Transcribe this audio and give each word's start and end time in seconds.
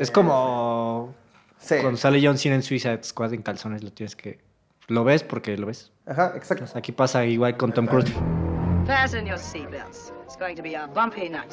Es 0.00 0.10
como 0.10 1.14
Sí. 1.58 1.76
cuando 1.82 1.98
sale 1.98 2.20
John 2.24 2.38
Cena 2.38 2.54
en 2.54 2.62
Suicide 2.62 3.00
Squad 3.04 3.34
en 3.34 3.42
calzones, 3.42 3.84
lo 3.84 3.92
tienes 3.92 4.16
que... 4.16 4.38
Lo 4.88 5.04
ves 5.04 5.22
porque 5.22 5.58
lo 5.58 5.66
ves. 5.66 5.92
Ajá, 6.06 6.32
exacto. 6.34 6.64
Pues 6.64 6.74
aquí 6.74 6.90
pasa 6.90 7.24
igual 7.26 7.56
con 7.58 7.72
Tom 7.72 7.86
Cruise. 7.86 8.10
Fasten 8.86 9.26
your 9.26 9.36
seatbelts. 9.38 10.10
It's 10.24 10.38
going 10.38 10.56
to 10.56 10.62
be 10.62 10.74
a 10.74 10.86
bumpy 10.86 11.28
night. 11.28 11.52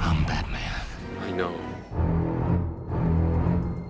I'm 0.00 0.24
Batman. 0.24 0.62
I 1.28 1.30
know. 1.32 1.52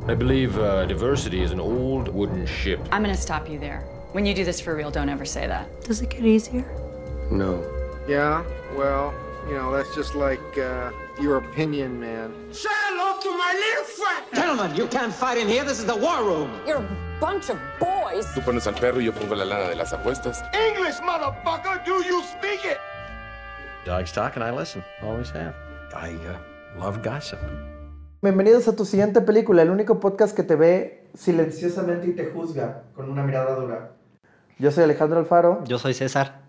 I 0.09 0.15
believe 0.17 0.59
uh, 0.59 0.85
diversity 0.87 1.41
is 1.43 1.53
an 1.53 1.61
old 1.61 2.09
wooden 2.09 2.47
ship. 2.47 2.81
I'm 2.91 3.03
gonna 3.03 3.15
stop 3.17 3.49
you 3.49 3.59
there. 3.61 3.83
When 4.13 4.27
you 4.27 4.35
do 4.35 4.45
this 4.45 4.61
for 4.61 4.75
real, 4.75 4.91
don't 4.91 5.09
ever 5.09 5.25
say 5.25 5.47
that. 5.47 5.67
Does 5.85 6.01
it 6.03 6.11
get 6.11 6.25
easier? 6.25 6.65
No. 7.31 7.63
Yeah, 8.09 8.43
well, 8.77 9.15
you 9.49 9.55
know, 9.55 9.73
that's 9.73 9.95
just 9.95 10.15
like 10.17 10.41
uh, 10.59 10.91
your 11.21 11.39
opinion, 11.39 11.99
man. 11.99 12.33
Gentlemen, 14.35 14.75
you 14.77 14.87
can't 14.89 15.13
fight 15.13 15.39
in 15.39 15.49
here. 15.49 15.65
This 15.65 15.79
is 15.79 15.87
the 15.87 15.97
war 15.97 16.23
room. 16.23 16.51
You're 16.67 16.79
a 16.79 17.19
bunch 17.21 17.51
of 17.51 17.59
boys. 17.79 18.27
Tú 18.35 18.43
pones 18.43 18.67
al 18.67 18.75
perro 18.75 19.01
y 19.01 19.05
yo 19.05 19.13
pongo 19.13 19.35
la 19.35 19.45
lana 19.45 19.69
de 19.69 19.77
las 19.77 19.93
apuestas. 19.93 20.43
English, 20.55 21.01
motherfucker! 21.01 21.85
Do 21.85 22.05
you 22.05 22.23
speak 22.23 22.65
it? 22.65 22.79
Dogs 23.85 24.13
talk 24.13 24.37
and 24.37 24.45
I 24.45 24.51
listen. 24.51 24.83
Always 25.03 25.31
have. 25.31 25.55
I 25.95 26.15
uh, 26.27 26.81
love 26.81 27.03
gossip. 27.03 27.39
Bienvenidos 28.23 28.67
a 28.69 28.75
tu 28.75 28.85
siguiente 28.85 29.21
película, 29.21 29.63
el 29.63 29.71
único 29.71 30.01
podcast 30.01 30.35
que 30.35 30.43
te 30.43 30.57
ve 30.57 31.09
silenciosamente 31.15 32.09
y 32.09 32.13
te 32.13 32.31
juzga 32.33 32.83
con 32.95 33.09
una 33.09 33.23
mirada 33.23 33.55
dura. 33.55 33.93
Yo 34.59 34.71
soy 34.71 34.85
Alejandro 34.85 35.19
Alfaro. 35.19 35.63
Yo 35.65 35.79
soy 35.79 35.95
César. 35.95 36.46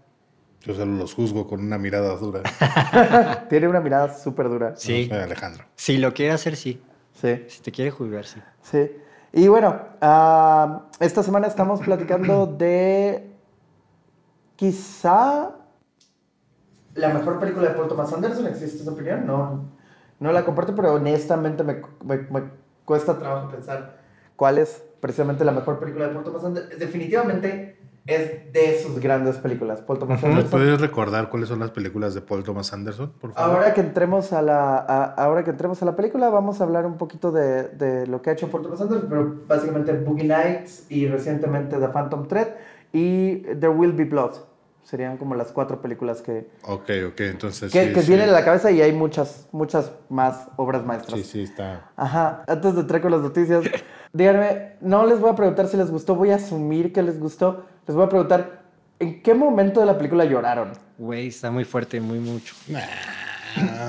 Yo 0.68 0.76
solo 0.76 0.92
los 0.98 1.14
juzgo 1.14 1.48
con 1.48 1.62
una 1.62 1.78
mirada 1.78 2.14
dura. 2.18 2.42
Tiene 3.50 3.70
una 3.70 3.80
mirada 3.80 4.14
súper 4.14 4.50
dura. 4.50 4.76
Sí. 4.76 5.08
Soy 5.08 5.18
Alejandro. 5.18 5.64
Si 5.78 5.98
lo 5.98 6.14
quiere 6.14 6.34
hacer, 6.34 6.58
sí. 6.58 6.82
Sí, 7.14 7.46
Si 7.48 7.62
te 7.62 7.72
quiere 7.72 7.90
juzgar, 7.90 8.26
sí. 8.26 8.42
sí. 8.62 8.92
Y 9.32 9.48
bueno, 9.48 9.80
ah, 10.02 10.84
esta 11.00 11.24
semana 11.24 11.48
estamos 11.48 11.80
platicando 11.82 12.46
de 12.58 13.32
quizá 14.58 15.52
la 16.96 17.10
mejor 17.14 17.40
película 17.40 17.70
de 17.70 17.76
Paul 17.76 17.88
Thomas 17.88 18.12
Anderson. 18.12 18.48
¿Existe 18.48 18.82
esa 18.82 18.92
opinión? 18.92 19.26
No, 19.26 19.70
no 20.20 20.32
la 20.34 20.44
comparto, 20.44 20.76
pero 20.76 20.96
honestamente 20.96 21.64
me, 21.64 21.82
me- 22.04 22.28
me 22.30 22.44
cuesta 22.84 23.18
trabajo 23.18 23.50
pensar 23.50 24.00
cuál 24.36 24.58
es 24.58 24.84
precisamente 25.00 25.46
la 25.46 25.52
mejor 25.54 25.80
película 25.80 26.08
de 26.08 26.14
Paul 26.14 26.26
Thomas 26.26 26.44
Anderson. 26.44 26.78
Definitivamente 26.78 27.77
es 28.08 28.52
de 28.54 28.80
sus 28.82 29.00
grandes 29.00 29.36
películas, 29.38 29.82
Paul 29.82 30.00
Thomas 30.00 30.22
¿Me 30.24 30.30
Anderson. 30.30 30.50
puedes 30.52 30.80
recordar 30.82 31.30
cuáles 31.30 31.50
son 31.50 31.60
las 31.60 31.72
películas 31.72 32.14
de 32.14 32.22
Paul 32.22 32.44
Thomas 32.44 32.72
Anderson, 32.74 33.12
por 33.20 33.34
favor? 33.34 33.56
Ahora 33.58 33.74
que 33.74 33.82
entremos 33.82 34.32
a 34.34 34.42
la 34.42 34.78
a- 34.78 35.14
ahora 35.16 35.44
que 35.44 35.52
entremos 35.52 35.82
a 35.82 35.86
la 35.86 35.96
película 35.96 36.30
vamos 36.30 36.60
a 36.62 36.64
hablar 36.64 36.86
un 36.86 36.98
poquito 36.98 37.32
de, 37.32 37.64
de 37.70 38.08
lo 38.08 38.22
que 38.22 38.30
ha 38.30 38.34
hecho 38.34 38.50
Paul 38.50 38.64
Thomas 38.64 38.80
Anderson, 38.82 39.08
pero 39.10 39.36
básicamente 39.48 39.92
Boogie 39.94 40.24
Nights 40.28 40.86
y 40.90 41.08
recientemente 41.08 41.78
The 41.78 41.90
Phantom 41.90 42.28
Thread 42.28 42.48
y 42.94 43.38
There 43.42 43.70
Will 43.70 43.92
Be 43.92 44.06
Blood. 44.06 44.32
Serían 44.88 45.18
como 45.18 45.36
las 45.36 45.52
cuatro 45.52 45.82
películas 45.82 46.22
que, 46.22 46.48
Ok, 46.64 46.90
ok, 47.10 47.20
entonces 47.20 47.74
que, 47.74 47.88
sí, 47.88 47.94
que 47.94 48.02
sí. 48.04 48.08
vienen 48.08 48.30
a 48.30 48.32
la 48.32 48.46
cabeza 48.46 48.72
y 48.72 48.82
hay 48.82 48.94
muchas, 48.94 49.50
muchas 49.52 49.92
más 50.08 50.48
obras 50.56 50.86
maestras. 50.86 51.20
Sí, 51.20 51.26
sí, 51.26 51.42
está... 51.44 51.92
Ajá, 51.98 52.46
antes 52.48 52.74
de 52.74 52.80
entrar 52.82 53.02
con 53.02 53.12
las 53.12 53.20
noticias, 53.20 53.66
díganme, 54.14 54.76
no 54.80 55.06
les 55.06 55.20
voy 55.20 55.30
a 55.30 55.36
preguntar 55.36 55.68
si 55.68 55.76
les 55.76 55.92
gustó, 55.92 56.16
voy 56.16 56.32
a 56.32 56.36
asumir 56.36 56.94
que 56.94 57.04
les 57.04 57.20
gustó. 57.20 57.66
Les 57.86 57.98
voy 57.98 58.06
a 58.06 58.08
preguntar, 58.08 58.62
¿en 59.00 59.22
qué 59.22 59.34
momento 59.34 59.82
de 59.82 59.88
la 59.88 59.98
película 59.98 60.24
lloraron? 60.24 60.72
Güey, 60.98 61.28
está 61.28 61.52
muy 61.52 61.66
fuerte, 61.66 62.00
muy 62.00 62.20
mucho. 62.20 62.56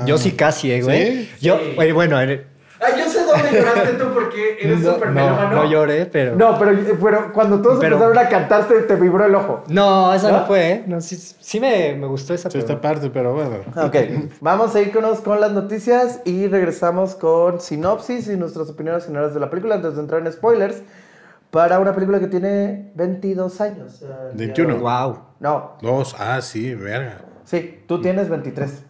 Yo 0.04 0.18
sí 0.18 0.32
casi, 0.32 0.72
eh, 0.72 0.82
güey. 0.82 1.26
¿Sí? 1.26 1.30
Yo, 1.40 1.60
güey, 1.76 1.92
bueno, 1.92 2.20
eh, 2.20 2.44
Ay, 2.80 2.94
yo 2.98 3.08
sé 3.08 3.17
dónde 3.42 3.58
lloraste 3.60 3.92
tú 3.94 4.04
porque 4.14 4.58
eres 4.60 4.80
no, 4.80 4.94
súper 4.94 5.08
no, 5.08 5.14
melómano. 5.14 5.50
no 5.56 5.70
lloré, 5.70 6.06
pero... 6.06 6.36
No, 6.36 6.58
pero, 6.58 6.72
pero 7.02 7.32
cuando 7.32 7.60
todos 7.62 7.78
Pero- 7.80 7.96
empezaron 7.96 8.18
a 8.18 8.28
cantar, 8.28 8.68
te, 8.68 8.80
te 8.82 8.94
vibró 8.96 9.24
el 9.24 9.34
ojo. 9.34 9.64
No, 9.68 10.12
esa 10.14 10.30
¿No? 10.30 10.40
no, 10.40 10.46
fue, 10.46 10.70
¿eh? 10.70 10.84
No, 10.86 11.00
sí, 11.00 11.16
sí 11.16 11.60
me, 11.60 11.94
me 11.94 12.06
gustó 12.06 12.34
esa, 12.34 12.50
Sí, 12.50 12.58
pero... 12.58 12.66
esta 12.72 12.80
parte, 12.80 13.10
pero 13.10 13.34
bueno. 13.34 13.56
Ok, 13.76 13.96
vamos 14.40 14.74
a 14.74 14.80
irnos 14.80 15.20
con 15.20 15.40
las 15.40 15.52
noticias 15.52 16.20
y 16.24 16.46
regresamos 16.48 17.14
con 17.14 17.60
sinopsis 17.60 18.28
y 18.28 18.36
nuestras 18.36 18.68
opiniones 18.70 19.04
generales 19.06 19.34
de 19.34 19.40
la 19.40 19.50
película 19.50 19.76
antes 19.76 19.94
de 19.94 20.00
entrar 20.00 20.24
en 20.26 20.32
spoilers. 20.32 20.82
Para 21.50 21.78
una 21.78 21.94
película 21.94 22.20
que 22.20 22.26
tiene 22.26 22.92
22 22.94 23.60
años. 23.62 24.02
eh, 24.02 24.06
21. 24.34 24.76
Wow. 24.80 25.18
No, 25.40 25.78
Dos, 25.80 26.14
ah, 26.18 26.42
sí, 26.42 26.74
verga. 26.74 27.22
sí, 27.44 27.84
tú 27.88 28.02
tienes 28.02 28.28
23. 28.28 28.84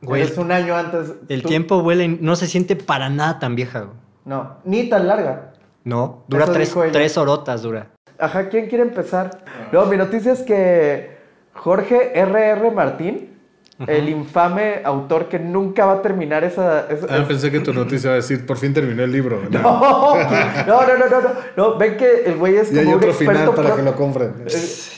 Güey, 0.00 0.22
Eres 0.22 0.38
un 0.38 0.52
año 0.52 0.76
antes. 0.76 1.12
El 1.28 1.42
tú- 1.42 1.48
tiempo 1.48 1.82
vuela 1.82 2.04
y 2.04 2.08
no 2.08 2.36
se 2.36 2.46
siente 2.46 2.76
para 2.76 3.08
nada 3.10 3.38
tan 3.38 3.56
vieja, 3.56 3.80
güey. 3.80 3.96
No, 4.24 4.56
ni 4.64 4.88
tan 4.88 5.06
larga. 5.08 5.52
No, 5.84 6.22
dura 6.28 6.44
Eso 6.44 6.52
tres, 6.52 6.74
tres 6.92 7.16
horotas, 7.16 7.62
dura. 7.62 7.88
Ajá, 8.18 8.48
¿quién 8.48 8.68
quiere 8.68 8.82
empezar? 8.84 9.42
No, 9.72 9.86
mi 9.86 9.96
noticia 9.96 10.32
es 10.32 10.42
que 10.42 11.16
Jorge 11.54 12.18
R.R. 12.18 12.70
Martín, 12.72 13.37
el 13.86 14.08
infame 14.08 14.80
autor 14.84 15.28
que 15.28 15.38
nunca 15.38 15.86
va 15.86 15.92
a 15.94 16.02
terminar 16.02 16.42
esa... 16.42 16.86
esa- 16.90 17.06
Ah, 17.08 17.24
pensé 17.28 17.50
que 17.50 17.60
tu 17.60 17.72
noticia 17.72 18.08
iba 18.08 18.12
a 18.14 18.16
decir, 18.16 18.44
por 18.44 18.56
fin 18.56 18.74
terminó 18.74 19.04
el 19.04 19.12
libro. 19.12 19.40
No. 19.50 20.14
No, 20.66 20.86
no, 20.86 20.98
no, 20.98 21.06
no, 21.08 21.20
no, 21.20 21.28
no, 21.56 21.78
ven 21.78 21.96
que 21.96 22.24
el 22.24 22.36
güey 22.36 22.56
es 22.56 22.72
Y 22.72 22.78
hay 22.78 22.84
como 22.84 22.96
un 22.96 23.02
otro 23.02 23.14
final 23.14 23.36
experto 23.36 23.54
para 23.54 23.68
pro- 23.68 23.76
que 23.76 23.82
lo 23.82 23.94
compren. 23.96 24.34
eh, 24.46 24.52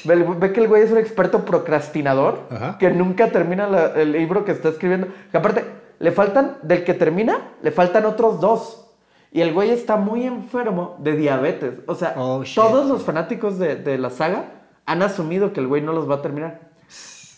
ve, 0.05 0.27
ve 0.39 0.53
que 0.53 0.61
el 0.61 0.69
güey 0.69 0.83
es 0.83 0.91
un 0.91 0.99
experto 0.99 1.45
procrastinador 1.45 2.41
Ajá. 2.51 2.79
que 2.79 2.91
nunca 2.91 3.29
termina 3.31 3.67
la- 3.69 3.93
el 4.01 4.13
libro 4.13 4.45
que 4.45 4.53
está 4.53 4.71
escribiendo. 4.71 5.09
Que 5.31 5.37
aparte, 5.39 5.65
le 5.99 6.13
faltan, 6.13 6.57
del 6.63 6.83
que 6.85 6.95
termina, 6.95 7.39
le 7.63 7.71
faltan 7.73 8.07
otros 8.07 8.41
dos. 8.41 8.87
Y 9.33 9.43
el 9.43 9.53
güey 9.53 9.71
está 9.71 9.97
muy 9.97 10.25
enfermo 10.25 10.97
de 10.99 11.17
diabetes. 11.17 11.75
O 11.87 11.95
sea, 11.95 12.15
Oh, 12.17 12.43
todos 12.55 12.87
los 12.89 13.03
fanáticos 13.05 13.59
de, 13.59 13.77
de 13.77 13.99
la 13.99 14.11
saga 14.11 14.45
han 14.87 15.03
asumido 15.03 15.53
que 15.53 15.61
el 15.61 15.67
güey 15.69 15.83
no 15.83 15.93
los 15.93 16.11
va 16.11 16.17
a 16.17 16.23
terminar. 16.23 16.61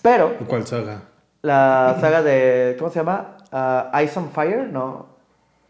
Pero 0.01 0.35
¿Cuál 0.47 0.67
saga? 0.67 1.03
La 1.43 1.97
saga 2.01 2.23
de, 2.23 2.77
¿cómo 2.79 2.91
se 2.91 2.99
llama? 3.01 3.37
Ah, 3.51 3.91
Ice 4.05 4.19
on 4.19 4.31
Fire, 4.31 4.69
no. 4.73 5.07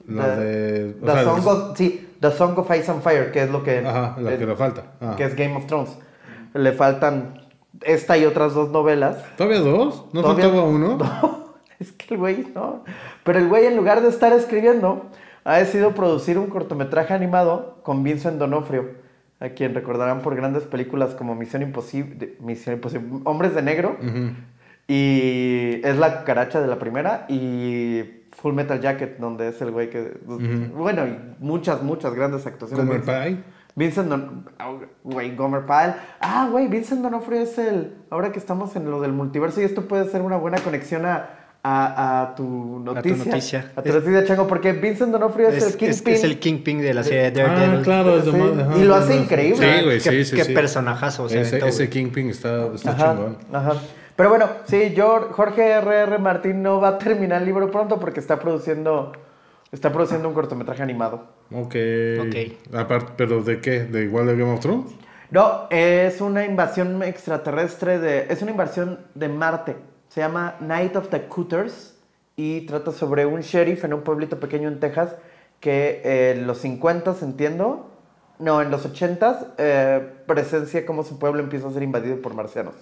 La 0.07 0.35
The- 0.37 0.41
de... 0.45 0.93
The 0.95 1.13
sea, 1.13 1.25
Song 1.25 1.47
of, 1.47 1.77
sí, 1.79 2.09
The 2.21 2.31
Song 2.33 2.59
of 2.59 2.71
Ice 2.77 2.91
and 2.91 3.03
Fire, 3.03 3.31
que 3.33 3.43
es 3.43 3.51
lo 3.51 3.63
que, 3.63 3.79
Ajá, 3.87 4.17
la 4.21 4.33
es, 4.33 4.39
que 4.39 4.47
le 4.47 4.57
falta. 4.57 4.83
Que 5.17 5.25
es 5.25 5.35
Game 5.37 5.57
of 5.57 5.67
Thrones. 5.67 5.97
Le 6.55 6.73
faltan 6.73 7.41
esta 7.83 8.19
y 8.19 8.25
otras 8.25 8.55
dos 8.55 8.71
novelas. 8.71 9.17
¿Todavía 9.37 9.61
dos? 9.61 10.05
¿No 10.13 10.23
Todavía- 10.23 10.45
faltaba 10.45 10.65
uno? 10.69 10.99
No, 11.23 11.87
es 11.87 11.91
que 11.93 12.15
el 12.15 12.21
güey 12.21 12.47
no. 12.55 12.85
Pero 13.25 13.39
el 13.41 13.49
güey, 13.49 13.67
en 13.67 13.77
lugar 13.77 14.03
de 14.03 14.09
estar 14.09 14.33
escribiendo, 14.33 15.07
ha 15.45 15.57
decidido 15.59 15.93
producir 15.93 16.39
un 16.39 16.47
cortometraje 16.47 17.13
animado 17.15 17.79
con 17.83 18.05
Vincent 18.05 18.39
Donofrio, 18.39 18.91
a 19.41 19.49
quien 19.49 19.75
recordarán 19.75 20.21
por 20.23 20.37
grandes 20.37 20.63
películas 20.63 21.15
como 21.15 21.35
Misión 21.35 21.63
Imposible, 21.63 22.37
Misión 22.41 22.77
Imposible, 22.77 23.09
Hombres 23.25 23.55
de 23.57 23.63
Negro, 23.63 23.97
y 24.89 25.81
es 25.85 25.97
la 25.97 26.21
cucaracha 26.21 26.61
de 26.61 26.67
la 26.69 26.79
primera, 26.79 27.27
y 27.29 28.03
Full 28.33 28.55
Metal 28.55 28.81
Jacket, 28.81 29.19
donde 29.19 29.49
es 29.49 29.61
el 29.63 29.71
güey 29.71 29.89
que... 29.91 30.19
Bueno, 30.75 31.07
y 31.07 31.17
muchas, 31.39 31.83
muchas 31.83 32.15
grandes 32.15 32.47
actuaciones. 32.47 32.87
¿Gomer 32.87 33.03
Pie? 33.03 33.39
Vincent 33.75 34.09
Don... 34.09 34.45
ah, 34.59 34.73
Güey, 35.05 35.35
Gomer 35.35 35.63
Pyle. 35.65 35.95
Ah, 36.21 36.49
güey, 36.51 36.67
Vincent 36.69 37.01
Donofrio 37.03 37.41
es 37.41 37.57
el... 37.59 37.95
Ahora 38.11 38.33
que 38.33 38.39
estamos 38.39 38.75
en 38.77 38.91
lo 38.91 39.01
del 39.01 39.13
multiverso 39.13 39.61
y 39.61 39.65
esto 39.65 39.83
puede 39.89 40.11
ser 40.11 40.21
una 40.23 40.37
buena 40.37 40.59
conexión 40.59 41.07
a, 41.07 41.31
a, 41.63 42.21
a 42.23 42.35
tu 42.35 42.81
noticia. 42.81 43.25
noticia. 43.25 43.73
A 43.77 43.83
tu 43.83 43.93
noticia, 43.93 44.25
Chango, 44.27 44.47
porque 44.47 44.73
Vincent 44.73 45.11
Donofrio 45.13 45.49
es, 45.49 45.55
Es, 45.57 45.63
el 45.63 45.69
es, 45.71 45.77
Kingpin. 46.03 46.15
es 46.15 46.25
el 46.25 46.39
Kingpin 46.39 46.81
de 46.83 46.93
la 46.95 47.03
serie 47.05 47.31
de 47.31 47.43
Ah, 47.43 47.47
Daredevil. 47.47 47.83
claro. 47.83 48.19
es 48.19 48.25
Sí, 48.25 48.31
ajá, 48.31 48.79
y 48.79 48.85
lo 48.85 48.97
es 48.97 49.03
hace 49.05 49.17
increíble. 49.17 49.79
Sí, 49.79 49.85
güey, 49.85 50.01
sí, 50.01 50.25
sí. 50.25 50.37
qué 50.37 50.45
sí. 50.45 50.53
personajazo 50.53 51.29
se 51.31 51.41
Ese, 51.41 51.57
aventó, 51.57 51.67
ese. 51.69 51.89
Kingpin 51.89 52.29
está, 52.31 52.67
está 52.75 52.91
Ajá, 52.91 53.15
chingón. 53.15 53.39
ajá. 53.53 53.73
Pero 54.23 54.31
bueno, 54.31 54.49
sí, 54.67 54.95
yo, 54.95 55.31
Jorge 55.33 55.69
R.R. 55.69 56.17
Martín 56.19 56.63
no 56.63 56.81
va 56.81 56.91
a 56.91 56.99
terminar 56.99 57.41
el 57.41 57.47
libro 57.47 57.73
pronto 57.73 57.99
porque 57.99 58.21
está 58.21 58.39
produciendo, 58.39 59.11
está 59.73 59.91
produciendo 59.93 60.29
un 60.29 60.35
cortometraje 60.35 60.81
animado. 60.81 61.27
Ok. 61.53 61.75
Ok. 62.21 62.73
Aparte, 62.73 63.15
¿pero 63.17 63.43
de 63.43 63.61
qué? 63.61 63.81
¿De 63.81 64.05
igual 64.05 64.29
de 64.29 64.37
Game 64.37 64.53
of 64.53 64.61
Thrones? 64.61 64.93
No, 65.33 65.67
es 65.71 66.21
una 66.21 66.45
invasión 66.45 67.03
extraterrestre 67.03 67.99
de. 67.99 68.29
Es 68.31 68.43
una 68.43 68.53
invasión 68.53 69.01
de 69.17 69.29
Marte. 69.29 69.75
Se 70.09 70.21
llama 70.21 70.55
Night 70.61 70.95
of 70.95 71.09
the 71.09 71.27
Cooters 71.27 71.99
y 72.37 72.61
trata 72.67 72.93
sobre 72.93 73.27
un 73.27 73.41
sheriff 73.41 73.83
en 73.83 73.93
un 73.93 74.03
pueblito 74.03 74.39
pequeño 74.39 74.69
en 74.69 74.79
Texas 74.79 75.17
que 75.59 76.01
eh, 76.05 76.35
en 76.37 76.47
los 76.47 76.59
50 76.59 77.17
entiendo. 77.23 77.91
No, 78.39 78.61
en 78.61 78.71
los 78.71 78.85
80 78.85 79.55
eh, 79.59 80.09
presencia 80.27 80.85
cómo 80.85 81.05
su 81.05 81.19
pueblo 81.19 81.41
empieza 81.41 81.69
a 81.69 81.71
ser 81.73 81.83
invadido 81.83 82.17
por 82.21 82.35
marcianos. 82.35 82.75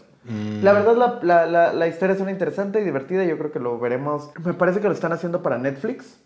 La 0.62 0.73
verdad, 0.73 0.97
la, 0.97 1.19
la- 1.23 1.47
la- 1.47 1.73
la 1.73 1.87
historia 1.88 2.14
es 2.14 2.20
una 2.20 2.31
interesante 2.31 2.81
y 2.81 2.85
divertida. 2.85 3.25
Yo 3.25 3.37
creo 3.38 3.52
que 3.52 3.58
lo 3.58 3.79
veremos. 3.79 4.31
Me 4.44 4.55
parece 4.55 4.81
que 4.81 4.87
lo 4.88 4.94
están 4.94 5.12
haciendo 5.12 5.43
para 5.43 5.58
Netflix. 5.58 6.19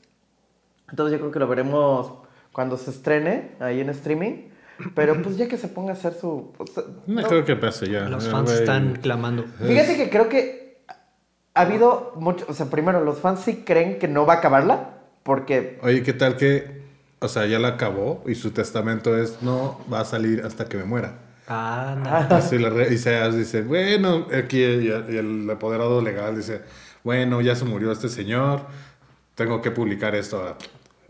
Entonces, 0.90 1.12
yo 1.12 1.18
creo 1.20 1.32
que 1.32 1.38
lo 1.38 1.48
veremos 1.48 2.12
cuando 2.52 2.76
se 2.76 2.90
estrene 2.90 3.52
ahí 3.60 3.80
en 3.80 3.90
streaming. 3.90 4.48
Pero 4.94 5.14
pues 5.22 5.36
ya 5.36 5.48
que 5.48 5.56
se 5.56 5.68
ponga 5.68 5.90
a 5.90 5.94
hacer 5.94 6.14
su... 6.14 6.52
pues, 6.56 6.70
No, 7.06 7.22
no. 7.22 7.28
creo 7.28 7.44
que 7.44 7.56
pase 7.56 7.88
ya. 7.88 8.08
Los 8.08 8.26
Eh, 8.26 8.30
fans 8.30 8.50
están 8.52 8.96
clamando. 9.00 9.44
Fíjate 9.64 9.96
que 9.96 10.10
creo 10.10 10.28
que 10.28 10.84
ha 11.54 11.60
habido 11.62 12.12
mucho... 12.16 12.44
O 12.48 12.52
sea, 12.52 12.66
primero, 12.66 13.02
los 13.04 13.18
fans 13.20 13.40
sí 13.40 13.62
creen 13.64 13.98
que 13.98 14.08
no 14.08 14.26
va 14.26 14.34
a 14.34 14.36
acabarla. 14.38 14.90
Porque... 15.22 15.78
Oye, 15.82 16.02
¿qué 16.02 16.12
tal 16.12 16.36
que, 16.36 16.82
o 17.20 17.28
sea, 17.28 17.46
ya 17.46 17.58
la 17.58 17.68
acabó 17.68 18.22
y 18.26 18.34
su 18.34 18.50
testamento 18.50 19.16
es, 19.16 19.42
no 19.42 19.80
va 19.92 20.00
a 20.00 20.04
salir 20.04 20.42
hasta 20.44 20.66
que 20.66 20.76
me 20.76 20.84
muera? 20.84 21.14
Ah, 21.46 21.96
no. 22.30 22.36
Así 22.36 22.58
la 22.58 22.70
re- 22.70 22.92
y 22.92 22.98
se 22.98 23.30
dice, 23.32 23.62
bueno, 23.62 24.26
aquí 24.36 24.58
y 24.58 24.88
el, 24.88 25.48
apoderado 25.50 26.00
legal 26.00 26.36
dice, 26.36 26.62
bueno, 27.02 27.40
ya 27.40 27.54
se 27.54 27.64
murió 27.64 27.92
este 27.92 28.08
señor, 28.08 28.62
tengo 29.34 29.60
que 29.60 29.70
publicar 29.70 30.14
esto. 30.14 30.38
ahora". 30.38 30.56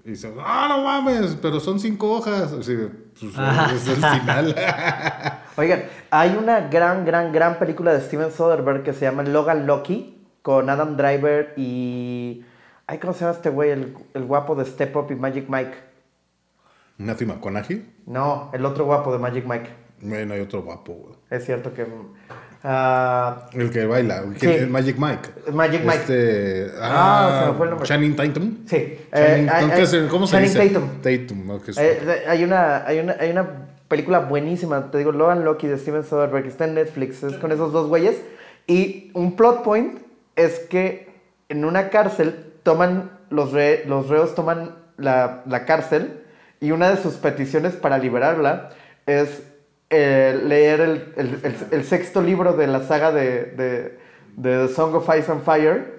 Y 0.05 0.11
dice, 0.11 0.31
no, 0.35 0.69
no 0.69 0.83
mames, 0.85 1.37
pero 1.41 1.61
son 1.61 1.81
cinco 1.81 2.13
hojas. 2.13 2.53
Así, 2.53 2.77
pues, 2.77 3.33
es 3.75 3.89
el 3.89 3.97
final. 3.97 4.55
Oigan, 5.57 5.85
hay 6.11 6.37
una 6.37 6.61
gran, 6.69 7.05
gran, 7.07 7.33
gran 7.33 7.59
película 7.59 7.95
de 7.95 8.01
Steven 8.01 8.31
Soderbergh 8.31 8.83
que 8.83 8.93
se 8.93 9.07
llama 9.07 9.23
Logan 9.23 9.67
Lucky 9.67 10.27
con 10.43 10.69
Adam 10.69 10.97
Driver 10.97 11.55
y... 11.57 12.45
Ay, 12.87 12.99
¿cómo 12.99 13.15
se 13.15 13.21
llama 13.21 13.33
este 13.33 13.49
güey? 13.49 13.71
El, 13.71 13.97
el 14.13 14.25
guapo 14.27 14.55
de 14.57 14.67
Step 14.67 14.95
Up 14.95 15.07
y 15.11 15.15
Magic 15.15 15.49
Mike. 15.49 15.94
Matthew 16.99 17.29
McConaughey. 17.29 17.85
No, 18.07 18.51
el 18.53 18.65
otro 18.65 18.85
guapo 18.85 19.13
de 19.13 19.19
Magic 19.19 19.45
Mike. 19.47 19.69
Bueno, 20.03 20.35
hay 20.35 20.41
otro 20.41 20.63
guapo, 20.63 20.93
güey. 20.95 21.15
Es 21.31 21.45
cierto 21.45 21.73
que... 21.73 21.87
ah, 22.63 23.49
El 23.53 23.71
que 23.71 23.87
baila, 23.87 24.19
el 24.21 24.35
que- 24.35 24.61
Sí. 24.61 24.67
Magic 24.67 24.97
Mike. 24.99 25.29
Magic 25.53 25.83
Mike. 25.83 25.97
Este, 25.97 26.71
Ah, 26.81 27.41
se 27.45 27.51
me 27.51 27.57
fue 27.57 27.67
el 27.67 27.71
nombre. 27.71 27.89
Channing 27.89 28.17
Tatum. 28.17 28.57
sí. 28.67 28.77
Channing- 29.13 29.47
eh, 29.47 29.51
hay- 29.53 29.67
¿qué 29.69 29.73
hay- 29.73 29.87
se- 29.87 30.07
¿Cómo 30.09 30.27
se 30.27 30.33
Channing 30.33 30.51
dice? 30.53 30.69
Tatum. 30.69 30.89
Tatum. 31.01 31.61
es- 31.69 31.79
Eh, 31.79 32.25
hay, 32.29 32.45
una, 32.45 32.87
hay, 32.87 32.99
una, 33.01 33.17
hay 33.19 33.31
una 33.31 33.49
película 33.89 34.21
buenísima, 34.21 34.91
te 34.91 34.99
digo, 34.99 35.13
Logan 35.13 35.45
Lucky 35.45 35.67
de 35.67 35.79
Steven 35.79 36.05
Soderbergh, 36.05 36.47
está 36.47 36.65
en 36.67 36.75
Netflix, 36.75 37.23
es 37.23 37.35
con 37.37 37.53
esos 37.53 37.73
dos 37.73 37.89
güeyes. 37.89 38.17
Y 38.67 39.11
un 39.15 39.37
plot 39.37 39.63
point 39.63 39.99
es 40.37 40.59
que 40.61 41.13
en 41.49 41.65
una 41.65 41.91
cárcel 41.91 42.53
toman, 42.63 43.11
los, 43.31 43.53
re- 43.53 43.85
los 43.87 44.09
reos 44.09 44.35
toman 44.35 44.75
la, 44.97 45.43
la 45.47 45.65
cárcel 45.67 46.24
y 46.65 46.73
una 46.73 46.91
de 46.91 46.97
sus 47.03 47.15
peticiones 47.15 47.75
para 47.75 47.99
liberarla 47.99 48.71
es 49.07 49.43
eh, 49.91 50.41
leer 50.45 50.81
el, 50.81 51.13
el- 51.17 51.39
el- 51.43 51.57
el 51.71 51.85
sexto 51.85 52.23
libro 52.23 52.55
de 52.55 52.67
la 52.67 52.83
saga 52.83 53.13
de, 53.13 53.45
de, 53.57 53.99
de 54.37 54.67
The 54.67 54.75
Song 54.75 54.95
of 54.95 55.09
Ice 55.19 55.31
and 55.31 55.43
Fire. 55.45 55.95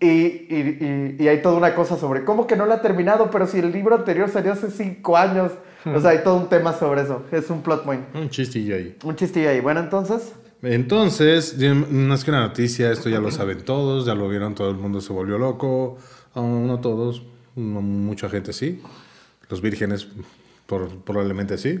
Y, 0.00 0.06
y- 0.06 1.16
y- 1.18 1.22
y 1.22 1.28
hay 1.28 1.40
toda 1.40 1.56
una 1.56 1.74
cosa 1.74 1.96
sobre 1.96 2.24
cómo 2.24 2.46
que 2.48 2.56
no 2.56 2.66
la 2.66 2.76
ha 2.76 2.82
terminado, 2.82 3.30
pero 3.30 3.46
si 3.46 3.60
el 3.60 3.70
libro 3.72 3.94
anterior 3.94 4.28
salió 4.28 4.52
hace 4.52 4.70
cinco 4.70 5.16
años. 5.16 5.52
O 5.84 6.00
sea, 6.00 6.10
hay 6.10 6.18
todo 6.24 6.36
un 6.36 6.48
tema 6.48 6.72
sobre 6.72 7.02
eso. 7.02 7.22
Es 7.30 7.48
un 7.48 7.62
plot 7.62 7.84
point. 7.84 8.02
Un 8.14 8.28
chistillo 8.28 8.74
ahí. 8.74 8.96
Un 9.04 9.14
chistillo 9.14 9.48
ahí. 9.50 9.60
Bueno, 9.60 9.78
entonces. 9.80 10.32
Entonces, 10.62 11.56
más 11.90 12.24
que 12.24 12.30
una 12.32 12.40
noticia, 12.40 12.90
esto 12.90 13.08
ya 13.08 13.20
lo 13.20 13.30
saben 13.30 13.62
todos, 13.64 14.04
ya 14.04 14.14
lo 14.16 14.28
vieron, 14.28 14.54
todo 14.56 14.68
el 14.70 14.76
mundo 14.76 15.00
se 15.00 15.12
volvió 15.12 15.38
loco. 15.38 15.96
No 16.34 16.80
todos, 16.80 17.22
no- 17.54 17.80
mucha 17.82 18.28
gente 18.28 18.52
sí. 18.52 18.82
Los 19.48 19.60
vírgenes 19.60 20.08
por- 20.66 20.88
probablemente 21.04 21.58
sí. 21.58 21.78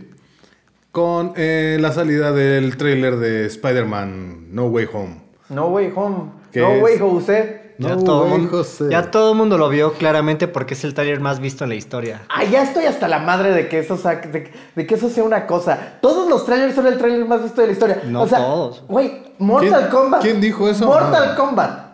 Con 0.92 1.32
eh, 1.36 1.76
la 1.80 1.92
salida 1.92 2.32
del 2.32 2.76
tráiler 2.76 3.16
de 3.16 3.46
Spider-Man 3.46 4.54
No 4.54 4.66
Way 4.66 4.88
Home. 4.92 5.20
No 5.48 5.68
way 5.68 5.92
home. 5.94 6.30
¿Qué 6.52 6.60
No 6.60 6.72
es? 6.72 6.82
way 6.82 6.98
Jose. 6.98 7.66
Ya, 7.78 7.90
No, 7.94 8.02
todo 8.02 8.20
güey, 8.26 8.30
mundo, 8.40 8.50
José. 8.56 8.86
ya 8.90 9.10
todo 9.10 9.32
el 9.32 9.36
mundo 9.38 9.58
lo 9.58 9.68
vio 9.68 9.92
claramente 9.92 10.48
porque 10.48 10.72
es 10.74 10.82
el 10.82 10.94
trailer 10.94 11.20
más 11.20 11.40
visto 11.40 11.62
en 11.64 11.68
la 11.70 11.76
historia. 11.76 12.22
Ah, 12.30 12.42
ya 12.42 12.62
estoy 12.62 12.86
hasta 12.86 13.06
la 13.06 13.18
madre 13.18 13.52
de 13.52 13.68
que 13.68 13.78
eso, 13.80 13.98
sa- 13.98 14.16
de, 14.16 14.50
de 14.74 14.86
que 14.86 14.94
eso 14.94 15.10
sea 15.10 15.22
una 15.24 15.46
cosa. 15.46 15.98
Todos 16.00 16.28
los 16.28 16.46
trailers 16.46 16.74
son 16.74 16.86
el 16.86 16.96
trailer 16.96 17.26
más 17.26 17.42
visto 17.42 17.60
de 17.60 17.66
la 17.66 17.72
historia. 17.74 18.02
No 18.06 18.22
o 18.22 18.26
sea, 18.28 18.38
todos. 18.38 18.82
Güey, 18.88 19.34
Mortal 19.38 19.88
¿Quién- 19.88 19.90
Kombat. 19.90 20.22
quién 20.22 20.40
dijo 20.40 20.68
eso? 20.70 20.86
Mortal. 20.86 21.36
Kombat. 21.36 21.85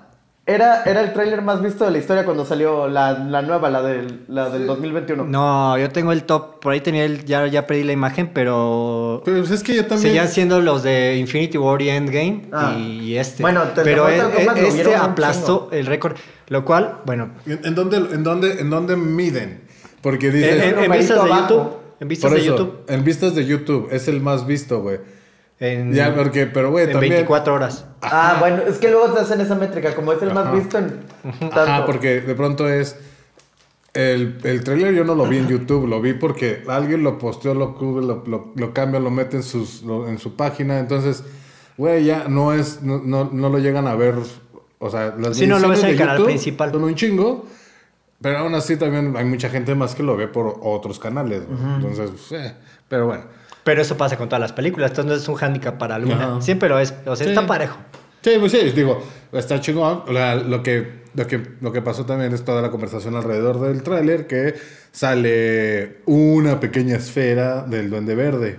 Era, 0.44 0.82
era 0.82 1.02
el 1.02 1.12
trailer 1.12 1.40
más 1.40 1.62
visto 1.62 1.84
de 1.84 1.92
la 1.92 1.98
historia 1.98 2.24
cuando 2.24 2.44
salió 2.44 2.88
la, 2.88 3.12
la 3.16 3.42
nueva, 3.42 3.70
la 3.70 3.80
del, 3.80 4.22
la 4.26 4.50
del 4.50 4.66
2021. 4.66 5.24
No, 5.24 5.78
yo 5.78 5.88
tengo 5.90 6.10
el 6.10 6.24
top, 6.24 6.58
por 6.58 6.72
ahí 6.72 6.80
tenía 6.80 7.04
el, 7.04 7.24
ya, 7.24 7.46
ya 7.46 7.64
pedí 7.68 7.84
la 7.84 7.92
imagen, 7.92 8.30
pero 8.34 9.22
Pero 9.24 9.38
pues, 9.38 9.52
es 9.52 9.62
que 9.62 9.76
yo 9.76 9.82
también... 9.86 10.00
seguían 10.08 10.26
siendo 10.26 10.60
los 10.60 10.82
de 10.82 11.16
Infinity 11.16 11.58
War 11.58 11.80
y 11.80 11.90
Endgame 11.90 12.46
Ah. 12.50 12.76
y 12.76 13.16
este. 13.16 13.40
Bueno, 13.44 13.62
el 13.62 13.72
de 13.74 13.82
pero 13.84 14.02
Mortal 14.02 14.32
e- 14.36 14.44
lo 14.44 14.56
este 14.66 14.96
aplastó 14.96 15.68
el 15.70 15.86
récord, 15.86 16.16
lo 16.48 16.64
cual, 16.64 16.96
bueno, 17.06 17.30
¿En, 17.46 17.60
en 17.64 17.74
dónde, 17.76 17.98
en, 17.98 18.24
dónde, 18.24 18.60
¿En 18.60 18.68
dónde 18.68 18.96
miden? 18.96 19.60
Porque 20.00 20.26
en, 20.26 20.34
dices... 20.34 20.54
en- 20.56 20.60
en 20.62 20.74
numerito 20.74 20.98
vistas 20.98 21.24
de 21.24 21.30
abajo. 21.32 21.48
YouTube, 21.54 21.76
en 22.00 22.08
vistas 22.08 22.30
por 22.30 22.36
de 22.40 22.44
eso, 22.44 22.56
YouTube, 22.56 22.80
en 22.88 23.04
vistas 23.04 23.34
de 23.36 23.46
YouTube, 23.46 23.88
es 23.92 24.08
el 24.08 24.20
más 24.20 24.44
visto, 24.44 24.80
güey. 24.82 24.98
En, 25.64 25.92
Ya, 25.92 26.14
porque, 26.14 26.46
pero 26.46 26.70
güey, 26.70 26.86
en 26.86 26.92
también... 26.92 27.12
24 27.12 27.54
horas. 27.54 27.86
Ah, 28.02 28.36
bueno, 28.40 28.62
es 28.66 28.78
que 28.78 28.90
luego 28.90 29.12
te 29.14 29.20
hacen 29.20 29.40
esa 29.40 29.54
métrica, 29.54 29.94
como 29.94 30.12
es 30.12 30.20
el 30.22 30.34
más 30.34 30.46
Ajá. 30.46 30.54
visto 30.56 30.78
en 30.78 31.00
tanto. 31.40 31.60
Ajá, 31.60 31.86
porque 31.86 32.20
de 32.20 32.34
pronto 32.34 32.68
es. 32.68 32.96
El, 33.94 34.38
el 34.44 34.64
trailer 34.64 34.94
yo 34.94 35.04
no 35.04 35.14
lo 35.14 35.26
vi 35.26 35.36
en 35.36 35.48
YouTube, 35.48 35.86
lo 35.86 36.00
vi 36.00 36.14
porque 36.14 36.62
alguien 36.66 37.02
lo 37.02 37.18
posteó, 37.18 37.52
lo 37.54 37.74
cubre, 37.74 38.04
lo, 38.06 38.24
lo, 38.26 38.50
lo 38.56 38.72
cambia, 38.72 38.98
lo 39.00 39.10
mete 39.10 39.36
en, 39.36 39.42
sus, 39.42 39.82
lo- 39.82 40.08
en 40.08 40.18
su 40.18 40.34
página. 40.34 40.78
Entonces, 40.78 41.22
güey, 41.76 42.04
ya 42.04 42.24
no 42.26 42.54
es, 42.54 42.82
no, 42.82 43.02
no, 43.04 43.28
no 43.30 43.48
lo 43.50 43.58
llegan 43.58 43.86
a 43.86 43.94
ver. 43.94 44.14
O 44.78 44.90
sea, 44.90 45.14
las 45.18 45.36
Sí, 45.36 45.46
no 45.46 45.58
lo 45.58 45.68
ves 45.68 45.82
en 45.84 45.90
el 45.90 45.96
canal 45.98 46.16
YouTube 46.16 46.28
principal. 46.30 46.72
Son 46.72 46.84
un 46.84 46.94
chingo. 46.94 47.46
Pero 48.22 48.38
aún 48.38 48.54
así 48.54 48.76
también 48.76 49.14
hay 49.16 49.24
mucha 49.24 49.48
gente 49.50 49.74
más 49.74 49.94
que 49.94 50.02
lo 50.02 50.16
ve 50.16 50.26
por 50.28 50.54
otros 50.62 50.98
canales. 50.98 51.42
Entonces, 51.76 52.10
eh, 52.32 52.54
pero 52.88 53.06
bueno. 53.06 53.24
Pero 53.64 53.80
eso 53.82 53.96
pasa 53.96 54.16
con 54.16 54.28
todas 54.28 54.40
las 54.40 54.52
películas, 54.52 54.90
entonces 54.90 55.10
no 55.10 55.16
es 55.16 55.28
un 55.28 55.34
hándicap 55.36 55.78
para 55.78 55.94
alguna. 55.96 56.24
Ajá. 56.32 56.40
Siempre 56.42 56.68
lo 56.68 56.78
es, 56.78 56.92
o 57.06 57.14
sea, 57.16 57.24
Sí. 57.26 57.32
está 57.32 57.46
parejo. 57.46 57.76
Sí, 58.22 58.30
pues 58.38 58.52
sí, 58.52 58.58
digo, 58.74 59.02
está 59.32 59.60
chingón. 59.60 60.02
La- 60.12 60.36
lo, 60.36 60.62
que, 60.62 61.02
lo, 61.14 61.26
que, 61.26 61.40
lo 61.60 61.72
que 61.72 61.82
pasó 61.82 62.06
también 62.06 62.32
es 62.32 62.44
toda 62.44 62.62
la 62.62 62.70
conversación 62.70 63.16
alrededor 63.16 63.60
del 63.60 63.82
tráiler, 63.82 64.26
que 64.26 64.54
sale 64.90 65.98
una 66.06 66.60
pequeña 66.60 66.96
esfera 66.96 67.62
del 67.62 67.90
Duende 67.90 68.14
Verde. 68.14 68.58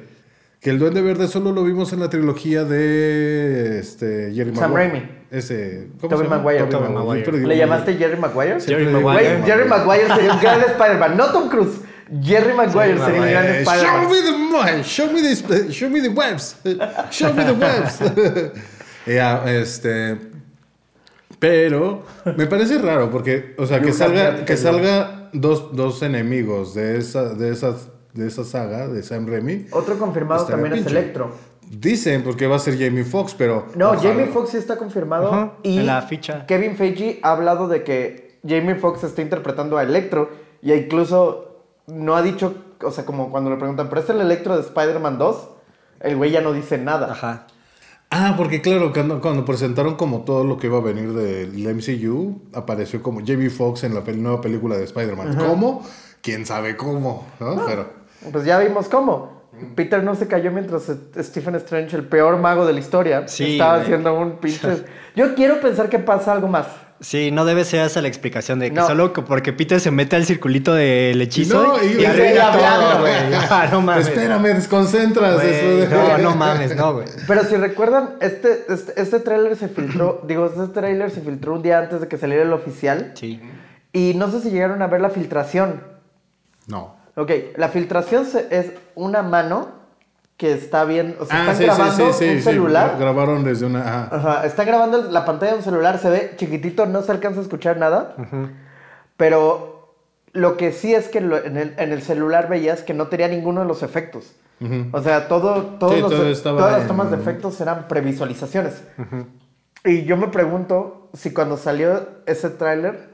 Que 0.59 0.69
el 0.69 0.79
Duende 0.79 1.01
Verde 1.01 1.27
solo 1.27 1.51
lo 1.51 1.63
vimos 1.63 1.91
en 1.93 1.99
la 1.99 2.09
trilogía 2.09 2.63
de 2.63 3.79
este, 3.79 4.31
Jerry 4.33 4.55
Sam 4.55 4.71
Maguire. 4.71 4.89
Raimi. 4.91 5.09
Ese, 5.31 5.87
Tobey 5.99 6.17
se 6.17 6.23
llama? 6.25 6.37
Maguire. 6.37 7.31
¿Le 7.47 7.57
llamaste 7.57 7.95
Jerry 7.95 8.17
Maguire? 8.17 8.61
Jerry 8.61 8.85
Maguire. 8.85 9.41
Jerry 9.45 9.67
Maguire 9.67 10.07
sería 10.07 10.33
un 10.33 10.39
gran 10.39 10.61
Spider-Man. 10.61 11.17
No 11.17 11.25
Tom 11.31 11.49
Cruise. 11.49 11.79
Jerry 12.21 12.53
Maguire 12.53 12.97
sería 12.99 13.21
un 13.21 13.29
gran 13.29 13.45
Eh, 13.45 13.61
Spider-Man. 13.61 14.01
show 14.03 14.09
me 14.09 14.21
the 14.21 14.37
mo- 14.37 14.83
show 14.83 15.11
me 15.11 15.21
the 15.21 15.71
show 15.71 15.89
me 15.89 16.01
the 16.01 16.09
webs 16.09 16.55
show 17.11 17.33
me 17.33 17.43
the 17.43 17.51
webs 17.53 17.99
Ya, 19.05 19.43
este 19.51 20.17
pero 21.39 22.03
me 22.37 22.45
parece 22.47 22.77
raro 22.77 23.09
porque 23.09 23.55
o 23.57 23.65
sea 23.65 23.81
que 23.81 23.91
salga 23.91 24.45
que 24.45 24.55
salga 24.55 25.29
dos, 25.33 25.75
dos 25.75 26.01
enemigos 26.01 26.73
de 26.73 26.97
esa 26.97 27.33
de 27.33 27.51
esas 27.51 27.89
de 28.13 28.27
esa 28.27 28.43
saga 28.43 28.87
de 28.87 29.01
Sam 29.03 29.27
Raimi 29.27 29.65
Otro 29.71 29.97
confirmado 29.97 30.45
también 30.45 30.73
es. 30.75 30.85
Electro. 30.85 31.31
dicen 31.69 32.23
porque 32.23 32.47
va 32.47 32.55
a 32.57 32.59
ser 32.59 32.77
Jamie 32.77 33.03
Foxx 33.03 33.33
pero 33.37 33.67
No, 33.75 33.89
ojalá. 33.91 34.01
Jamie 34.03 34.25
Foxx 34.27 34.51
sí 34.51 34.57
está 34.57 34.77
confirmado. 34.77 35.57
Y 35.63 35.79
en 35.79 35.87
la 35.87 36.01
ficha. 36.03 36.45
Kevin 36.45 36.77
Feige 36.77 37.19
ha 37.23 37.31
hablado 37.31 37.67
de 37.67 37.83
que 37.83 38.37
Jamie 38.47 38.75
Foxx 38.75 39.03
está 39.03 39.21
interpretando 39.23 39.77
a 39.77 39.83
Electro. 39.83 40.29
Y 40.61 40.71
incluso 40.73 41.52
no 41.87 42.15
ha 42.15 42.21
dicho, 42.21 42.55
o 42.81 42.91
sea, 42.91 43.05
como 43.05 43.29
cuando 43.31 43.49
le 43.49 43.57
preguntan, 43.57 43.89
¿pero 43.89 44.01
es 44.01 44.09
el 44.09 44.21
Electro 44.21 44.55
de 44.55 44.61
Spider-Man 44.61 45.17
2? 45.17 45.49
El 46.01 46.15
güey 46.17 46.31
ya 46.31 46.41
no 46.41 46.53
dice 46.53 46.77
nada. 46.77 47.11
Ajá. 47.11 47.47
Ah, 48.09 48.35
porque 48.37 48.61
claro, 48.61 48.91
cuando, 48.93 49.19
cuando 49.21 49.43
presentaron 49.43 49.95
como 49.95 50.21
todo 50.21 50.43
lo 50.43 50.57
que 50.57 50.67
iba 50.67 50.77
a 50.77 50.81
venir 50.81 51.13
del 51.13 51.75
MCU, 51.75 52.41
apareció 52.53 53.01
como 53.01 53.21
Jamie 53.25 53.49
Foxx 53.49 53.85
en 53.85 53.95
la 53.95 54.03
pel- 54.03 54.17
nueva 54.17 54.39
película 54.39 54.75
de 54.77 54.83
Spider-Man. 54.83 55.35
¿Cómo? 55.37 55.83
¿Quién 56.21 56.45
sabe 56.45 56.77
cómo? 56.77 57.25
¿no? 57.39 57.65
Pero 57.65 57.89
Pues 58.31 58.45
ya 58.45 58.59
vimos 58.59 58.87
cómo. 58.87 59.41
Peter 59.75 60.03
no 60.03 60.15
se 60.15 60.27
cayó 60.27 60.51
mientras 60.51 60.91
Stephen 61.17 61.55
Strange, 61.55 61.95
el 61.95 62.05
peor 62.07 62.37
mago 62.37 62.65
de 62.65 62.73
la 62.73 62.79
historia, 62.79 63.27
Sí, 63.27 63.53
estaba 63.53 63.75
haciendo 63.75 64.13
un 64.19 64.37
pinche... 64.37 64.83
Yo 65.15 65.35
quiero 65.35 65.59
pensar 65.61 65.89
que 65.89 65.99
pasa 65.99 66.33
algo 66.33 66.47
más. 66.47 66.67
Sí, 67.03 67.31
no 67.31 67.43
debe 67.45 67.65
ser 67.65 67.85
esa 67.85 68.01
la 68.01 68.07
explicación 68.07 68.59
de 68.59 68.69
que 68.69 68.75
No. 68.75 68.87
solo 68.87 69.11
que 69.13 69.21
porque 69.21 69.51
Peter 69.53 69.79
se 69.79 69.91
mete 69.91 70.15
al 70.15 70.25
circulito 70.25 70.73
del 70.73 71.21
hechizo 71.21 71.61
No, 71.61 71.83
y, 71.83 71.87
y- 71.97 72.01
y 72.01 72.05
hablando, 72.05 72.89
todo, 72.89 72.99
güey. 73.01 73.13
Ah, 73.49 73.67
no 73.71 73.81
mames. 73.81 74.07
espérame, 74.07 74.43
desconcentras. 74.55 75.35
Güey, 75.35 75.49
eso 75.53 75.65
de- 75.77 75.87
no, 75.89 76.17
no 76.17 76.35
mames, 76.35 76.75
no, 76.75 76.93
güey. 76.93 77.05
Pero 77.27 77.43
si 77.43 77.57
recuerdan, 77.57 78.11
este, 78.21 78.65
este, 78.69 78.99
este 79.01 79.19
tráiler 79.19 79.55
se 79.57 79.67
filtró, 79.67 80.21
digo, 80.27 80.45
este 80.45 80.67
tráiler 80.73 81.11
se 81.11 81.21
filtró 81.21 81.53
un 81.55 81.61
día 81.61 81.79
antes 81.79 81.99
de 82.01 82.07
que 82.07 82.17
saliera 82.17 82.43
el 82.43 82.53
oficial. 82.53 83.11
Sí. 83.15 83.41
Y 83.91 84.13
no 84.15 84.31
sé 84.31 84.39
si 84.39 84.49
llegaron 84.49 84.81
a 84.81 84.87
ver 84.87 85.01
la 85.01 85.09
filtración. 85.09 85.83
No. 86.67 86.95
Ok, 87.15 87.31
la 87.57 87.67
filtración 87.67 88.25
se- 88.25 88.47
es 88.49 88.71
una 88.95 89.21
mano 89.23 89.82
que 90.43 90.51
está 90.51 90.83
bien, 90.83 91.15
o 91.21 91.25
sea, 91.25 91.37
Ah, 91.37 91.41
están 91.51 91.55
sí, 91.57 91.63
grabando 91.63 92.11
sí, 92.13 92.25
sí, 92.25 92.35
un 92.35 92.41
celular. 92.41 92.95
gra- 92.95 92.99
Grabaron 92.99 93.45
desde 93.45 93.65
una. 93.65 93.79
ajá. 93.79 94.09
Ajá, 94.11 94.45
está 94.45 94.65
grabando 94.65 95.01
la 95.09 95.23
pantalla 95.23 95.53
de 95.53 95.59
un 95.59 95.63
celular, 95.63 95.99
se 95.99 96.09
ve 96.09 96.33
chiquitito, 96.35 96.85
no 96.85 97.01
se 97.01 97.13
alcanza 97.13 97.39
a 97.39 97.43
escuchar 97.43 97.77
nada. 97.77 98.13
Pero 99.15 99.95
lo 100.33 100.57
que 100.57 100.73
sí 100.73 100.93
es 100.93 101.07
que 101.07 101.19
en, 101.19 101.31
el, 101.57 101.75
en 101.77 101.91
el 101.93 102.01
celular 102.01 102.49
veías 102.49 102.81
que 102.81 102.93
no 102.93 103.07
tenía 103.07 103.29
ninguno 103.29 103.61
de 103.61 103.67
los 103.67 103.83
efectos. 103.83 104.33
O 104.91 105.01
sea, 105.01 105.29
todo, 105.29 105.61
todos 105.79 105.97
los- 105.99 106.11
todo 106.11 106.27
estaba 106.27 106.57
todas 106.57 106.71
las 106.73 106.81
en- 106.81 106.87
tomas 106.89 107.09
de 107.11 107.15
efectos 107.17 107.61
eran 107.61 107.87
previsualizaciones. 107.87 108.83
Y 109.85 110.03
yo 110.03 110.17
me 110.17 110.27
pregunto 110.27 111.09
si 111.13 111.31
cuando 111.33 111.55
salió 111.55 112.05
ese 112.25 112.49
tráiler 112.49 113.11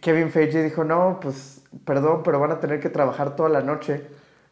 Kevin 0.00 0.30
Feige 0.30 0.62
dijo, 0.62 0.84
no, 0.84 1.18
pues, 1.20 1.60
perdón, 1.84 2.22
pero 2.24 2.40
van 2.40 2.52
a 2.52 2.60
tener 2.60 2.80
que 2.80 2.88
trabajar 2.88 3.36
toda 3.36 3.50
la 3.50 3.60
noche. 3.60 4.06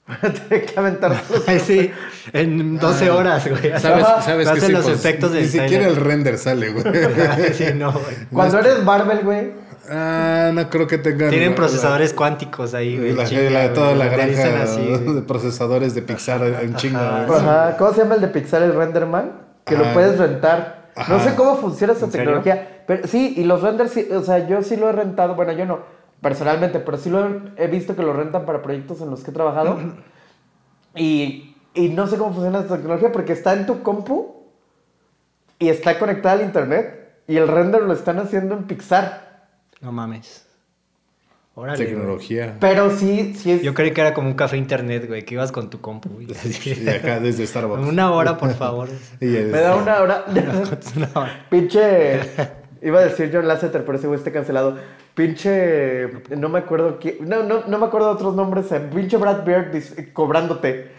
Van 0.22 0.30
a 0.30 0.32
tener 0.32 0.64
que 0.64 0.80
aventar 0.80 1.22
sí, 1.60 1.90
en 2.32 2.78
12 2.78 3.10
horas, 3.10 3.46
güey. 3.46 3.78
¿Sabes, 3.78 4.06
sabes 4.24 4.48
Hacen 4.48 4.60
que 4.60 4.66
sí, 4.66 4.72
los 4.72 4.84
pues, 4.84 4.98
efectos 4.98 5.30
Ni 5.32 5.40
del 5.40 5.48
siquiera 5.48 5.86
el 5.86 5.96
render 5.96 6.38
sale, 6.38 6.70
güey. 6.70 6.84
sí, 7.52 7.64
no, 7.74 7.92
güey. 7.92 8.16
Cuando 8.32 8.58
eres 8.58 8.82
Marvel, 8.82 9.20
güey, 9.20 9.52
ah, 9.90 10.50
no 10.54 10.70
creo 10.70 10.86
que 10.86 10.96
tengan... 10.96 11.28
Tienen 11.28 11.50
la- 11.50 11.56
procesadores 11.56 12.14
cuánticos 12.14 12.72
ahí, 12.72 12.96
güey. 12.96 13.12
La, 13.12 13.26
chinga, 13.26 13.50
la- 13.50 13.72
toda 13.74 13.88
güey. 13.88 13.98
la 13.98 14.06
granja 14.06 14.62
así, 14.62 14.80
de 14.86 15.22
procesadores 15.22 15.94
de 15.94 16.00
Pixar 16.02 16.42
en 16.42 16.74
chinga, 16.76 17.26
güey. 17.26 17.40
Ajá. 17.40 17.76
¿Cómo 17.76 17.92
se 17.92 18.02
llama 18.02 18.14
el 18.14 18.22
de 18.22 18.28
Pixar, 18.28 18.62
el 18.62 18.74
Renderman? 18.74 19.32
Que 19.66 19.76
lo 19.76 19.84
Ajá. 19.84 19.92
puedes 19.92 20.18
rentar. 20.18 20.88
No 21.06 21.22
sé 21.22 21.34
cómo 21.36 21.56
funciona 21.58 21.92
esa 21.92 22.08
tecnología. 22.08 22.82
Pero 22.86 23.06
sí, 23.06 23.34
y 23.36 23.44
los 23.44 23.60
renders, 23.60 23.92
sí, 23.92 24.08
o 24.10 24.22
sea, 24.22 24.48
yo 24.48 24.62
sí 24.62 24.76
lo 24.76 24.88
he 24.88 24.92
rentado. 24.92 25.34
Bueno, 25.34 25.52
yo 25.52 25.66
no, 25.66 25.80
personalmente, 26.20 26.80
pero 26.80 26.98
sí 26.98 27.10
lo 27.10 27.26
he, 27.26 27.40
he 27.56 27.66
visto 27.68 27.94
que 27.96 28.02
lo 28.02 28.12
rentan 28.12 28.44
para 28.44 28.62
proyectos 28.62 29.00
en 29.00 29.10
los 29.10 29.22
que 29.22 29.30
he 29.30 29.34
trabajado. 29.34 29.78
y, 30.94 31.56
y 31.74 31.88
no 31.90 32.06
sé 32.06 32.16
cómo 32.18 32.32
funciona 32.32 32.60
esta 32.60 32.76
tecnología 32.76 33.12
porque 33.12 33.32
está 33.32 33.52
en 33.52 33.66
tu 33.66 33.82
compu 33.82 34.34
y 35.58 35.68
está 35.68 35.98
conectada 35.98 36.34
al 36.34 36.42
internet. 36.42 36.94
Y 37.26 37.36
el 37.36 37.46
render 37.46 37.82
lo 37.82 37.92
están 37.92 38.18
haciendo 38.18 38.54
en 38.56 38.64
Pixar. 38.64 39.46
No 39.80 39.92
mames. 39.92 40.46
Órale, 41.54 41.84
güey. 41.84 41.96
Tecnología. 41.96 42.56
Pero 42.60 42.90
sí, 42.90 43.34
sí 43.34 43.50
es. 43.50 43.62
Yo 43.62 43.74
creí 43.74 43.90
que 43.90 44.00
era 44.00 44.14
como 44.14 44.28
un 44.28 44.34
café 44.34 44.56
internet, 44.56 45.06
güey, 45.08 45.24
que 45.24 45.34
ibas 45.34 45.50
con 45.50 45.70
tu 45.70 45.80
compu, 45.80 46.08
güey. 46.08 46.26
Y 46.64 46.88
acá 46.88 47.18
desde 47.18 47.46
Starbucks. 47.46 47.86
Una 47.86 48.12
hora, 48.12 48.38
por 48.38 48.54
favor. 48.54 48.88
Y 49.20 49.26
Me 49.26 49.58
da 49.60 49.74
una 49.76 50.00
hora. 50.00 50.24
Una 50.96 51.10
hora. 51.14 51.46
Pinche. 51.50 52.20
Iba 52.82 53.00
a 53.00 53.04
decir 53.04 53.30
John 53.32 53.46
Lasseter, 53.48 53.84
pero 53.84 53.98
ese 53.98 54.06
güey 54.06 54.18
está 54.18 54.30
cancelado. 54.32 54.76
Pinche. 55.14 56.08
No 56.36 56.48
me 56.48 56.60
acuerdo 56.60 56.98
quién. 57.00 57.16
No, 57.28 57.42
no, 57.42 57.62
no 57.66 57.78
me 57.78 57.86
acuerdo 57.86 58.08
de 58.08 58.14
otros 58.14 58.34
nombres. 58.34 58.70
eh, 58.72 58.80
Pinche 58.80 59.16
Brad 59.16 59.44
Beard 59.44 59.72
cobrándote. 60.12 60.92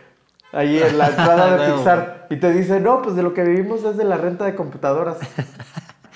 Ahí 0.52 0.82
en 0.82 0.98
la 0.98 1.08
entrada 1.10 1.58
de. 1.58 1.74
Pixar. 1.74 2.28
Y 2.30 2.36
te 2.38 2.52
dice, 2.52 2.80
no, 2.80 3.02
pues 3.02 3.16
de 3.16 3.24
lo 3.24 3.34
que 3.34 3.44
vivimos 3.44 3.84
es 3.84 3.98
de 3.98 4.04
la 4.04 4.18
renta 4.18 4.46
de 4.46 4.56
computadoras. 4.56 5.18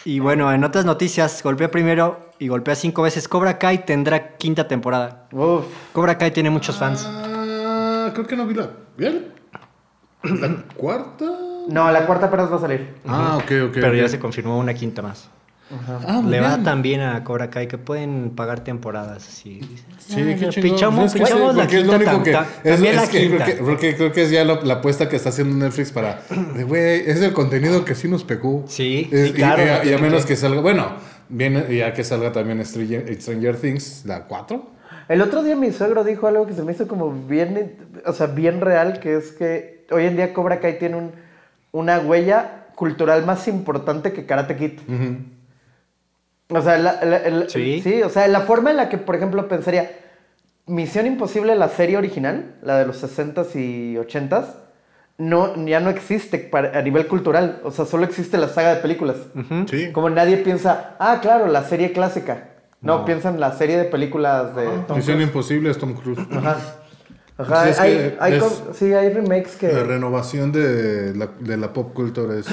Y 0.05 0.19
bueno, 0.19 0.51
en 0.51 0.65
otras 0.65 0.83
noticias, 0.83 1.41
golpea 1.41 1.71
primero 1.71 2.31
y 2.37 2.49
golpea 2.49 2.75
cinco 2.75 3.03
veces. 3.03 3.29
Cobra 3.29 3.57
Kai 3.57 3.85
tendrá 3.85 4.35
quinta 4.35 4.67
temporada. 4.67 5.27
Uf. 5.31 5.63
Cobra 5.93 6.17
Kai 6.17 6.31
tiene 6.31 6.49
muchos 6.49 6.77
fans. 6.77 7.07
Ah, 7.09 8.09
creo 8.13 8.27
que 8.27 8.35
no 8.35 8.45
vi 8.45 8.53
la. 8.53 8.67
¿Bien? 8.97 9.31
¿La 10.23 10.57
cuarta? 10.75 11.23
No, 11.69 11.89
la 11.89 12.05
cuarta 12.05 12.25
apenas 12.25 12.51
va 12.51 12.57
a 12.57 12.59
salir. 12.59 12.95
Ah, 13.07 13.37
ok, 13.37 13.51
ok. 13.69 13.73
Pero 13.75 13.93
ya 13.93 14.09
se 14.09 14.19
confirmó 14.19 14.59
una 14.59 14.73
quinta 14.73 15.01
más. 15.01 15.29
Ah, 15.87 16.21
Le 16.27 16.39
va 16.39 16.57
bien. 16.57 16.81
bien 16.81 17.01
a 17.01 17.23
Cobra 17.23 17.49
Kai 17.49 17.67
que 17.67 17.77
pueden 17.77 18.31
pagar 18.35 18.63
temporadas 18.63 19.27
así. 19.27 19.59
Sí, 19.97 20.15
Ah, 20.19 20.35
qué 20.39 20.51
sí, 20.51 20.61
pinchamos 20.61 21.15
la 21.15 21.19
porque 21.63 21.77
es 21.79 21.85
lo 21.87 21.93
quinta. 21.93 21.95
único 21.95 22.11
tam- 22.11 22.23
que- 22.23 22.33
tam- 22.33 22.45
es- 22.63 22.73
también 22.75 22.95
la 22.95 23.03
es 23.03 23.09
que 23.09 23.17
creo 23.17 23.29
quinta. 23.29 23.45
que- 23.45 23.53
Porque 23.55 23.95
creo 23.95 24.11
que 24.11 24.21
es 24.23 24.29
ya 24.31 24.43
lo- 24.43 24.61
la 24.63 24.75
apuesta 24.75 25.09
que 25.09 25.15
está 25.15 25.29
haciendo 25.29 25.55
Netflix 25.55 25.91
para. 25.91 26.21
de, 26.55 26.63
Güey, 26.63 27.09
es 27.09 27.21
el 27.21 27.33
contenido 27.33 27.85
que 27.85 27.95
sí 27.95 28.07
nos 28.07 28.23
pegó. 28.23 28.65
Sí, 28.67 29.09
Es- 29.11 29.27
sí, 29.29 29.33
claro, 29.33 29.63
Y, 29.63 29.89
y 29.89 29.93
a- 29.93 29.97
y 29.97 30.01
menos 30.01 30.23
que- 30.23 30.29
que 30.29 30.35
salga. 30.35 30.61
Bueno, 30.61 30.93
viene 31.29 31.75
ya 31.75 31.93
que 31.93 32.03
salga 32.03 32.31
también 32.31 32.63
Stranger, 32.65 33.19
Stranger 33.21 33.55
Things, 33.55 34.03
la 34.05 34.25
4. 34.25 34.69
El 35.09 35.21
otro 35.21 35.43
día 35.43 35.55
mi 35.55 35.71
suegro 35.71 36.03
dijo 36.03 36.27
algo 36.27 36.45
que 36.45 36.53
se 36.53 36.61
me 36.63 36.73
hizo 36.73 36.87
como 36.87 37.11
bien, 37.11 37.77
o 38.05 38.13
sea, 38.13 38.27
bien 38.27 38.61
real, 38.61 38.99
que 38.99 39.15
es 39.15 39.31
que 39.31 39.85
hoy 39.91 40.05
en 40.05 40.17
día 40.17 40.33
Cobra 40.33 40.59
Kai 40.59 40.77
tiene 40.77 40.97
un- 40.97 41.11
una 41.71 41.99
huella 41.99 42.65
cultural 42.75 43.25
más 43.25 43.47
importante 43.47 44.11
que 44.13 44.25
Karate 44.25 44.55
Kid. 44.55 44.71
O 46.55 46.61
sea, 46.61 46.77
la, 46.77 47.03
la- 47.03 47.17
el- 47.17 47.49
Sí. 47.49 48.01
o 48.03 48.09
sea, 48.09 48.27
la 48.27 48.41
forma 48.41 48.71
en 48.71 48.77
la 48.77 48.89
que, 48.89 48.97
por 48.97 49.15
ejemplo, 49.15 49.47
pensaría 49.47 49.91
Misión 50.65 51.05
Imposible, 51.07 51.55
la 51.55 51.69
serie 51.69 51.97
original, 51.97 52.55
la 52.61 52.79
de 52.79 52.85
los 52.85 52.97
60s 53.03 53.55
y 53.55 53.95
80s, 53.97 54.45
no, 55.17 55.55
ya 55.67 55.79
no 55.79 55.89
existe 55.89 56.37
para- 56.39 56.77
a 56.77 56.81
nivel 56.81 57.07
cultural. 57.07 57.59
O 57.63 57.71
sea, 57.71 57.85
solo 57.85 58.03
existe 58.05 58.37
la 58.37 58.47
saga 58.47 58.75
de 58.75 58.81
películas. 58.81 59.17
Sí. 59.69 59.91
Como 59.91 60.09
nadie 60.09 60.37
piensa, 60.37 60.95
ah, 60.99 61.19
claro, 61.21 61.47
la 61.47 61.63
serie 61.63 61.91
clásica. 61.91 62.49
No, 62.81 63.05
piensan 63.05 63.39
la 63.39 63.53
serie 63.53 63.77
de 63.77 63.85
películas 63.85 64.55
de 64.55 64.65
Tom 64.87 64.97
Misión 64.97 65.15
Cruise. 65.17 65.27
Imposible 65.29 65.69
es 65.69 65.77
Tom 65.77 65.93
Cruise. 65.93 66.19
Ajá. 66.31 66.57
Ajá, 67.37 67.63
Pues 67.63 67.79
hay, 67.79 68.15
hay 68.19 68.39
sí, 68.73 68.93
hay 68.93 69.09
remakes 69.09 69.55
que... 69.55 69.71
La 69.73 69.83
renovación 69.83 70.51
de 70.51 71.15
la, 71.15 71.29
de 71.39 71.57
la 71.57 71.73
pop 71.73 71.93
culture 71.93 72.39
es, 72.39 72.45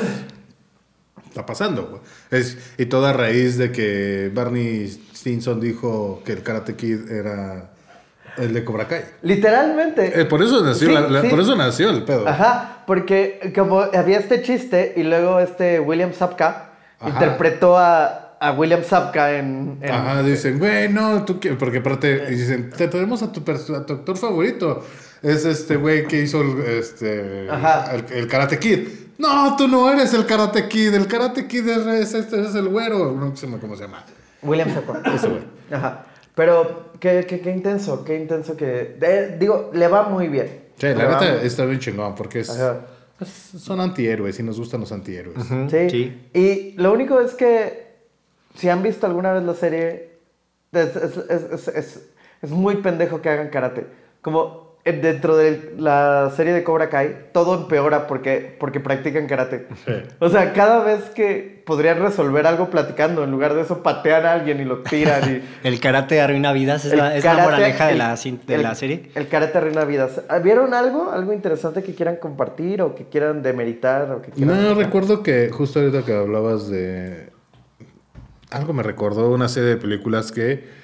está 1.29 1.45
pasando. 1.47 2.03
Es, 2.31 2.57
y 2.79 2.87
toda 2.87 3.11
a 3.11 3.13
raíz 3.13 3.59
de 3.59 3.71
que 3.73 4.31
Barney 4.35 4.89
Stinson 5.15 5.61
dijo 5.61 6.23
que 6.25 6.33
el 6.33 6.43
Karate 6.43 6.75
Kid 6.77 7.11
era 7.11 7.71
el 8.39 8.55
de 8.55 8.65
Cobra 8.65 8.87
Kai. 8.89 9.03
Literalmente. 9.23 10.21
Eh, 10.21 10.25
por, 10.25 10.43
eso 10.43 10.63
nació 10.65 10.89
Sí, 10.89 10.95
la- 10.95 11.01
la- 11.09 11.23
sí. 11.23 11.29
por 11.29 11.41
eso 11.41 11.57
nació 11.57 11.91
el 11.91 12.05
pedo. 12.05 12.27
Ajá, 12.29 12.85
porque 12.87 13.53
como 13.55 13.81
había 13.81 14.19
este 14.19 14.43
chiste 14.43 14.95
y 14.97 15.03
luego 15.03 15.41
este 15.41 15.81
William 15.81 16.13
Sapka 16.13 16.71
Ajá. 16.99 17.11
interpretó 17.11 17.77
a, 17.77 18.37
a 18.41 18.53
William 18.53 18.83
Sapka 18.85 19.33
en... 19.37 19.79
en- 19.83 19.91
Ajá, 19.91 20.23
dicen, 20.23 20.59
güey, 20.59 20.89
no, 20.89 21.25
tú 21.25 21.39
qué-", 21.41 21.55
porque 21.55 21.79
aparte, 21.79 22.27
dicen, 22.31 22.71
te 22.71 22.89
traemos 22.89 23.23
a 23.23 23.31
tu, 23.33 23.41
a 23.51 23.87
tu 23.87 23.93
actor 23.93 24.17
favorito. 24.17 24.85
Es 25.23 25.45
este 25.45 25.77
güey 25.77 26.07
que 26.07 26.23
hizo 26.23 26.41
el, 26.41 26.61
este, 26.63 27.49
Ajá. 27.51 27.95
el, 27.95 28.05
el 28.13 28.27
Karate 28.27 28.59
Kid. 28.59 28.89
No, 29.19 29.55
tú 29.57 29.69
no 29.69 29.91
eres 29.93 30.15
el 30.15 30.25
Karate 30.27 30.67
Kid. 30.69 30.95
El 30.95 31.07
Karate 31.07 31.47
Kid 31.47 31.69
es, 31.69 31.87
es, 31.87 32.15
este, 32.15 32.41
es 32.41 32.55
el 32.55 32.69
güero. 32.69 33.13
No 33.13 33.37
sé 33.37 33.47
cómo 33.61 33.77
se 33.77 33.83
llama. 33.83 34.05
William 34.43 34.73
Sapka. 34.73 35.03
Ese 35.15 35.29
güey. 35.29 35.43
Ajá. 35.71 36.07
Pero 36.35 36.93
qué, 37.01 37.27
qué, 37.29 37.41
qué 37.41 37.51
intenso, 37.51 38.03
qué 38.05 38.17
intenso 38.17 38.57
que... 38.57 38.97
eh, 39.01 39.37
digo, 39.39 39.71
le 39.75 39.89
va 39.89 40.05
muy 40.09 40.29
bien. 40.29 40.47
Sí, 40.79 40.87
Le 40.87 40.95
la 40.95 41.05
neta 41.21 41.35
muy- 41.37 41.47
está 41.47 41.65
bien 41.67 41.79
chingón 41.81 42.15
porque 42.15 42.41
es, 42.41 42.59
pues, 43.19 43.29
son 43.59 43.81
antihéroes 43.81 44.39
y 44.41 44.43
nos 44.43 44.59
gustan 44.59 44.81
los 44.81 44.91
antihéroes. 44.93 45.37
Sí. 45.71 45.91
Sí. 45.91 46.31
Y 46.33 46.73
lo 46.81 46.93
único 46.93 47.21
es 47.21 47.35
que 47.35 47.91
si 48.55 48.71
han 48.71 48.83
visto 48.83 49.07
alguna 49.07 49.33
vez 49.35 49.43
la 49.43 49.53
serie, 49.55 50.13
es, 50.73 50.97
es, 50.97 51.17
es, 51.29 51.43
es, 51.53 51.69
es- 51.69 52.01
es 52.41 52.51
muy 52.51 52.77
pendejo 52.77 53.21
que 53.21 53.29
hagan 53.29 53.51
karate. 53.51 53.85
Como 54.23 54.70
dentro 54.85 55.37
de 55.37 55.75
la 55.79 56.33
serie 56.35 56.53
de 56.53 56.65
Cobra 56.65 56.89
Kai, 56.89 57.27
todo 57.33 57.55
empeora 57.55 58.07
porque, 58.07 58.57
porque 58.59 58.81
practican 58.81 59.27
karate. 59.27 59.67
O 60.19 60.29
sea, 60.31 60.53
cada 60.55 60.83
vez 60.83 61.05
que 61.11 61.63
podrían 61.67 61.99
resolver 62.01 62.47
algo 62.47 62.71
platicando, 62.71 63.23
en 63.23 63.31
lugar 63.31 63.55
de 63.55 63.61
eso 63.61 63.83
patean 63.83 64.25
a 64.27 64.33
alguien 64.33 64.59
y 64.61 64.65
lo 64.65 64.79
tiran. 64.83 65.23
Y, 65.37 65.43
El 65.69 65.79
karate 65.81 66.21
arruina 66.21 66.53
vidas, 66.53 66.85
es, 66.87 66.93
El 66.93 66.99
la, 66.99 67.15
es 67.17 67.25
la 67.25 67.33
karate- 67.33 67.43
moraleja 67.45 67.87
de, 67.87 67.93
el- 67.93 67.99
la, 67.99 68.17
de 68.17 68.55
el- 68.55 68.63
la 68.63 68.75
serie. 68.75 69.11
El 69.15 69.29
karate 69.29 69.59
arruina 69.59 69.85
vidas. 69.85 70.23
¿Vieron 70.43 70.73
algo? 70.75 71.11
¿Algo 71.13 71.33
interesante 71.33 71.83
que 71.83 71.95
quieran 71.95 72.17
compartir 72.17 72.81
o 72.83 72.95
que 72.95 73.05
quieran 73.05 73.43
demeritar? 73.43 74.11
O 74.11 74.23
que 74.23 74.31
quieran 74.31 74.63
No, 74.63 74.75
recuerdo 74.75 75.23
que 75.23 75.51
justo 75.51 75.81
ahorita 75.81 76.03
que 76.05 76.15
hablabas 76.15 76.69
de... 76.71 77.29
Algo 78.51 78.73
me 78.73 78.83
recordó 78.83 79.31
una 79.31 79.49
serie 79.49 79.69
de 79.69 79.77
películas 79.77 80.33
que 80.33 80.80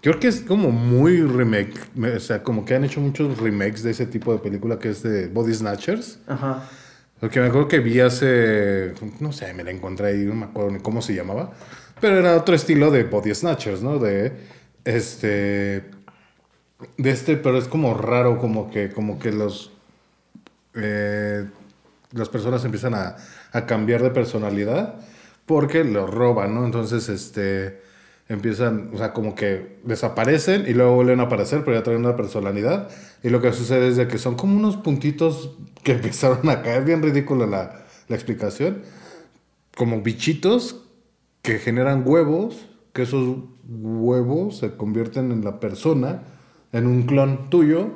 creo 0.00 0.18
que 0.20 0.28
es 0.28 0.40
como 0.40 0.70
muy 0.70 1.20
remake. 1.22 1.78
O 2.16 2.20
sea, 2.20 2.42
como 2.42 2.64
que 2.64 2.74
han 2.74 2.84
hecho 2.84 3.00
muchos 3.00 3.38
remakes 3.38 3.82
de 3.82 3.90
ese 3.90 4.06
tipo 4.06 4.32
de 4.32 4.38
película 4.38 4.78
que 4.78 4.90
es 4.90 5.02
de 5.02 5.28
Body 5.28 5.54
Snatchers. 5.54 6.18
Ajá. 6.26 6.68
Porque 7.20 7.40
me 7.40 7.46
acuerdo 7.46 7.68
que 7.68 7.80
vi 7.80 8.00
hace, 8.00 8.94
no 9.18 9.32
sé, 9.32 9.52
me 9.52 9.64
la 9.64 9.72
encontré 9.72 10.08
ahí, 10.08 10.24
no 10.24 10.34
me 10.34 10.44
acuerdo 10.46 10.70
ni 10.70 10.78
cómo 10.78 11.02
se 11.02 11.14
llamaba, 11.14 11.50
pero 12.00 12.18
era 12.18 12.36
otro 12.36 12.54
estilo 12.54 12.92
de 12.92 13.04
body 13.04 13.34
snatchers, 13.34 13.82
¿no? 13.82 13.98
De, 13.98 14.32
este, 14.84 15.84
de 16.96 17.10
este, 17.10 17.36
pero 17.36 17.58
es 17.58 17.66
como 17.66 17.94
raro, 17.94 18.38
como 18.38 18.70
que, 18.70 18.90
como 18.90 19.18
que 19.18 19.32
los, 19.32 19.72
eh, 20.74 21.44
las 22.12 22.28
personas 22.28 22.64
empiezan 22.64 22.94
a, 22.94 23.16
a 23.50 23.66
cambiar 23.66 24.02
de 24.02 24.10
personalidad 24.10 24.94
porque 25.44 25.82
los 25.82 26.08
roban, 26.08 26.54
¿no? 26.54 26.64
Entonces, 26.64 27.08
este, 27.08 27.82
empiezan, 28.28 28.90
o 28.92 28.98
sea, 28.98 29.12
como 29.12 29.34
que 29.34 29.78
desaparecen 29.84 30.66
y 30.68 30.74
luego 30.74 30.94
vuelven 30.94 31.20
a 31.20 31.24
aparecer, 31.24 31.64
pero 31.64 31.76
ya 31.76 31.82
traen 31.82 32.00
una 32.00 32.16
personalidad. 32.16 32.88
Y 33.22 33.30
lo 33.30 33.40
que 33.40 33.52
sucede 33.52 33.88
es 33.88 33.96
de 33.96 34.06
que 34.06 34.18
son 34.18 34.34
como 34.36 34.56
unos 34.56 34.76
puntitos 34.76 35.56
que 35.82 35.92
empezaron 35.94 36.48
a 36.48 36.62
caer, 36.62 36.84
bien 36.84 37.02
ridícula 37.02 37.46
la, 37.46 37.84
la 38.08 38.16
explicación, 38.16 38.82
como 39.76 40.02
bichitos 40.02 40.84
que 41.42 41.58
generan 41.58 42.02
huevos, 42.04 42.66
que 42.92 43.02
esos 43.02 43.38
huevos 43.68 44.58
se 44.58 44.76
convierten 44.76 45.32
en 45.32 45.44
la 45.44 45.60
persona, 45.60 46.22
en 46.72 46.86
un 46.86 47.04
clon 47.04 47.48
tuyo, 47.48 47.90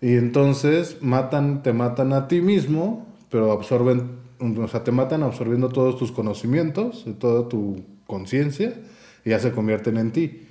y 0.00 0.16
entonces 0.16 0.98
matan, 1.00 1.62
te 1.62 1.72
matan 1.72 2.12
a 2.12 2.28
ti 2.28 2.40
mismo, 2.40 3.06
pero 3.30 3.50
absorben, 3.50 4.18
o 4.40 4.68
sea, 4.68 4.84
te 4.84 4.92
matan 4.92 5.22
absorbiendo 5.22 5.68
todos 5.68 5.96
tus 5.96 6.12
conocimientos, 6.12 7.06
toda 7.18 7.48
tu 7.48 7.82
conciencia, 8.06 8.74
y 9.24 9.30
ya 9.30 9.38
se 9.38 9.52
convierten 9.52 9.96
en 9.96 10.10
ti. 10.10 10.46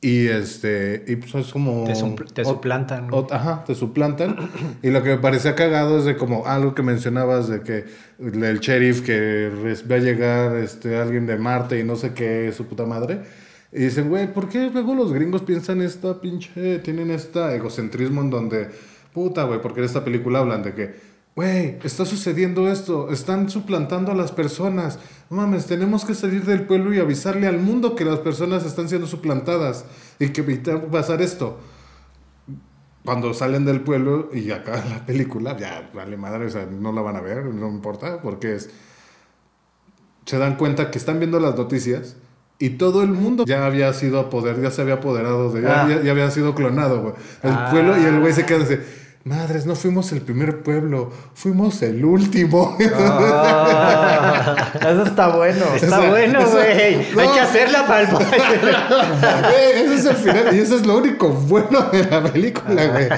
Y 0.00 0.28
este, 0.28 1.04
y 1.08 1.16
pues 1.16 1.34
es 1.34 1.52
como. 1.52 1.82
Te 1.84 1.94
supl- 1.94 2.32
te 2.32 2.44
suplantan. 2.44 3.08
ajá, 3.32 3.64
te 3.64 3.74
suplantan. 3.74 4.36
y 4.82 4.90
lo 4.90 5.02
que 5.02 5.10
me 5.10 5.18
parecía 5.18 5.56
cagado 5.56 5.98
es 5.98 6.04
de 6.04 6.16
como 6.16 6.46
algo 6.46 6.72
que 6.74 6.82
mencionabas 6.82 7.48
de 7.48 7.62
que 7.62 7.84
el 8.20 8.60
sheriff 8.60 9.00
que 9.00 9.50
va 9.90 9.96
a 9.96 9.98
llegar 9.98 10.56
este, 10.56 10.96
alguien 10.96 11.26
de 11.26 11.36
Marte 11.36 11.80
y 11.80 11.82
no 11.84 11.96
sé 11.96 12.14
qué, 12.14 12.52
su 12.56 12.66
puta 12.66 12.86
madre. 12.86 13.22
Y 13.72 13.80
dicen, 13.80 14.08
güey, 14.08 14.32
¿por 14.32 14.48
qué 14.48 14.70
luego 14.72 14.94
los 14.94 15.12
gringos 15.12 15.42
piensan 15.42 15.82
esta 15.82 16.20
pinche, 16.20 16.78
tienen 16.78 17.10
este 17.10 17.56
egocentrismo 17.56 18.22
en 18.22 18.30
donde, 18.30 18.68
puta, 19.12 19.42
güey, 19.44 19.60
porque 19.60 19.80
en 19.80 19.86
esta 19.86 20.04
película 20.04 20.38
hablan 20.38 20.62
de 20.62 20.74
que, 20.74 20.94
güey, 21.38 21.78
está 21.84 22.04
sucediendo 22.04 22.68
esto, 22.68 23.12
están 23.12 23.48
suplantando 23.48 24.10
a 24.10 24.14
las 24.16 24.32
personas, 24.32 24.98
no 25.30 25.36
mames, 25.36 25.66
tenemos 25.66 26.04
que 26.04 26.16
salir 26.16 26.44
del 26.44 26.62
pueblo 26.66 26.92
y 26.92 26.98
avisarle 26.98 27.46
al 27.46 27.58
mundo 27.60 27.94
que 27.94 28.04
las 28.04 28.18
personas 28.18 28.66
están 28.66 28.88
siendo 28.88 29.06
suplantadas 29.06 29.84
y 30.18 30.30
que 30.30 30.40
evitar 30.40 30.84
pasar 30.86 31.22
esto. 31.22 31.60
Cuando 33.04 33.32
salen 33.34 33.64
del 33.64 33.82
pueblo 33.82 34.30
y 34.34 34.50
acaba 34.50 34.84
la 34.90 35.06
película, 35.06 35.56
ya, 35.56 35.88
vale 35.94 36.16
madre, 36.16 36.46
o 36.46 36.50
sea, 36.50 36.66
no 36.66 36.90
la 36.90 37.02
van 37.02 37.14
a 37.14 37.20
ver, 37.20 37.44
no 37.44 37.68
importa, 37.68 38.20
porque 38.20 38.56
es 38.56 38.70
se 40.26 40.38
dan 40.38 40.56
cuenta 40.56 40.90
que 40.90 40.98
están 40.98 41.20
viendo 41.20 41.38
las 41.38 41.56
noticias 41.56 42.16
y 42.58 42.70
todo 42.70 43.02
el 43.02 43.10
mundo 43.10 43.44
ya 43.46 43.64
había 43.64 43.92
sido 43.92 44.18
a 44.18 44.28
poder, 44.28 44.60
ya 44.60 44.72
se 44.72 44.82
había 44.82 44.94
apoderado 44.94 45.52
de, 45.52 45.62
ya, 45.62 45.68
Ah. 45.68 45.82
había, 45.84 46.02
ya 46.02 46.10
había 46.10 46.32
sido 46.32 46.56
clonado, 46.56 47.00
güey. 47.00 47.14
El 47.44 47.54
pueblo 47.70 47.96
y 47.96 48.04
el 48.06 48.18
güey 48.18 48.32
se 48.32 48.44
queda 48.44 48.64
así, 48.64 48.74
madres, 49.24 49.66
no 49.66 49.74
fuimos 49.74 50.10
el 50.12 50.22
primer 50.22 50.62
pueblo, 50.62 51.10
fuimos 51.34 51.82
el 51.82 52.04
último. 52.04 52.76
Ah, 52.90 54.70
eso 54.80 55.02
está 55.04 55.28
bueno. 55.36 55.64
Está 55.74 56.00
sea, 56.00 56.10
bueno, 56.10 56.40
güey. 56.50 56.96
no. 57.14 57.20
Hay 57.20 57.28
que 57.34 57.40
hacerla 57.40 57.86
para 57.86 58.00
el 58.02 58.08
Güey, 59.42 59.84
ese 59.84 59.94
es 59.94 60.04
el 60.06 60.16
final 60.16 60.56
y 60.56 60.58
eso 60.60 60.76
es 60.76 60.86
lo 60.86 60.96
único 60.98 61.28
bueno 61.28 61.82
de 61.92 62.04
la 62.04 62.22
película, 62.22 62.86
güey. 62.86 63.08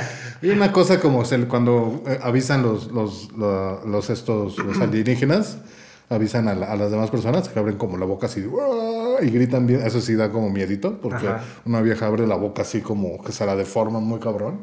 Y 0.43 0.51
una 0.51 0.73
cosa 0.73 0.99
como 1.01 1.23
cuando 1.49 2.03
eh, 2.07 2.19
avisan 2.23 2.63
los, 2.63 2.91
los, 2.93 3.29
la- 3.37 3.79
los, 3.87 4.09
estos, 4.11 4.57
los 4.59 4.81
alienígenas, 4.81 5.59
avisan 6.09 6.49
a, 6.49 6.55
la- 6.55 6.73
a 6.73 6.77
las 6.77 6.91
demás 6.91 7.11
personas 7.11 7.49
que 7.49 7.59
abren 7.59 7.77
como 7.77 7.97
la 7.99 8.07
boca 8.07 8.27
así 8.27 8.45
"Uah", 8.47 9.00
y 9.23 9.31
gritan 9.31 9.67
bien. 9.67 9.81
Eso 9.83 10.01
sí 10.01 10.15
da 10.15 10.31
como 10.31 10.51
miedito, 10.51 10.99
porque 11.01 11.27
Ajá. 11.29 11.45
una 11.65 11.81
vieja 11.83 12.07
abre 12.07 12.27
la 12.27 12.37
boca 12.37 12.63
así 12.63 12.81
como 12.81 13.23
que 13.23 13.33
se 13.33 13.45
la 13.47 13.57
deforma 13.57 14.01
muy 14.01 14.19
cabrón. 14.21 14.61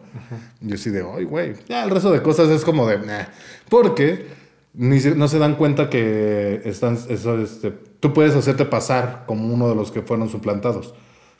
Y 0.62 0.70
yo 0.70 0.76
así 0.76 0.90
de, 0.90 1.06
ay, 1.16 1.26
güey. 1.26 1.54
Ya 1.68 1.84
el 1.84 1.90
resto 1.90 2.12
de 2.12 2.22
cosas 2.22 2.50
es 2.50 2.64
como 2.66 2.88
de, 2.88 3.00
"Nah". 3.00 3.26
Porque 3.70 4.26
ni 4.74 5.00
se- 5.00 5.16
no 5.16 5.28
se 5.28 5.40
dan 5.40 5.56
cuenta 5.56 5.90
que 5.90 6.62
están, 6.66 6.98
eso, 7.10 7.40
este, 7.42 7.72
tú 7.72 8.14
puedes 8.14 8.36
hacerte 8.36 8.66
pasar 8.66 9.24
como 9.28 9.54
uno 9.54 9.68
de 9.70 9.76
los 9.76 9.92
que 9.92 10.02
fueron 10.02 10.30
suplantados. 10.30 10.94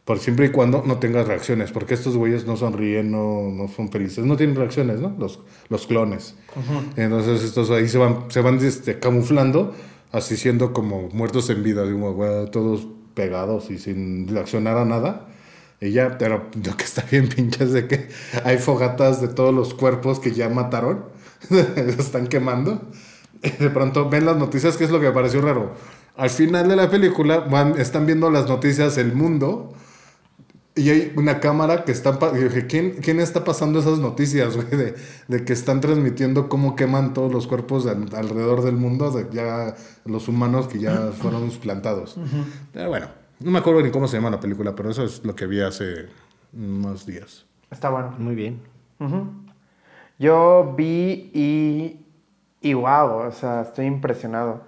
Por 0.06 0.20
siempre 0.20 0.46
y 0.46 0.50
cuando 0.52 0.84
no 0.86 1.00
tengas 1.00 1.28
reacciones, 1.28 1.72
porque 1.74 1.94
estos 1.94 2.16
güeyes 2.16 2.46
no 2.48 2.56
sonríen, 2.56 3.12
no, 3.12 3.52
no 3.52 3.68
son 3.68 3.90
felices, 3.92 4.24
no 4.24 4.38
tienen 4.38 4.56
reacciones, 4.56 5.02
¿no? 5.02 5.14
Los, 5.20 5.42
los 5.68 5.86
clones. 5.86 6.34
Entonces 6.96 7.44
estos 7.44 7.70
ahí 7.72 7.88
se 7.90 7.98
van, 7.98 8.26
se 8.30 8.40
van 8.42 8.58
este, 8.66 9.00
camuflando, 9.00 9.74
así 10.14 10.38
siendo 10.38 10.72
como 10.72 11.10
muertos 11.12 11.50
en 11.50 11.62
vida, 11.62 11.84
güey, 11.84 12.50
todos 12.52 12.88
pegados 13.18 13.72
y 13.72 13.80
sin 13.80 14.28
reaccionar 14.28 14.78
a 14.78 14.86
nada. 14.86 15.26
Y 15.82 15.94
pero 16.18 16.50
lo 16.64 16.78
que 16.78 16.84
está 16.86 17.04
bien 17.12 17.28
pinche 17.28 17.64
es 17.64 17.74
de 17.74 17.88
que 17.88 18.08
hay 18.46 18.60
fogatas 18.60 19.22
de 19.22 19.28
todos 19.28 19.54
los 19.54 19.74
cuerpos 19.74 20.20
que 20.20 20.32
ya 20.32 20.48
mataron, 20.50 21.04
están 22.00 22.28
quemando. 22.28 22.82
De 23.60 23.70
pronto 23.70 24.10
ven 24.10 24.26
las 24.26 24.38
noticias, 24.38 24.78
que 24.78 24.86
es 24.86 24.92
lo 24.92 25.00
que 25.00 25.08
me 25.08 25.12
pareció 25.12 25.42
raro. 25.42 25.74
Al 26.16 26.30
final 26.30 26.68
de 26.68 26.76
la 26.76 26.90
película 26.90 27.40
van, 27.40 27.80
están 27.80 28.06
viendo 28.06 28.32
las 28.32 28.48
noticias 28.48 28.98
el 28.98 29.14
mundo 29.14 29.74
y 30.78 30.90
hay 30.90 31.14
una 31.16 31.40
cámara 31.40 31.84
que 31.84 31.92
está... 31.92 32.18
y 32.34 32.38
dije, 32.44 32.68
¿quién, 32.68 32.92
¿quién 33.02 33.20
está 33.20 33.44
pasando 33.44 33.80
esas 33.80 34.00
noticias, 34.00 34.56
güey? 34.56 34.68
De, 34.70 34.96
de 35.28 35.46
que 35.46 35.54
están 35.54 35.82
transmitiendo 35.82 36.48
cómo 36.50 36.76
queman 36.76 37.14
todos 37.14 37.32
los 37.34 37.48
cuerpos 37.48 37.84
de 37.86 37.92
al- 37.92 38.16
alrededor 38.16 38.62
del 38.64 38.76
mundo, 38.76 39.12
de 39.12 39.28
ya 39.32 39.76
los 40.06 40.28
humanos 40.28 40.68
que 40.68 40.80
ya 40.80 41.12
fueron 41.14 41.50
suplantados. 41.52 42.18
Pero 42.74 42.90
bueno, 42.90 43.08
no 43.40 43.52
me 43.52 43.60
acuerdo 43.60 43.82
ni 43.82 43.92
cómo 43.92 44.08
se 44.08 44.18
llama 44.18 44.30
la 44.30 44.40
película, 44.40 44.76
pero 44.76 44.90
eso 44.92 45.04
es 45.04 45.24
lo 45.26 45.36
que 45.36 45.48
vi 45.48 45.62
hace 45.62 46.08
unos 46.54 47.06
días. 47.06 47.46
Está 47.72 47.90
bueno. 47.90 48.14
Muy 48.18 48.36
bien. 48.36 48.60
Yo 50.20 50.74
vi 50.78 51.32
y. 51.34 52.04
Y 52.60 52.74
wow, 52.74 53.28
o 53.28 53.32
sea, 53.32 53.62
estoy 53.62 53.86
impresionado. 53.86 54.62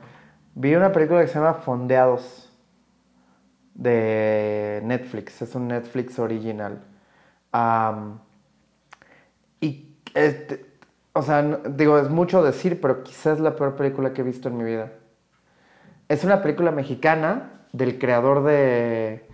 Vi 0.53 0.75
una 0.75 0.91
película 0.91 1.21
que 1.21 1.27
se 1.27 1.35
llama 1.35 1.55
Fondeados 1.55 2.48
de 3.79 4.81
Netflix. 4.83 5.41
Es 5.41 5.55
un 5.55 5.67
Netflix 5.69 6.19
original. 6.19 6.83
Y. 9.61 9.95
este, 10.13 10.65
o 11.13 11.21
sea, 11.21 11.41
no- 11.41 11.57
digo, 11.57 11.97
es 11.99 12.09
mucho 12.09 12.43
decir, 12.43 12.79
pero 12.81 13.03
quizás 13.03 13.37
es 13.37 13.39
la 13.39 13.55
peor 13.55 13.75
película 13.75 14.13
que 14.13 14.21
he 14.21 14.23
visto 14.23 14.49
en 14.49 14.57
mi 14.57 14.63
vida. 14.63 14.91
Es 16.07 16.23
una 16.23 16.41
película 16.41 16.71
mexicana 16.71 17.51
del 17.73 17.99
creador 17.99 18.43
de. 18.43 19.27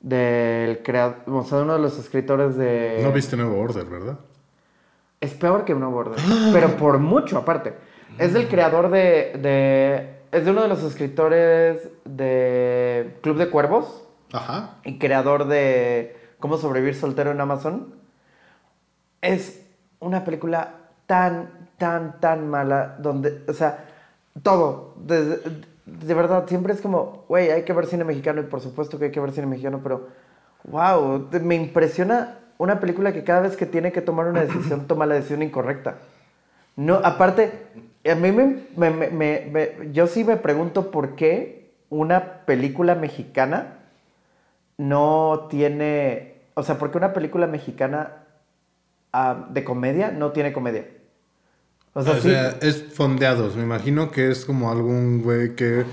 Del 0.00 0.82
creador. 0.82 1.16
O 1.26 1.44
sea, 1.44 1.58
de 1.58 1.64
uno 1.64 1.74
de 1.74 1.78
los 1.80 1.98
escritores 1.98 2.56
de. 2.56 3.00
No 3.02 3.12
viste 3.12 3.36
Nuevo 3.36 3.58
Order, 3.60 3.86
¿verdad? 3.86 4.18
Es 5.20 5.32
peor 5.32 5.64
que 5.64 5.74
No 5.74 5.90
Border, 5.90 6.18
pero 6.52 6.76
por 6.76 6.98
mucho 6.98 7.38
aparte. 7.38 7.72
Es 8.18 8.34
del 8.34 8.46
creador 8.48 8.90
de, 8.90 9.32
de- 9.40 10.13
Es 10.34 10.44
de 10.44 10.50
uno 10.50 10.62
de 10.62 10.68
los 10.68 10.82
escritores 10.82 11.88
de 12.04 13.16
Club 13.22 13.36
de 13.38 13.50
Cuervos 13.50 14.02
Ajá. 14.32 14.78
y 14.84 14.98
creador 14.98 15.46
de 15.46 16.16
Cómo 16.40 16.56
sobrevivir 16.58 16.96
soltero 16.96 17.30
en 17.30 17.40
Amazon. 17.40 17.94
Es 19.22 19.64
una 20.00 20.24
película 20.24 20.74
tan, 21.06 21.68
tan, 21.78 22.18
tan 22.18 22.48
mala, 22.50 22.96
donde, 22.98 23.44
o 23.46 23.52
sea, 23.52 23.84
todo, 24.42 24.94
desde- 24.98 25.38
de, 25.86 26.14
verdad, 26.14 26.48
siempre 26.48 26.72
es 26.72 26.80
como, 26.80 27.24
güey, 27.28 27.52
hay 27.52 27.62
que 27.62 27.72
ver 27.72 27.86
cine 27.86 28.02
mexicano 28.02 28.40
y 28.40 28.44
por 28.44 28.60
supuesto 28.60 28.98
que 28.98 29.04
hay 29.04 29.10
que 29.12 29.20
ver 29.20 29.30
cine 29.30 29.46
mexicano, 29.46 29.80
pero, 29.84 30.08
wow, 30.64 31.28
me 31.42 31.54
impresiona 31.54 32.38
una 32.58 32.80
película 32.80 33.12
que 33.12 33.22
cada 33.22 33.42
vez 33.42 33.56
que 33.56 33.66
tiene 33.66 33.92
que 33.92 34.02
tomar 34.02 34.26
una 34.26 34.40
decisión, 34.40 34.88
toma 34.88 35.06
la 35.06 35.14
decisión 35.14 35.42
incorrecta. 35.42 35.98
No, 36.74 36.96
aparte, 36.96 37.52
a 38.10 38.14
mí 38.14 38.32
me, 38.32 38.64
me- 38.76 38.90
me- 38.90 39.10
me- 39.10 39.46
me- 39.50 39.92
yo 39.92 40.06
sí 40.06 40.24
me 40.24 40.36
pregunto 40.36 40.90
por 40.90 41.16
qué 41.16 41.72
una 41.90 42.44
película 42.44 42.94
mexicana 42.94 43.78
no 44.76 45.46
tiene, 45.50 46.34
o 46.54 46.62
sea, 46.62 46.78
¿por 46.78 46.90
qué 46.90 46.98
una 46.98 47.12
película 47.12 47.46
mexicana 47.46 48.24
ah, 49.12 49.46
de 49.50 49.64
comedia 49.64 50.10
no 50.10 50.32
tiene 50.32 50.52
comedia? 50.52 50.86
O 51.92 52.02
sea, 52.02 52.14
O 52.14 52.16
sí, 52.16 52.30
sea, 52.30 52.58
es 52.60 52.82
fondeados. 52.92 53.56
Me 53.56 53.62
imagino 53.62 54.10
que 54.10 54.30
es 54.30 54.44
como 54.44 54.70
algún 54.72 55.22
güey 55.22 55.54
que 55.54 55.84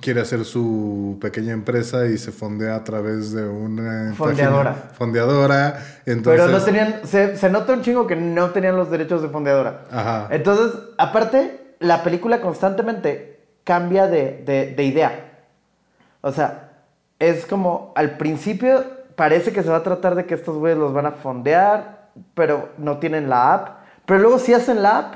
quiere 0.00 0.20
hacer 0.20 0.44
su 0.44 1.18
pequeña 1.20 1.52
empresa 1.52 2.06
y 2.06 2.18
se 2.18 2.32
fondea 2.32 2.74
a 2.76 2.84
través 2.84 3.32
de 3.32 3.46
una 3.48 4.12
Fondeadora. 4.14 4.70
página 4.74 4.94
fondeadora. 4.94 5.84
Entonces, 6.06 6.42
pero 6.44 6.48
no 6.48 6.62
tenían, 6.64 7.00
se, 7.04 7.36
se 7.36 7.48
nota 7.50 7.72
un 7.72 7.82
chingo 7.82 8.06
que 8.06 8.16
no 8.16 8.50
tenían 8.50 8.76
los 8.76 8.90
derechos 8.90 9.22
de 9.22 9.28
fondeadora. 9.28 9.82
Ajá. 9.90 10.28
Entonces, 10.30 10.72
aparte, 10.98 11.76
la 11.80 12.02
película 12.02 12.40
constantemente 12.40 13.40
cambia 13.64 14.06
de, 14.06 14.42
de- 14.44 14.74
de 14.74 14.82
idea. 14.84 15.32
O 16.20 16.32
sea, 16.32 16.70
es 17.18 17.46
como 17.46 17.92
al 17.96 18.16
principio 18.16 18.84
parece 19.16 19.52
que 19.52 19.62
se 19.62 19.68
va 19.70 19.76
a 19.76 19.82
tratar 19.82 20.14
de 20.16 20.26
que 20.26 20.34
estos 20.34 20.56
güeyes 20.56 20.78
los 20.78 20.92
van 20.92 21.06
a 21.06 21.12
fondear, 21.12 22.08
pero 22.34 22.70
no 22.78 22.98
tienen 22.98 23.28
la 23.28 23.54
app. 23.54 23.68
Pero 24.06 24.20
luego 24.20 24.38
sí 24.38 24.52
hacen 24.52 24.82
la 24.82 24.98
app. 24.98 25.14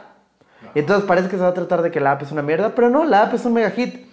Y 0.75 0.81
entonces 0.81 1.05
parece 1.07 1.29
que 1.29 1.37
se 1.37 1.43
va 1.43 1.49
a 1.49 1.55
tratar 1.55 1.83
de 1.83 1.91
que 1.91 2.01
la 2.01 2.13
app 2.13 2.23
es 2.23 2.31
una 2.33 2.43
mierda, 2.43 2.75
pero 2.75 2.91
no, 2.91 3.05
la 3.05 3.23
app 3.23 3.35
es 3.35 3.45
un 3.45 3.55
mega 3.55 3.71
hit. 3.71 4.07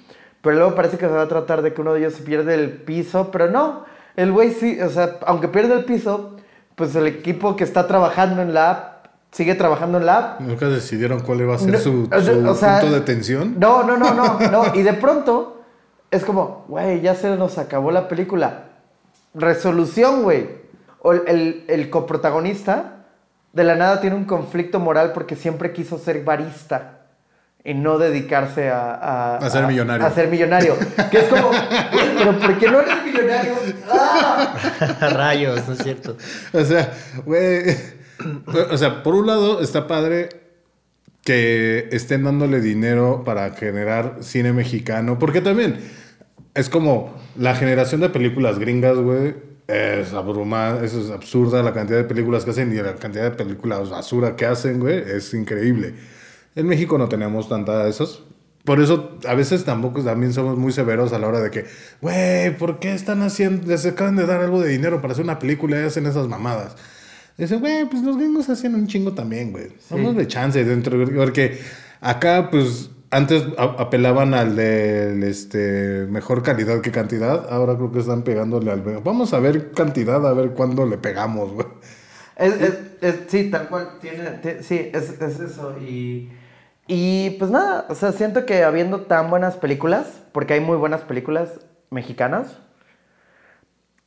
Pero 0.45 0.57
luego 0.57 0.75
parece 0.75 0.99
que 0.99 1.07
se 1.07 1.11
va 1.11 1.23
a 1.23 1.27
tratar 1.27 1.63
de 1.63 1.73
que 1.73 1.81
uno 1.81 1.93
de 1.93 2.01
ellos 2.01 2.13
pierde 2.23 2.53
el 2.53 2.69
piso, 2.69 3.31
pero 3.31 3.49
no. 3.49 3.83
El 4.15 4.31
güey 4.31 4.53
sí, 4.53 4.79
o 4.79 4.91
sea, 4.91 5.17
aunque 5.25 5.47
pierde 5.47 5.73
el 5.73 5.85
piso, 5.85 6.35
pues 6.75 6.95
el 6.95 7.07
equipo 7.07 7.55
que 7.55 7.63
está 7.63 7.87
trabajando 7.87 8.43
en 8.43 8.53
la 8.53 8.69
app 8.69 9.05
sigue 9.31 9.55
trabajando 9.55 9.97
en 9.97 10.05
la 10.05 10.17
app. 10.17 10.41
Nunca 10.41 10.69
decidieron 10.69 11.21
cuál 11.21 11.41
iba 11.41 11.55
a 11.55 11.57
ser 11.57 11.71
No, 11.71 11.79
su, 11.79 12.03
o 12.03 12.21
sea, 12.21 12.33
su 12.35 12.47
o 12.47 12.53
sea, 12.53 12.79
punto 12.79 12.93
de 12.93 13.01
tensión. 13.01 13.55
No, 13.57 13.81
no, 13.81 13.97
no, 13.97 14.13
no, 14.13 14.39
no. 14.51 14.75
Y 14.75 14.83
de 14.83 14.93
pronto 14.93 15.63
es 16.11 16.23
como, 16.23 16.65
güey, 16.67 17.01
ya 17.01 17.15
se 17.15 17.35
nos 17.35 17.57
acabó 17.57 17.89
la 17.89 18.07
película. 18.07 18.65
Resolución, 19.33 20.21
güey. 20.21 20.47
O 21.01 21.11
el, 21.11 21.65
el 21.67 21.89
coprotagonista 21.89 23.07
de 23.51 23.63
la 23.63 23.73
nada 23.73 23.99
tiene 23.99 24.15
un 24.15 24.25
conflicto 24.25 24.79
moral 24.79 25.11
porque 25.11 25.35
siempre 25.35 25.73
quiso 25.73 25.97
ser 25.97 26.23
barista 26.23 27.04
y 27.65 27.73
no 27.73 27.97
dedicarse 27.97 28.69
a... 28.69 28.93
A, 28.93 29.37
A 29.37 29.49
ser 29.49 29.65
millonario. 29.65 30.05
A 30.05 30.11
ser 30.11 30.29
millonario. 30.29 30.75
Que 31.09 31.17
es 31.17 31.23
como, 31.23 31.49
pero 32.15 32.39
¿por 32.39 32.57
qué 32.59 32.69
no 32.69 32.79
eres 32.79 33.03
millonario? 33.03 33.53
¡Ah! 33.91 34.55
Rayos, 35.11 35.67
no 35.67 35.73
es 35.73 35.79
cierto. 35.79 36.15
O 36.53 36.63
sea, 36.63 36.93
güey. 37.25 37.75
O 38.71 38.77
sea, 38.77 39.03
por 39.03 39.13
un 39.13 39.27
lado 39.27 39.59
está 39.59 39.87
padre 39.87 40.29
que 41.25 41.89
estén 41.91 42.23
dándole 42.23 42.61
dinero 42.61 43.23
para 43.25 43.49
generar 43.49 44.19
cine 44.21 44.53
mexicano, 44.53 45.19
porque 45.19 45.41
también 45.41 45.79
es 46.53 46.69
como 46.69 47.13
la 47.35 47.55
generación 47.55 47.99
de 47.99 48.09
películas 48.09 48.57
gringas, 48.57 48.97
güey. 48.97 49.35
Es 49.67 50.13
abrumada, 50.13 50.85
eso 50.85 51.01
es 51.01 51.09
absurda 51.09 51.61
la 51.61 51.73
cantidad 51.73 51.97
de 51.97 52.05
películas 52.05 52.45
que 52.45 52.51
hacen 52.51 52.71
y 52.71 52.77
la 52.77 52.95
cantidad 52.95 53.23
de 53.23 53.31
películas 53.31 53.89
basura 53.89 54.37
que 54.37 54.45
hacen, 54.45 54.79
güey. 54.79 54.97
Es 54.97 55.33
increíble. 55.33 55.95
En 56.55 56.67
México 56.67 56.97
no 56.97 57.09
tenemos 57.09 57.49
tanta 57.49 57.83
de 57.83 57.89
esos. 57.89 58.23
Por 58.63 58.79
eso 58.79 59.17
a 59.27 59.35
veces 59.35 59.63
tampoco 59.63 60.01
también 60.03 60.33
somos 60.33 60.57
muy 60.57 60.71
severos 60.71 61.13
a 61.13 61.19
la 61.19 61.27
hora 61.27 61.39
de 61.39 61.51
que, 61.51 61.65
güey, 62.01 62.57
¿por 62.57 62.79
qué 62.79 62.93
están 62.93 63.21
haciendo, 63.21 63.67
les 63.67 63.85
acaban 63.85 64.15
de 64.15 64.25
dar 64.25 64.41
algo 64.41 64.59
de 64.61 64.69
dinero 64.69 65.01
para 65.01 65.13
hacer 65.13 65.23
una 65.23 65.37
película 65.37 65.79
y 65.79 65.83
hacen 65.83 66.07
esas 66.07 66.27
mamadas? 66.27 66.75
Dicen, 67.37 67.59
güey, 67.59 67.85
pues 67.87 68.01
los 68.01 68.17
gringos 68.17 68.49
hacen 68.49 68.73
un 68.73 68.87
chingo 68.87 69.13
también, 69.13 69.51
güey. 69.51 69.67
Vamos 69.91 70.15
de 70.15 70.25
chance 70.27 70.63
dentro, 70.63 70.97
porque 71.15 71.59
acá, 72.01 72.49
pues, 72.49 72.89
antes 73.11 73.43
apelaban 73.57 74.33
al 74.33 74.55
de 74.55 75.29
este, 75.29 76.07
mejor 76.09 76.41
calidad 76.41 76.81
que 76.81 76.91
cantidad, 76.91 77.45
ahora 77.53 77.75
creo 77.75 77.91
que 77.91 77.99
están 77.99 78.23
pegándole 78.23 78.71
al... 78.71 78.81
Vamos 79.03 79.33
a 79.33 79.39
ver 79.39 79.71
cantidad, 79.73 80.25
a 80.25 80.33
ver 80.33 80.51
cuándo 80.51 80.85
le 80.87 80.97
pegamos, 80.97 81.51
güey. 81.51 81.67
Es, 82.37 82.53
es- 82.61 82.73
es- 83.01 83.15
sí, 83.27 83.49
tal 83.51 83.67
cual. 83.69 83.89
Tiene, 84.01 84.29
ti- 84.41 84.61
sí, 84.63 84.89
es, 84.91 85.21
es 85.21 85.39
eso. 85.39 85.77
Y, 85.79 86.29
y 86.87 87.31
pues 87.31 87.51
nada, 87.51 87.85
o 87.89 87.95
sea, 87.95 88.11
siento 88.11 88.45
que 88.45 88.63
habiendo 88.63 89.01
tan 89.01 89.29
buenas 89.29 89.55
películas, 89.55 90.21
porque 90.31 90.53
hay 90.53 90.59
muy 90.59 90.77
buenas 90.77 91.01
películas 91.01 91.59
mexicanas, 91.89 92.59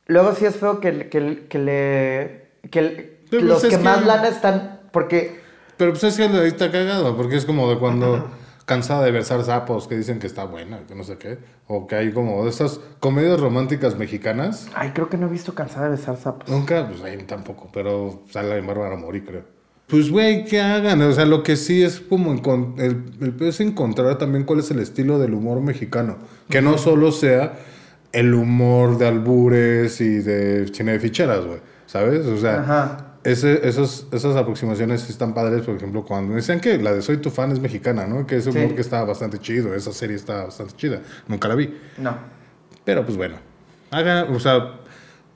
luego 0.07 0.33
sí 0.33 0.45
es 0.45 0.55
feo 0.55 0.79
que, 0.79 1.09
que, 1.09 1.47
que 1.47 1.59
le... 1.59 2.49
Que, 2.69 3.21
Pero, 3.29 3.43
los 3.43 3.61
pues, 3.61 3.75
que 3.75 3.83
más 3.83 4.05
lana 4.05 4.27
están... 4.27 4.81
Porque... 4.91 5.41
Pero 5.77 5.91
pues 5.91 6.03
es 6.03 6.17
que 6.17 6.23
ahí 6.23 6.47
está 6.47 6.71
cagado, 6.71 7.15
porque 7.15 7.37
es 7.37 7.45
como 7.45 7.69
de 7.69 7.77
cuando 7.79 8.29
cansada 8.69 9.03
de 9.03 9.11
besar 9.11 9.43
sapos 9.43 9.87
que 9.87 9.97
dicen 9.97 10.19
que 10.19 10.27
está 10.27 10.45
buena, 10.45 10.85
que 10.87 10.93
no 10.93 11.03
sé 11.03 11.17
qué, 11.17 11.39
o 11.67 11.87
que 11.87 11.95
hay 11.95 12.11
como 12.11 12.43
de 12.43 12.51
esas 12.51 12.79
comedias 12.99 13.39
románticas 13.39 13.97
mexicanas. 13.97 14.69
Ay, 14.75 14.91
creo 14.91 15.09
que 15.09 15.17
no 15.17 15.25
he 15.25 15.29
visto 15.29 15.55
cansada 15.55 15.85
de 15.85 15.91
besar 15.91 16.17
sapos. 16.17 16.47
Nunca, 16.47 16.87
pues 16.87 17.01
ahí 17.01 17.17
tampoco, 17.23 17.69
pero 17.73 18.21
sale 18.29 18.57
en 18.57 18.67
Bárbara 18.67 18.95
Mori, 18.95 19.21
creo. 19.21 19.58
Pues, 19.89 20.09
güey, 20.11 20.45
que 20.45 20.61
hagan. 20.61 21.01
O 21.01 21.11
sea, 21.11 21.25
lo 21.25 21.41
que 21.43 21.55
sí 21.55 21.81
es 21.83 21.99
como 21.99 22.31
el, 22.77 23.03
el 23.21 23.33
peor 23.33 23.49
es 23.49 23.59
encontrar 23.59 24.17
también 24.17 24.43
cuál 24.43 24.59
es 24.59 24.69
el 24.71 24.79
estilo 24.79 25.17
del 25.19 25.33
humor 25.33 25.61
mexicano. 25.61 26.17
Que 26.49 26.61
no 26.61 26.77
solo 26.77 27.11
sea 27.11 27.57
el 28.11 28.33
humor 28.33 28.97
de 28.97 29.07
albures 29.07 29.99
y 30.01 30.09
de 30.19 30.67
cine 30.73 30.93
de 30.93 30.99
ficheras, 30.99 31.45
güey. 31.45 31.59
¿Sabes? 31.87 32.25
O 32.27 32.37
sea, 32.37 32.59
Ajá. 32.61 33.05
ese- 33.23 33.67
esos, 33.67 34.05
esas 34.11 34.35
aproximaciones 34.35 35.01
sí 35.01 35.11
están 35.11 35.33
padres. 35.33 35.63
Por 35.63 35.75
ejemplo, 35.75 36.05
cuando 36.05 36.29
me 36.29 36.35
decían 36.35 36.59
que 36.59 36.77
la 36.77 36.93
de 36.93 37.01
Soy 37.01 37.17
tu 37.17 37.31
fan 37.31 37.51
es 37.51 37.59
mexicana, 37.59 38.05
¿no? 38.05 38.27
Que 38.27 38.37
ese 38.37 38.51
humor 38.51 38.69
Sí. 38.69 38.75
que 38.75 38.81
estaba 38.81 39.05
bastante 39.05 39.39
chido. 39.39 39.73
Esa 39.73 39.91
serie 39.91 40.15
está 40.15 40.43
bastante 40.45 40.75
chida. 40.75 41.01
Nunca 41.27 41.47
la 41.47 41.55
vi. 41.55 41.73
No. 41.97 42.15
Pero 42.85 43.03
pues 43.05 43.17
bueno. 43.17 43.37
Haga, 43.89 44.25
o 44.31 44.39
sea, 44.39 44.75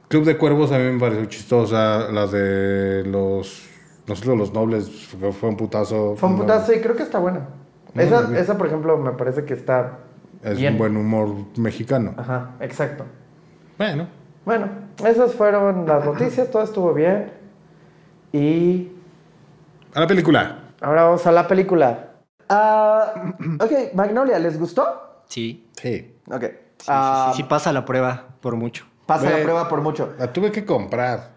Club 0.09 0.25
de 0.25 0.37
Cuervos 0.37 0.71
a 0.71 0.77
mí 0.77 0.91
me 0.91 0.99
pareció 0.99 1.25
chistosa. 1.25 2.11
La 2.11 2.27
de 2.27 3.03
los. 3.05 3.63
Nosotros 4.07 4.37
los 4.37 4.53
nobles 4.53 4.89
fue, 5.07 5.31
fue 5.31 5.49
un 5.49 5.57
putazo. 5.57 6.15
Fue 6.17 6.27
un 6.29 6.35
No, 6.35 6.41
putazo 6.41 6.73
y 6.73 6.81
creo 6.81 6.95
que 6.95 7.03
está 7.03 7.19
buena. 7.19 7.47
Esa, 7.95 8.21
no 8.27 8.35
esa, 8.37 8.57
por 8.57 8.67
ejemplo, 8.67 8.97
me 8.97 9.11
parece 9.11 9.45
que 9.45 9.53
está 9.53 9.99
Es 10.41 10.57
bien. 10.57 10.73
un 10.73 10.79
buen 10.79 10.97
humor 10.97 11.29
mexicano. 11.57 12.13
Ajá, 12.17 12.51
exacto. 12.59 13.05
Bueno. 13.77 14.07
Bueno, 14.45 14.67
esas 15.05 15.33
fueron 15.35 15.85
las 15.85 16.03
noticias, 16.03 16.49
todo 16.51 16.63
estuvo 16.63 16.93
bien. 16.93 17.31
Y 18.33 18.91
A 19.93 20.01
la 20.01 20.07
película. 20.07 20.59
ahora 20.81 21.03
vamos 21.03 21.25
a 21.27 21.31
la 21.31 21.47
película. 21.47 22.09
Ah, 22.49 23.13
ok, 23.59 23.93
Magnolia, 23.93 24.37
¿les 24.39 24.59
gustó? 24.59 24.83
Sí. 25.27 25.69
Sí. 25.81 26.15
Ok. 26.29 26.41
Sí, 26.41 26.49
sí, 26.79 26.85
Ah, 26.89 27.31
sí, 27.33 27.41
sí 27.41 27.47
pasa 27.47 27.71
la 27.71 27.85
prueba 27.85 28.25
por 28.41 28.55
mucho. 28.57 28.85
Pasa 29.05 29.29
la 29.29 29.41
prueba 29.43 29.69
por 29.69 29.81
mucho. 29.81 30.13
La 30.19 30.31
tuve 30.33 30.51
que 30.51 30.65
comprar. 30.65 31.32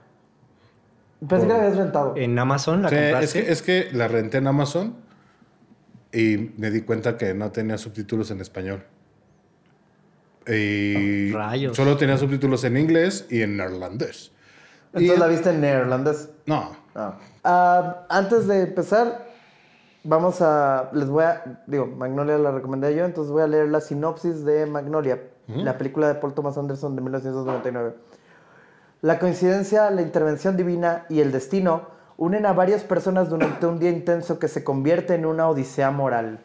Pensé 1.27 1.47
que 1.47 1.53
la 1.53 1.59
habías 1.61 1.77
rentado. 1.77 2.15
En 2.17 2.39
Amazon 2.39 2.83
la 2.83 2.89
Sí, 2.89 2.95
es, 2.97 3.11
compraste. 3.13 3.45
que, 3.45 3.53
es 3.53 3.63
que 3.63 3.89
la 3.93 4.09
renté 4.09 4.39
en 4.39 4.47
Amazon 4.47 4.97
y 6.13 6.53
me 6.59 6.71
di 6.71 6.83
cuenta 6.83 7.17
que 7.17 7.35
no 7.35 7.51
tenía 7.53 7.79
subtítulos 7.79 8.31
en 8.31 8.41
español. 8.41 8.85
Y 10.49 11.33
Rayos. 11.33 11.77
solo 11.77 11.97
tenía 11.97 12.17
subtítulos 12.19 12.63
en 12.65 12.77
inglés 12.77 13.27
y 13.31 13.43
en 13.43 13.57
neerlandés. 13.57 14.33
Entonces 14.93 15.17
Y- 15.17 15.21
la 15.21 15.27
viste 15.27 15.51
en 15.51 15.61
neerlandés. 15.61 16.31
No, 16.47 16.77
Ah. 16.95 17.19
Ah, 17.45 18.07
antes 18.09 18.47
de 18.47 18.63
empezar, 18.63 19.27
vamos 20.05 20.41
a. 20.41 20.89
Les 20.95 21.09
voy 21.09 21.25
a. 21.25 21.63
Digo, 21.67 21.87
Magnolia 21.87 22.39
la 22.39 22.51
recomendé 22.53 22.95
yo, 22.97 23.05
entonces 23.05 23.31
voy 23.33 23.43
a 23.43 23.47
leer 23.47 23.69
la 23.69 23.81
sinopsis 23.83 24.45
de 24.47 24.65
Magnolia, 24.67 25.21
la 25.49 25.77
película 25.77 26.09
de 26.09 26.15
Paul 26.15 26.33
Thomas 26.33 26.57
Anderson 26.57 26.97
de 26.97 27.03
1999. 27.03 27.95
La 29.03 29.19
coincidencia, 29.19 29.91
la 29.91 30.03
intervención 30.03 30.57
divina 30.57 31.05
y 31.09 31.21
el 31.21 31.33
destino 31.33 31.89
unen 32.17 32.47
a 32.47 32.53
varias 32.53 32.83
personas 32.83 33.29
durante 33.29 33.67
un 33.67 33.79
día 33.79 33.91
intenso 33.91 34.39
que 34.39 34.49
se 34.49 34.65
convierte 34.65 35.15
en 35.15 35.27
una 35.27 35.49
odisea 35.49 35.91
moral. 35.91 36.41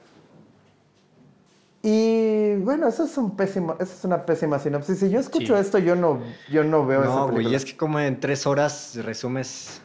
Y 1.83 2.55
bueno, 2.57 2.87
eso 2.87 3.05
es, 3.05 3.17
un 3.17 3.35
pésimo, 3.35 3.75
eso 3.79 3.91
es 3.93 4.03
una 4.03 4.25
pésima 4.25 4.59
sinopsis. 4.59 4.99
Si 4.99 5.09
yo 5.09 5.19
escucho 5.19 5.55
Sí. 5.55 5.61
esto, 5.61 5.79
yo 5.79 5.95
no, 5.95 6.21
yo 6.51 6.63
no 6.63 6.85
veo 6.85 7.01
esa 7.01 7.09
No, 7.09 7.25
película. 7.27 7.43
güey, 7.43 7.55
es 7.55 7.65
que 7.65 7.75
como 7.75 7.99
en 7.99 8.19
tres 8.19 8.45
horas 8.45 8.97
resumes... 9.03 9.81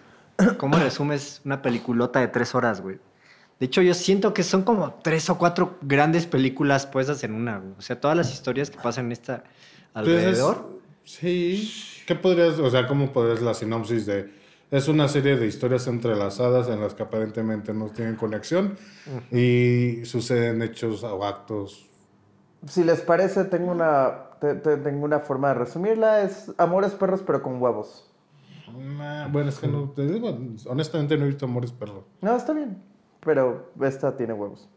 ¿Cómo 0.58 0.76
resumes 0.76 1.40
una 1.46 1.62
peliculota 1.62 2.20
de 2.20 2.28
tres 2.28 2.54
horas, 2.54 2.82
güey? 2.82 2.98
De 3.58 3.64
hecho, 3.64 3.80
yo 3.80 3.94
siento 3.94 4.34
que 4.34 4.42
son 4.42 4.64
como 4.64 4.92
tres 5.02 5.30
o 5.30 5.38
cuatro 5.38 5.78
grandes 5.80 6.26
películas 6.26 6.84
puestas 6.86 7.24
en 7.24 7.32
una, 7.32 7.56
güey. 7.58 7.72
O 7.78 7.80
sea, 7.80 7.98
todas 7.98 8.14
las 8.14 8.30
historias 8.30 8.68
que 8.68 8.76
pasan 8.76 9.06
en 9.06 9.12
esta 9.12 9.38
Pues 9.38 9.46
es- 9.46 9.94
alrededor. 9.94 10.68
sí. 11.04 11.72
¿Qué 12.06 12.14
podrías, 12.14 12.58
o 12.58 12.70
sea, 12.70 12.86
cómo 12.86 13.12
podrías 13.12 13.42
la 13.42 13.54
sinopsis 13.54 14.06
de... 14.06 14.32
Es 14.70 14.88
una 14.88 15.06
serie 15.08 15.36
de 15.36 15.46
historias 15.46 15.86
entrelazadas 15.86 16.68
en 16.68 16.80
las 16.80 16.94
que 16.94 17.02
aparentemente 17.04 17.72
no 17.72 17.86
tienen 17.90 18.16
conexión 18.16 18.76
y 19.30 20.04
suceden 20.04 20.60
hechos 20.62 21.04
o 21.04 21.24
actos. 21.24 21.86
Si 22.66 22.82
les 22.82 23.00
parece, 23.00 23.44
tengo 23.44 23.70
una, 23.70 24.30
te- 24.40 24.56
te- 24.56 24.76
tengo 24.78 25.04
una 25.04 25.20
forma 25.20 25.48
de 25.48 25.54
resumirla. 25.54 26.22
Es 26.22 26.52
Amores 26.58 26.92
Perros, 26.92 27.22
pero 27.24 27.42
con 27.42 27.62
huevos. 27.62 28.10
Nah, 28.76 29.28
bueno, 29.28 29.50
es 29.50 29.58
que 29.60 29.68
no, 29.68 29.90
te 29.90 30.04
digo, 30.04 30.36
honestamente 30.66 31.16
no 31.16 31.24
he 31.26 31.28
visto 31.28 31.44
Amores 31.44 31.70
Perro. 31.70 32.02
No, 32.20 32.36
está 32.36 32.52
bien. 32.52 32.76
Pero 33.20 33.70
esta 33.80 34.16
tiene 34.16 34.32
huevos. 34.32 34.68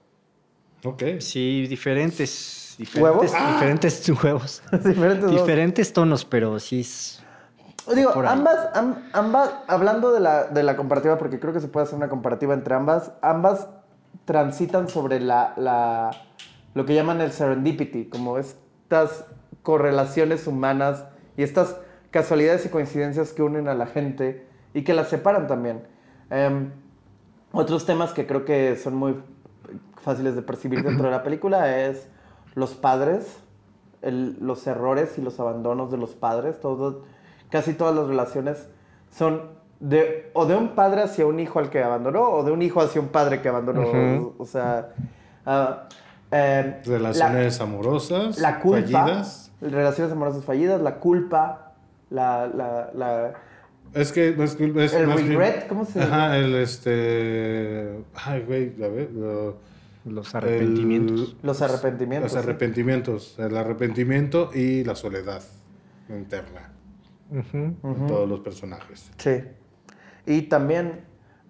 Ok. 0.84 1.04
Sí, 1.20 1.66
diferentes. 1.68 2.59
Diferentes, 3.50 4.10
huevos. 4.24 4.64
Diferentes 4.72 5.22
dos. 5.22 5.32
diferentes 5.32 5.94
tonos, 5.94 6.26
pero 6.26 6.60
sí 6.60 6.80
es... 6.82 7.24
Digo, 7.94 8.12
ambas, 8.26 8.70
am- 8.76 9.04
ambas, 9.14 9.52
hablando 9.68 10.12
de 10.12 10.20
la, 10.20 10.44
de 10.46 10.64
la 10.64 10.76
comparativa, 10.78 11.18
porque 11.18 11.40
creo 11.40 11.54
que 11.54 11.60
se 11.60 11.68
puede 11.68 11.86
hacer 11.86 11.98
una 11.98 12.08
comparativa 12.08 12.54
entre 12.54 12.76
ambas, 12.76 13.12
ambas 13.22 13.68
transitan 14.26 14.88
sobre 14.90 15.20
la, 15.20 15.54
la, 15.58 16.12
lo 16.76 16.86
que 16.86 16.94
llaman 16.94 17.20
el 17.20 17.32
serendipity, 17.32 18.06
como 18.06 18.38
estas 18.38 19.26
correlaciones 19.64 20.46
humanas 20.48 21.06
y 21.36 21.42
estas 21.44 21.78
casualidades 22.12 22.66
y 22.66 22.70
coincidencias 22.70 23.34
que 23.34 23.42
unen 23.42 23.68
a 23.68 23.74
la 23.74 23.88
gente 23.88 24.46
y 24.74 24.84
que 24.84 24.94
las 24.94 25.10
separan 25.10 25.48
también. 25.48 25.82
Em, 26.30 26.70
otros 27.52 27.88
temas 27.88 28.12
que 28.14 28.28
creo 28.28 28.46
que 28.46 28.76
son 28.76 28.96
muy 28.96 29.16
fáciles 30.04 30.36
de 30.36 30.44
percibir 30.44 30.84
dentro 30.84 31.06
de 31.06 31.12
la 31.12 31.24
película 31.24 31.76
es 31.86 32.08
los 32.56 32.74
padres, 32.76 33.38
el- 34.02 34.38
los 34.40 34.66
errores 34.68 35.18
y 35.18 35.22
los 35.22 35.40
abandonos 35.40 35.92
de 35.92 35.98
los 35.98 36.12
padres. 36.16 36.60
Todo, 36.60 37.04
casi 37.50 37.74
todas 37.74 37.96
las 37.96 38.08
relaciones 38.08 38.68
son 39.12 39.42
de, 39.80 40.30
o 40.34 40.46
de 40.46 40.56
un 40.56 40.70
padre 40.76 41.02
hacia 41.04 41.26
un 41.26 41.40
hijo 41.40 41.60
al 41.60 41.70
que 41.70 41.82
abandonó 41.82 42.24
o 42.30 42.44
de 42.44 42.52
un 42.52 42.62
hijo 42.62 42.82
hacia 42.82 43.00
un 43.02 43.08
padre 43.10 43.42
que 43.42 43.50
abandonó. 43.50 44.34
O 44.38 44.46
sea, 44.46 44.90
ah, 45.46 45.88
em, 46.32 46.76
Relaciones 46.86 47.60
amorosas, 47.62 48.38
la, 48.40 48.60
culpa, 48.60 48.82
fallidas. 48.82 49.52
relaciones 49.62 50.12
amorosas 50.14 50.44
fallidas, 50.44 50.82
la 50.82 50.96
culpa, 51.00 51.74
la, 52.10 52.48
la, 52.48 52.92
la- 52.94 53.34
Es 53.94 54.12
que 54.12 54.34
no 54.36 54.44
es, 54.44 54.60
es- 54.60 54.94
El 54.94 55.12
regret, 55.12 55.68
¿cómo 55.68 55.86
se 55.86 56.02
Ajá, 56.02 56.38
el 56.38 56.56
este. 56.56 58.04
Ay, 58.14 58.44
güey, 58.46 58.84
a 58.84 58.88
ver. 58.88 59.12
lo- 59.12 59.56
Los 60.12 60.34
arrepentimientos. 60.36 61.36
el- 61.42 61.48
los 61.48 61.62
arrepentimientos. 61.62 62.34
Los 62.34 62.42
sí. 62.42 62.48
arrepentimientos. 62.48 63.36
El 63.40 63.58
arrepentimiento 63.58 64.50
y 64.54 64.84
la 64.84 64.96
soledad 64.96 65.42
interna 66.10 66.72
de 67.30 67.74
todos 68.08 68.28
los 68.28 68.40
personajes. 68.42 69.12
Sí. 69.18 69.42
Y 70.26 70.44
también, 70.44 71.02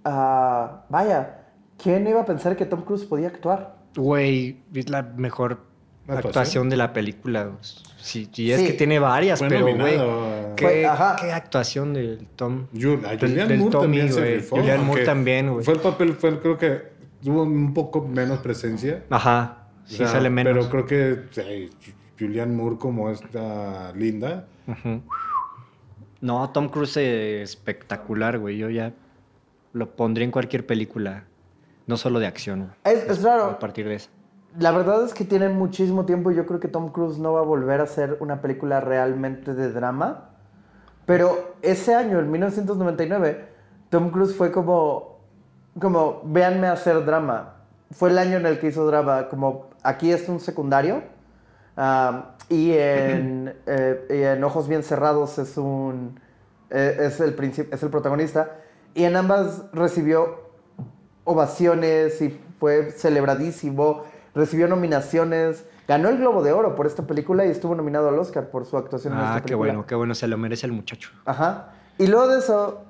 ah, 0.06 0.86
vaya, 0.90 1.46
¿quién 1.82 2.08
iba 2.08 2.22
a 2.22 2.26
pensar 2.26 2.56
que 2.56 2.66
Tom 2.66 2.84
Cruise 2.84 3.06
podía 3.06 3.28
actuar? 3.28 3.78
Güey, 3.96 4.60
es 4.74 4.90
la 4.90 5.02
mejor 5.04 5.68
¿Actuación? 6.08 6.28
actuación 6.30 6.70
de 6.70 6.78
la 6.78 6.94
película. 6.94 7.52
Sí, 7.98 8.30
y 8.36 8.52
es 8.52 8.62
Sí. 8.62 8.68
que 8.68 8.74
tiene 8.74 8.98
varias, 9.00 9.40
pero 9.42 9.62
güey, 9.76 9.98
qué, 10.56 10.86
actuación 10.86 11.94
del 11.94 12.28
Tom. 12.36 12.68
Jul- 12.74 13.06
a 13.06 13.10
del- 13.12 13.20
Julianne 13.20 13.48
del 13.50 13.60
Moore 13.60 13.72
Tommy, 13.72 13.84
también 13.84 14.14
se 14.14 14.36
rifó, 14.36 14.56
Julianne 14.58 14.84
Moore 14.84 15.06
también, 15.06 15.52
güey. 15.52 15.64
Fue 15.66 15.74
el 15.76 15.80
papel, 15.82 16.14
fue, 16.14 16.40
creo 16.40 16.58
que 16.58 16.99
tuvo 17.24 17.44
un 17.44 17.74
poco 17.74 18.02
menos 18.08 18.40
presencia. 18.40 19.04
Ajá, 19.10 19.68
O 19.86 19.88
sí 19.88 19.98
sea, 19.98 20.08
sale 20.08 20.30
menos. 20.30 20.54
Pero 20.54 20.70
creo 20.70 20.86
que 20.86 21.28
sí, 21.32 21.70
Julianne 22.20 22.56
Moore 22.56 22.78
como 22.78 23.10
esta 23.10 23.92
linda. 23.94 24.48
No, 26.22 26.50
Tom 26.52 26.70
Cruise 26.70 26.98
es 26.98 27.50
espectacular, 27.50 28.38
güey. 28.40 28.58
Yo 28.58 28.70
ya 28.70 28.94
lo 29.74 29.96
pondría 29.96 30.26
en 30.26 30.32
cualquier 30.32 30.66
película, 30.66 31.26
no 31.88 31.98
solo 31.98 32.20
de 32.20 32.28
acción. 32.28 32.74
Es, 32.84 33.04
es 33.06 33.24
raro. 33.24 33.46
A 33.46 33.60
partir 33.60 33.88
de 33.88 33.96
eso. 33.96 34.10
la 34.58 34.72
verdad 34.72 35.06
es 35.06 35.14
que 35.14 35.26
tienen 35.26 35.56
muchísimo 35.58 36.06
tiempo 36.06 36.32
y 36.32 36.36
yo 36.36 36.46
creo 36.46 36.60
que 36.60 36.68
Tom 36.68 36.92
Cruise 36.92 37.20
no 37.20 37.34
va 37.34 37.42
a 37.42 37.44
volver 37.44 37.80
a 37.80 37.84
hacer 37.84 38.18
una 38.20 38.42
película 38.42 38.82
realmente 38.82 39.54
de 39.54 39.72
drama. 39.72 40.32
Pero 41.06 41.56
ese 41.62 41.96
año, 41.96 42.20
en 42.20 42.30
1999, 42.32 43.48
Tom 43.90 44.12
Cruise 44.12 44.36
fue 44.36 44.52
como, 44.52 45.19
como, 45.80 46.22
véanme 46.26 46.68
hacer 46.68 47.04
drama. 47.06 47.56
Fue 47.92 48.10
el 48.10 48.18
año 48.18 48.38
en 48.38 48.46
el 48.46 48.60
que 48.60 48.68
hizo 48.68 48.86
drama, 48.86 49.28
como, 49.30 49.70
aquí 49.84 50.12
es 50.12 50.30
un 50.30 50.40
secundario. 50.40 51.04
ah, 51.78 52.36
y, 52.50 52.72
en, 52.74 53.54
eh, 53.68 54.06
y 54.10 54.24
en 54.24 54.44
Ojos 54.44 54.68
Bien 54.68 54.84
Cerrados 54.84 55.38
es 55.38 55.58
un, 55.58 56.20
eh, 56.70 56.98
es, 57.02 57.20
el 57.20 57.36
es 57.72 57.84
el 57.84 57.90
protagonista. 57.90 58.52
Y 58.96 59.04
en 59.04 59.16
ambas 59.16 59.64
recibió 59.72 60.50
ovaciones 61.24 62.22
y 62.22 62.40
fue 62.60 62.92
celebradísimo. 62.92 64.04
Recibió 64.34 64.68
nominaciones. 64.68 65.66
Ganó 65.88 66.10
el 66.10 66.18
Globo 66.18 66.44
de 66.44 66.52
Oro 66.52 66.76
por 66.76 66.86
esta 66.86 67.04
película 67.04 67.46
y 67.46 67.50
estuvo 67.50 67.74
nominado 67.76 68.10
al 68.10 68.20
Oscar 68.20 68.50
por 68.50 68.66
su 68.66 68.78
actuación 68.78 69.14
en 69.14 69.20
esta 69.20 69.30
Ah, 69.30 69.34
película. 69.36 69.48
qué 69.48 69.56
bueno, 69.56 69.86
qué 69.88 69.96
bueno, 69.96 70.14
se 70.16 70.28
lo 70.28 70.38
merece 70.38 70.68
el 70.68 70.72
muchacho. 70.74 71.10
Ajá. 71.26 71.70
Y 71.98 72.08
luego 72.08 72.28
de 72.28 72.40
eso, 72.40 72.84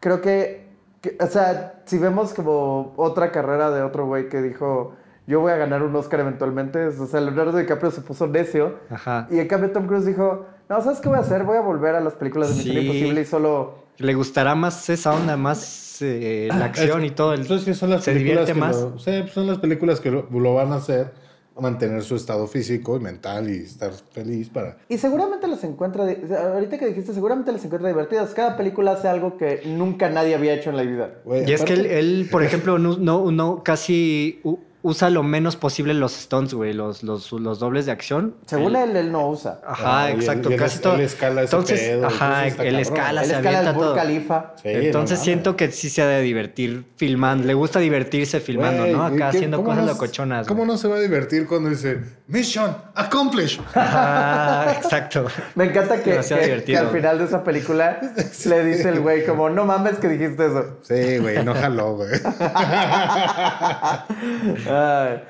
creo 0.00 0.20
que, 0.20 0.61
que- 1.02 1.16
o 1.20 1.26
sea, 1.26 1.82
si 1.84 1.98
vemos 1.98 2.32
como 2.32 2.94
otra 2.96 3.30
carrera 3.30 3.70
de 3.70 3.82
otro 3.82 4.06
güey 4.06 4.30
que 4.30 4.40
dijo, 4.40 4.94
yo 5.26 5.40
voy 5.40 5.52
a 5.52 5.56
ganar 5.56 5.82
un 5.82 5.94
Oscar 5.94 6.20
eventualmente, 6.20 6.86
o 6.86 7.06
sea, 7.06 7.20
Leonardo 7.20 7.58
DiCaprio 7.58 7.90
se 7.90 8.00
puso 8.00 8.26
necio. 8.26 8.76
Ajá. 8.88 9.28
Y 9.30 9.38
en 9.38 9.46
cambio 9.48 9.70
Tom 9.72 9.86
Cruise 9.86 10.06
dijo, 10.06 10.46
no, 10.68 10.80
¿sabes 10.80 11.00
qué 11.00 11.08
voy 11.10 11.18
a 11.18 11.20
hacer? 11.20 11.44
Voy 11.44 11.58
a 11.58 11.60
volver 11.60 11.94
a 11.96 12.00
las 12.00 12.14
películas 12.14 12.48
de 12.48 12.54
Misión 12.54 12.76
Sí. 12.76 12.80
Imposible 12.80 13.20
y 13.20 13.24
solo... 13.26 13.82
Le 13.98 14.14
gustará 14.14 14.54
más 14.54 14.88
esa 14.88 15.12
onda, 15.14 15.36
más 15.36 16.00
eh, 16.00 16.48
la 16.50 16.64
acción 16.64 17.04
y 17.04 17.10
todo. 17.10 17.34
El, 17.34 17.42
Entonces, 17.42 17.76
son 17.76 17.90
las 17.90 18.02
se 18.02 18.12
películas 18.12 18.46
divierte 18.46 18.52
que 18.54 18.58
más. 18.60 18.80
lo- 18.80 18.98
sí, 18.98 19.10
pues 19.20 19.32
son 19.32 19.46
las 19.46 19.58
películas 19.58 20.00
que 20.00 20.10
lo, 20.10 20.26
lo 20.30 20.54
van 20.54 20.72
a 20.72 20.76
hacer, 20.76 21.12
mantener 21.60 22.02
su 22.02 22.16
estado 22.16 22.46
físico 22.46 22.96
y 22.96 23.00
mental 23.00 23.50
y 23.50 23.58
estar 23.58 23.92
feliz 23.92 24.48
para... 24.48 24.78
Y 24.88 24.98
seguramente 24.98 25.46
las 25.46 25.62
encuentra, 25.64 26.04
ahorita 26.04 26.78
que 26.78 26.86
dijiste, 26.86 27.12
seguramente 27.12 27.52
las 27.52 27.64
encuentra 27.64 27.88
divertidas. 27.88 28.32
Cada 28.34 28.56
película 28.56 28.92
hace 28.92 29.08
algo 29.08 29.36
que 29.36 29.62
nunca 29.66 30.08
nadie 30.08 30.34
había 30.34 30.54
hecho 30.54 30.70
en 30.70 30.76
la 30.76 30.82
vida. 30.82 31.14
Y 31.46 31.52
es 31.52 31.62
que 31.62 31.74
él, 31.74 31.86
él, 31.86 32.28
por 32.30 32.42
ejemplo, 32.42 32.78
no, 32.78 32.96
no, 32.96 33.30
no 33.30 33.62
casi 33.62 34.40
usa 34.84 35.10
lo 35.10 35.22
menos 35.22 35.54
posible 35.56 35.94
los 35.94 36.12
stunts, 36.12 36.54
güey, 36.54 36.72
los, 36.72 37.02
los, 37.04 37.30
los 37.32 37.58
dobles 37.60 37.86
de 37.86 37.92
acción. 37.92 38.34
Según 38.46 38.74
él, 38.76 38.96
él 38.96 39.12
no 39.12 39.28
usa. 39.28 39.60
Ajá, 39.66 40.04
Ah, 40.04 40.10
él- 40.10 40.20
exacto, 40.20 40.50
y 40.50 40.54
él 40.54 40.58
casi 40.58 40.76
es- 40.76 40.82
todo. 40.82 40.94
él 40.96 41.00
escala 41.02 41.42
ese 41.42 41.54
entonces, 41.54 41.80
pedo, 41.80 42.06
ajá, 42.06 42.46
él 42.46 42.56
cabrón. 42.56 42.74
escala, 42.76 43.20
Él 43.22 43.26
se 43.28 43.34
escala 43.36 43.58
avienta 43.60 43.78
todo. 43.78 43.94
Khalifa. 43.94 44.54
Sí, 44.62 44.68
Entonces 44.68 45.18
no 45.18 45.24
siento 45.24 45.56
que 45.56 45.70
sí 45.70 45.88
se 45.88 46.02
ha 46.02 46.06
de 46.08 46.20
divertir 46.22 46.84
filmando. 46.96 47.46
Le 47.46 47.54
gusta 47.54 47.78
divertirse 47.78 48.40
filmando, 48.40 48.86
¿no? 48.86 49.08
¿y 49.10 49.14
Acá 49.16 49.30
qué- 49.30 49.36
haciendo 49.38 49.62
cosas 49.62 49.84
no- 49.84 49.92
locochonas. 49.92 50.46
¿Cómo 50.46 50.64
no 50.66 50.76
se 50.76 50.88
va 50.88 50.96
a 50.96 51.00
divertir 51.00 51.46
cuando 51.46 51.70
dice 51.70 52.00
Mission 52.26 52.76
Accomplished? 52.94 53.60
Ah, 53.74 54.74
exacto. 54.76 55.26
Me 55.54 55.64
encanta 55.66 56.02
que, 56.02 56.18
que 56.66 56.76
al 56.76 56.88
final 56.90 57.18
de 57.18 57.24
esa 57.24 57.44
película 57.44 58.00
le 58.46 58.64
dice 58.64 58.88
el 58.88 59.00
güey 59.00 59.24
como, 59.26 59.48
no 59.50 59.64
mames 59.64 59.98
que 59.98 60.08
dijiste 60.08 60.46
eso. 60.46 60.78
Sí, 60.82 61.18
güey, 61.18 61.44
no 61.44 61.54
jaló, 61.54 61.96
güey. 61.96 62.10
Ay, 64.72 65.22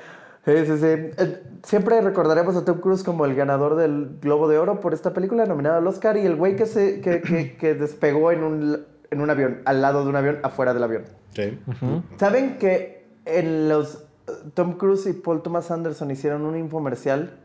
sí, 0.45 0.65
sí, 0.65 0.77
sí. 0.77 0.85
Eh, 0.87 1.43
Siempre 1.63 2.01
recordaremos 2.01 2.55
a 2.57 2.65
Tom 2.65 2.79
Cruise 2.81 3.03
como 3.03 3.25
el 3.25 3.35
ganador 3.35 3.75
del 3.75 4.17
Globo 4.21 4.49
de 4.49 4.57
Oro 4.57 4.79
por 4.81 4.93
esta 4.93 5.13
película, 5.13 5.45
nominado 5.45 5.77
al 5.77 5.87
Oscar, 5.87 6.17
y 6.17 6.25
el 6.25 6.35
güey 6.35 6.55
que, 6.57 6.65
se, 6.65 6.99
que, 7.01 7.21
que- 7.21 7.55
que 7.59 7.73
despegó 7.73 8.31
en 8.31 8.43
un, 8.43 8.85
en 9.11 9.21
un 9.21 9.29
avión, 9.29 9.61
al 9.65 9.81
lado 9.81 10.03
de 10.03 10.09
un 10.09 10.15
avión, 10.17 10.39
afuera 10.43 10.73
del 10.73 10.83
avión. 10.83 11.03
Sí. 11.33 11.57
¿Saben 12.17 12.57
que 12.57 13.07
en 13.25 13.69
los 13.69 14.03
Tom 14.53 14.73
Cruise 14.77 15.05
y 15.07 15.13
Paul 15.13 15.41
Thomas 15.41 15.71
Anderson 15.71 16.11
hicieron 16.11 16.45
un 16.45 16.57
infomercial 16.57 17.37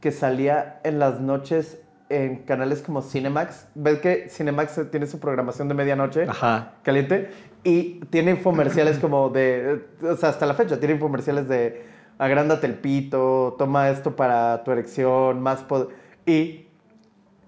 que 0.00 0.12
salía 0.12 0.80
en 0.84 0.98
las 0.98 1.20
noches 1.20 1.78
en 2.10 2.44
canales 2.44 2.80
como 2.82 3.02
Cinemax? 3.02 3.66
¿Ves 3.74 3.98
que 3.98 4.28
Cinemax 4.30 4.90
tiene 4.90 5.06
su 5.06 5.18
programación 5.18 5.66
de 5.68 5.74
medianoche? 5.74 6.24
Ajá. 6.28 6.74
Caliente. 6.84 7.30
Y 7.64 8.00
tiene 8.10 8.32
infomerciales 8.32 8.98
como 8.98 9.30
de. 9.30 9.86
O 10.02 10.16
sea, 10.16 10.28
hasta 10.28 10.44
la 10.46 10.54
fecha, 10.54 10.78
tiene 10.78 10.94
infomerciales 10.94 11.48
de. 11.48 11.86
Agrándate 12.18 12.66
el 12.66 12.74
pito, 12.74 13.56
toma 13.58 13.88
esto 13.88 14.14
para 14.14 14.62
tu 14.62 14.70
erección, 14.70 15.40
más 15.40 15.62
poder. 15.62 15.88
Y 16.26 16.66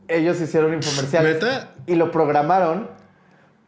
ellos 0.08 0.40
hicieron 0.40 0.72
infomerciales. 0.74 1.34
¿Neta? 1.34 1.70
Y 1.86 1.94
lo 1.94 2.10
programaron 2.10 2.88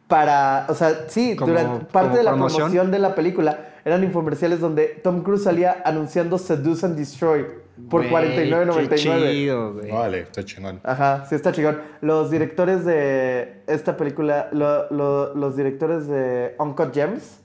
para. 0.07 0.65
O 0.69 0.73
sea, 0.73 1.05
sí, 1.07 1.35
Como- 1.35 1.51
durante 1.53 1.85
parte 1.85 2.17
de 2.17 2.23
la 2.23 2.31
promoción. 2.31 2.57
promoción 2.63 2.91
de 2.91 2.99
la 2.99 3.15
película 3.15 3.59
eran 3.85 4.03
infomerciales 4.03 4.59
donde 4.59 4.87
Tom 5.03 5.21
Cruise 5.23 5.43
salía 5.43 5.81
anunciando 5.85 6.37
Seduce 6.37 6.85
and 6.85 6.95
Destroy 6.97 7.45
por 7.89 8.07
Güey, 8.09 8.35
qué 8.35 8.49
49.99. 8.51 8.95
chido, 8.95 9.73
güey. 9.73 9.91
Vale, 9.91 10.19
está 10.21 10.43
chingón. 10.43 10.79
Ajá, 10.83 11.25
sí 11.29 11.35
está 11.35 11.51
chingón. 11.51 11.79
Los 12.01 12.29
directores 12.29 12.83
de 12.85 13.61
esta 13.67 13.95
película, 13.95 14.49
lo- 14.51 14.89
lo- 14.91 15.33
los 15.35 15.55
directores 15.55 16.07
de 16.07 16.55
Uncut 16.59 16.93
Gems, 16.93 17.39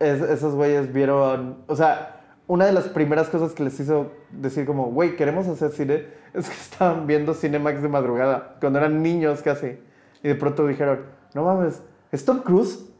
es- 0.00 0.20
esos 0.22 0.54
güeyes 0.54 0.92
vieron, 0.92 1.58
o 1.66 1.76
sea, 1.76 2.20
una 2.46 2.66
de 2.66 2.72
las 2.72 2.84
primeras 2.88 3.28
cosas 3.28 3.52
que 3.52 3.62
les 3.64 3.78
hizo 3.80 4.12
decir 4.30 4.66
como, 4.66 4.90
güey, 4.90 5.16
queremos 5.16 5.46
hacer 5.48 5.70
cine, 5.70 6.06
es 6.34 6.48
que 6.48 6.54
estaban 6.54 7.06
viendo 7.06 7.32
Cinemax 7.34 7.80
de 7.82 7.88
madrugada, 7.88 8.56
cuando 8.60 8.78
eran 8.78 9.02
niños 9.02 9.40
casi. 9.42 9.78
Y 10.22 10.28
de 10.28 10.34
pronto 10.34 10.66
dijeron, 10.66 11.00
no 11.34 11.44
mames, 11.44 11.80
¿es 12.12 12.24
Tom 12.24 12.40
Cruise? 12.40 12.90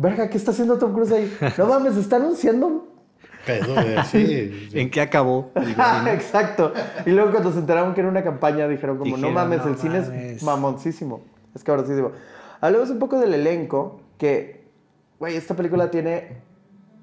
Verga, 0.00 0.30
¿qué 0.30 0.36
está 0.38 0.52
haciendo 0.52 0.78
Tom 0.78 0.92
Cruise 0.92 1.10
ahí? 1.10 1.36
No 1.58 1.66
mames, 1.66 1.96
está 1.96 2.16
anunciando 2.16 2.86
Pedo, 3.44 3.74
sí. 4.10 4.68
¿En 4.72 4.90
qué 4.90 5.00
acabó? 5.00 5.50
Exacto. 6.12 6.72
Y 7.04 7.10
luego 7.10 7.32
cuando 7.32 7.50
se 7.52 7.58
enteraron 7.58 7.94
que 7.94 8.00
era 8.00 8.08
una 8.08 8.22
campaña, 8.22 8.68
dijeron 8.68 8.98
como, 8.98 9.16
no 9.16 9.30
mames, 9.30 9.64
"No 9.64 9.70
el 9.72 9.76
cine 9.78 9.98
es 9.98 10.08
mames". 10.08 10.42
mamoncísimo. 10.42 11.22
Es 11.54 11.64
cabrosísimo. 11.64 12.12
Hablemos 12.60 12.90
un 12.90 12.98
poco 12.98 13.18
del 13.18 13.34
elenco, 13.34 14.00
que, 14.18 14.66
güey, 15.18 15.36
esta 15.36 15.54
película 15.56 15.90
tiene 15.90 16.36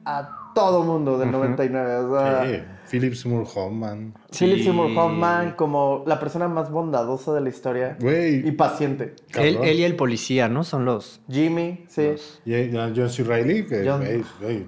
a 0.06 0.45
todo 0.56 0.84
mundo 0.84 1.20
del 1.20 1.32
99. 1.32 1.96
O 1.98 2.20
sea, 2.20 2.46
Sí, 2.46 2.60
Philip 2.90 3.14
Seymour 3.14 3.46
Hoffman. 3.56 4.14
Philip 4.32 4.58
Sí. 4.58 4.64
Seymour 4.64 4.90
Hoffman 4.98 5.52
como 5.52 6.04
la 6.08 6.20
persona 6.20 6.48
más 6.48 6.72
bondadosa 6.72 7.34
de 7.34 7.42
la 7.42 7.50
historia. 7.50 7.98
Güey. 8.02 8.48
Y 8.48 8.52
paciente. 8.54 9.14
Él, 9.36 9.60
y 9.64 9.84
el 9.84 9.96
policía, 9.96 10.48
¿no? 10.50 10.64
Son 10.64 10.86
los... 10.86 11.22
Jimmy, 11.30 11.86
sí. 11.88 12.16
Y 12.46 12.76
a 12.76 12.92
John 12.96 13.10
C. 13.10 13.24
Reilly, 13.24 13.66
que 13.68 13.88
John- 13.88 14.04
güey, 14.42 14.66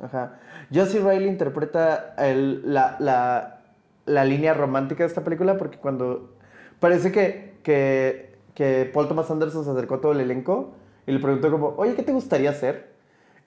Ajá. 0.00 0.38
Josie 0.74 1.00
Riley 1.00 1.28
interpreta 1.28 2.14
el- 2.18 2.62
la, 2.72 2.96
la- 2.98 3.60
la 4.06 4.24
línea 4.24 4.54
romántica 4.54 5.02
de 5.04 5.08
esta 5.08 5.22
película 5.24 5.56
porque 5.58 5.78
cuando... 5.78 6.34
Parece 6.80 7.12
que, 7.12 7.54
que, 7.62 8.34
que 8.54 8.90
Paul 8.92 9.06
Thomas 9.06 9.30
Anderson 9.30 9.64
se 9.64 9.70
acercó 9.70 9.94
a 9.96 10.00
todo 10.00 10.12
el 10.12 10.20
elenco 10.20 10.74
y 11.06 11.12
le 11.12 11.20
preguntó 11.20 11.50
como, 11.50 11.74
oye, 11.76 11.94
¿qué 11.94 12.02
te 12.02 12.12
gustaría 12.12 12.50
hacer? 12.50 12.91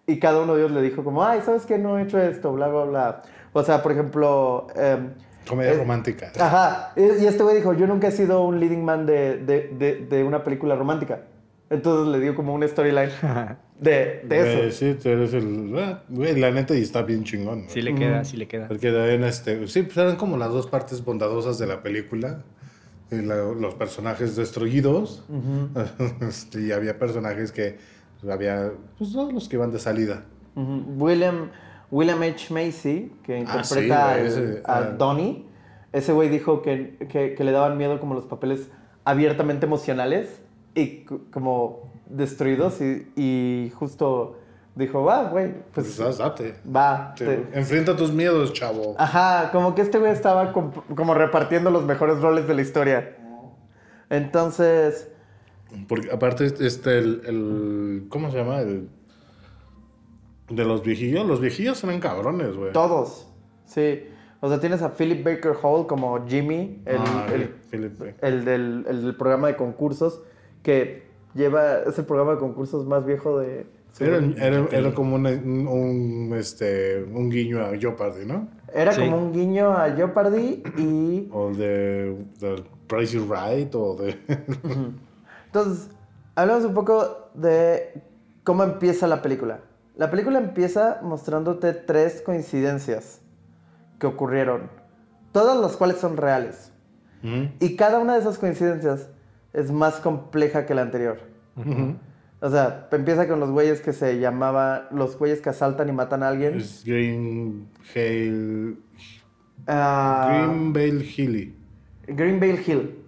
Y 0.07 0.19
cada 0.19 0.41
uno 0.41 0.53
de 0.55 0.61
ellos 0.61 0.71
le 0.71 0.81
dijo 0.81 1.03
como, 1.03 1.23
ay, 1.23 1.41
¿sabes 1.45 1.65
qué? 1.65 1.77
No 1.77 1.97
he 1.97 2.03
hecho 2.03 2.19
esto, 2.21 2.53
bla, 2.53 2.67
bla, 2.67 2.83
bla. 2.85 3.21
O 3.53 3.63
sea, 3.63 3.81
por 3.81 3.91
ejemplo... 3.91 4.67
em, 4.75 5.09
comedia 5.47 5.73
eh, 5.73 5.77
romántica. 5.77 6.31
Ajá. 6.39 6.93
Y 6.95 7.25
este 7.25 7.41
güey 7.43 7.55
dijo, 7.57 7.73
yo 7.73 7.87
nunca 7.87 8.07
he 8.07 8.11
sido 8.11 8.43
un 8.43 8.59
leading 8.59 8.83
man 8.85 9.05
de, 9.05 9.37
de, 9.37 9.69
de, 9.77 10.05
de 10.09 10.23
una 10.23 10.43
película 10.43 10.75
romántica. 10.75 11.21
Entonces 11.69 12.11
le 12.13 12.19
dio 12.19 12.35
como 12.35 12.53
una 12.53 12.67
storyline 12.67 13.09
de, 13.79 14.21
de 14.23 14.67
eso. 14.67 14.77
Sí, 14.77 14.95
tú 15.01 15.09
eres 15.09 15.33
el. 15.33 15.73
ah, 15.77 16.03
Güey, 16.09 16.39
la 16.39 16.51
neta 16.51 16.75
y 16.75 16.81
está 16.83 17.01
bien 17.01 17.23
chingón. 17.23 17.61
güey. 17.61 17.69
Sí 17.71 17.81
le 17.81 17.95
queda, 17.95 18.23
sí 18.23 18.37
le 18.37 18.47
queda. 18.47 18.67
Porque 18.67 18.91
también, 18.91 19.23
este, 19.23 19.67
sí, 19.67 19.81
pues 19.81 19.97
eran 19.97 20.15
como 20.17 20.37
las 20.37 20.49
dos 20.51 20.67
partes 20.67 21.03
bondadosas 21.03 21.57
de 21.57 21.65
la 21.65 21.81
película. 21.81 22.43
La- 23.09 23.35
los 23.37 23.73
personajes 23.75 24.35
destruidos. 24.35 25.25
Este, 26.21 26.61
y 26.67 26.71
había 26.71 26.99
personajes 26.99 27.51
que 27.51 27.77
había, 28.33 28.71
pues 28.97 29.13
no, 29.13 29.31
los 29.31 29.47
que 29.49 29.55
iban 29.57 29.71
de 29.71 29.79
salida. 29.79 30.23
Ujú. 30.55 30.83
William, 30.97 31.49
William 31.91 32.21
H. 32.21 32.53
Macy, 32.53 33.11
que 33.23 33.45
Ah, 33.47 33.63
sí, 33.63 33.79
interpreta 33.79 34.05
güey, 34.11 34.19
al- 34.21 34.25
ese, 34.27 34.61
a 34.65 34.77
ah. 34.77 34.81
Donnie, 34.97 35.45
ese 35.93 36.11
güey 36.13 36.29
dijo 36.29 36.61
que, 36.61 36.97
que- 37.09 37.35
que 37.35 37.43
le 37.43 37.51
daban 37.51 37.77
miedo 37.77 37.99
como 37.99 38.13
los 38.15 38.25
papeles 38.25 38.69
abiertamente 39.03 39.65
emocionales 39.65 40.41
y 40.73 41.05
como 41.31 41.91
destruidos 42.07 42.81
y, 42.81 43.07
y 43.15 43.71
justo 43.75 44.37
dijo, 44.75 45.03
va, 45.03 45.29
güey, 45.29 45.53
Pues, 45.73 45.87
pues 45.87 45.97
das- 45.97 46.17
date. 46.17 46.55
va. 46.65 47.13
Te- 47.17 47.25
te- 47.25 47.57
Enfrenta 47.59 47.95
tus 47.95 48.11
miedos, 48.11 48.51
chavo. 48.53 48.95
Ajá, 48.97 49.49
como 49.51 49.73
que 49.73 49.81
este 49.81 49.99
güey 49.99 50.11
estaba 50.11 50.51
com- 50.51 50.71
como 50.95 51.13
repartiendo 51.13 51.71
los 51.71 51.85
mejores 51.85 52.19
roles 52.21 52.47
de 52.47 52.53
la 52.55 52.61
historia. 52.61 53.15
Entonces, 54.09 55.09
Porque 55.87 56.09
aparte, 56.11 56.45
este, 56.45 56.97
el, 56.99 57.21
el- 57.25 58.05
¿Cómo 58.09 58.31
se 58.31 58.37
llama? 58.37 58.61
El. 58.61 58.89
De 60.49 60.63
los 60.63 60.83
viejillos. 60.83 61.25
Los 61.25 61.41
viejillos 61.41 61.83
eran 61.83 61.99
cabrones, 61.99 62.55
güey. 62.55 62.71
todos, 62.71 63.27
sí. 63.65 64.03
O 64.41 64.49
sea, 64.49 64.59
tienes 64.59 64.81
a 64.83 64.93
Philip 64.93 65.23
Baker 65.25 65.53
Hall 65.63 65.87
como 65.87 66.23
Jimmy, 66.27 66.81
el, 66.85 66.97
Ah, 66.99 67.25
el- 67.33 67.55
el 68.21 68.45
del, 68.45 68.85
el 68.87 69.01
del 69.05 69.15
programa 69.15 69.47
de 69.47 69.55
concursos, 69.55 70.21
que 70.61 71.03
lleva, 71.33 71.79
es 71.87 71.97
el 71.97 72.05
programa 72.05 72.33
de 72.33 72.37
concursos 72.37 72.85
más 72.85 73.05
viejo 73.05 73.39
de 73.39 73.65
Era, 73.99 74.17
era, 74.37 74.67
era 74.71 74.93
como 74.93 75.15
un, 75.15 75.25
un, 75.25 76.33
este, 76.37 77.01
un 77.03 77.29
guiño 77.31 77.59
a 77.65 77.75
Jeopardy, 77.75 78.25
¿no? 78.25 78.47
Era 78.73 78.91
Sí. 78.91 79.01
como 79.01 79.17
un 79.17 79.33
guiño 79.33 79.71
a 79.71 79.89
Jeopardy 79.95 80.61
y 80.77 81.27
O 81.31 81.49
el 81.49 81.57
de, 81.57 82.15
de 82.39 82.63
Price 82.87 83.17
is 83.17 83.23
Right, 83.27 83.73
o 83.73 83.95
de... 83.95 84.15
Entonces, 85.55 85.89
hablamos 86.35 86.65
un 86.65 86.73
poco 86.73 87.29
de 87.33 88.01
cómo 88.43 88.63
empieza 88.63 89.07
la 89.07 89.21
película. 89.21 89.61
La 89.95 90.11
película 90.11 90.37
empieza 90.37 90.99
mostrándote 91.01 91.71
tres 91.71 92.21
coincidencias 92.21 93.21
que 93.97 94.05
ocurrieron, 94.05 94.69
todas 95.31 95.57
las 95.57 95.77
cuales 95.77 95.95
son 95.95 96.17
reales. 96.17 96.73
Y 97.61 97.77
cada 97.77 97.99
una 97.99 98.15
de 98.15 98.19
esas 98.19 98.37
coincidencias 98.37 99.09
es 99.53 99.71
más 99.71 99.95
compleja 99.95 100.65
que 100.65 100.75
la 100.75 100.81
anterior. 100.81 101.19
O 102.41 102.49
sea, 102.49 102.89
empieza 102.91 103.25
con 103.25 103.39
los 103.39 103.49
güeyes 103.49 103.79
que 103.79 103.93
se 103.93 104.19
llamaban, 104.19 104.87
los 104.91 105.17
güeyes 105.17 105.39
que 105.39 105.51
asaltan 105.51 105.87
y 105.87 105.93
matan 105.93 106.21
a 106.21 106.27
alguien. 106.27 106.57
es 106.57 106.83
Green 106.85 107.69
Hale... 107.95 108.75
Ah, 109.67 110.27
Green 110.29 110.73
Vale 110.73 111.05
Hilly. 111.05 111.55
Greenvale 112.07 112.61
Hill. 112.67 113.04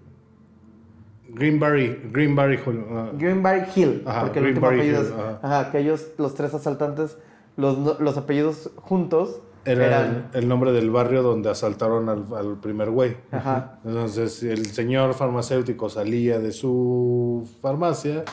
Greenberry, 1.38 2.02
Greenberry 2.12 2.56
Hill. 2.66 2.86
ah, 2.92 3.10
Greenberry 3.18 3.64
Hill, 3.76 4.04
Ajá, 4.06 4.22
porque 4.22 4.40
el 4.40 4.46
último 4.48 4.68
apellido 4.68 5.02
Hill, 5.02 5.08
es- 5.08 5.14
ajá. 5.14 5.40
ajá, 5.42 5.72
que 5.72 5.80
ellos, 5.80 6.08
los 6.18 6.34
tres 6.36 6.54
asaltantes, 6.54 7.18
los, 7.56 8.00
los 8.00 8.18
apellidos 8.18 8.70
juntos 8.78 9.42
Era 9.66 9.86
eran... 9.88 10.28
el, 10.34 10.44
el 10.44 10.48
nombre 10.48 10.72
del 10.72 10.90
barrio 10.90 11.24
donde 11.24 11.50
asaltaron 11.50 12.10
al, 12.10 12.26
al 12.36 12.58
primer 12.60 12.90
güey. 12.92 13.18
Ajá. 13.32 13.80
Entonces 13.86 14.42
el 14.44 14.66
señor 14.68 15.14
farmacéutico 15.14 15.90
salía 15.90 16.40
de 16.40 16.52
su 16.52 17.48
farmacia 17.62 18.24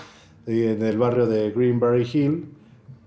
en 0.47 0.83
el 0.83 0.99
barrio 0.99 1.27
de 1.27 1.51
Greenberry 1.51 2.09
Hill 2.13 2.51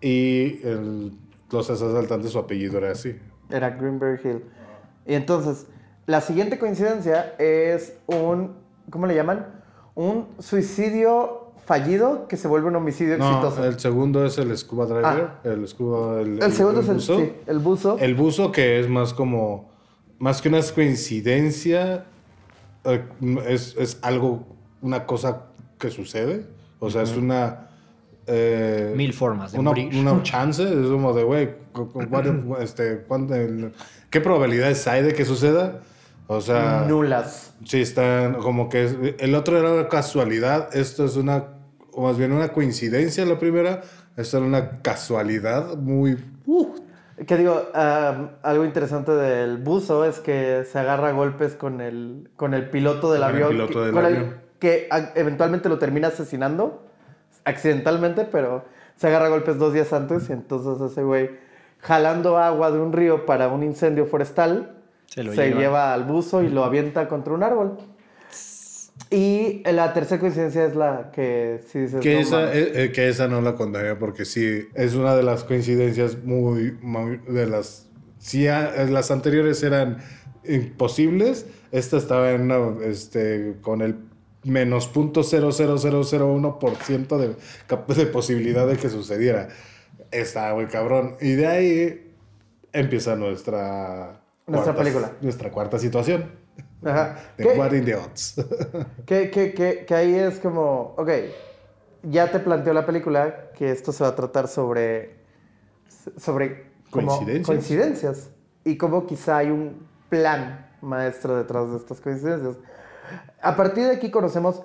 y 0.01 0.59
el- 0.67 1.11
los 1.51 1.69
asaltantes 1.69 2.31
su 2.31 2.39
apellido 2.39 2.77
era 2.79 2.91
así. 2.91 3.15
Era 3.49 3.69
Greenberry 3.69 4.19
Hill. 4.23 4.43
Y 5.05 5.13
entonces, 5.13 5.67
la 6.05 6.19
siguiente 6.19 6.59
coincidencia 6.59 7.33
es 7.39 7.93
un, 8.07 8.53
¿cómo 8.89 9.07
le 9.07 9.15
llaman? 9.15 9.45
Un 9.97 10.27
suicidio 10.37 11.47
fallido 11.65 12.27
que 12.27 12.37
se 12.37 12.47
vuelve 12.47 12.67
un 12.67 12.75
homicidio 12.75 13.17
No, 13.17 13.29
exitoso. 13.29 13.65
el 13.65 13.79
segundo 13.79 14.23
es 14.25 14.37
el 14.37 14.55
scuba 14.55 14.85
driver, 14.85 15.29
el 15.43 15.67
scuba 15.67 16.21
el, 16.21 16.41
El 16.41 16.53
segundo 16.53 16.81
es 16.81 16.87
el, 16.87 16.93
buzo. 16.95 17.17
sí, 17.17 17.33
el 17.47 17.57
buzo. 17.59 17.97
El 17.99 18.13
buzo 18.13 18.51
que 18.51 18.79
es 18.79 18.87
más 18.87 19.13
como 19.15 19.71
más 20.19 20.39
que 20.41 20.49
una 20.49 20.61
coincidencia 20.61 22.05
eh, 22.83 23.03
es, 23.47 23.75
es 23.77 23.97
algo 24.03 24.45
una 24.83 25.07
cosa 25.07 25.47
que 25.79 25.89
sucede, 25.89 26.45
o 26.79 26.91
sea, 26.91 27.01
es 27.01 27.17
una 27.17 27.67
eh, 28.27 28.93
Mil 28.95 29.13
formas 29.13 29.51
de 29.51 29.59
una, 29.59 29.71
morir. 29.71 29.89
una 29.95 30.21
chance, 30.21 30.61
es 30.61 30.87
como 30.89 31.13
de, 31.13 31.23
güey, 31.23 31.49
este, 32.61 33.03
el- 33.31 33.73
¿qué 34.11 34.21
probabilidades 34.21 34.87
hay 34.87 35.01
de 35.01 35.13
que 35.13 35.25
suceda? 35.25 35.81
O 36.27 36.41
sea, 36.41 36.85
Nulas. 36.87 37.53
sí 37.65 37.81
están 37.81 38.35
como 38.35 38.67
que 38.69 39.15
el 39.19 39.33
otro 39.35 39.57
era 39.57 39.71
una 39.71 39.87
casualidad, 39.87 40.75
esto 40.75 41.05
es 41.05 41.15
una, 41.15 41.45
o 41.93 42.03
más 42.03 42.17
bien 42.17 42.33
una 42.33 42.49
coincidencia 42.49 43.25
la 43.25 43.39
primera, 43.39 43.81
esto 44.17 44.37
era 44.37 44.45
una 44.45 44.81
casualidad 44.81 45.77
muy... 45.77 46.17
uh, 46.45 46.67
Que 47.25 47.37
digo, 47.37 47.63
ah, 47.73 48.31
algo 48.43 48.65
interesante 48.65 49.11
del 49.13 49.57
buzo 49.57 50.03
es 50.05 50.19
que 50.19 50.65
se 50.69 50.77
agarra 50.79 51.09
a 51.09 51.11
golpes 51.13 51.55
con 51.55 51.79
el, 51.81 52.29
con 52.35 52.53
el 52.53 52.69
piloto 52.69 53.11
del 53.13 53.21
Con 53.21 53.29
el 53.29 53.35
avión. 53.35 53.49
piloto 53.51 53.73
que, 53.73 53.79
del 53.85 53.93
con 53.93 54.05
el- 54.05 54.35
que 54.59 54.89
eventualmente 55.15 55.69
lo 55.69 55.77
termina 55.79 56.09
asesinando, 56.09 56.83
accidentalmente, 57.45 58.25
pero 58.25 58.65
se 58.97 59.07
agarra 59.07 59.27
a 59.27 59.29
golpes 59.29 59.57
dos 59.57 59.73
días 59.73 59.93
antes 59.93 60.29
y 60.29 60.33
entonces 60.33 60.91
ese 60.91 61.03
güey, 61.03 61.29
jalando 61.79 62.37
agua 62.37 62.71
de 62.71 62.79
un 62.79 62.91
río 62.91 63.25
para 63.25 63.47
un 63.47 63.63
incendio 63.63 64.05
forestal, 64.07 64.73
Se 65.07 65.23
lo 65.23 65.33
se 65.33 65.47
lleva. 65.47 65.59
lleva 65.59 65.93
al 65.93 66.03
buzo 66.03 66.43
y 66.43 66.49
lo 66.49 66.63
avienta 66.63 67.07
contra 67.07 67.33
un 67.33 67.43
árbol. 67.43 67.77
Y 69.09 69.61
la 69.71 69.93
tercera 69.93 70.19
coincidencia 70.19 70.65
es 70.65 70.75
la 70.75 71.11
que 71.11 71.61
sí 71.71 71.79
dices... 71.79 72.01
Que 72.01 72.15
"No 72.15 72.19
esa, 72.21 72.35
mames". 72.39 72.55
eh, 72.55 72.71
eh, 72.85 72.91
que 72.91 73.07
esa 73.07 73.27
no 73.27 73.41
la 73.41 73.55
contaría 73.55 73.97
porque 73.97 74.25
sí, 74.25 74.67
es 74.73 74.95
una 74.95 75.15
de 75.15 75.23
las 75.23 75.43
coincidencias 75.45 76.23
muy, 76.23 76.73
muy- 76.81 77.17
de 77.27 77.45
las... 77.45 77.87
Sí, 78.19 78.47
a- 78.47 78.75
eh, 78.83 78.89
las 78.89 79.09
anteriores 79.11 79.63
eran 79.63 79.99
imposibles, 80.45 81.45
esta 81.71 81.97
estaba 81.97 82.31
en 82.31 82.41
una, 82.51 82.83
este, 82.85 83.55
con 83.61 83.81
el 83.81 83.95
menos 84.43 84.87
punto 84.87 85.21
.00001% 85.23 87.17
de, 87.17 87.35
de 87.95 88.05
posibilidad 88.07 88.67
de 88.67 88.77
que 88.77 88.89
sucediera. 88.89 89.47
Está 90.11 90.53
muy 90.53 90.65
cabrón. 90.67 91.15
Y 91.21 91.33
de 91.33 91.47
ahí 91.47 92.11
empieza 92.73 93.15
nuestra... 93.15 94.21
Nuestra 94.47 94.75
película. 94.75 95.11
Nuestra 95.21 95.51
cuarta 95.51 95.77
situación. 95.77 96.31
Ajá. 96.83 97.17
De 97.37 97.43
¿Qué? 97.43 97.59
What 97.59 97.73
in 97.73 97.85
the 97.85 97.95
Odds. 97.95 98.35
Que, 99.05 99.29
que, 99.29 99.53
que, 99.53 99.85
que 99.85 99.95
ahí 99.95 100.15
es 100.15 100.39
como, 100.39 100.95
ok, 100.97 101.09
ya 102.03 102.31
te 102.31 102.39
planteó 102.39 102.73
la 102.73 102.85
película 102.85 103.51
que 103.53 103.71
esto 103.71 103.91
se 103.91 104.03
va 104.03 104.11
a 104.11 104.15
tratar 104.15 104.47
sobre, 104.47 105.19
sobre 106.17 106.71
como 106.89 107.07
Coincidencias. 107.07 107.47
coincidencias 107.47 108.29
y 108.63 108.77
cómo 108.77 109.05
quizá 109.05 109.37
hay 109.37 109.51
un 109.51 109.85
plan 110.09 110.69
maestro 110.81 111.35
detrás 111.35 111.69
de 111.71 111.77
estas 111.77 111.99
coincidencias. 111.99 112.55
A 113.41 113.55
partir 113.55 113.85
de 113.85 113.91
aquí 113.91 114.11
conocemos 114.11 114.63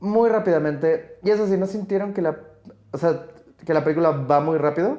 muy 0.00 0.28
rápidamente, 0.28 1.18
y 1.22 1.30
eso 1.30 1.46
sí, 1.46 1.56
¿no 1.56 1.66
sintieron 1.66 2.12
que 2.12 2.22
la, 2.22 2.36
o 2.92 2.98
sea, 2.98 3.26
que 3.64 3.74
la 3.74 3.82
película 3.82 4.10
va 4.10 4.40
muy 4.40 4.58
rápido? 4.58 4.98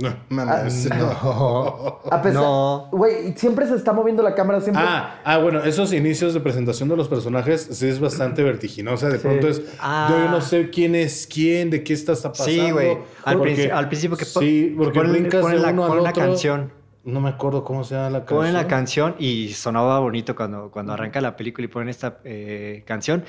No, 0.00 0.14
mames. 0.28 0.88
Ah, 0.90 1.98
A 2.10 2.22
pesar, 2.22 2.40
No. 2.42 2.88
Güey, 2.92 3.32
siempre 3.36 3.66
se 3.66 3.74
está 3.74 3.92
moviendo 3.92 4.22
la 4.22 4.34
cámara, 4.34 4.60
siempre... 4.60 4.82
Ah, 4.86 5.20
ah, 5.24 5.38
bueno, 5.38 5.62
esos 5.64 5.92
inicios 5.92 6.34
de 6.34 6.40
presentación 6.40 6.88
de 6.88 6.96
los 6.96 7.08
personajes 7.08 7.68
sí 7.72 7.86
es 7.88 8.00
bastante 8.00 8.42
vertiginosa. 8.42 9.08
De 9.08 9.18
Sí. 9.18 9.22
pronto 9.26 9.48
es, 9.48 9.62
Ah. 9.80 10.08
yo 10.10 10.30
no 10.30 10.40
sé 10.40 10.70
quién 10.70 10.94
es 10.94 11.26
quién, 11.32 11.70
de 11.70 11.82
qué 11.84 11.92
está, 11.92 12.12
pasando. 12.14 12.44
Sí, 12.44 12.70
güey. 12.70 12.98
Al, 13.24 13.38
Porque- 13.38 13.70
al 13.72 13.88
principio 13.88 14.16
que 14.16 14.24
Sí, 14.24 14.74
porque 14.76 14.98
ponen- 15.00 15.12
brincas 15.12 15.40
ponen 15.42 15.58
de 15.58 15.62
la, 15.66 15.72
uno 15.72 15.84
al 15.92 15.98
otro. 16.00 16.12
canción. 16.14 16.72
No 17.04 17.20
me 17.22 17.30
acuerdo 17.30 17.64
cómo 17.64 17.84
se 17.84 17.94
llama 17.94 18.10
la 18.10 18.18
canción. 18.20 18.38
Ponen 18.38 18.52
la 18.54 18.66
canción 18.66 19.14
y 19.18 19.48
sonaba 19.54 19.98
bonito 20.00 20.36
cuando, 20.36 20.70
cuando 20.70 20.92
arranca 20.92 21.20
la 21.22 21.36
película 21.36 21.64
y 21.64 21.68
ponen 21.68 21.88
esta 21.88 22.18
eh, 22.24 22.82
canción. 22.86 23.24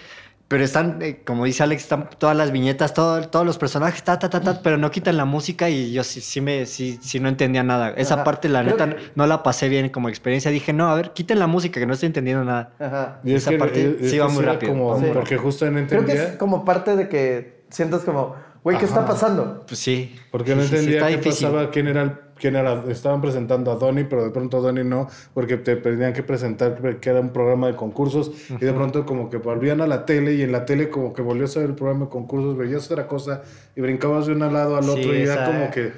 Pero 0.49 0.63
están, 0.63 0.99
eh, 1.03 1.21
como 1.23 1.45
dice 1.45 1.61
Alex, 1.61 1.83
están 1.83 2.09
todas 2.17 2.35
las 2.35 2.51
viñetas, 2.51 2.95
todo- 2.95 3.21
todos 3.29 3.45
los 3.45 3.59
personajes, 3.59 4.01
ta, 4.03 4.17
ta, 4.17 4.31
ta, 4.31 4.41
ta, 4.41 4.61
pero 4.63 4.77
no 4.77 4.89
quitan 4.89 5.15
la 5.15 5.23
música 5.25 5.69
y 5.69 5.91
yo 5.93 6.03
sí, 6.03 6.21
sí, 6.21 6.41
me, 6.41 6.65
sí, 6.65 6.97
sí 7.03 7.19
no 7.19 7.29
entendía 7.29 7.61
nada. 7.61 7.91
Esa 7.95 8.15
Ajá. 8.15 8.23
parte, 8.23 8.49
la 8.49 8.63
Creo 8.63 8.75
neta, 8.75 8.95
que- 8.97 9.11
no 9.13 9.27
la 9.27 9.43
pasé 9.43 9.69
bien 9.69 9.89
como 9.89 10.09
experiencia. 10.09 10.49
Dije, 10.49 10.73
no, 10.73 10.89
a 10.89 10.95
ver, 10.95 11.11
quiten 11.13 11.37
la 11.37 11.45
música, 11.45 11.79
que 11.79 11.85
no 11.85 11.93
estoy 11.93 12.07
entendiendo 12.07 12.43
nada. 12.43 12.73
Ajá. 12.79 13.19
Y 13.23 13.33
es 13.35 13.43
esa 13.43 13.51
que, 13.51 13.57
parte 13.59 13.97
es 14.01 14.09
sí 14.09 14.17
va 14.17 14.27
muy 14.27 14.43
rápido. 14.43 14.71
como- 14.73 14.99
Sí. 14.99 15.05
Porque 15.13 15.37
justo 15.37 15.65
no 15.65 15.71
Creo 15.71 15.87
que 15.87 15.95
entendía. 16.13 16.23
es 16.23 16.35
como 16.37 16.65
parte 16.65 16.95
de 16.95 17.07
que 17.07 17.61
sientas 17.69 18.01
como, 18.01 18.35
güey, 18.63 18.75
¿qué 18.79 18.85
está 18.85 19.05
pasando? 19.05 19.63
Pues 19.67 19.79
sí. 19.79 20.15
Porque 20.31 20.55
no 20.55 20.63
Sí, 20.63 20.69
sí, 20.69 20.73
sí, 20.73 20.77
entendía 20.85 21.07
qué 21.09 21.17
difícil. 21.17 21.47
pasaba, 21.47 21.69
quién 21.69 21.87
era, 21.87 22.01
el- 22.01 22.13
quién 22.39 22.55
era. 22.55 22.83
Estaban 22.89 23.21
presentando 23.21 23.71
a 23.71 23.75
Donnie, 23.75 24.05
pero 24.05 24.23
de 24.23 24.31
pronto 24.31 24.61
Donnie 24.61 24.83
no, 24.83 25.07
porque 25.33 25.57
te 25.57 25.75
tenían 25.75 26.13
que 26.13 26.23
presentar 26.23 26.99
que 26.99 27.09
era 27.09 27.19
un 27.19 27.29
programa 27.29 27.67
de 27.67 27.75
concursos 27.75 28.31
y 28.49 28.63
de 28.65 28.73
pronto 28.73 29.05
como 29.05 29.29
que 29.29 29.37
volvían 29.37 29.81
a 29.81 29.87
la 29.87 30.05
tele 30.05 30.33
y 30.33 30.41
en 30.41 30.51
la 30.51 30.65
tele 30.65 30.89
como 30.89 31.13
que 31.13 31.21
volvió 31.21 31.45
a 31.45 31.47
ser 31.47 31.63
el 31.65 31.75
programa 31.75 32.05
de 32.05 32.11
concursos, 32.11 32.57
veías 32.57 32.89
otra 32.91 33.05
cosa 33.07 33.43
y 33.75 33.81
brincabas 33.81 34.25
de 34.25 34.33
un 34.33 34.39
lado 34.39 34.75
al 34.77 34.83
Sí, 34.85 34.89
otro 34.89 35.13
y 35.15 35.21
era 35.21 35.45
como 35.45 35.69
que... 35.69 35.91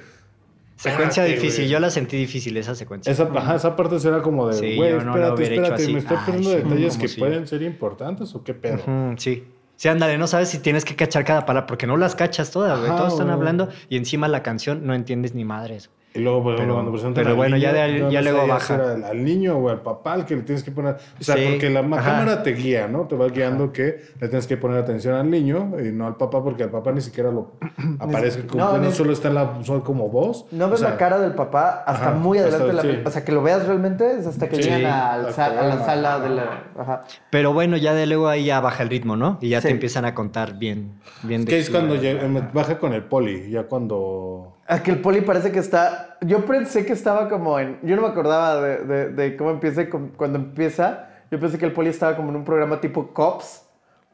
Secuencia 0.76 1.24
difícil, 1.26 1.68
yo 1.70 1.80
la 1.80 1.92
sentí 1.92 2.18
difícil, 2.18 2.58
esa 2.58 2.74
secuencia. 2.74 3.12
Esa, 3.14 3.30
ajá, 3.32 3.56
esa 3.56 3.76
parte 3.76 3.98
era 4.04 4.24
como 4.24 4.48
de, 4.48 4.56
Sí, 4.56 4.76
güey, 4.76 4.90
yo 4.90 5.04
no 5.04 5.14
espérate, 5.38 5.88
me 5.90 6.00
estoy 6.00 6.18
perdiendo 6.26 6.50
sí, 6.50 6.56
detalles 6.58 6.98
que 6.98 7.08
si- 7.08 7.20
pueden 7.20 7.46
ser 7.46 7.62
importantes 7.62 8.34
o 8.34 8.44
qué 8.44 8.56
pedo. 8.56 8.78
Ujú, 8.78 9.14
sí. 9.18 9.44
Sí, 9.76 9.88
ándale, 9.88 10.18
no 10.18 10.26
sabes 10.28 10.50
si 10.50 10.58
tienes 10.60 10.84
que 10.86 10.96
cachar 10.96 11.24
cada 11.24 11.46
palabra, 11.46 11.66
porque 11.68 11.86
no 11.88 11.98
las 11.98 12.16
cachas 12.16 12.50
todas, 12.52 12.80
güey. 12.80 12.96
Todos 12.96 13.14
están 13.14 13.30
hablando 13.30 13.70
y 13.90 13.98
encima 13.98 14.28
la 14.28 14.42
canción 14.44 14.86
no 14.86 14.94
entiendes 14.94 15.34
ni 15.36 15.44
madres. 15.46 15.90
Y 16.14 16.20
luego, 16.20 16.44
por 16.44 16.56
ejemplo, 16.56 16.74
Pero- 16.74 16.76
cuando 16.76 16.92
presentan 16.92 17.24
pero 17.24 17.30
al 17.30 17.36
bueno, 17.38 17.56
ya 17.58 17.72
de 17.72 18.00
ya 18.12 18.22
no 18.22 18.32
luego 18.32 18.48
baja. 18.48 18.76
al, 18.76 19.04
al 19.06 19.24
niño 19.24 19.56
o 19.58 19.70
al 19.70 19.82
papá 19.82 20.12
al 20.14 20.26
que 20.26 20.36
le 20.36 20.42
tienes 20.42 20.62
que 20.62 20.70
poner. 20.72 20.96
O 21.20 21.24
sea, 21.24 21.38
Sí, 21.38 21.46
porque 21.50 21.70
la 21.70 21.80
ajá. 21.80 22.04
cámara 22.04 22.44
te 22.44 22.52
guía, 22.52 22.88
¿no? 22.90 23.08
Te 23.08 23.16
va 23.16 23.28
guiando 23.30 23.72
que 23.72 24.02
le 24.20 24.28
tienes 24.28 24.46
que 24.46 24.58
poner 24.58 24.78
atención 24.78 25.16
al 25.16 25.30
niño 25.30 25.72
y 25.80 25.92
no 25.94 26.08
al 26.08 26.18
papá, 26.18 26.44
porque 26.44 26.64
al 26.64 26.70
papá 26.70 26.92
ni 26.92 27.00
siquiera 27.00 27.32
lo 27.32 27.52
aparece. 28.00 28.46
Como, 28.46 28.62
no, 28.62 28.78
no, 28.78 28.88
ni- 28.88 28.92
solo 28.92 29.14
está 29.14 29.30
en 29.30 29.36
la, 29.36 29.60
solo 29.64 29.86
como 29.86 30.10
voz. 30.10 30.48
No 30.52 30.66
O 30.66 30.70
ves 30.70 30.82
sea, 30.82 30.90
la 30.90 30.98
cara 30.98 31.18
del 31.18 31.34
papá 31.34 31.84
hasta 31.88 32.10
ajá, 32.10 32.16
muy 32.18 32.40
adelante 32.40 32.58
hasta- 32.66 32.68
de 32.68 32.74
la 32.74 32.82
sí. 32.82 32.88
película. 32.90 33.10
O 33.10 33.14
sea, 33.14 33.24
que 33.24 33.32
lo 33.32 33.42
veas 33.44 33.66
realmente 33.66 34.12
es 34.20 34.28
hasta 34.28 34.50
que 34.50 34.58
Sí, 34.58 34.64
llegan 34.64 34.86
al 34.92 35.26
a 35.28 35.64
la 35.64 35.86
sala 35.86 36.20
de 36.20 36.30
la... 36.30 36.64
Ajá. 36.78 37.04
Pero 37.30 37.54
bueno, 37.54 37.78
ya 37.78 37.94
de 37.94 38.06
luego 38.06 38.28
ahí 38.28 38.44
ya 38.46 38.60
baja 38.60 38.84
el 38.84 38.90
ritmo, 38.90 39.16
¿no? 39.16 39.38
Y 39.40 39.48
ya 39.48 39.62
Sí. 39.62 39.68
te 39.68 39.74
empiezan 39.74 40.04
a 40.04 40.14
contar 40.14 40.60
bien, 40.60 41.00
bien 41.24 41.46
Que 41.46 41.56
de 41.56 41.62
es 41.62 41.70
cuando 41.70 41.96
baja 42.54 42.80
con 42.80 42.92
el 42.94 43.04
poli, 43.04 43.50
ya 43.50 43.64
cuando... 43.64 44.58
Ah, 44.74 44.82
que 44.82 44.92
el 44.92 45.02
poli 45.02 45.22
parece 45.22 45.52
que 45.52 45.60
está... 45.60 46.18
Yo 46.22 46.46
pensé 46.46 46.86
que 46.86 46.94
estaba 46.94 47.28
como 47.28 47.60
en... 47.60 47.78
Yo 47.84 47.96
no 47.98 48.04
me 48.04 48.08
acordaba 48.08 48.62
de, 48.62 48.78
de- 48.86 49.10
de 49.10 49.36
cómo 49.36 49.52
empieza 49.52 49.90
cuando 50.16 50.38
empieza. 50.40 51.10
Yo 51.30 51.40
pensé 51.40 51.58
que 51.58 51.66
el 51.66 51.74
poli 51.74 51.90
estaba 51.90 52.16
como 52.16 52.30
en 52.30 52.38
un 52.38 52.46
programa 52.46 52.80
tipo 52.80 53.14
Cops 53.14 53.64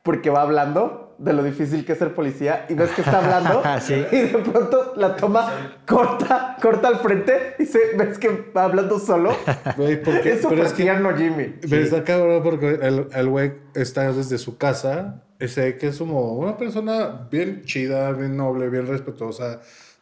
porque 0.01 0.29
va 0.29 0.41
hablando. 0.41 1.15
de 1.19 1.33
lo 1.33 1.43
difícil 1.43 1.83
que 1.85 1.93
es 1.93 1.99
ser 1.99 2.13
policía 2.13 2.65
y 2.69 2.73
ves 2.75 2.91
que 2.91 3.01
está 3.01 3.17
hablando 3.19 3.61
Sí. 3.81 4.05
y 4.11 4.15
de 4.21 4.37
pronto 4.39 4.93
la 4.95 5.15
toma 5.15 5.75
corta, 5.87 6.55
corta 6.61 6.87
al 6.87 6.97
frente 6.99 7.55
y 7.59 7.65
se, 7.65 7.79
ves 7.97 8.17
que 8.17 8.51
va 8.55 8.63
hablando 8.65 8.99
solo. 8.99 9.31
Güey, 9.77 10.01
porque, 10.01 10.33
Es 10.33 10.41
súper 10.41 10.57
pero 10.57 10.67
es 10.67 10.73
que, 10.73 10.83
tierno, 10.83 11.15
Jimmy. 11.15 11.55
pero 11.69 11.83
está 11.83 12.03
cabrón 12.03 12.41
porque 12.43 12.79
el, 12.81 13.07
el 13.13 13.29
güey 13.29 13.53
está 13.75 14.11
desde 14.11 14.37
su 14.37 14.57
casa. 14.57 15.23
Ese 15.39 15.77
que 15.77 15.87
es 15.87 15.97
como 15.99 16.33
una 16.33 16.57
persona 16.57 17.27
bien 17.31 17.63
chida, 17.65 18.11
bien 18.11 18.35
noble, 18.37 18.69
bien 18.69 18.87
respetuosa, 18.87 19.59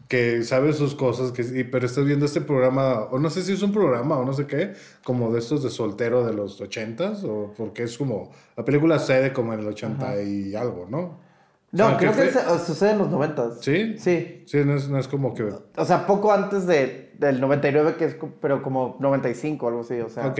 que 0.07 0.43
sabe 0.43 0.71
sus 0.73 0.93
cosas, 0.95 1.31
que, 1.31 1.41
y- 1.41 1.63
pero 1.63 1.85
estás 1.85 2.05
viendo 2.05 2.25
este 2.25 2.41
programa, 2.41 3.03
o 3.11 3.17
no 3.19 3.29
sé 3.29 3.41
si 3.41 3.53
es 3.53 3.61
un 3.63 3.71
programa 3.71 4.17
o 4.17 4.25
no 4.25 4.33
sé 4.33 4.45
qué, 4.45 4.73
como 5.03 5.31
de 5.33 5.39
estos 5.39 5.63
de 5.63 5.69
soltero 5.69 6.25
de 6.25 6.33
los 6.33 6.61
ochentas, 6.61 7.23
o 7.23 7.53
porque 7.57 7.83
es 7.83 7.97
como, 7.97 8.31
la 8.55 8.63
película 8.63 8.99
sucede 8.99 9.33
como 9.33 9.53
en 9.53 9.61
el 9.61 9.67
80 9.67 10.21
y 10.21 10.55
algo, 10.55 10.85
¿no? 10.89 11.23
No, 11.71 11.87
O 11.87 11.89
sea, 11.89 11.97
creo 11.97 12.11
que 12.15 12.27
fue- 12.29 12.59
sucede 12.59 12.91
en 12.91 12.99
los 12.99 13.09
noventas. 13.09 13.57
¿Sí? 13.61 13.97
Sí. 13.97 14.43
Sí, 14.45 14.59
no 14.63 14.75
es, 14.75 14.87
no 14.87 14.97
es 14.99 15.07
como 15.09 15.33
que... 15.33 15.43
O 15.75 15.85
sea, 15.85 16.05
poco 16.07 16.31
antes 16.31 16.65
de, 16.67 17.11
del 17.17 17.41
99, 17.41 17.95
que 17.97 18.05
es, 18.05 18.15
pero 18.41 18.61
como 18.61 18.95
95 19.01 19.65
o 19.65 19.69
algo 19.69 19.81
así, 19.81 19.99
o 19.99 20.07
sea. 20.09 20.27
Ok, 20.27 20.39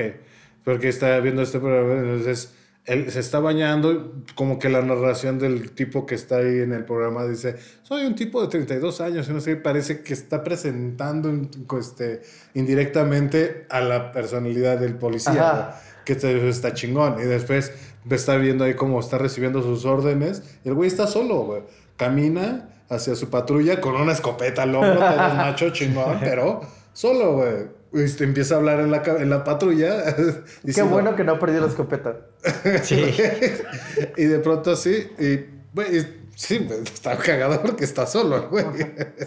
porque 0.63 0.88
está 0.88 1.20
viendo 1.20 1.41
este 1.41 1.59
programa, 1.59 1.93
entonces 2.01 2.55
él 2.86 3.12
se 3.12 3.20
está 3.20 3.40
bañando, 3.40 4.14
como 4.36 4.60
que 4.60 4.70
la 4.70 4.82
narración 4.82 5.40
del 5.40 5.72
tipo 5.72 6.06
que 6.06 6.14
está 6.16 6.38
ahí 6.38 6.60
en 6.60 6.72
el 6.72 6.86
programa 6.86 7.26
dice, 7.26 7.56
soy 7.82 8.06
un 8.06 8.14
tipo 8.16 8.42
de 8.42 8.48
32 8.48 9.02
años, 9.02 9.28
y 9.28 9.34
no 9.34 9.42
sé, 9.42 9.56
parece 9.56 10.02
que 10.02 10.14
está 10.14 10.44
presentando 10.44 11.32
este, 11.80 12.22
indirectamente 12.54 13.66
a 13.70 13.82
la 13.82 14.12
personalidad 14.12 14.78
del 14.80 14.96
policía, 14.96 15.76
que 16.04 16.14
este- 16.14 16.48
está 16.50 16.74
chingón, 16.74 17.16
y 17.20 17.24
después 17.24 17.72
está 18.10 18.36
viendo 18.38 18.64
ahí 18.66 18.74
cómo 18.76 19.00
está 19.00 19.18
recibiendo 19.18 19.62
sus 19.62 19.86
órdenes, 19.86 20.44
el 20.64 20.74
güey 20.74 20.88
está 20.88 21.08
solo, 21.08 21.44
güey, 21.44 21.62
camina 21.98 22.70
hacia 22.90 23.16
su 23.16 23.30
patrulla 23.30 23.82
con 23.82 23.96
una 23.96 24.12
escopeta 24.12 24.64
al 24.64 24.76
hombro, 24.76 24.96
todo 25.00 25.16
macho 25.36 25.70
chingón, 25.72 26.18
pero 26.20 26.62
solo, 26.94 27.34
güey. 27.38 27.85
Este, 27.96 28.24
empieza 28.26 28.56
a 28.56 28.58
hablar 28.58 28.80
en 28.82 28.91
la, 28.91 29.02
en 29.04 29.30
la 29.30 29.43
patrulla. 29.43 30.16
Qué 30.16 30.24
diciendo- 30.64 30.91
bueno 30.93 31.16
que 31.16 31.24
no 31.24 31.39
perdió 31.39 31.62
la 31.62 31.68
escopeta. 31.68 32.18
Sí. 32.84 33.14
y 34.18 34.24
de 34.26 34.39
pronto 34.39 34.72
así, 34.72 35.08
y, 35.20 35.46
güey, 35.74 36.06
sí, 36.36 36.60
pues, 36.60 36.80
está 36.82 37.18
cagado 37.18 37.62
porque 37.62 37.84
está 37.84 38.06
solo, 38.06 38.50
güey. 38.50 38.66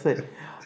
Sí. 0.03 0.15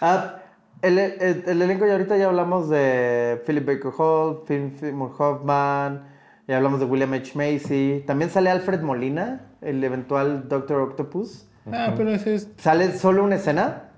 Ah, 0.00 0.38
el, 0.82 0.98
el- 0.98 1.44
el 1.46 1.62
elenco 1.62 1.86
ya 1.86 1.92
ahorita 1.92 2.16
ya 2.16 2.26
hablamos 2.26 2.68
de 2.68 3.40
Philip 3.46 3.64
Baker 3.66 3.92
Hall, 3.96 4.42
Phil 4.46 4.74
Seymour 4.80 5.12
Hoffman, 5.16 6.08
ya 6.48 6.56
hablamos 6.56 6.80
de 6.80 6.86
William 6.86 7.12
H. 7.12 7.32
Macy. 7.36 8.02
También 8.06 8.30
sale 8.30 8.50
Alfred 8.50 8.80
Molina, 8.80 9.52
el 9.60 9.82
eventual 9.84 10.48
Doctor 10.48 10.80
Octopus. 10.80 11.46
Ah, 11.70 11.94
pero 11.96 12.10
ese 12.10 12.34
es. 12.34 12.48
Sale 12.58 12.98
solo 12.98 13.22
una 13.22 13.36
escena. 13.36 13.90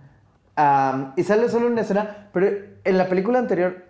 am, 0.57 1.15
y 1.17 1.23
sale 1.25 1.49
solo 1.49 1.67
una 1.69 1.81
escena. 1.81 2.29
Pero 2.35 2.49
en 2.85 2.99
la 2.99 3.09
película 3.09 3.39
anterior, 3.39 3.84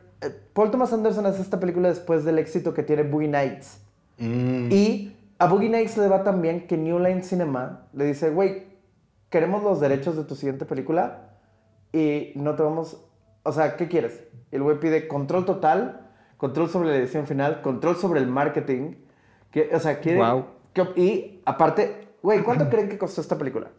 Paul 0.52 0.70
Thomas 0.70 0.92
Anderson 0.92 1.26
hace 1.26 1.42
esta 1.42 1.58
película 1.60 1.88
después 1.88 2.24
del 2.24 2.38
éxito 2.38 2.74
que 2.74 2.82
tiene 2.82 3.02
Boogie 3.02 3.28
Nights. 3.28 3.80
Mm, 4.18 4.68
Y 4.70 5.16
a 5.38 5.46
Boogie 5.46 5.68
Nights 5.68 5.96
le 5.96 6.08
va 6.08 6.22
tan 6.22 6.40
bien 6.42 6.66
que 6.66 6.76
New 6.76 6.98
Line 6.98 7.22
Cinema 7.22 7.86
le 7.92 8.04
dice, 8.06 8.30
güey, 8.30 8.66
queremos 9.30 9.62
los 9.62 9.80
derechos 9.80 10.16
de 10.16 10.24
tu 10.24 10.34
siguiente 10.36 10.64
película 10.64 11.30
y 11.92 12.32
no 12.36 12.54
te 12.54 12.62
vamos... 12.62 13.04
O 13.42 13.52
sea, 13.52 13.76
¿qué 13.76 13.88
quieres? 13.88 14.22
El 14.52 14.62
güey 14.62 14.78
pide 14.80 15.06
control 15.08 15.44
total, 15.44 16.08
control 16.38 16.68
sobre 16.70 16.88
la 16.90 16.96
edición 16.96 17.26
final, 17.26 17.60
control 17.62 17.96
sobre 17.96 18.20
el 18.20 18.26
marketing. 18.26 18.94
Que, 19.50 19.70
o 19.74 19.80
sea, 19.80 20.00
quiere... 20.00 20.18
Que- 20.72 21.00
y 21.00 21.42
aparte, 21.44 22.08
güey, 22.22 22.42
¿cuánto 22.42 22.68
creen 22.70 22.88
que 22.88 22.96
costó 22.98 23.20
esta 23.20 23.36
película? 23.36 23.70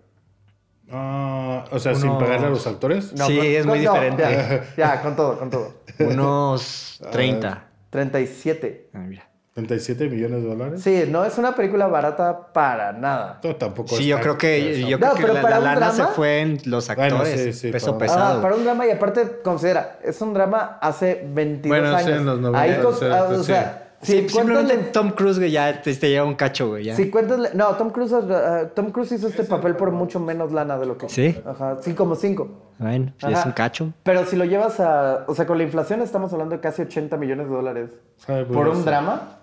Ah, 0.91 1.65
o 1.71 1.79
sea, 1.79 1.95
sin 1.95 2.09
Unos- 2.09 2.23
pagarle 2.23 2.47
a 2.47 2.49
los 2.49 2.65
actores. 2.67 3.11
Sí, 3.15 3.39
es 3.55 3.65
muy 3.65 3.79
no, 3.81 3.93
diferente. 3.93 4.23
ya, 4.23 4.63
ya, 4.95 5.01
con 5.01 5.15
todo, 5.15 5.38
con 5.39 5.49
todo. 5.49 5.73
Unos 5.99 6.99
30. 7.11 7.63
37. 7.89 8.89
Ah, 8.93 8.99
mira. 8.99 9.27
37 9.53 10.09
millones 10.09 10.43
de 10.43 10.49
dólares. 10.49 10.81
Sí, 10.83 11.05
no 11.07 11.23
es 11.23 11.38
una 11.38 11.55
película 11.55 11.88
barata 11.88 12.51
para 12.51 12.91
nada. 12.91 13.39
No, 13.41 13.55
tampoco 13.55 13.95
Sí, 13.95 14.03
es 14.03 14.07
yo 14.09 14.19
creo 14.19 14.38
que, 14.38 14.81
yo 14.81 14.97
No, 14.97 15.11
creo 15.13 15.15
que 15.15 15.21
pero 15.21 15.33
la, 15.36 15.41
para 15.41 15.59
la 15.59 15.73
un 15.73 15.79
lana 15.79 15.91
se 15.91 15.97
drama- 15.99 16.11
fue 16.13 16.39
en 16.41 16.57
los 16.65 16.88
Bueno, 16.93 17.03
actores. 17.15 17.41
sí, 17.41 17.53
sí, 17.53 17.71
peso 17.71 17.97
para- 17.97 18.11
pesado. 18.11 18.39
Ah, 18.39 18.41
para 18.41 18.55
un 18.55 18.65
drama 18.65 18.86
y 18.86 18.91
aparte 18.91 19.39
considera, 19.41 19.97
es 20.03 20.19
un 20.19 20.33
drama 20.33 20.77
hace 20.81 21.25
22 21.25 21.79
Bueno, 21.79 21.97
sí, 21.99 22.03
años. 22.05 22.19
en 22.19 22.25
los 22.25 22.39
90, 22.41 22.61
Ahí 22.61 22.71
sí, 22.99 23.05
ah, 23.09 23.23
o 23.29 23.38
sí. 23.38 23.43
sea, 23.45 23.84
Sí, 24.05 24.27
si 24.27 24.33
cuentas 24.33 24.57
simplemente 24.59 24.91
Tom 24.91 25.11
Cruise, 25.11 25.37
güey, 25.39 25.51
ya 25.51 25.81
te, 25.81 25.93
te 25.95 26.09
lleva 26.09 26.25
un 26.25 26.35
cacho, 26.35 26.69
güey. 26.69 26.85
Ya. 26.85 26.95
si 26.95 27.09
cuentas 27.09 27.53
no, 27.53 27.67
Tom 27.75 27.89
Cruise, 27.89 28.13
ah, 28.13 28.69
Tom 28.73 28.91
Cruise 28.91 29.11
hizo 29.11 29.27
este 29.27 29.43
papel 29.43 29.75
por 29.75 29.91
mucho 29.91 30.19
menos 30.19 30.51
lana 30.51 30.77
de 30.77 30.85
lo 30.85 30.97
que. 30.97 31.09
¿Sí? 31.09 31.37
Ajá, 31.45 31.77
sí, 31.81 31.93
como 31.93 32.15
5. 32.15 32.47
Bueno, 32.77 33.13
sí, 33.17 33.31
es 33.31 33.45
un 33.45 33.51
cacho. 33.53 33.93
Pero 34.03 34.25
si 34.25 34.35
lo 34.35 34.45
llevas 34.45 34.79
a, 34.79 35.25
o 35.27 35.35
sea, 35.35 35.45
con 35.45 35.57
la 35.57 35.63
inflación 35.63 36.01
estamos 36.01 36.31
hablando 36.33 36.55
de 36.55 36.61
casi 36.61 36.81
80 36.81 37.17
millones 37.17 37.47
de 37.49 37.53
dólares 37.55 37.89
Sabe, 38.17 38.45
pues, 38.45 38.57
por 38.57 38.67
un 38.67 38.83
drama. 38.85 39.39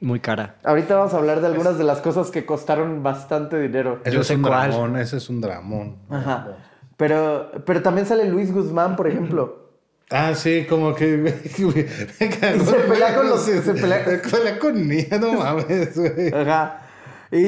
Muy 0.00 0.20
cara. 0.20 0.56
Ahorita 0.64 0.96
vamos 0.96 1.14
a 1.14 1.18
hablar 1.18 1.40
de 1.40 1.46
algunas 1.46 1.78
de 1.78 1.84
las 1.84 2.00
cosas 2.00 2.30
que 2.30 2.44
costaron 2.44 3.02
bastante 3.02 3.58
dinero. 3.60 4.00
Ese 4.04 4.14
Yo 4.14 4.20
es 4.22 4.26
sé 4.26 4.34
un 4.36 4.42
cuál. 4.42 4.70
dramón, 4.70 4.96
ese 4.96 5.16
es 5.18 5.28
un 5.30 5.40
dramón. 5.40 5.96
Ajá. 6.10 6.48
Pero, 6.96 7.50
pero 7.64 7.80
también 7.80 8.06
sale 8.06 8.24
Luis 8.28 8.52
Guzmán, 8.52 8.96
por 8.96 9.06
ejemplo. 9.06 9.59
Ah, 10.10 10.34
sí, 10.34 10.66
como 10.68 10.94
que. 10.94 11.34
Se 12.18 12.26
pelea 12.88 13.14
con 13.14 13.28
los- 13.30 13.42
se 13.42 13.60
pelea- 13.74 14.04
pelea 14.30 14.58
con 14.58 14.88
niña, 14.88 15.18
no 15.20 15.34
mames, 15.34 15.96
güey. 15.96 16.32
Ajá. 16.34 16.82
Y, 17.30 17.38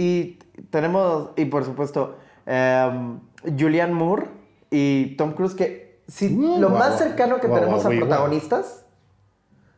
y 0.00 0.38
tenemos, 0.70 1.30
y 1.36 1.46
por 1.46 1.64
supuesto, 1.64 2.16
em, 2.46 3.18
Julianne 3.58 3.92
Moore 3.94 4.26
y 4.70 5.16
Tom 5.16 5.32
Cruise, 5.32 5.54
que 5.54 5.98
si 6.06 6.32
Uh, 6.36 6.60
lo 6.60 6.70
más 6.70 6.98
cercano 6.98 7.40
que 7.40 7.48
tenemos 7.48 7.84
a 7.84 7.88
protagonistas 7.90 8.84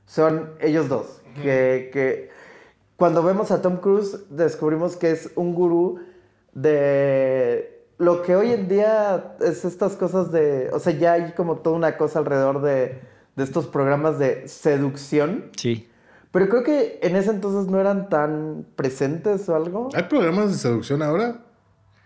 son 0.07 0.51
ellos 0.61 0.88
dos. 0.88 1.22
Que, 1.42 1.88
que 1.92 2.30
cuando 2.97 3.22
vemos 3.22 3.51
a 3.51 3.61
Tom 3.62 3.78
Cruise 3.78 4.18
descubrimos 4.30 4.97
que 4.97 5.11
es 5.11 5.30
un 5.34 5.55
gurú 5.55 5.99
de 6.53 7.73
lo 7.99 8.22
que 8.22 8.34
hoy 8.36 8.51
en 8.53 8.68
día 8.68 9.36
es 9.40 9.64
estas 9.64 9.95
cosas 9.97 10.32
de, 10.32 10.70
o 10.72 10.78
sea, 10.80 10.92
ya 10.92 11.12
hay 11.12 11.32
como 11.32 11.57
toda 11.57 11.76
una 11.76 11.97
cosa 11.97 12.18
alrededor 12.18 12.61
de, 12.62 13.01
de 13.36 13.45
estos 13.45 13.66
programas 13.66 14.18
de 14.18 14.49
seducción. 14.49 15.51
Sí. 15.57 15.88
Pero 16.32 16.49
creo 16.49 16.62
que 16.64 16.99
en 17.03 17.14
ese 17.14 17.30
entonces 17.30 17.70
no 17.70 17.78
eran 17.80 18.09
tan 18.09 18.66
presentes 18.74 19.49
o 19.49 19.55
algo. 19.55 19.88
¿Hay 19.95 20.05
programas 20.05 20.51
de 20.51 20.59
seducción 20.59 21.03
ahora? 21.03 21.38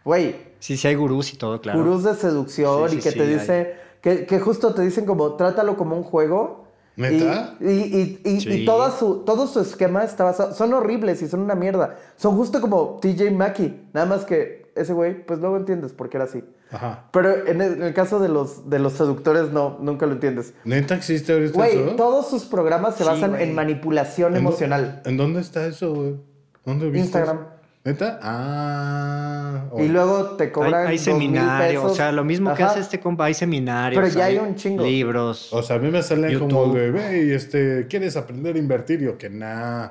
Güey, 0.05 0.49
Sí, 0.61 0.76
sí 0.76 0.89
hay 0.89 0.97
gurús 0.97 1.32
y 1.32 1.36
todo, 1.36 1.61
claro. 1.61 1.78
gurús 1.78 2.03
de 2.03 2.14
seducción 2.14 2.91
Sí, 2.91 2.97
y 2.97 3.01
que 3.01 3.11
sí, 3.12 3.16
te 3.18 3.24
hay. 3.24 3.34
dicen, 3.34 3.68
que, 4.03 4.26
que 4.26 4.41
justo 4.41 4.74
te 4.74 4.82
dicen 4.82 5.07
como, 5.07 5.34
trátalo 5.34 5.76
como 5.76 5.97
un 5.97 6.03
juego. 6.03 6.66
¿Neta? 6.97 7.55
Y, 7.61 7.66
y, 7.70 8.20
y, 8.24 8.28
y- 8.28 8.41
Sí. 8.41 8.51
y 8.51 8.64
toda 8.64 8.91
su, 8.91 9.18
todo 9.20 9.47
su 9.47 9.61
esquema 9.61 10.03
está 10.03 10.24
basado, 10.24 10.53
son 10.55 10.74
horribles 10.74 11.22
y 11.22 11.28
son 11.28 11.41
una 11.41 11.55
mierda. 11.55 11.97
Son 12.16 12.36
justo 12.36 12.61
como 12.61 12.99
TJ 13.01 13.30
Mackey, 13.30 13.89
nada 13.95 14.07
más 14.07 14.24
que 14.24 14.67
ese 14.79 14.93
güey, 14.93 15.24
pues 15.26 15.39
luego 15.41 15.57
entiendes 15.57 15.93
por 15.93 16.09
qué 16.09 16.16
era 16.18 16.24
así. 16.24 16.43
Ajá. 16.70 17.05
Pero 17.12 17.47
en 17.47 17.61
el, 17.61 17.72
en 17.74 17.83
el 17.83 17.95
caso 17.95 18.18
de 18.20 18.29
los, 18.29 18.68
de 18.70 18.79
los 18.79 18.93
seductores, 18.95 19.51
no, 19.53 19.79
nunca 19.81 20.07
lo 20.07 20.12
entiendes. 20.12 20.55
¿Neta 20.64 20.95
existe 20.95 21.33
ahorita 21.33 21.55
Güey, 21.55 21.79
eso? 21.79 21.97
todos 21.97 22.29
sus 22.31 22.45
programas 22.45 22.97
se 22.97 23.05
Sí, 23.05 23.09
basan 23.11 23.31
güey. 23.31 23.43
en 23.45 23.55
manipulación 23.55 24.29
¿En 24.37 24.43
dó- 24.45 24.49
emocional. 24.49 25.03
¿En 25.05 25.16
dónde 25.16 25.41
está 25.41 25.66
eso, 25.66 25.95
güey? 25.95 26.16
¿Dónde 26.64 26.87
viste 26.87 27.01
Instagram. 27.07 27.37
eso? 27.37 27.47
¿Neta? 27.85 28.18
Ah. 28.22 29.64
Y 29.79 29.89
luego 29.89 30.37
te 30.37 30.45
Hay, 30.45 30.51
cobran 30.51 30.74
hay 30.87 30.89
mil 30.91 30.99
seminario, 30.99 31.85
o 31.85 31.95
sea, 31.95 32.12
lo 32.12 32.24
mismo 32.24 32.53
que 32.55 32.62
hace 32.62 32.81
este 32.81 33.01
compa, 33.01 33.24
hay 33.26 33.35
seminarios. 33.35 34.03
Pero 34.03 34.14
ya 34.14 34.26
hay 34.26 34.37
un 34.37 34.55
chingo. 34.57 34.83
Libros. 34.85 35.53
O 35.53 35.62
sea, 35.62 35.76
a 35.76 35.79
mí 35.79 35.91
me 35.91 36.03
salen 36.03 36.31
YouTube. 36.33 36.51
como 36.53 36.74
de, 36.74 36.91
güey, 36.91 37.33
este, 37.33 37.87
¿quieres 37.89 38.16
aprender 38.16 38.57
a 38.57 38.59
invertir? 38.59 39.01
Y 39.01 39.05
yo, 39.07 39.16
que 39.16 39.31
nah. 39.31 39.89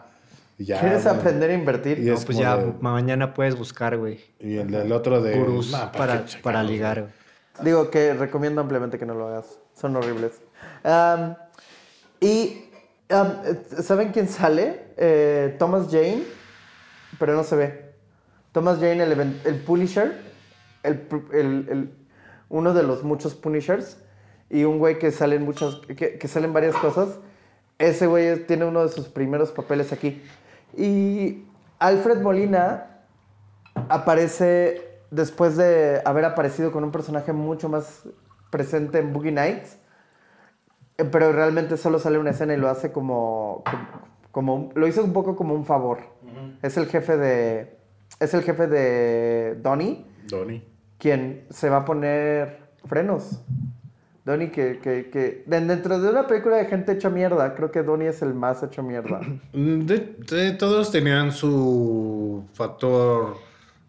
Ya, 0.59 0.79
¿Quieres 0.79 1.03
güey. 1.03 1.15
aprender 1.15 1.51
a 1.51 1.53
invertir? 1.53 1.99
Y 1.99 2.05
No, 2.05 2.15
es 2.15 2.25
pues 2.25 2.37
ya 2.37 2.57
de- 2.57 2.73
mañana 2.81 3.33
puedes 3.33 3.55
buscar, 3.55 3.95
güey. 3.97 4.19
Y 4.39 4.57
el 4.57 4.71
del 4.71 4.91
otro 4.91 5.21
de. 5.21 5.37
Gurús 5.37 5.71
nah, 5.71 5.91
para, 5.91 6.25
para 6.41 6.63
ligar, 6.63 7.01
güey. 7.01 7.13
Digo 7.63 7.89
que 7.91 8.13
recomiendo 8.13 8.61
ampliamente 8.61 8.97
que 8.97 9.05
no 9.05 9.13
lo 9.13 9.27
hagas. 9.27 9.59
Son 9.75 9.95
horribles. 9.95 10.41
Am, 10.83 11.35
y 12.19 12.63
eh, 13.09 13.55
¿saben 13.81 14.11
quién 14.11 14.27
sale? 14.27 14.85
Eh, 14.97 15.55
Thomas 15.59 15.87
Jane, 15.91 16.23
pero 17.19 17.33
no 17.35 17.43
se 17.43 17.55
ve. 17.55 17.91
Thomas 18.51 18.77
Jane, 18.77 19.03
el, 19.03 19.11
even- 19.11 19.39
el 19.45 19.55
Punisher, 19.55 20.17
el, 20.83 21.07
el- 21.33 21.67
el- 21.69 21.93
uno 22.49 22.73
de 22.73 22.81
los 22.83 23.03
muchos 23.03 23.35
Punishers, 23.35 23.97
y 24.49 24.63
un 24.63 24.79
güey 24.79 24.97
que 24.97 25.11
sale 25.11 25.35
en 25.35 25.43
muchas, 25.43 25.75
que, 25.95 26.17
que 26.17 26.27
sale 26.27 26.47
en 26.47 26.53
varias 26.53 26.75
cosas. 26.75 27.19
Ese 27.77 28.07
güey 28.07 28.45
tiene 28.47 28.65
uno 28.65 28.83
de 28.83 28.89
sus 28.91 29.07
primeros 29.07 29.51
papeles 29.51 29.91
aquí. 29.93 30.21
Y 30.75 31.45
Alfred 31.79 32.21
Molina 32.21 33.01
aparece 33.89 34.99
después 35.11 35.55
de 35.57 36.01
haber 36.05 36.25
aparecido 36.25 36.71
con 36.71 36.83
un 36.83 36.91
personaje 36.91 37.33
mucho 37.33 37.69
más 37.69 38.03
presente 38.49 38.99
en 38.99 39.13
Boogie 39.13 39.31
Nights, 39.31 39.77
eh, 40.97 41.05
pero 41.05 41.31
realmente 41.31 41.77
solo 41.77 41.99
sale 41.99 42.17
una 42.17 42.31
escena 42.31 42.53
y 42.53 42.57
lo 42.57 42.69
hace 42.69 42.91
como, 42.91 43.63
como, 43.63 43.87
como 44.31 44.55
un- 44.55 44.71
lo 44.75 44.87
hizo 44.87 45.03
un 45.03 45.13
poco 45.13 45.35
como 45.35 45.53
un 45.53 45.65
favor. 45.65 45.99
Es 46.61 46.75
el 46.77 46.87
jefe 46.87 47.17
de, 47.17 47.77
es 48.19 48.33
el 48.33 48.41
jefe 48.43 48.67
de 48.67 49.55
Donnie, 49.61 50.05
Donnie. 50.27 50.67
quien 50.97 51.45
se 51.49 51.69
va 51.69 51.77
a 51.77 51.85
poner 51.85 52.67
frenos. 52.85 53.41
Donnie, 54.27 54.51
que, 54.51 54.79
que, 54.79 55.09
que 55.09 55.43
de- 55.45 55.61
dentro 55.61 55.99
de 55.99 56.09
una 56.09 56.27
película 56.27 56.57
de 56.57 56.65
gente 56.65 56.91
hecha 56.91 57.09
mierda, 57.09 57.55
creo 57.55 57.71
que 57.71 57.81
Donnie 57.81 58.09
es 58.09 58.21
el 58.21 58.33
más 58.33 58.61
hecho 58.61 58.83
mierda. 58.83 59.21
De, 59.53 60.15
de- 60.29 60.51
todos 60.51 60.91
tenían 60.91 61.31
su 61.31 62.43
factor 62.53 63.37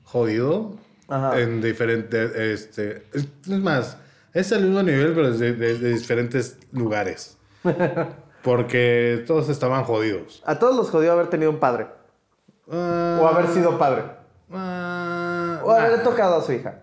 jodido 0.04 0.76
Ajá. 1.08 1.40
en 1.40 1.60
diferentes. 1.60 2.34
Este, 2.36 3.02
es 3.12 3.48
más, 3.48 3.98
es 4.32 4.52
el 4.52 4.62
mismo 4.66 4.82
nivel, 4.84 5.12
pero 5.12 5.28
es 5.28 5.40
de, 5.40 5.52
diferentes 5.92 6.56
lugares. 6.72 7.36
Porque 8.42 9.24
todos 9.26 9.48
estaban 9.48 9.82
jodidos. 9.84 10.42
A 10.46 10.58
todos 10.60 10.76
los 10.76 10.88
jodió 10.90 11.12
haber 11.12 11.26
tenido 11.28 11.50
un 11.50 11.58
padre. 11.58 11.88
Ah, 12.70 13.18
O 13.20 13.26
haber 13.26 13.48
sido 13.48 13.76
padre. 13.76 14.02
ah, 14.52 15.60
O 15.64 15.70
haber 15.72 15.98
nah. 15.98 16.04
tocado 16.04 16.36
a 16.36 16.42
su 16.42 16.52
hija. 16.52 16.78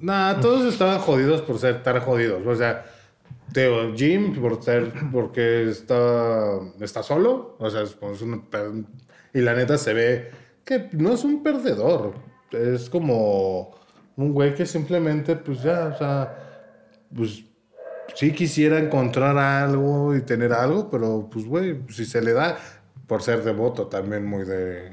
Nah, 0.00 0.40
todos 0.40 0.64
estaban 0.72 0.98
jodidos 0.98 1.42
por 1.42 1.58
ser 1.58 1.82
tan 1.82 2.00
jodidos. 2.00 2.46
O 2.46 2.54
sea, 2.54 2.84
Teo, 3.52 3.94
Jim, 3.94 4.40
por 4.40 4.62
ser, 4.62 4.92
porque 5.12 5.68
está, 5.68 6.58
está 6.80 7.02
solo. 7.02 7.56
O 7.58 7.70
sea, 7.70 7.82
es, 7.82 7.92
como 7.94 8.12
es 8.12 8.22
un 8.22 8.86
y 9.34 9.40
la 9.40 9.54
neta 9.54 9.76
se 9.78 9.92
ve 9.94 10.30
que 10.64 10.88
no 10.92 11.12
es 11.14 11.24
un 11.24 11.42
perdedor. 11.42 12.14
Es 12.50 12.88
como 12.90 13.74
un 14.16 14.32
güey 14.32 14.54
que 14.54 14.66
simplemente, 14.66 15.36
pues 15.36 15.62
ya, 15.62 15.92
o 15.94 15.98
sea, 15.98 16.36
pues 17.14 17.44
sí 18.14 18.32
quisiera 18.32 18.78
encontrar 18.78 19.36
algo 19.38 20.14
y 20.16 20.22
tener 20.22 20.52
algo, 20.52 20.90
pero 20.90 21.28
pues 21.30 21.44
güey, 21.44 21.82
si 21.90 22.04
se 22.04 22.20
le 22.22 22.32
da, 22.32 22.56
por 23.06 23.22
ser 23.22 23.42
devoto 23.44 23.86
también 23.86 24.24
muy 24.26 24.44
de- 24.44 24.92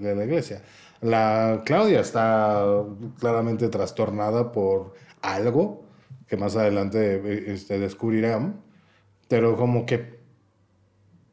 de 0.00 0.14
la 0.16 0.24
iglesia. 0.24 0.62
La 1.00 1.62
Claudia 1.64 2.00
está 2.00 2.64
claramente 3.18 3.68
trastornada 3.68 4.52
por 4.52 4.94
algo 5.22 5.82
que 6.26 6.36
más 6.36 6.56
adelante 6.56 7.20
eh, 7.24 7.44
este, 7.48 7.78
descubrirán, 7.78 8.60
pero 9.28 9.56
como 9.56 9.84
que 9.86 10.20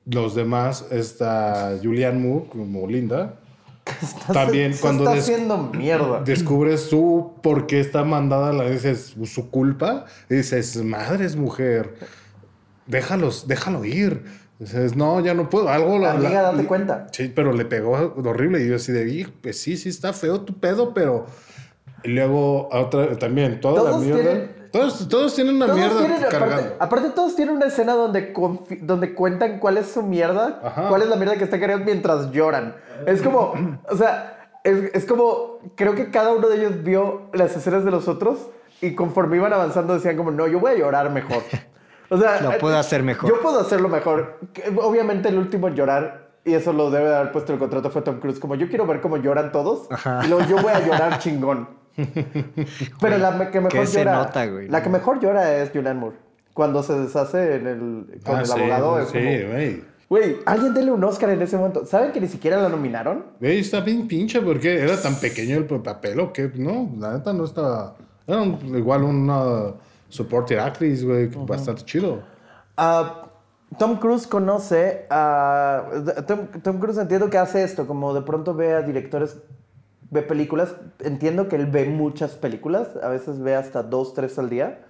los 0.06 0.36
demás, 0.36 0.86
está 0.92 1.78
Julianne 1.84 2.20
Moore 2.20 2.46
como 2.50 2.88
Linda, 2.88 3.40
también 4.34 4.74
se 4.74 4.82
cuando 4.82 5.14
está 5.14 5.58
mierda. 5.58 6.22
descubres 6.22 6.90
tú 6.90 7.34
por 7.44 7.68
qué 7.68 7.80
está 7.80 8.04
mandada, 8.04 8.54
la 8.54 8.70
dices 8.70 9.16
su 9.26 9.50
culpa, 9.50 10.06
dices, 10.30 10.78
madres 10.84 11.36
mujer, 11.36 11.96
déjalos, 12.86 13.48
déjalo 13.48 13.86
ir. 13.86 14.47
Dices, 14.60 14.96
no, 14.96 15.20
ya 15.20 15.34
no 15.36 15.50
puedo, 15.50 15.70
algo 15.70 16.00
la- 16.00 16.14
Amiga, 16.14 16.42
la- 16.42 16.52
date 16.52 16.66
cuenta. 16.66 17.08
Sí, 17.12 17.32
pero 17.36 17.54
le 17.54 17.66
pegó 17.66 17.92
horrible 17.92 18.64
y 18.64 18.68
yo 18.70 18.76
así 18.78 18.92
de, 18.92 19.08
"Hijo, 19.10 19.32
pues 19.42 19.62
sí, 19.62 19.78
sí 19.78 19.90
está 19.90 20.14
feo 20.14 20.42
tu 20.42 20.60
pedo, 20.60 20.94
pero 20.96 21.28
y 22.04 22.10
luego 22.10 22.68
otra 22.72 23.16
también 23.18 23.60
toda 23.62 23.84
la 23.84 23.90
Todos 23.92 24.04
mierda. 24.04 24.22
tienen- 24.22 24.58
todos, 24.72 25.08
todos 25.08 25.36
tienen 25.36 25.56
una 25.56 25.66
Todos 25.68 25.78
mierda 25.80 26.00
tienen, 26.00 26.24
aparte, 26.26 26.74
aparte, 26.80 27.10
todos 27.12 27.36
tienen 27.36 27.56
una 27.56 27.68
escena 27.68 27.94
donde, 27.94 28.34
donde 28.82 29.14
cuentan 29.14 29.60
cuál 29.60 29.78
es 29.78 29.88
su 29.92 30.02
mierda, 30.04 30.60
Ajá. 30.64 30.90
cuál 30.90 31.04
es 31.04 31.08
la 31.10 31.16
mierda 31.16 31.38
que 31.38 31.44
está 31.44 31.60
cargando 31.60 31.86
mientras 31.86 32.32
lloran. 32.32 32.76
Es 33.06 33.22
como, 33.22 33.54
o 33.90 33.96
sea, 33.96 34.50
es, 34.64 34.92
es 34.94 35.06
como, 35.06 35.60
creo 35.76 35.94
que 35.96 36.10
cada 36.12 36.34
uno 36.34 36.50
de 36.50 36.58
ellos 36.58 36.84
vio 36.84 37.30
las 37.34 37.56
escenas 37.56 37.86
de 37.86 37.92
los 37.92 38.08
otros 38.08 38.50
y 38.82 38.94
conforme 38.96 39.38
iban 39.38 39.54
avanzando 39.54 39.94
decían 39.94 40.18
como, 40.18 40.32
no, 40.32 40.48
yo 40.48 40.60
voy 40.60 40.72
a 40.72 40.76
llorar 40.76 41.12
mejor. 41.12 41.44
O 42.10 42.18
sea, 42.18 42.42
Lo 42.42 42.58
puedo 42.58 42.78
hacer 42.78 43.04
mejor. 43.04 43.30
Yo 43.30 43.42
puedo 43.42 43.60
hacerlo 43.60 43.90
mejor. 43.90 44.40
Obviamente 44.82 45.30
el 45.30 45.38
último 45.38 45.68
en 45.68 45.76
llorar, 45.76 46.28
y 46.46 46.54
eso 46.54 46.72
lo 46.74 46.90
debe 46.90 47.10
de 47.10 47.16
haber 47.16 47.32
puesto 47.32 47.52
el 47.54 47.60
contrato, 47.60 47.90
fue 47.90 48.02
Tom 48.02 48.20
Cruise. 48.20 48.40
Como 48.40 48.56
yo 48.56 48.70
quiero 48.70 48.86
ver 48.88 49.02
cómo 49.02 49.18
lloran 49.18 49.52
todos, 49.52 49.88
Ajá. 49.92 50.22
y 50.26 50.30
luego 50.30 50.46
yo 50.48 50.58
voy 50.62 50.72
a 50.72 50.80
llorar 50.86 51.20
chingón. 51.20 51.68
Pero 53.02 53.18
la 53.18 53.50
que 53.52 53.60
mejor 53.60 53.72
que 53.82 53.86
se 53.88 54.00
llora. 54.00 54.16
nota, 54.24 54.46
güey. 54.46 54.68
La 54.70 54.82
que 54.84 54.90
mejor 54.90 55.20
llora 55.20 55.58
es 55.58 55.72
Julianne 55.72 56.00
Moore. 56.00 56.16
Cuando 56.54 56.82
se 56.84 56.94
deshace 57.00 57.56
en 57.56 57.68
el, 57.68 58.22
con 58.26 58.36
Ah, 58.36 58.40
el 58.40 58.46
sí, 58.46 58.52
abogado. 58.60 59.00
es 59.00 59.10
sí, 59.10 59.20
güey. 59.20 59.84
Güey, 60.10 60.38
alguien 60.46 60.74
denle 60.74 60.92
un 60.94 61.04
Oscar 61.04 61.30
en 61.32 61.42
ese 61.42 61.58
momento. 61.58 61.86
¿Saben 61.86 62.12
que 62.14 62.22
ni 62.22 62.28
siquiera 62.28 62.62
la 62.62 62.70
nominaron? 62.70 63.26
Güey, 63.42 63.60
está 63.60 63.82
bien 63.82 64.08
pinche 64.08 64.40
porque 64.42 64.80
era 64.82 64.96
tan 65.02 65.16
pequeño 65.16 65.58
el 65.58 65.66
papel 65.66 66.20
o 66.22 66.32
que 66.32 66.50
no, 66.56 66.90
la 66.98 67.18
neta 67.18 67.34
no 67.34 67.44
estaba. 67.44 67.96
Era 68.26 68.42
un- 68.42 68.58
igual 68.78 69.04
una 69.04 69.74
supporting 70.10 70.58
actress, 70.60 71.04
güey, 71.04 71.28
bastante 71.28 71.84
chido. 71.84 72.24
Ah, 72.76 73.30
Tom 73.78 73.98
Cruise 73.98 74.28
conoce 74.28 75.06
a... 75.10 75.84
Tom, 76.28 76.48
Tom 76.64 76.80
Cruise 76.80 76.98
entiendo 76.98 77.30
que 77.30 77.38
hace 77.38 77.64
esto, 77.64 77.86
como 77.86 78.14
de 78.14 78.22
pronto 78.22 78.54
ve 78.54 78.74
a 78.74 78.82
directores, 78.82 79.38
ve 80.10 80.22
películas. 80.22 80.76
Entiendo 81.00 81.48
que 81.48 81.58
él 81.58 81.68
ve 81.68 81.86
muchas 81.86 82.32
películas, 82.36 82.90
a 83.02 83.10
veces 83.10 83.40
ve 83.40 83.56
hasta 83.56 83.84
dos, 83.84 84.14
tres 84.14 84.40
al 84.40 84.50
día. 84.50 84.86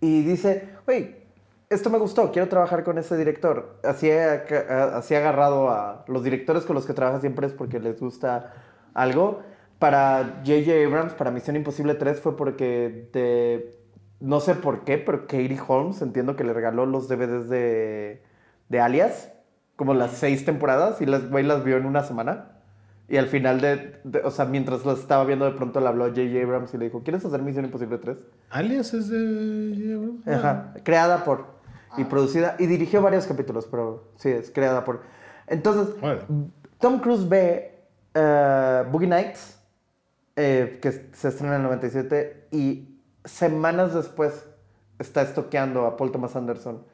Y 0.00 0.22
dice, 0.22 0.68
güey, 0.86 1.22
esto 1.68 1.90
me 1.90 1.98
gustó, 1.98 2.30
quiero 2.32 2.48
trabajar 2.48 2.84
con 2.84 2.98
ese 2.98 3.16
director. 3.16 3.78
Así 3.82 4.08
he, 4.08 4.20
así 4.20 5.14
he 5.14 5.16
agarrado 5.16 5.70
a 5.70 6.04
los 6.06 6.22
directores 6.22 6.64
con 6.64 6.74
los 6.74 6.86
que 6.86 6.92
trabaja 6.92 7.20
siempre 7.20 7.46
es 7.46 7.52
porque 7.52 7.80
les 7.80 8.00
gusta 8.00 8.52
algo. 8.94 9.40
Para 9.78 10.42
J.J. 10.44 10.86
Abrams, 10.86 11.14
para 11.14 11.32
Misión 11.32 11.56
Imposible 11.56 11.94
3 11.94 12.20
fue 12.20 12.36
porque 12.36 13.08
de 13.12 13.81
no 14.22 14.40
sé 14.40 14.54
por 14.54 14.84
qué, 14.84 14.98
pero 14.98 15.22
Katie 15.26 15.58
Holmes 15.66 16.00
entiendo 16.00 16.36
que 16.36 16.44
le 16.44 16.52
regaló 16.52 16.86
los 16.86 17.08
DVDs 17.08 17.48
de, 17.48 18.22
de 18.68 18.80
Alias, 18.80 19.32
como 19.76 19.94
las 19.94 20.12
seis 20.12 20.44
temporadas, 20.44 21.00
y 21.00 21.06
las 21.06 21.28
güey 21.28 21.44
las 21.44 21.64
vio 21.64 21.76
en 21.76 21.86
una 21.86 22.04
semana. 22.04 22.48
Y 23.08 23.16
al 23.16 23.26
final 23.26 23.60
de, 23.60 24.00
de- 24.04 24.20
o 24.20 24.30
sea, 24.30 24.44
mientras 24.44 24.86
las 24.86 25.00
estaba 25.00 25.24
viendo, 25.24 25.44
de 25.44 25.50
pronto 25.52 25.80
le 25.80 25.88
habló 25.88 26.04
J.J. 26.06 26.40
Abrams 26.42 26.72
y 26.72 26.78
le 26.78 26.84
dijo, 26.86 27.02
¿quieres 27.02 27.24
hacer 27.24 27.42
Misión 27.42 27.64
Imposible 27.64 27.98
3? 27.98 28.16
Alias 28.50 28.94
es 28.94 29.08
de. 29.08 30.08
Ajá, 30.26 30.72
creada 30.84 31.24
por 31.24 31.46
y 31.98 32.04
producida 32.04 32.56
y 32.58 32.66
dirigió 32.66 33.02
varios 33.02 33.26
capítulos, 33.26 33.66
pero 33.70 34.12
sí, 34.16 34.30
es 34.30 34.50
creada 34.50 34.84
por. 34.84 35.02
Entonces. 35.48 35.94
Tom 36.78 37.00
Cruise 37.00 37.28
ve 37.28 37.80
eh, 38.14 38.84
Boogie 38.90 39.08
Nights, 39.08 39.58
eh, 40.36 40.78
que 40.80 40.90
se 40.92 41.28
estrena 41.28 41.56
en 41.56 41.60
el 41.60 41.66
97, 41.66 42.48
y 42.50 42.91
semanas 43.24 43.94
después 43.94 44.48
está 44.98 45.22
estoqueando 45.22 45.86
a 45.86 45.96
Paul 45.96 46.12
Thomas 46.12 46.36
Anderson. 46.36 46.84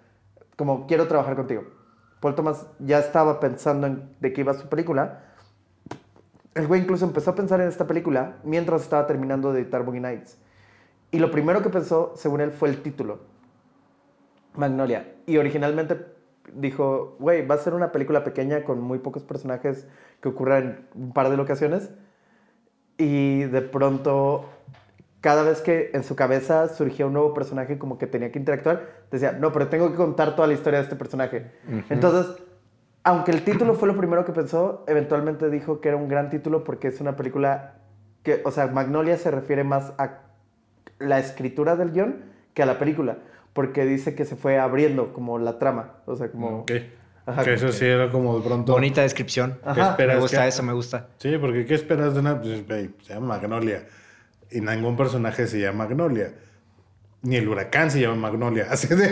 Como, 0.57 0.87
quiero 0.87 1.07
trabajar 1.07 1.37
contigo. 1.37 1.65
Paul 2.21 2.35
Thomas 2.35 2.67
ya 2.79 2.99
estaba 2.99 3.41
pensando 3.41 3.87
en 3.87 4.11
de 4.21 4.33
qué 4.33 4.41
iba 4.41 4.55
su 4.55 4.69
película. 4.69 5.25
El 6.55 6.67
güey 6.67 6.83
incluso 6.83 7.05
empezó 7.05 7.31
a 7.31 7.35
pensar 7.35 7.61
en 7.61 7.69
esta 7.69 7.87
película 7.87 8.39
mientras 8.43 8.83
estaba 8.83 9.07
terminando 9.07 9.53
de 9.53 9.61
editar 9.61 9.85
Boogie 9.85 10.01
Nights. 10.01 10.39
Y 11.11 11.21
lo 11.21 11.31
primero 11.31 11.63
que 11.63 11.71
pensó, 11.71 12.13
según 12.17 12.41
él, 12.41 12.51
fue 12.51 12.69
el 12.69 12.83
título. 12.83 13.21
Magnolia. 14.55 15.15
Y 15.27 15.37
originalmente 15.37 16.07
dijo, 16.53 17.17
güey, 17.19 17.47
va 17.47 17.55
a 17.55 17.59
ser 17.59 17.75
una 17.75 17.93
película 17.93 18.25
pequeña 18.25 18.65
con 18.65 18.81
muy 18.81 18.99
pocos 18.99 19.23
personajes 19.23 19.87
que 20.21 20.29
ocurran 20.29 20.89
en 20.95 21.03
un 21.03 21.13
par 21.13 21.31
de 21.31 21.37
locaciones. 21.37 21.91
Y 22.99 23.45
de 23.45 23.63
pronto, 23.63 24.47
cada 25.21 25.43
vez 25.43 25.61
que 25.61 25.91
en 25.95 26.05
su 26.05 26.15
cabeza 26.17 26.69
surgía 26.69 27.07
un 27.07 27.13
nuevo 27.13 27.35
personaje 27.35 27.79
como 27.79 27.99
que 27.99 28.07
tenía 28.07 28.31
que 28.31 28.39
interactuar, 28.39 28.87
decía, 29.11 29.33
no, 29.33 29.53
pero 29.53 29.69
tengo 29.69 29.91
que 29.91 29.97
contar 29.97 30.37
toda 30.37 30.47
la 30.49 30.55
historia 30.55 30.79
de 30.79 30.85
este 30.85 30.97
personaje. 30.97 31.51
Entonces, 31.91 32.37
aunque 33.03 33.31
el 33.33 33.43
título 33.43 33.75
fue 33.75 33.89
lo 33.89 33.97
primero 33.97 34.25
que 34.25 34.33
pensó, 34.33 34.85
eventualmente 34.87 35.51
dijo 35.51 35.81
que 35.81 35.89
era 35.89 35.97
un 35.97 36.09
gran 36.09 36.31
título 36.31 36.63
porque 36.65 36.89
es 36.89 37.01
una 37.01 37.17
película 37.17 37.75
que, 38.23 38.43
o 38.45 38.51
sea, 38.51 38.67
Magnolia 38.69 39.17
se 39.17 39.31
refiere 39.31 39.65
más 39.65 39.93
a 39.99 40.21
la 40.99 41.19
escritura 41.19 41.77
del 41.77 41.93
guion 41.93 42.17
que 42.55 42.63
a 42.63 42.67
la 42.67 42.79
película, 42.79 43.19
porque 43.53 43.85
dice 43.87 44.15
que 44.15 44.25
se 44.25 44.37
fue 44.37 44.59
abriendo 44.59 45.13
como 45.13 45.39
la 45.39 45.59
trama, 45.59 45.95
o 46.07 46.17
sea, 46.17 46.31
como... 46.31 46.61
Ok. 46.61 46.73
Ajá, 47.27 47.45
que 47.45 47.55
eso 47.55 47.71
sí 47.73 47.85
era 47.85 48.11
como 48.11 48.39
de 48.39 48.47
pronto. 48.47 48.73
Bonita 48.73 49.03
descripción. 49.03 49.59
Ajá. 49.63 49.75
¿Qué 49.75 49.81
esperas? 49.83 50.17
Me 50.17 50.23
gusta 50.23 50.43
que- 50.43 50.49
eso, 50.49 50.63
me 50.63 50.73
gusta. 50.73 51.09
Sí, 51.19 51.37
porque 51.39 51.67
¿qué 51.67 51.75
esperas 51.75 52.15
de 52.15 52.21
una? 52.21 52.41
Pues, 52.41 52.65
se 53.03 53.13
llama 53.15 53.27
Magnolia. 53.27 53.85
Y 54.51 54.61
ningún 54.61 54.97
personaje 54.97 55.47
se 55.47 55.61
llama 55.61 55.85
Magnolia. 55.85 56.33
Ni 57.23 57.37
el 57.37 57.49
huracán 57.49 57.91
se 57.91 58.01
llama 58.01 58.15
Magnolia. 58.17 58.67
Así 58.71 58.87
de... 58.89 59.05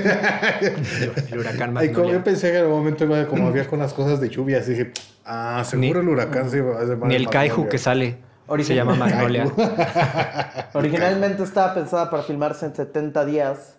El 1.30 1.39
huracán 1.39 1.70
Y 1.70 1.89
como 1.89 2.09
Magnolia. 2.09 2.12
yo 2.12 2.24
pensé 2.24 2.51
que 2.53 2.59
en 2.59 2.64
el 2.64 2.70
momento 2.70 3.05
iba 3.05 3.26
como 3.26 3.49
había 3.49 3.66
con 3.66 3.78
las 3.80 3.93
cosas 3.93 4.20
de 4.20 4.28
lluvia, 4.28 4.59
así 4.61 4.70
dije, 4.72 4.93
ah, 5.24 5.62
seguro 5.66 6.03
Ni- 6.03 6.09
el 6.09 6.09
huracán 6.14 6.49
se 6.51 6.61
va 6.62 6.78
a 6.80 6.84
llamar 6.84 7.09
Ni 7.09 7.16
el 7.16 7.24
Magnolia. 7.24 7.30
kaiju 7.30 7.68
que 7.68 7.78
sale. 7.78 8.18
Se 8.62 8.74
llama 8.76 8.95
Magnolia. 8.95 9.45
Originalmente 10.72 11.43
estaba 11.43 11.74
pensada 11.74 12.09
para 12.11 12.22
filmarse 12.22 12.64
en 12.66 12.76
70 12.76 13.24
días, 13.24 13.76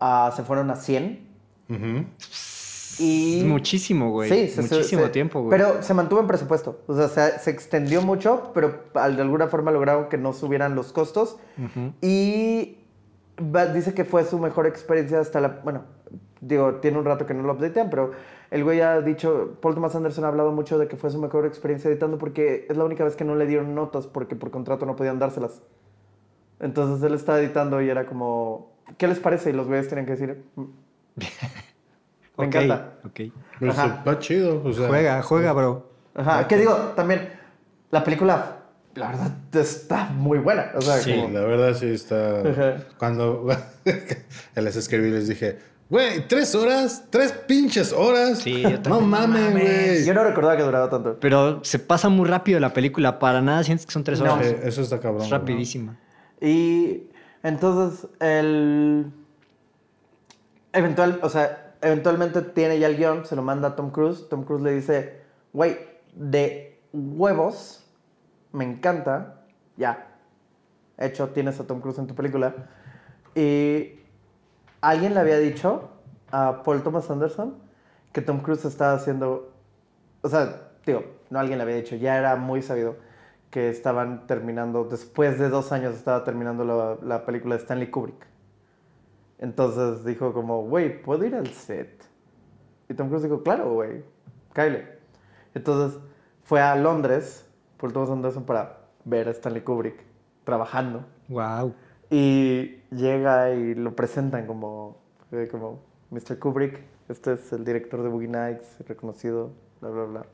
ah, 0.00 0.32
se 0.34 0.42
fueron 0.42 0.70
a 0.70 0.76
100. 0.76 1.28
Ujú. 1.68 2.06
Y... 2.98 3.42
Muchísimo, 3.46 4.10
güey. 4.10 4.28
Sí, 4.30 4.48
se- 4.48 4.62
muchísimo 4.62 5.02
se- 5.04 5.08
tiempo, 5.10 5.40
güey. 5.42 5.50
Pero 5.58 5.82
se 5.82 5.94
mantuvo 5.94 6.20
en 6.20 6.26
presupuesto. 6.26 6.80
O 6.86 6.94
sea, 6.96 7.08
se, 7.08 7.38
se 7.38 7.50
extendió 7.50 8.02
mucho, 8.02 8.50
pero 8.54 8.82
al- 8.94 9.16
de 9.16 9.22
alguna 9.22 9.48
forma 9.48 9.70
lograron 9.70 10.08
que 10.08 10.18
no 10.18 10.32
subieran 10.32 10.74
los 10.74 10.92
costos. 10.92 11.36
Y 12.00 12.78
va- 13.38 13.66
dice 13.66 13.94
que 13.94 14.04
fue 14.04 14.24
su 14.24 14.38
mejor 14.38 14.66
experiencia 14.66 15.20
hasta 15.20 15.40
la... 15.40 15.60
Bueno, 15.64 15.82
digo, 16.40 16.76
tiene 16.76 16.98
un 16.98 17.04
rato 17.04 17.26
que 17.26 17.34
no 17.34 17.42
lo 17.42 17.52
updatean, 17.54 17.90
pero 17.90 18.12
el 18.50 18.62
güey 18.64 18.80
ha 18.80 19.00
dicho, 19.00 19.56
Paul 19.60 19.74
Thomas 19.74 19.94
Anderson 19.96 20.24
ha 20.24 20.28
hablado 20.28 20.52
mucho 20.52 20.78
de 20.78 20.86
que 20.88 20.96
fue 20.96 21.10
su 21.10 21.18
mejor 21.20 21.46
experiencia 21.46 21.90
editando 21.90 22.18
porque 22.18 22.66
es 22.68 22.76
la 22.76 22.84
única 22.84 23.02
vez 23.04 23.16
que 23.16 23.24
no 23.24 23.34
le 23.34 23.46
dieron 23.46 23.74
notas 23.74 24.06
porque 24.06 24.36
por 24.36 24.50
contrato 24.50 24.86
no 24.86 24.94
podían 24.94 25.18
dárselas. 25.18 25.62
Entonces 26.60 27.02
él 27.04 27.14
estaba 27.14 27.40
editando 27.40 27.82
y 27.82 27.88
era 27.88 28.06
como, 28.06 28.72
¿qué 28.98 29.08
les 29.08 29.18
parece? 29.18 29.50
Y 29.50 29.52
los 29.54 29.66
güeyes 29.66 29.88
tienen 29.88 30.06
que 30.06 30.12
decir, 30.12 30.44
"Mm". 30.54 30.64
me 32.36 32.46
encanta. 32.46 32.94
Ok. 33.04 33.20
Pues, 33.58 33.78
Ajá. 33.78 34.02
va 34.06 34.18
chido. 34.18 34.62
o 34.64 34.72
sea, 34.72 34.88
Juega, 34.88 35.22
juega, 35.22 35.52
bro. 35.52 35.90
Ajá, 36.14 36.46
que 36.48 36.56
digo, 36.56 36.72
también, 36.96 37.28
la 37.90 38.02
película, 38.04 38.58
la 38.94 39.08
verdad, 39.08 39.32
está 39.52 40.06
muy 40.06 40.38
buena. 40.38 40.70
O 40.74 40.80
sea, 40.80 40.98
Sí, 40.98 41.14
como- 41.14 41.30
la 41.30 41.40
verdad 41.44 41.74
sí 41.74 41.86
está. 41.86 42.40
Ajá. 42.40 42.76
Cuando 42.98 43.46
les 44.54 44.76
escribí, 44.76 45.10
les 45.10 45.28
dije, 45.28 45.58
güey, 45.90 46.26
tres 46.28 46.54
horas, 46.54 47.04
tres 47.10 47.32
pinches 47.32 47.92
horas. 47.92 48.38
Sí, 48.38 48.62
yo 48.62 48.70
no 48.70 48.80
también, 48.80 49.00
no 49.00 49.06
mames, 49.06 49.52
güey. 49.52 50.04
yo 50.04 50.14
no 50.14 50.24
recordaba 50.24 50.56
que 50.56 50.62
duraba 50.62 50.88
tanto. 50.90 51.18
Pero 51.20 51.64
se 51.64 51.78
pasa 51.78 52.08
muy 52.08 52.28
rápido 52.28 52.58
la 52.60 52.72
película. 52.72 53.18
Para 53.18 53.40
nada 53.42 53.62
sientes 53.64 53.86
que 53.86 53.92
son 53.92 54.04
tres 54.04 54.20
No. 54.20 54.34
horas. 54.34 54.46
Eh, 54.46 54.60
Eso 54.64 54.82
está 54.82 54.98
cabrón. 55.00 55.22
es 55.22 55.30
rapidísima. 55.30 55.96
Y 56.40 57.04
entonces, 57.42 58.08
el. 58.20 59.06
Eventual, 60.72 61.20
o 61.22 61.28
sea, 61.28 61.63
eventualmente 61.84 62.42
tiene 62.42 62.78
ya 62.78 62.86
el 62.88 62.96
guion, 62.96 63.26
se 63.26 63.36
lo 63.36 63.42
manda 63.42 63.68
a 63.68 63.76
Tom 63.76 63.90
Cruise. 63.90 64.28
Tom 64.28 64.44
Cruise 64.44 64.62
le 64.62 64.72
dice, 64.72 65.20
güey, 65.52 65.78
de 66.14 66.80
huevos, 66.92 67.84
me 68.52 68.64
encanta. 68.64 69.42
Ya. 69.76 70.08
Hecho, 70.96 71.28
tienes 71.28 71.60
a 71.60 71.66
Tom 71.66 71.80
Cruise 71.80 71.98
en 71.98 72.06
tu 72.06 72.14
película. 72.14 72.54
Y 73.34 74.00
alguien 74.80 75.14
le 75.14 75.20
había 75.20 75.38
dicho 75.38 75.90
a 76.30 76.62
Paul 76.62 76.82
Thomas 76.82 77.10
Anderson 77.10 77.56
que 78.12 78.22
Tom 78.22 78.40
Cruise 78.40 78.64
estaba 78.64 78.94
haciendo. 78.94 79.52
O 80.22 80.28
sea, 80.28 80.70
digo, 80.86 81.04
no 81.30 81.38
alguien 81.38 81.58
le 81.58 81.64
había 81.64 81.76
dicho, 81.76 81.96
ya 81.96 82.16
era 82.16 82.36
muy 82.36 82.62
sabido 82.62 82.96
que 83.50 83.68
estaban 83.68 84.26
terminando, 84.26 84.84
después 84.84 85.38
de 85.38 85.48
dos 85.48 85.70
años 85.70 85.94
estaba 85.94 86.24
terminando 86.24 86.64
la, 86.64 86.96
la 87.06 87.24
película 87.26 87.56
de 87.56 87.62
Stanley 87.62 87.90
Kubrick. 87.90 88.33
Entonces 89.44 90.06
dijo 90.06 90.32
como, 90.32 90.62
güey, 90.62 91.02
¿puedo 91.02 91.22
ir 91.26 91.34
al 91.34 91.48
set? 91.48 92.02
Y 92.88 92.94
Tom 92.94 93.08
Cruise 93.08 93.24
dijo, 93.24 93.42
claro, 93.42 93.74
güey, 93.74 94.02
cáele. 94.54 94.88
Entonces 95.52 96.00
fue 96.44 96.62
a 96.62 96.74
Londres, 96.76 97.46
Paul 97.76 97.92
Thomas 97.92 98.08
Anderson, 98.08 98.44
para 98.44 98.78
ver 99.04 99.28
a 99.28 99.32
Stanley 99.32 99.60
Kubrick 99.60 100.02
trabajando. 100.44 101.04
Wow. 101.28 101.74
Y 102.08 102.76
llega 102.90 103.50
y 103.50 103.74
lo 103.74 103.94
presentan 103.94 104.46
como, 104.46 104.96
eh, 105.30 105.46
como 105.50 105.82
Mr. 106.10 106.38
Kubrick. 106.38 106.80
Este 107.10 107.34
es 107.34 107.52
el 107.52 107.66
director 107.66 108.02
de 108.02 108.08
Boogie 108.08 108.28
Nights, 108.28 108.78
reconocido, 108.88 109.52
bla, 109.82 109.90
bla, 109.90 110.04
bla. 110.04 110.26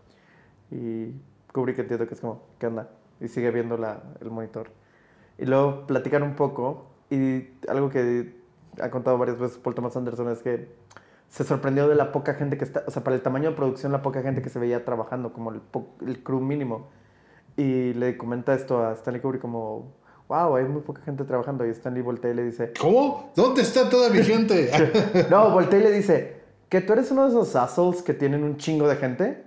Y 0.71 1.17
Kubrick 1.53 1.81
entiendo 1.81 2.07
que 2.07 2.15
es 2.15 2.21
como, 2.21 2.45
¿qué 2.61 2.69
onda? 2.69 2.89
Y 3.19 3.27
sigue 3.27 3.51
viendo 3.51 3.77
la, 3.77 4.05
el 4.21 4.31
monitor. 4.31 4.71
Y 5.37 5.47
luego 5.47 5.85
platican 5.89 6.23
un 6.23 6.37
poco. 6.37 6.87
Y 7.11 7.49
algo 7.67 7.91
que 7.91 8.40
ha 8.81 8.91
contado 8.91 9.19
varias 9.19 9.39
veces 9.39 9.59
Paul 9.59 9.75
Thomas 9.75 9.97
Anderson 9.97 10.29
es 10.31 10.43
que 10.43 10.69
se 11.29 11.45
sorprendió 11.45 11.89
de 11.89 11.95
la 11.95 12.13
poca 12.13 12.35
gente 12.35 12.59
que 12.59 12.65
está, 12.65 12.83
o 12.87 12.91
sea, 12.91 13.05
para 13.05 13.15
el 13.15 13.23
tamaño 13.23 13.51
de 13.51 13.57
producción, 13.57 13.93
la 13.93 14.03
poca 14.03 14.21
gente 14.23 14.43
que 14.43 14.51
se 14.51 14.59
veía 14.59 14.85
trabajando, 14.85 15.33
como 15.33 15.53
el, 15.53 15.61
el 16.07 16.23
crew 16.23 16.41
mínimo. 16.41 16.89
Y 17.57 17.93
le 17.95 18.17
comenta 18.17 18.53
esto 18.55 18.85
a 18.85 18.93
Stanley 18.95 19.21
Kubrick 19.23 19.41
como, 19.41 19.93
wow, 20.29 20.57
hay 20.57 20.65
muy 20.65 20.83
poca 20.83 21.03
gente 21.03 21.25
trabajando. 21.25 21.65
Y 21.65 21.71
Stanley 21.71 22.03
voltea 22.03 22.33
y 22.33 22.35
le 22.35 22.45
dice, 22.45 22.73
¿Cómo? 22.81 23.33
¿Dónde 23.37 23.63
está 23.63 23.89
toda 23.89 24.11
mi 24.11 24.23
gente? 24.25 24.71
no, 25.31 25.51
voltea 25.51 25.79
y 25.79 25.83
le 25.83 25.93
dice, 25.93 26.41
¿que 26.69 26.81
tú 26.81 26.95
eres 26.95 27.11
uno 27.13 27.25
de 27.25 27.29
esos 27.31 27.55
assholes 27.55 28.03
que 28.03 28.13
tienen 28.13 28.43
un 28.43 28.57
chingo 28.57 28.89
de 28.89 28.97
gente? 28.97 29.45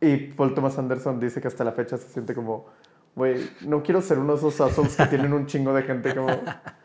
Y 0.00 0.16
Paul 0.28 0.54
Thomas 0.54 0.78
Anderson 0.78 1.20
dice 1.20 1.42
que 1.42 1.48
hasta 1.48 1.64
la 1.64 1.72
fecha 1.72 1.98
se 1.98 2.08
siente 2.08 2.34
como, 2.34 2.66
güey, 3.14 3.50
no 3.66 3.82
quiero 3.82 4.00
ser 4.00 4.18
uno 4.18 4.32
de 4.32 4.38
esos 4.38 4.58
assholes 4.62 4.96
que 4.96 5.06
tienen 5.06 5.32
un 5.34 5.44
chingo 5.46 5.74
de 5.74 5.82
gente, 5.82 6.14
como... 6.14 6.28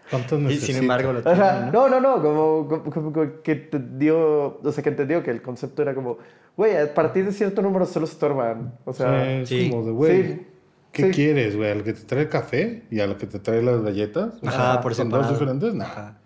¿Cuántos 0.10 0.40
Y 0.52 0.58
sin 0.58 0.76
embargo 0.78 1.14
lo 1.14 1.20
Ajá, 1.20 1.54
tiene, 1.58 1.72
¿no? 1.72 1.88
No, 1.88 2.00
no, 2.00 2.16
no, 2.18 2.22
como, 2.22 2.68
como- 2.68 2.84
como- 2.92 3.14
como 3.14 3.42
que 3.42 3.56
te 3.56 3.80
dio, 3.80 4.60
o 4.62 4.72
sea, 4.72 4.84
que 4.84 4.90
entendió 4.90 5.24
que 5.24 5.32
el 5.32 5.42
concepto 5.42 5.82
era 5.82 5.96
como, 5.96 6.18
güey, 6.58 6.76
a 6.78 6.94
partir 6.94 7.26
de 7.26 7.32
cierto 7.32 7.62
número 7.62 7.86
solo 7.86 8.06
estorban. 8.06 8.74
O 8.86 8.94
sea, 8.94 9.40
es 9.42 9.50
sí. 9.50 9.70
como 9.70 9.86
de, 9.86 9.92
güey, 9.92 10.24
Sí. 10.34 10.48
¿qué 10.92 11.04
Sí. 11.06 11.12
quieres, 11.12 11.56
güey? 11.56 11.72
¿Al 11.72 11.84
que 11.84 11.94
te 11.94 12.02
trae 12.04 12.24
el 12.24 12.30
café 12.30 12.84
y 12.92 13.00
al 13.00 13.18
que 13.18 13.26
te 13.28 13.40
trae 13.40 13.62
las 13.64 13.82
galletas? 13.82 14.36
O 14.44 14.48
Ajá, 14.48 14.82
por 14.82 14.94
¿Son 14.94 15.10
dos 15.10 15.30
diferentes? 15.30 15.74
No. 15.74 15.84
Ajá. 15.84 16.18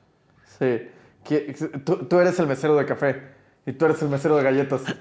sí. 0.59 0.81
Tú, 1.83 1.97
tú 2.05 2.19
eres 2.19 2.39
el 2.39 2.47
mesero 2.47 2.75
de 2.77 2.85
café 2.85 3.21
y 3.67 3.73
tú 3.73 3.85
eres 3.85 4.01
el 4.01 4.09
mesero 4.09 4.35
de 4.37 4.43
galletas. 4.43 4.81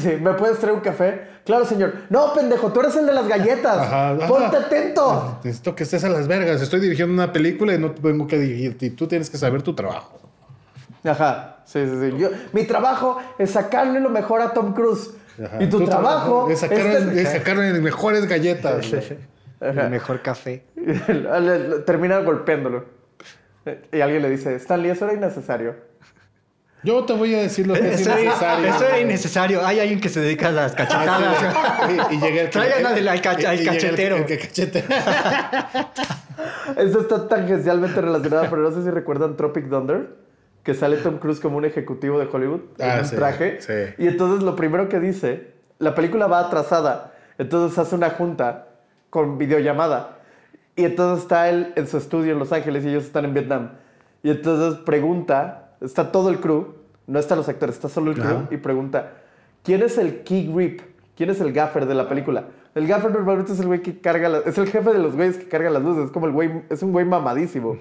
Sí, 0.00 0.16
¿me 0.20 0.32
puedes 0.34 0.58
traer 0.60 0.74
un 0.76 0.80
café? 0.80 1.22
Claro, 1.44 1.64
señor. 1.64 1.92
No, 2.08 2.32
pendejo, 2.34 2.72
tú 2.72 2.78
eres 2.80 2.94
el 2.96 3.04
de 3.04 3.12
las 3.12 3.26
galletas. 3.26 3.78
Ajá, 3.78 4.10
ajá. 4.10 4.28
Ponte 4.28 4.56
atento. 4.56 5.40
Necesito 5.42 5.74
que 5.74 5.82
estés 5.82 6.04
a 6.04 6.08
las 6.08 6.28
vergas. 6.28 6.62
Estoy 6.62 6.78
dirigiendo 6.78 7.12
una 7.12 7.32
película 7.32 7.74
y 7.74 7.78
no 7.80 7.92
vengo 8.00 8.28
que 8.28 8.38
dirigirte. 8.38 8.86
Y 8.86 8.90
tú 8.90 9.08
tienes 9.08 9.28
que 9.28 9.38
saber 9.38 9.60
tu 9.62 9.74
trabajo. 9.74 10.20
Ajá, 11.04 11.62
sí, 11.64 11.80
sí, 11.84 11.96
sí. 12.00 12.16
Yo, 12.16 12.28
mi 12.52 12.62
trabajo 12.64 13.18
es 13.38 13.50
sacarle 13.50 13.98
lo 13.98 14.08
mejor 14.08 14.40
a 14.40 14.52
Tom 14.52 14.72
Cruise. 14.72 15.10
Ajá. 15.44 15.60
Y 15.62 15.68
tu, 15.68 15.84
trabajo 15.84 16.48
es 16.48 16.60
sacar, 16.60 16.78
es- 16.78 17.06
es 17.16 17.28
sacarle 17.32 17.72
mejores 17.80 18.28
galletas. 18.28 18.86
El 19.60 19.90
mejor 19.90 20.22
café. 20.22 20.64
Termina 21.86 22.18
golpeándolo. 22.18 22.84
Y 23.92 24.00
alguien 24.00 24.22
le 24.22 24.30
dice, 24.30 24.54
Stanley, 24.56 24.90
eso 24.92 25.04
era 25.06 25.14
innecesario. 25.14 25.74
Yo 26.84 27.04
te 27.04 27.12
voy 27.12 27.34
a 27.34 27.38
decir 27.42 27.66
lo 27.66 27.74
que 27.74 27.94
es 27.94 28.00
Eso 28.00 28.10
innecesario. 28.18 28.66
eso 28.74 28.84
era 28.86 28.98
innecesario. 29.00 29.64
Hay 29.66 29.78
alguien 29.80 30.00
que 30.00 30.08
se 30.08 30.20
dedica 30.20 30.48
a 30.48 30.52
las 30.52 30.72
cachetadas. 30.72 31.36
y, 32.10 32.14
y 32.14 32.20
llega 32.20 32.42
el 32.42 32.50
Traigan 32.50 32.86
al- 32.86 33.08
al 33.08 33.20
ca- 33.22 33.36
y- 33.38 33.42
y 33.42 33.46
al 33.46 33.56
llega 33.58 33.72
el- 33.72 33.78
cachetero. 33.80 34.16
el 34.16 34.24
que 34.26 34.38
cachetero. 34.38 34.86
Esto 36.76 37.00
está 37.00 37.28
tangencialmente 37.28 38.00
relacionado, 38.00 38.46
pero 38.50 38.62
no 38.62 38.72
sé 38.72 38.82
si 38.82 38.90
recuerdan 38.90 39.36
Tropic 39.36 39.68
Thunder, 39.68 40.08
que 40.62 40.74
sale 40.74 40.96
Tom 40.96 41.18
Cruise 41.18 41.40
como 41.40 41.56
un 41.56 41.64
ejecutivo 41.64 42.18
de 42.18 42.26
Hollywood 42.30 42.60
Ah, 42.80 42.94
en 42.94 42.98
un 43.00 43.04
sí, 43.06 43.16
traje. 43.16 43.60
sí. 43.60 43.72
Y 43.98 44.06
entonces 44.08 44.42
lo 44.42 44.56
primero 44.56 44.88
que 44.88 45.00
dice, 45.00 45.52
la 45.78 45.94
película 45.94 46.26
va 46.26 46.40
atrasada, 46.40 47.12
entonces 47.38 47.78
hace 47.78 47.94
una 47.94 48.10
junta 48.10 48.68
con 49.10 49.38
videollamada. 49.38 50.18
Y 50.76 50.84
entonces 50.84 51.24
está 51.24 51.48
él 51.50 51.72
en 51.76 51.86
su 51.86 51.98
estudio 51.98 52.32
en 52.32 52.38
Los 52.38 52.50
Ángeles 52.52 52.84
y 52.84 52.88
ellos 52.88 53.04
están 53.04 53.24
en 53.26 53.34
Vietnam. 53.34 53.72
Y 54.22 54.30
entonces 54.30 54.80
pregunta, 54.80 55.61
está 55.82 56.12
todo 56.12 56.28
el 56.30 56.38
crew, 56.40 56.74
no 57.06 57.18
están 57.18 57.38
los 57.38 57.48
actores, 57.48 57.74
está 57.74 57.88
solo 57.88 58.10
el 58.12 58.16
crew, 58.18 58.46
y 58.50 58.56
pregunta, 58.58 59.12
¿quién 59.62 59.82
es 59.82 59.98
el 59.98 60.22
key 60.22 60.50
grip? 60.52 60.80
¿Quién 61.16 61.30
es 61.30 61.40
el 61.40 61.52
gaffer 61.52 61.86
de 61.86 61.94
la 61.94 62.08
película? 62.08 62.44
El 62.74 62.86
gaffer 62.86 63.12
normalmente 63.12 63.52
es 63.52 63.60
el 63.60 63.66
güey 63.66 63.82
que 63.82 64.00
carga, 64.00 64.28
la- 64.28 64.38
es 64.38 64.56
el 64.56 64.66
jefe 64.68 64.92
de 64.92 64.98
los 64.98 65.14
güeyes 65.14 65.36
que 65.36 65.46
carga 65.48 65.68
las 65.70 65.82
luces, 65.82 66.06
es 66.06 66.10
como 66.10 66.26
el 66.26 66.32
güey, 66.32 66.62
es 66.70 66.82
un 66.82 66.92
güey 66.92 67.04
mamadísimo. 67.04 67.76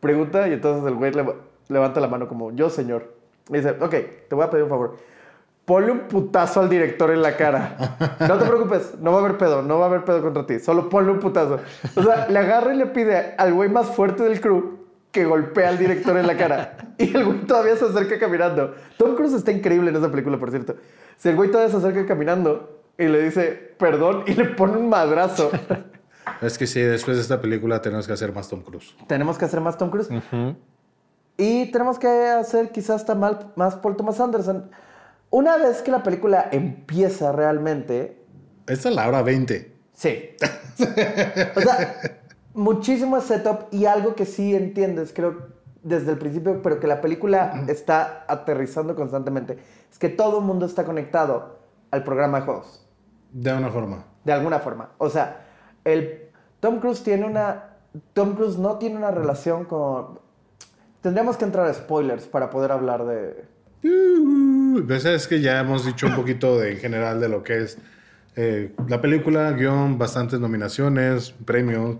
Pregunta 0.00 0.46
y 0.48 0.52
entonces 0.52 0.86
el 0.86 0.94
güey 0.96 1.12
leva- 1.12 1.34
levanta 1.68 2.00
la 2.00 2.08
mano 2.08 2.28
como, 2.28 2.52
yo 2.52 2.68
señor. 2.70 3.14
Y 3.48 3.54
dice, 3.54 3.70
ok, 3.80 3.94
te 4.28 4.34
voy 4.34 4.44
a 4.44 4.50
pedir 4.50 4.64
un 4.64 4.70
favor. 4.70 4.96
Ponle 5.64 5.92
un 5.92 6.00
putazo 6.00 6.60
al 6.60 6.68
director 6.68 7.10
en 7.10 7.20
la 7.22 7.36
cara. 7.36 7.76
No 8.28 8.38
te 8.38 8.44
preocupes, 8.46 8.94
no 9.00 9.12
va 9.12 9.18
a 9.18 9.20
haber 9.20 9.36
pedo, 9.38 9.62
no 9.62 9.78
va 9.78 9.86
a 9.86 9.88
haber 9.88 10.04
pedo 10.04 10.22
contra 10.22 10.46
ti. 10.46 10.58
Solo 10.60 10.88
ponle 10.88 11.10
un 11.12 11.18
putazo. 11.18 11.58
O 11.94 12.02
sea, 12.02 12.26
le 12.28 12.38
agarra 12.38 12.74
y 12.74 12.76
le 12.78 12.86
pide 12.86 13.34
al 13.36 13.52
güey 13.54 13.68
más 13.68 13.86
fuerte 13.88 14.22
del 14.22 14.40
crew 14.40 14.78
que 15.10 15.24
golpea 15.24 15.70
al 15.70 15.78
director 15.78 16.16
en 16.18 16.26
la 16.26 16.36
cara. 16.36 16.76
Y 16.98 17.16
el 17.16 17.24
güey 17.24 17.40
todavía 17.46 17.76
se 17.76 17.84
acerca 17.86 18.18
caminando. 18.18 18.74
Tom 18.96 19.14
Cruise 19.16 19.32
está 19.34 19.52
increíble 19.52 19.90
en 19.90 19.96
esa 19.96 20.10
película, 20.10 20.38
por 20.38 20.50
cierto. 20.50 20.76
Si 21.16 21.28
el 21.28 21.36
güey 21.36 21.50
todavía 21.50 21.70
se 21.72 21.78
acerca 21.78 22.06
caminando 22.06 22.82
y 22.98 23.04
le 23.06 23.22
dice, 23.22 23.74
perdón, 23.78 24.24
y 24.26 24.34
le 24.34 24.44
pone 24.46 24.76
un 24.76 24.88
madrazo. 24.88 25.50
Es 26.42 26.58
que 26.58 26.66
sí, 26.66 26.78
después 26.80 27.16
de 27.16 27.22
esta 27.22 27.40
película 27.40 27.80
tenemos 27.80 28.06
que 28.06 28.12
hacer 28.12 28.34
más 28.34 28.48
Tom 28.50 28.60
Cruise. 28.60 28.94
tenemos 29.06 29.38
que 29.38 29.46
hacer 29.46 29.62
más 29.62 29.78
Tom 29.78 29.88
Cruise. 29.90 30.08
Y 31.38 31.70
tenemos 31.72 31.98
que 31.98 32.06
hacer 32.06 32.70
quizás 32.70 32.96
hasta 32.96 33.14
mal- 33.14 33.52
más 33.56 33.76
Paul 33.76 33.96
Thomas 33.96 34.20
Anderson. 34.20 34.70
Una 35.30 35.56
vez 35.56 35.80
que 35.82 35.90
la 35.90 36.02
película 36.02 36.48
empieza 36.52 37.32
realmente, 37.32 38.20
Esta 38.66 38.90
es 38.90 38.94
la 38.94 39.08
hora 39.08 39.22
20. 39.22 39.72
sí. 39.94 40.30
o 41.56 41.60
sea, 41.60 42.17
muchísimo 42.58 43.20
setup 43.20 43.72
y 43.72 43.86
algo 43.86 44.14
que 44.14 44.26
sí 44.26 44.54
entiendes, 44.54 45.12
creo, 45.14 45.48
desde 45.82 46.10
el 46.10 46.18
principio, 46.18 46.60
pero 46.60 46.80
que 46.80 46.88
la 46.88 47.00
película 47.00 47.64
está 47.68 48.24
aterrizando 48.26 48.96
constantemente, 48.96 49.58
es 49.90 49.98
que 49.98 50.08
todo 50.08 50.40
el 50.40 50.44
mundo 50.44 50.66
está 50.66 50.84
conectado 50.84 51.60
al 51.92 52.02
programa 52.02 52.40
de 52.40 52.46
juegos. 52.46 52.84
De 53.32 53.52
una 53.52 53.70
forma. 53.70 54.04
De 54.24 54.32
alguna 54.32 54.58
forma. 54.58 54.90
O 54.98 55.08
sea, 55.08 55.46
el 55.84 56.30
Tom 56.60 56.80
Cruise 56.80 57.02
tiene 57.02 57.26
una. 57.26 57.76
Tom 58.12 58.34
Cruise 58.34 58.58
no 58.58 58.76
tiene 58.78 58.96
una 58.96 59.12
relación 59.12 59.64
con. 59.64 60.18
Tendríamos 61.00 61.36
que 61.36 61.44
entrar 61.44 61.66
a 61.66 61.72
spoilers 61.72 62.26
para 62.26 62.50
poder 62.50 62.72
hablar 62.72 63.06
de. 63.06 63.44
Pues 64.86 65.04
es 65.04 65.28
que 65.28 65.40
ya 65.40 65.60
hemos 65.60 65.86
dicho 65.86 66.06
un 66.06 66.16
poquito 66.16 66.58
de, 66.58 66.72
en 66.72 66.78
general 66.78 67.20
de 67.20 67.28
lo 67.28 67.44
que 67.44 67.62
es 67.62 67.78
eh, 68.34 68.74
la 68.88 69.00
película, 69.00 69.52
guion, 69.52 69.96
bastantes 69.96 70.40
nominaciones, 70.40 71.30
premios. 71.44 71.98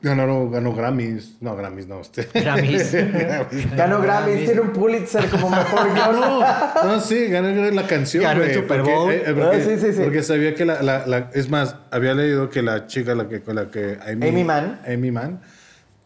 Ganó, 0.00 0.48
ganó 0.48 0.74
Grammys. 0.74 1.36
No, 1.40 1.56
Grammys 1.56 1.88
no. 1.88 2.00
Este. 2.00 2.28
Grammys. 2.32 2.92
Ganó 3.76 4.00
Grammys, 4.00 4.44
tiene 4.44 4.60
un 4.60 4.72
Pulitzer 4.72 5.28
como 5.28 5.50
mejor 5.50 5.92
guion. 5.92 6.20
No, 6.20 6.84
no, 6.84 7.00
sí, 7.00 7.26
ganó 7.26 7.48
la 7.72 7.86
canción. 7.86 8.22
Ganó 8.22 8.44
el 8.44 8.54
Super 8.54 8.78
porque- 8.82 8.94
Bowl. 8.94 9.10
eh, 9.12 9.22
eh, 9.26 9.34
porque, 9.34 9.56
Ah, 9.56 9.60
sí, 9.64 9.76
sí, 9.80 9.92
sí. 9.92 10.00
porque 10.04 10.22
sabía 10.22 10.54
que 10.54 10.64
la, 10.64 10.80
la- 10.82 11.04
la- 11.06 11.30
Es 11.34 11.50
más, 11.50 11.74
había 11.90 12.14
leído 12.14 12.48
que 12.48 12.62
la 12.62 12.86
chica 12.86 13.16
la 13.16 13.28
que, 13.28 13.40
con 13.40 13.56
la 13.56 13.70
que. 13.72 13.98
Amy 14.06 14.44
Mann. 14.44 14.80
Amy 14.86 15.10
Mann, 15.10 15.40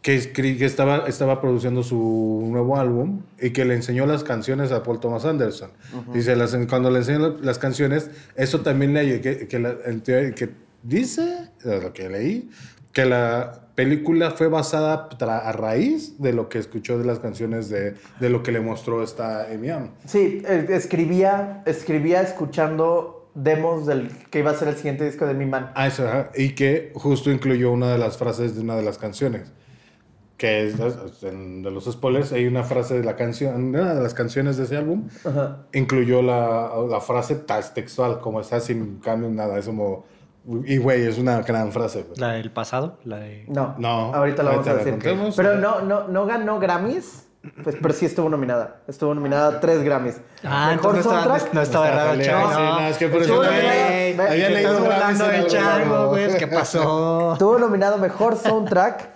que, 0.01 0.17
escri- 0.17 0.57
que 0.57 0.65
estaba, 0.65 1.05
estaba 1.07 1.39
produciendo 1.39 1.83
su 1.83 2.47
nuevo 2.51 2.77
álbum 2.79 3.21
y 3.39 3.51
que 3.51 3.63
le 3.63 3.75
enseñó 3.75 4.07
las 4.07 4.23
canciones 4.23 4.71
a 4.71 4.81
Paul 4.81 4.99
Thomas 4.99 5.23
Anderson. 5.25 5.69
Dice, 6.11 6.35
las, 6.35 6.55
cuando 6.67 6.89
le 6.89 6.97
enseñó 6.99 7.19
la- 7.19 7.35
las 7.41 7.59
canciones, 7.59 8.09
eso 8.35 8.61
también 8.61 8.95
le. 8.95 9.21
Que, 9.21 9.47
que, 9.47 9.59
la- 9.59 9.75
que 9.75 10.49
dice, 10.81 11.49
lo 11.63 11.93
que 11.93 12.09
leí, 12.09 12.49
que 12.91 13.05
la 13.05 13.62
película 13.75 14.31
fue 14.31 14.47
basada 14.47 15.09
a 15.19 15.51
raíz 15.51 16.21
de 16.21 16.33
lo 16.33 16.49
que 16.49 16.59
escuchó 16.59 16.97
de 16.97 17.05
las 17.05 17.19
canciones 17.19 17.69
de, 17.69 17.95
de 18.19 18.29
lo 18.29 18.43
que 18.43 18.51
le 18.51 18.59
mostró 18.61 19.03
esta 19.03 19.47
Mann. 19.59 19.91
Sí, 20.05 20.43
eh, 20.47 20.67
escribía, 20.69 21.63
escribía 21.65 22.21
escuchando 22.21 23.31
demos 23.35 23.87
del 23.87 24.09
que 24.29 24.39
iba 24.39 24.51
a 24.51 24.53
ser 24.53 24.67
el 24.67 24.75
siguiente 24.75 25.05
disco 25.05 25.25
de 25.25 25.33
Mi 25.33 25.45
Man. 25.45 25.71
Ah, 25.75 25.87
eso, 25.87 26.07
ajá. 26.07 26.29
Y 26.35 26.49
que 26.49 26.91
justo 26.93 27.31
incluyó 27.31 27.71
una 27.71 27.91
de 27.91 27.97
las 27.97 28.17
frases 28.17 28.55
de 28.55 28.61
una 28.61 28.75
de 28.75 28.83
las 28.83 28.97
canciones. 28.97 29.51
Que 30.37 30.67
es, 30.67 30.77
de 30.77 31.71
los 31.71 31.85
spoilers, 31.85 32.33
hay 32.33 32.47
una 32.47 32.63
frase 32.63 32.95
de 32.95 33.03
la 33.03 33.15
canción, 33.15 33.71
de 33.71 33.79
una 33.81 33.93
de 33.93 34.01
las 34.01 34.13
canciones 34.13 34.57
de 34.57 34.65
ese 34.65 34.75
álbum, 34.75 35.07
Ajá. 35.23 35.67
incluyó 35.73 36.21
la, 36.21 36.71
la 36.89 36.99
frase 36.99 37.35
textual, 37.35 38.19
como 38.19 38.41
está 38.41 38.59
sin 38.59 38.97
cambio, 38.97 39.29
nada. 39.29 39.57
Es 39.57 39.65
como. 39.65 40.05
Y 40.65 40.77
güey, 40.77 41.05
es 41.07 41.17
una 41.17 41.41
gran 41.41 41.71
frase. 41.71 42.03
güey. 42.03 42.19
La 42.19 42.33
del 42.33 42.51
pasado, 42.51 42.97
la 43.05 43.17
de... 43.19 43.45
No, 43.47 43.75
No, 43.77 44.13
ahorita 44.13 44.43
la 44.43 44.51
vamos 44.51 44.67
a 44.67 44.73
decir. 44.75 44.91
contemos. 44.93 45.35
Pero 45.35 45.55
no, 45.55 45.81
no, 45.81 46.07
no 46.09 46.25
ganó 46.25 46.59
Grammys, 46.59 47.27
pues, 47.63 47.77
pero 47.81 47.93
sí 47.93 48.05
estuvo 48.05 48.27
nominada. 48.29 48.81
Estuvo 48.87 49.13
nominada 49.13 49.47
a 49.47 49.59
tres 49.61 49.81
Grammys. 49.83 50.19
Ah, 50.43 50.71
entonces 50.73 51.05
no 51.05 51.17
estaba, 51.17 51.37
no 51.53 51.61
estaba 51.61 51.87
errado 51.87 52.21
chango. 52.21 52.49
peleado, 52.49 52.49
sí, 52.77 52.81
no, 52.81 52.87
es 52.89 52.97
que 52.97 53.07
por 53.07 53.21
eso- 53.21 53.41
había 53.41 54.49
leído 54.49 54.81
del 54.81 54.91
algún 54.91 55.47
chango, 55.47 56.07
güey. 56.09 56.37
¿Qué 56.37 56.47
pasó? 56.47 57.31
Estuvo 57.33 57.57
nominado 57.59 57.97
Mejor 57.97 58.35
Soundtrack, 58.35 59.09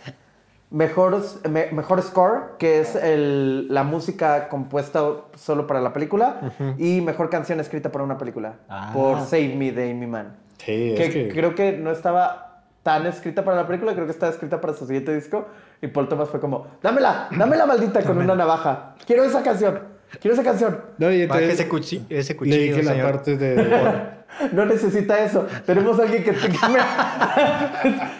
Mejor, 0.69 1.23
me- 1.49 1.71
mejor 1.71 2.01
Score, 2.01 2.57
que 2.59 2.81
es 2.81 2.95
el, 2.95 3.67
la 3.73 3.83
música 3.83 4.49
compuesta 4.49 5.01
solo 5.35 5.65
para 5.65 5.79
la 5.79 5.93
película, 5.93 6.41
y 6.77 6.99
Mejor 6.99 7.29
Canción 7.29 7.61
escrita 7.61 7.89
para 7.91 8.03
una 8.03 8.17
película, 8.17 8.55
Ah. 8.67 8.91
por 8.93 9.21
Save 9.21 9.55
Me 9.55 9.71
de 9.71 9.91
Amy 9.91 10.07
Mann. 10.07 10.35
Sí, 10.57 10.93
que, 10.95 11.05
es 11.05 11.13
que. 11.13 11.29
creo 11.29 11.55
que 11.55 11.73
no 11.73 11.91
estaba 11.91 12.61
tan 12.83 13.05
escrita 13.05 13.43
para 13.43 13.57
la 13.57 13.67
película, 13.67 13.93
creo 13.93 14.05
que 14.05 14.11
estaba 14.11 14.31
escrita 14.31 14.61
para 14.61 14.73
su 14.73 14.85
siguiente 14.85 15.13
disco. 15.13 15.47
Y 15.81 15.87
Paul 15.87 16.07
Thomas 16.07 16.29
fue 16.29 16.39
como, 16.39 16.67
dámela, 16.81 17.27
dámela 17.31 17.65
maldita 17.65 18.01
con 18.03 18.17
una 18.17 18.35
navaja. 18.35 18.95
Quiero 19.05 19.23
esa 19.23 19.43
canción, 19.43 19.81
quiero 20.21 20.33
esa 20.33 20.43
canción. 20.43 20.79
No, 20.97 21.11
y 21.11 21.21
entonces 21.23 21.53
ese, 21.53 21.69
cuchi- 21.69 22.05
ese 22.09 22.33
le 22.33 22.37
cuchillo, 22.37 22.57
dije 22.61 22.83
la 22.83 22.91
señor. 22.91 23.11
parte 23.11 23.37
de. 23.37 24.17
No 24.51 24.65
necesita 24.65 25.23
eso. 25.23 25.47
Tenemos 25.65 25.97
a 25.99 26.03
alguien 26.03 26.21
que, 26.21 26.31
que 26.35 26.47
me... 26.47 26.79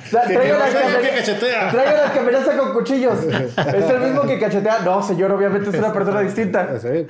Traiga 0.09 0.41
tenemos 0.41 0.57
la 0.57 0.63
a 0.63 0.65
alguien 0.65 0.81
camioneta- 0.83 1.01
que 1.01 1.15
cachetea. 1.17 1.69
Traiga 1.71 2.05
la 2.07 2.13
camioneta 2.13 2.57
con 2.57 2.73
cuchillos. 2.73 3.19
Es 3.23 3.89
el 3.89 3.99
mismo 3.99 4.21
que 4.23 4.39
cachetea. 4.39 4.79
No, 4.85 5.03
señor, 5.03 5.31
obviamente 5.33 5.69
es 5.69 5.75
una 5.75 5.91
persona 5.97 6.21
distinta. 6.21 6.79
Sí. 6.79 7.05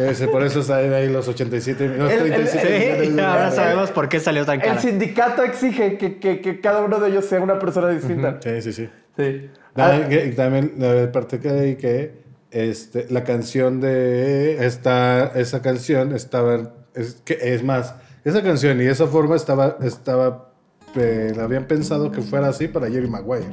Ese, 0.00 0.26
por 0.28 0.42
eso 0.42 0.60
está 0.60 0.76
ahí 0.76 1.08
los 1.10 1.28
87, 1.28 1.88
los 1.98 2.10
El- 2.10 2.18
el- 2.22 2.32
37 2.34 2.94
Sí, 2.94 3.00
millones. 3.10 3.24
ahora 3.24 3.50
sabemos 3.50 3.90
por 3.90 4.08
qué 4.08 4.18
salió 4.20 4.44
tan 4.46 4.60
El 4.60 4.66
cara. 4.68 4.80
sindicato 4.80 5.42
exige 5.44 5.98
que, 5.98 6.18
que- 6.18 6.40
que 6.40 6.60
cada 6.60 6.80
uno 6.80 6.98
de 7.00 7.10
ellos 7.10 7.26
sea 7.26 7.40
una 7.40 7.58
persona 7.58 7.88
distinta. 7.90 8.38
Sí, 8.42 8.62
sí, 8.62 8.72
sí. 8.72 8.90
Sí. 9.18 9.50
También, 9.74 10.08
que- 10.08 10.28
también 10.34 10.72
la 10.78 11.12
parte 11.12 11.38
que 11.38 11.76
que 11.78 12.23
este, 12.54 13.06
la 13.10 13.24
canción 13.24 13.80
de 13.80 14.64
esta, 14.64 15.26
esa 15.34 15.60
canción 15.60 16.14
estaba, 16.14 16.72
es, 16.94 17.20
que, 17.24 17.36
es 17.40 17.62
más, 17.62 17.94
esa 18.24 18.42
canción 18.42 18.80
y 18.80 18.84
esa 18.86 19.06
forma 19.06 19.36
estaba, 19.36 19.76
estaba, 19.82 20.52
eh, 20.94 21.32
la 21.36 21.44
habían 21.44 21.66
pensado 21.66 22.10
que 22.10 22.22
fuera 22.22 22.48
así 22.48 22.68
para 22.68 22.88
Jerry 22.88 23.08
Maguire. 23.08 23.44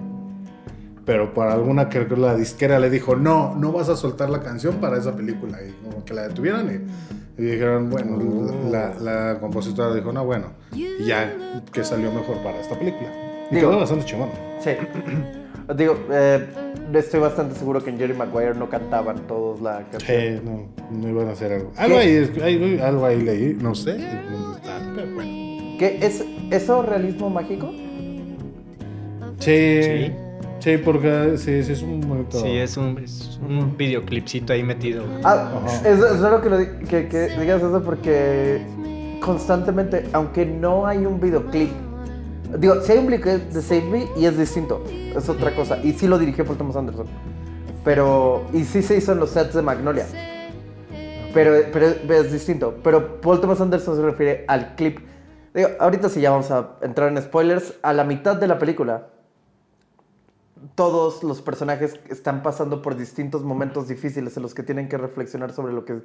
Pero 1.03 1.33
por 1.33 1.47
alguna 1.47 1.89
que 1.89 2.05
la 2.15 2.35
disquera 2.35 2.79
le 2.79 2.89
dijo, 2.91 3.15
no, 3.15 3.55
no 3.55 3.71
vas 3.71 3.89
a 3.89 3.95
soltar 3.95 4.29
la 4.29 4.41
canción 4.43 4.75
para 4.75 4.97
esa 4.99 5.15
película. 5.15 5.57
Y 5.61 5.71
como 5.83 6.05
que 6.05 6.13
la 6.13 6.27
detuvieron 6.27 6.69
y, 6.69 7.41
y 7.41 7.45
dijeron, 7.45 7.89
bueno, 7.89 8.69
la, 8.69 8.93
la 8.99 9.39
compositora 9.39 9.93
dijo, 9.95 10.13
no, 10.13 10.23
bueno, 10.25 10.53
y 10.73 11.03
ya 11.05 11.35
que 11.73 11.83
salió 11.83 12.11
mejor 12.11 12.37
para 12.43 12.59
esta 12.61 12.77
película. 12.77 13.09
Y 13.49 13.55
Digo- 13.55 13.69
quedó 13.71 13.79
bastante 13.79 14.05
chingón. 14.05 14.29
Sí. 14.63 14.71
Digo, 15.75 15.95
eh, 16.11 16.45
estoy 16.93 17.19
bastante 17.19 17.55
seguro 17.55 17.83
que 17.83 17.89
en 17.91 17.97
Jerry 17.97 18.13
Maguire 18.13 18.53
no 18.55 18.67
cantaban 18.69 19.27
todos 19.27 19.61
la 19.61 19.83
canción. 19.91 20.01
Sí, 20.17 20.41
no, 20.43 20.99
no 20.99 21.07
iban 21.09 21.29
a 21.29 21.31
hacer 21.31 21.53
algo. 21.53 21.71
Algo 21.77 21.97
ahí, 21.97 22.09
es- 22.09 22.41
ahí- 22.41 22.79
algo 22.79 23.05
ahí 23.05 23.21
leí, 23.21 23.57
no 23.59 23.73
sé 23.75 23.91
dónde 23.93 24.57
está, 24.57 24.79
pero 24.95 25.07
bueno. 25.15 25.77
¿Qué 25.79 25.99
es 26.01 26.23
eso 26.51 26.81
realismo 26.83 27.29
mágico? 27.29 27.71
Sí, 29.39 29.81
Sí. 29.83 30.11
sí, 30.59 30.77
porque 30.77 31.33
sí, 31.37 31.63
sí 31.63 31.71
es 31.71 31.81
un 31.81 31.99
momento. 32.07 32.39
Sí, 32.39 32.49
es 32.57 32.77
un, 32.77 32.97
es 32.99 33.39
un 33.47 33.75
videoclipcito 33.77 34.53
ahí 34.53 34.63
metido. 34.63 35.03
Ah, 35.23 35.51
Ajá. 35.65 35.89
es, 35.89 35.99
es 35.99 36.19
raro 36.19 36.41
que, 36.41 36.49
lo 36.49 36.57
que- 36.57 37.07
que 37.07 37.27
digas 37.39 37.61
eso 37.61 37.81
porque 37.83 38.61
constantemente, 39.21 40.05
aunque 40.13 40.45
no 40.45 40.85
hay 40.85 41.05
un 41.05 41.19
videoclip, 41.19 41.69
digo, 42.57 42.81
si 42.81 42.91
hay 42.91 42.97
un 42.99 43.07
videoclip 43.07 43.51
de 43.51 43.61
Save 43.61 43.81
Me 43.81 44.07
y 44.15 44.25
es 44.25 44.37
distinto, 44.37 44.83
es 44.87 45.27
otra 45.29 45.55
cosa. 45.55 45.77
Y 45.83 45.93
sí 45.93 46.07
lo 46.07 46.17
dirigió 46.17 46.45
por 46.45 46.57
Thomas 46.57 46.75
Anderson. 46.75 47.07
Pero, 47.83 48.45
y 48.53 48.63
sí 48.63 48.81
se 48.81 48.97
hizo 48.97 49.11
en 49.11 49.19
los 49.19 49.31
sets 49.31 49.53
de 49.53 49.61
Magnolia. 49.61 50.05
Pero, 51.33 51.55
pero 51.71 52.13
es 52.13 52.31
distinto. 52.31 52.75
Pero 52.83 53.21
Paul 53.21 53.41
Thomas 53.41 53.61
Anderson 53.61 53.95
se 53.95 54.01
refiere 54.01 54.45
al 54.47 54.75
clip. 54.75 54.99
Digo, 55.53 55.69
ahorita 55.79 56.09
sí 56.09 56.21
ya 56.21 56.31
vamos 56.31 56.51
a 56.51 56.77
entrar 56.81 57.09
en 57.09 57.21
spoilers. 57.21 57.73
A 57.81 57.93
la 57.93 58.03
mitad 58.03 58.35
de 58.35 58.47
la 58.47 58.59
película, 58.59 59.07
todos 60.75 61.23
los 61.23 61.41
personajes 61.41 61.99
están 62.09 62.43
pasando 62.43 62.81
por 62.81 62.95
distintos 62.95 63.43
momentos 63.43 63.87
difíciles 63.87 64.37
en 64.37 64.43
los 64.43 64.53
que 64.53 64.63
tienen 64.63 64.89
que 64.89 64.97
reflexionar 64.97 65.53
sobre 65.53 65.73
lo 65.73 65.85
que 65.85 66.01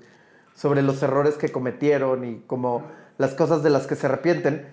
sobre 0.55 0.80
los 0.82 1.03
errores 1.03 1.34
que 1.34 1.51
cometieron 1.51 2.24
y 2.24 2.38
como 2.47 2.82
las 3.18 3.34
cosas 3.34 3.62
de 3.62 3.68
las 3.68 3.86
que 3.86 3.94
se 3.94 4.07
arrepienten 4.07 4.66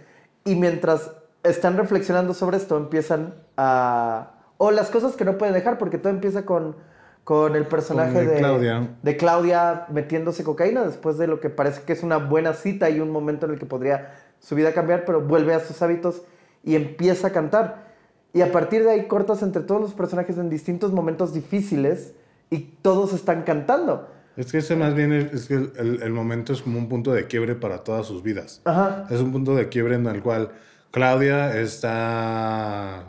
y 0.46 0.56
mientras 0.56 1.12
están 1.44 1.78
reflexionando 1.78 2.34
sobre 2.34 2.58
esto 2.58 2.78
empiezan 2.78 3.36
a 3.58 4.32
o 4.58 4.72
las 4.72 4.90
cosas 4.90 5.14
que 5.16 5.26
no 5.26 5.38
pueden 5.38 5.54
dejar 5.54 5.78
porque 5.78 5.98
todo 5.98 6.12
empieza 6.12 6.46
con 6.46 6.76
con 7.24 7.56
el 7.56 7.66
personaje 7.66 8.14
Con 8.14 8.28
de 8.28 8.36
Claudia. 8.36 8.90
de 9.02 9.18
Claudia 9.18 9.86
metiéndose 9.90 10.44
cocaína 10.44 10.84
después 10.84 11.18
de 11.18 11.28
lo 11.28 11.40
que 11.40 11.50
parece 11.50 11.84
que 11.84 11.94
es 11.94 12.04
una 12.04 12.18
buena 12.18 12.54
cita 12.54 12.90
y 12.90 13.00
un 13.00 13.12
momento 13.12 13.46
en 13.46 13.54
el 13.54 13.60
que 13.60 13.66
podría 13.66 14.12
su 14.40 14.56
vida 14.56 14.74
cambiar, 14.74 15.06
pero 15.06 15.22
vuelve 15.22 15.54
a 15.54 15.62
sus 15.62 15.82
hábitos 15.82 16.24
y 16.66 16.76
empieza 16.76 17.28
a 17.28 17.32
cantar. 17.32 17.94
Y 18.34 18.42
a 18.42 18.52
partir 18.52 18.84
de 18.84 18.92
ahí 18.92 19.06
cortas 19.08 19.42
entre 19.42 19.62
todos 19.62 19.80
los 19.80 19.94
personajes 19.94 20.38
en 20.38 20.50
distintos 20.50 20.92
momentos 20.92 21.34
difíciles 21.34 22.14
y 22.50 22.60
todos 22.82 23.14
están 23.14 23.44
cantando. 23.44 24.10
Es 24.36 24.52
que 24.52 24.58
ese 24.58 24.76
más 24.76 24.94
bien 24.94 25.14
es, 25.14 25.32
es 25.32 25.46
que 25.48 25.54
el, 25.54 25.72
el- 25.78 26.04
el 26.04 26.12
momento 26.12 26.52
es 26.52 26.62
como 26.62 26.78
un 26.78 26.90
punto 26.90 27.14
de 27.14 27.26
quiebre 27.28 27.56
para 27.56 27.86
todas 27.86 28.06
sus 28.06 28.22
vidas. 28.22 28.62
Ajá. 28.66 29.06
Es 29.10 29.22
un 29.22 29.32
punto 29.32 29.56
de 29.56 29.70
quiebre 29.70 29.96
en 29.96 30.06
el 30.08 30.22
cual 30.22 30.50
Claudia 30.94 31.60
está 31.60 33.04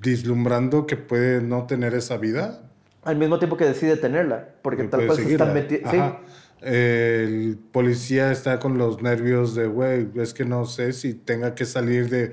vislumbrando 0.00 0.86
que 0.86 0.96
puede 0.96 1.40
no 1.40 1.66
tener 1.66 1.94
esa 1.94 2.18
vida. 2.18 2.60
Al 3.02 3.16
mismo 3.16 3.38
tiempo 3.38 3.56
que 3.56 3.64
decide 3.64 3.96
tenerla, 3.96 4.50
porque 4.60 4.82
que 4.82 4.88
tal 4.88 5.06
cual 5.06 5.16
se 5.16 5.32
están 5.32 5.54
seguirla. 5.54 5.54
metiendo. 5.54 5.90
Sí. 5.90 6.66
El 6.66 7.58
policía 7.72 8.30
está 8.30 8.58
con 8.60 8.76
los 8.76 9.00
nervios 9.00 9.54
de, 9.54 9.66
güey, 9.66 10.06
es 10.16 10.34
que 10.34 10.44
no 10.44 10.66
sé 10.66 10.92
si 10.92 11.14
tenga 11.14 11.54
que 11.54 11.64
salir 11.64 12.10
de... 12.10 12.32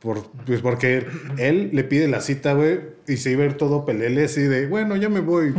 Por, 0.00 0.26
pues 0.44 0.60
porque 0.60 0.98
él, 0.98 1.06
él 1.38 1.70
le 1.72 1.84
pide 1.84 2.08
la 2.08 2.20
cita, 2.20 2.54
güey, 2.54 2.80
y 3.06 3.18
se 3.18 3.30
iba 3.30 3.44
a 3.44 3.46
ir 3.46 3.56
todo 3.56 3.84
pelele 3.84 4.24
así 4.24 4.42
de, 4.42 4.66
bueno, 4.66 4.96
ya 4.96 5.08
me 5.08 5.20
voy. 5.20 5.54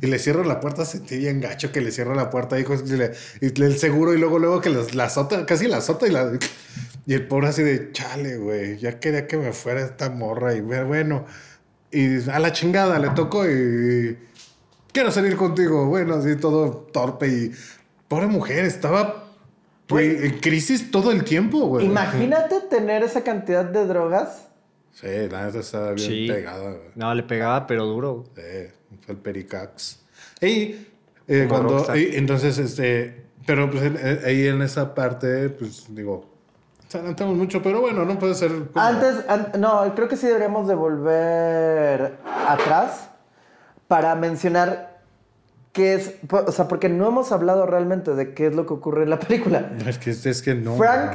Y 0.00 0.06
le 0.06 0.18
cierra 0.18 0.42
la 0.46 0.58
puerta, 0.60 0.86
sentí 0.86 1.18
bien 1.18 1.42
gacho 1.42 1.70
que 1.70 1.82
le 1.82 1.90
cierra 1.92 2.14
la 2.14 2.30
puerta, 2.30 2.58
hijo, 2.58 2.74
y, 2.74 2.88
le- 2.96 3.12
y 3.42 3.62
el 3.62 3.76
seguro, 3.76 4.14
y 4.14 4.18
luego, 4.18 4.38
luego 4.38 4.62
que 4.62 4.70
la 4.94 5.04
azota, 5.04 5.44
casi 5.44 5.68
la 5.68 5.76
azota, 5.76 6.06
y, 6.06 6.10
la, 6.12 6.32
y 7.06 7.14
el 7.14 7.26
pobre 7.26 7.48
así 7.48 7.62
de, 7.62 7.92
chale, 7.92 8.36
güey, 8.38 8.78
ya 8.78 9.00
quería 9.00 9.26
que 9.26 9.36
me 9.36 9.52
fuera 9.52 9.82
esta 9.82 10.10
morra, 10.10 10.54
y 10.54 10.60
bueno, 10.60 11.24
y 11.90 12.28
a 12.30 12.38
la 12.38 12.52
chingada 12.52 12.98
le 12.98 13.10
tocó, 13.10 13.48
y 13.48 14.16
quiero 14.92 15.10
salir 15.10 15.36
contigo, 15.36 15.86
bueno, 15.86 16.14
así 16.14 16.36
todo 16.36 16.70
torpe, 16.92 17.28
y 17.28 17.52
pobre 18.08 18.26
mujer, 18.26 18.64
estaba 18.64 19.24
güey, 19.88 20.24
en 20.26 20.38
crisis 20.38 20.90
todo 20.90 21.12
el 21.12 21.24
tiempo, 21.24 21.66
güey. 21.66 21.84
Imagínate 21.86 22.60
tener 22.70 23.02
esa 23.02 23.22
cantidad 23.22 23.64
de 23.64 23.86
drogas. 23.86 24.48
Sí, 24.92 25.06
la 25.30 25.46
neta 25.46 25.58
estaba 25.60 25.92
bien 25.92 26.08
Sí. 26.08 26.26
pegada, 26.28 26.70
güey. 26.70 26.90
No, 26.94 27.14
le 27.14 27.22
pegaba, 27.22 27.66
pero 27.66 27.84
duro. 27.86 28.24
Sí, 28.34 28.42
fue 29.04 29.14
el 29.14 29.20
Pericax. 29.20 30.00
Y 30.40 30.76
eh, 31.28 31.46
cuando, 31.48 31.84
y 31.96 32.16
entonces, 32.16 32.58
este, 32.58 33.24
pero 33.46 33.70
pues 33.70 33.82
eh, 33.84 34.20
ahí 34.24 34.46
en 34.46 34.62
esa 34.62 34.94
parte, 34.94 35.48
pues 35.50 35.86
digo, 35.94 36.31
adelantamos 36.94 37.36
mucho, 37.36 37.62
pero 37.62 37.80
bueno, 37.80 38.04
no 38.04 38.18
puede 38.18 38.34
ser. 38.34 38.50
como- 38.72 38.84
Antes, 38.84 39.24
an- 39.28 39.52
no, 39.58 39.94
creo 39.94 40.08
que 40.08 40.16
sí 40.16 40.26
deberíamos 40.26 40.66
de 40.68 40.74
volver 40.74 42.16
atrás 42.48 43.10
para 43.88 44.14
mencionar 44.14 45.00
qué 45.72 45.94
es, 45.94 46.14
o 46.30 46.52
sea, 46.52 46.68
porque 46.68 46.88
no 46.88 47.08
hemos 47.08 47.32
hablado 47.32 47.66
realmente 47.66 48.14
de 48.14 48.34
qué 48.34 48.46
es 48.48 48.54
lo 48.54 48.66
que 48.66 48.74
ocurre 48.74 49.02
en 49.04 49.10
la 49.10 49.18
película. 49.18 49.72
Es 49.86 49.98
que, 49.98 50.10
es 50.10 50.42
que 50.42 50.54
no. 50.54 50.76
Frank 50.76 51.12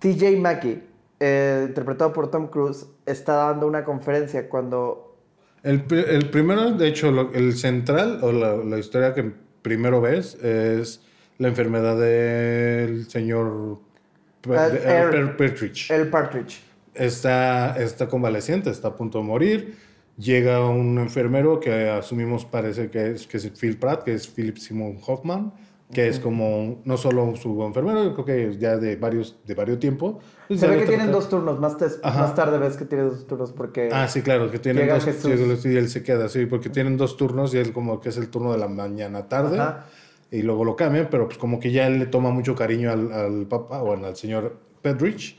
TJ 0.00 0.36
Mackey, 0.38 0.82
eh, 1.20 1.64
interpretado 1.68 2.12
por 2.12 2.30
Tom 2.30 2.46
Cruise, 2.48 2.86
está 3.06 3.34
dando 3.34 3.66
una 3.66 3.84
conferencia 3.84 4.48
cuando 4.48 5.16
El, 5.62 5.84
el 5.92 6.30
primero, 6.30 6.72
de 6.72 6.88
hecho, 6.88 7.10
lo- 7.10 7.32
el 7.32 7.56
central 7.56 8.20
o 8.22 8.32
la, 8.32 8.56
la 8.56 8.78
historia 8.78 9.12
que 9.14 9.32
primero 9.62 10.00
ves 10.00 10.34
es 10.42 11.00
la 11.38 11.48
enfermedad 11.48 11.96
del 11.98 13.08
señor 13.08 13.78
Partridge. 14.42 15.90
el 15.90 16.08
Partridge. 16.08 16.62
Está, 16.94 17.76
está 17.82 18.08
convaleciente, 18.08 18.70
está 18.70 18.88
a 18.88 18.96
punto 18.96 19.18
de 19.18 19.24
morir. 19.24 19.76
Llega 20.18 20.68
un 20.68 20.98
enfermero 20.98 21.58
que 21.58 21.88
asumimos 21.88 22.44
parece 22.44 22.90
que 22.90 23.12
es, 23.12 23.26
que 23.26 23.38
es 23.38 23.50
Phil 23.58 23.78
Pratt, 23.78 24.04
que 24.04 24.12
es 24.14 24.28
Philip 24.28 24.58
Simon 24.58 24.98
Hoffman, 25.06 25.52
que 25.90 26.08
es 26.08 26.20
como 26.20 26.80
no 26.84 26.96
solo 26.96 27.34
su 27.36 27.62
enfermero, 27.64 28.04
yo 28.04 28.14
creo 28.14 28.24
que 28.24 28.58
ya 28.58 28.76
de 28.76 28.96
varios, 28.96 29.38
de 29.46 29.54
varios 29.54 29.78
tiempo. 29.78 30.20
Se 30.54 30.66
ve 30.66 30.80
que 30.80 30.86
tienen 30.86 31.10
dos 31.10 31.28
turnos, 31.28 31.58
más, 31.58 31.76
Ajá. 32.02 32.20
más 32.20 32.34
tarde 32.34 32.58
ves 32.58 32.76
que 32.76 32.84
tiene 32.84 33.04
dos 33.04 33.26
turnos 33.26 33.52
porque... 33.52 33.88
Ah, 33.92 34.06
sí, 34.08 34.22
claro, 34.22 34.50
que 34.50 34.58
tienen 34.58 34.88
dos 34.88 35.04
Jesús. 35.04 35.60
sí, 35.60 35.70
y 35.70 35.76
él 35.76 35.88
se 35.88 36.02
queda 36.02 36.26
así, 36.26 36.46
porque 36.46 36.68
tienen 36.68 36.96
dos 36.96 37.16
turnos 37.16 37.54
y 37.54 37.58
él 37.58 37.72
como 37.72 38.00
que 38.00 38.10
es 38.10 38.16
el 38.16 38.28
turno 38.28 38.52
de 38.52 38.58
la 38.58 38.68
mañana 38.68 39.28
tarde 39.28 39.58
Ajá. 39.58 39.86
Y 40.32 40.42
luego 40.42 40.64
lo 40.64 40.74
cambian, 40.74 41.08
pero 41.10 41.26
pues 41.26 41.38
como 41.38 41.60
que 41.60 41.70
ya 41.70 41.86
él 41.86 41.98
le 42.00 42.06
toma 42.06 42.30
mucho 42.30 42.56
cariño 42.56 42.90
al, 42.90 43.12
al 43.12 43.46
papá, 43.46 43.82
bueno, 43.82 44.06
al 44.06 44.16
señor 44.16 44.58
Pedrich 44.80 45.36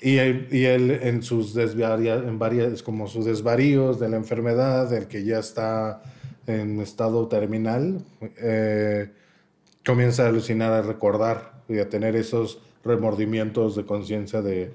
y 0.00 0.18
él, 0.18 0.48
y 0.50 0.64
él 0.64 0.90
en 0.90 1.22
sus 1.22 1.54
desvaria, 1.54 2.14
en 2.16 2.38
varias, 2.38 2.82
como 2.82 3.08
sus 3.08 3.24
desvaríos 3.24 3.98
de 3.98 4.10
la 4.10 4.16
enfermedad, 4.16 4.90
del 4.90 5.08
que 5.08 5.24
ya 5.24 5.38
está 5.38 6.02
en 6.46 6.80
estado 6.80 7.28
terminal, 7.28 8.04
eh, 8.38 9.10
comienza 9.84 10.24
a 10.24 10.28
alucinar, 10.28 10.72
a 10.72 10.82
recordar 10.82 11.62
y 11.68 11.78
a 11.78 11.88
tener 11.88 12.14
esos 12.14 12.60
remordimientos 12.84 13.74
de 13.74 13.86
conciencia 13.86 14.42
de 14.42 14.72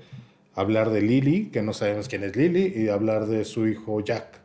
hablar 0.56 0.90
de 0.90 1.02
Lily, 1.02 1.50
que 1.52 1.62
no 1.62 1.72
sabemos 1.72 2.10
quién 2.10 2.24
es 2.24 2.36
Lily, 2.36 2.74
y 2.76 2.90
hablar 2.90 3.28
de 3.28 3.46
su 3.46 3.68
hijo 3.68 4.02
Jack, 4.02 4.40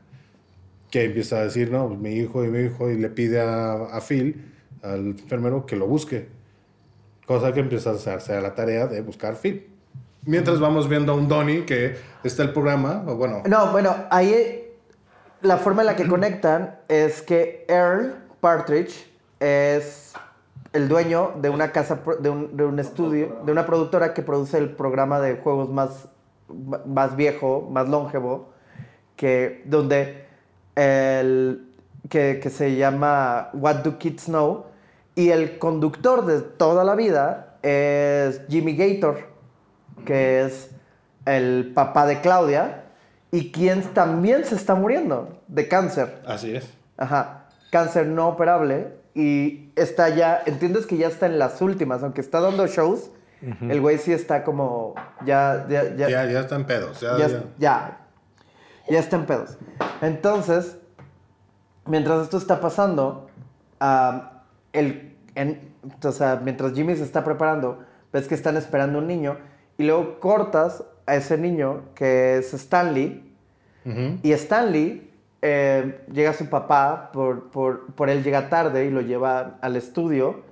que 0.91 1.05
empieza 1.05 1.39
a 1.39 1.45
decir, 1.45 1.71
no, 1.71 1.89
pues, 1.89 1.99
mi 1.99 2.11
hijo 2.17 2.45
y 2.45 2.49
mi 2.49 2.67
hijo, 2.67 2.91
y 2.91 2.99
le 2.99 3.09
pide 3.09 3.41
a, 3.41 3.73
a 3.73 4.01
Phil, 4.03 4.56
al 4.93 5.07
enfermero, 5.07 5.67
que 5.67 5.77
lo 5.77 5.87
busque. 5.87 6.29
Cosa 7.27 7.53
que 7.53 7.61
empieza 7.61 7.91
a 7.91 7.95
hacerse 7.95 8.35
a 8.35 8.41
la 8.41 8.55
tarea 8.55 8.87
de 8.87 9.01
buscar 9.01 9.37
Phil. 9.37 9.69
Mientras 10.25 10.59
vamos 10.61 10.89
viendo 10.89 11.13
a 11.13 11.15
un 11.15 11.29
Donnie 11.29 11.65
que 11.65 11.97
está 12.25 12.43
el 12.43 12.53
programa, 12.53 13.05
o 13.07 13.17
bueno, 13.17 13.43
No, 13.47 13.71
bueno, 13.73 13.95
ahí 14.11 14.67
la 15.43 15.57
forma 15.57 15.83
en 15.83 15.87
la 15.87 15.97
que 15.97 16.07
conectan 16.07 16.77
es 16.89 17.23
que 17.23 17.65
Earl 17.69 18.17
Partridge 18.41 19.11
es 19.41 20.15
el 20.73 20.89
dueño 20.89 21.33
de 21.41 21.49
una 21.49 21.73
casa, 21.73 22.01
de 22.21 22.31
un, 22.31 22.57
de 22.57 22.65
un 22.65 22.79
estudio, 22.79 23.41
de 23.45 23.53
una 23.53 23.67
productora 23.67 24.15
que 24.15 24.23
produce 24.23 24.59
el 24.59 24.71
programa 24.71 25.21
de 25.21 25.37
juegos 25.37 25.71
más, 25.71 26.09
más 26.87 27.17
viejo, 27.17 27.69
más 27.71 27.89
longevo, 27.89 28.51
que, 29.17 29.63
donde 29.65 30.27
el, 30.75 31.73
que, 32.09 32.41
que 32.43 32.51
se 32.51 32.77
llama 32.77 33.51
What 33.55 33.77
Do 33.77 33.99
Kids 33.99 34.27
Know, 34.27 34.66
y 35.17 35.31
el 35.31 35.59
conductor 35.59 36.25
de 36.27 36.43
toda 36.43 36.85
la 36.85 36.95
vida 36.95 37.57
es 37.63 38.43
Jimmy 38.49 38.77
Gator, 38.77 39.27
que 40.05 40.43
es 40.45 40.71
el 41.25 41.73
papá 41.75 42.07
de 42.07 42.21
Claudia, 42.21 42.85
y 43.33 43.51
quien 43.51 43.83
también 43.95 44.45
se 44.45 44.55
está 44.55 44.77
muriendo 44.77 45.41
de 45.49 45.67
cáncer. 45.67 46.23
así 46.27 46.55
es. 46.55 46.73
Ajá, 46.99 47.49
cáncer 47.71 48.07
no 48.07 48.29
operable, 48.29 48.93
y 49.15 49.73
está 49.75 50.11
ya, 50.11 50.43
entiendes 50.45 50.87
que 50.87 50.99
ya 50.99 51.09
está 51.09 51.25
en 51.27 51.39
las 51.39 51.63
últimas, 51.63 52.03
aunque 52.03 52.21
está 52.21 52.41
dando 52.41 52.67
shows, 52.67 53.11
el 53.69 53.81
güey 53.81 53.99
sí 53.99 54.13
está 54.13 54.45
como, 54.45 54.95
ya, 55.25 55.67
ya, 55.69 55.95
ya, 55.95 56.09
Ya, 56.09 56.25
ya 56.27 56.41
están 56.41 56.67
pedos. 56.67 57.01
Ya, 57.01 57.17
ya, 57.17 57.29
ya. 57.29 57.43
ya, 57.59 57.99
ya 58.89 58.99
está 58.99 59.17
en 59.17 59.27
pedos. 59.27 59.57
Entonces, 60.03 60.77
mientras 61.87 62.23
esto 62.25 62.37
está 62.37 62.61
pasando, 62.61 63.29
el, 64.79 65.17
en- 65.35 65.61
o 66.03 66.13
sea, 66.13 66.41
mientras 66.45 66.73
Jimmy 66.73 66.97
se 66.97 67.05
está 67.05 67.25
preparando, 67.25 67.79
ves 68.13 68.29
que 68.29 68.35
están 68.35 68.57
esperando 68.57 68.99
un 68.99 69.07
niño 69.07 69.37
y 69.79 69.85
luego 69.85 70.21
cortas 70.21 70.85
a 71.07 71.17
ese 71.17 71.39
niño 71.39 71.83
que 71.95 72.39
es 72.39 72.53
Stanley 72.55 73.33
Ujú. 73.85 74.19
y 74.23 74.33
Stanley 74.33 75.11
eh, 75.43 76.01
llega 76.13 76.33
su 76.33 76.49
papá, 76.49 77.11
por, 77.13 77.51
por, 77.51 77.87
por 77.95 78.09
él 78.11 78.25
llega 78.25 78.49
tarde 78.49 78.87
y 78.87 78.91
lo 78.91 79.01
lleva 79.01 79.59
al 79.61 79.77
estudio. 79.77 80.45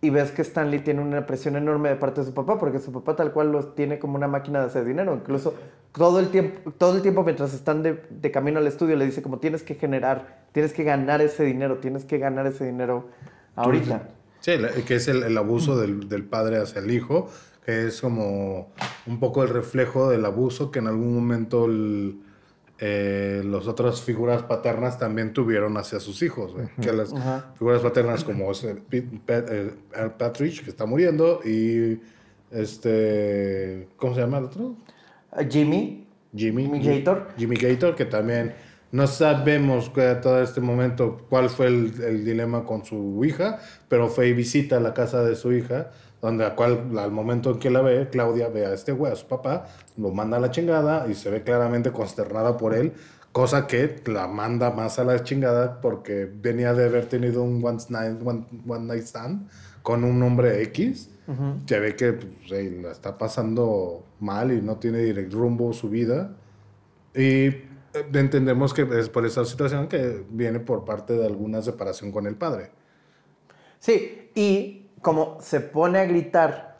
Y 0.00 0.10
ves 0.10 0.30
que 0.30 0.42
Stanley 0.42 0.78
tiene 0.78 1.02
una 1.02 1.26
presión 1.26 1.56
enorme 1.56 1.88
de 1.88 1.96
parte 1.96 2.20
de 2.20 2.26
su 2.28 2.32
papá, 2.32 2.56
porque 2.56 2.78
su 2.78 2.92
papá 2.92 3.16
tal 3.16 3.32
cual 3.32 3.50
los 3.50 3.74
tiene 3.74 3.98
como 3.98 4.14
una 4.14 4.28
máquina 4.28 4.60
de 4.60 4.66
hacer 4.66 4.84
dinero. 4.84 5.12
Incluso 5.12 5.54
todo 5.90 6.20
el 6.20 6.28
tiempo, 6.28 6.70
todo 6.78 6.94
el 6.94 7.02
tiempo 7.02 7.24
mientras 7.24 7.52
están 7.52 7.82
de, 7.82 8.04
de 8.08 8.30
camino 8.30 8.60
al 8.60 8.66
estudio 8.68 8.94
le 8.94 9.04
dice 9.06 9.22
como 9.22 9.38
tienes 9.38 9.64
que 9.64 9.74
generar, 9.74 10.44
tienes 10.52 10.72
que 10.72 10.84
ganar 10.84 11.20
ese 11.20 11.42
dinero, 11.42 11.78
tienes 11.78 12.04
que 12.04 12.18
ganar 12.18 12.46
ese 12.46 12.64
dinero 12.64 13.08
ahorita. 13.64 14.08
Sí, 14.40 14.52
que 14.86 14.94
es 14.96 15.08
el, 15.08 15.22
el 15.24 15.36
abuso 15.36 15.78
del, 15.78 16.08
del 16.08 16.24
padre 16.24 16.58
hacia 16.58 16.80
el 16.80 16.90
hijo, 16.90 17.28
que 17.66 17.86
es 17.88 18.00
como 18.00 18.72
un 19.06 19.18
poco 19.20 19.42
el 19.42 19.48
reflejo 19.50 20.08
del 20.08 20.24
abuso 20.24 20.70
que 20.70 20.78
en 20.78 20.86
algún 20.86 21.14
momento 21.14 21.66
el- 21.66 22.20
eh, 22.80 23.42
las 23.44 23.66
otras 23.66 24.00
figuras 24.02 24.44
paternas 24.44 25.00
también 25.00 25.32
tuvieron 25.32 25.76
hacia 25.76 25.98
sus 25.98 26.22
hijos. 26.22 26.54
Que 26.80 26.92
las 26.92 27.12
figuras 27.58 27.82
paternas 27.82 28.22
como 28.22 28.52
es 28.52 28.62
el 28.62 28.78
Pete- 28.78 29.20
Pe- 29.26 29.44
eh, 29.50 30.10
Partridge, 30.16 30.62
que 30.62 30.70
está 30.70 30.86
muriendo, 30.86 31.40
y 31.44 32.00
este, 32.52 33.88
¿cómo 33.96 34.14
se 34.14 34.20
llama 34.20 34.38
el 34.38 34.44
otro? 34.44 34.76
Jimmy, 35.50 36.06
Jimmy, 36.34 36.64
Jimmy 36.64 36.80
Gator. 37.00 37.28
Jimmy 37.36 37.56
Gator, 37.56 37.94
que 37.96 38.04
también 38.04 38.54
no 38.92 39.06
sabemos 39.06 39.90
a 39.98 40.20
todo 40.20 40.42
este 40.42 40.60
momento 40.60 41.26
cuál 41.28 41.50
fue 41.50 41.66
el, 41.66 41.92
el 42.02 42.24
dilema 42.24 42.64
con 42.64 42.84
su 42.84 43.22
hija, 43.24 43.58
pero 43.88 44.08
fue 44.08 44.28
y 44.28 44.32
visita 44.32 44.80
la 44.80 44.94
casa 44.94 45.22
de 45.22 45.36
su 45.36 45.52
hija, 45.52 45.90
donde 46.22 46.44
a 46.44 46.54
cual, 46.56 46.98
al 46.98 47.10
momento 47.12 47.50
en 47.52 47.58
que 47.58 47.70
la 47.70 47.80
ve, 47.82 48.08
Claudia 48.10 48.48
ve 48.48 48.66
a 48.66 48.72
este 48.72 48.92
güey, 48.92 49.12
a 49.12 49.16
su 49.16 49.26
papá, 49.26 49.66
lo 49.96 50.10
manda 50.10 50.38
a 50.38 50.40
la 50.40 50.50
chingada 50.50 51.06
y 51.08 51.14
se 51.14 51.30
ve 51.30 51.42
claramente 51.42 51.92
consternada 51.92 52.56
por 52.56 52.74
él, 52.74 52.92
cosa 53.30 53.66
que 53.66 54.00
la 54.06 54.26
manda 54.26 54.70
más 54.70 54.98
a 54.98 55.04
la 55.04 55.22
chingada 55.22 55.80
porque 55.80 56.28
venía 56.32 56.72
de 56.74 56.86
haber 56.86 57.06
tenido 57.06 57.42
un 57.42 57.64
one 57.64 57.78
night, 57.90 58.20
one- 58.24 58.46
one 58.66 58.86
night 58.86 59.02
stand 59.04 59.48
con 59.82 60.02
un 60.04 60.22
hombre 60.22 60.62
X. 60.62 61.10
Se 61.66 61.78
ve 61.78 61.94
que 61.94 62.14
pues, 62.14 62.50
la 62.82 62.90
está 62.90 63.18
pasando 63.18 64.02
mal 64.18 64.50
y 64.50 64.62
no 64.62 64.76
tiene 64.76 64.98
direct 65.00 65.30
rumbo 65.34 65.74
su 65.74 65.90
vida. 65.90 66.30
Y 67.14 67.50
entendemos 68.12 68.74
que 68.74 68.86
es 68.98 69.08
por 69.08 69.24
esa 69.26 69.44
situación 69.44 69.88
que 69.88 70.24
viene 70.30 70.60
por 70.60 70.84
parte 70.84 71.14
de 71.14 71.26
alguna 71.26 71.62
separación 71.62 72.12
con 72.12 72.26
el 72.26 72.36
padre. 72.36 72.70
Sí, 73.78 74.30
y 74.34 74.88
como 75.02 75.38
se 75.40 75.60
pone 75.60 76.00
a 76.00 76.04
gritar 76.06 76.76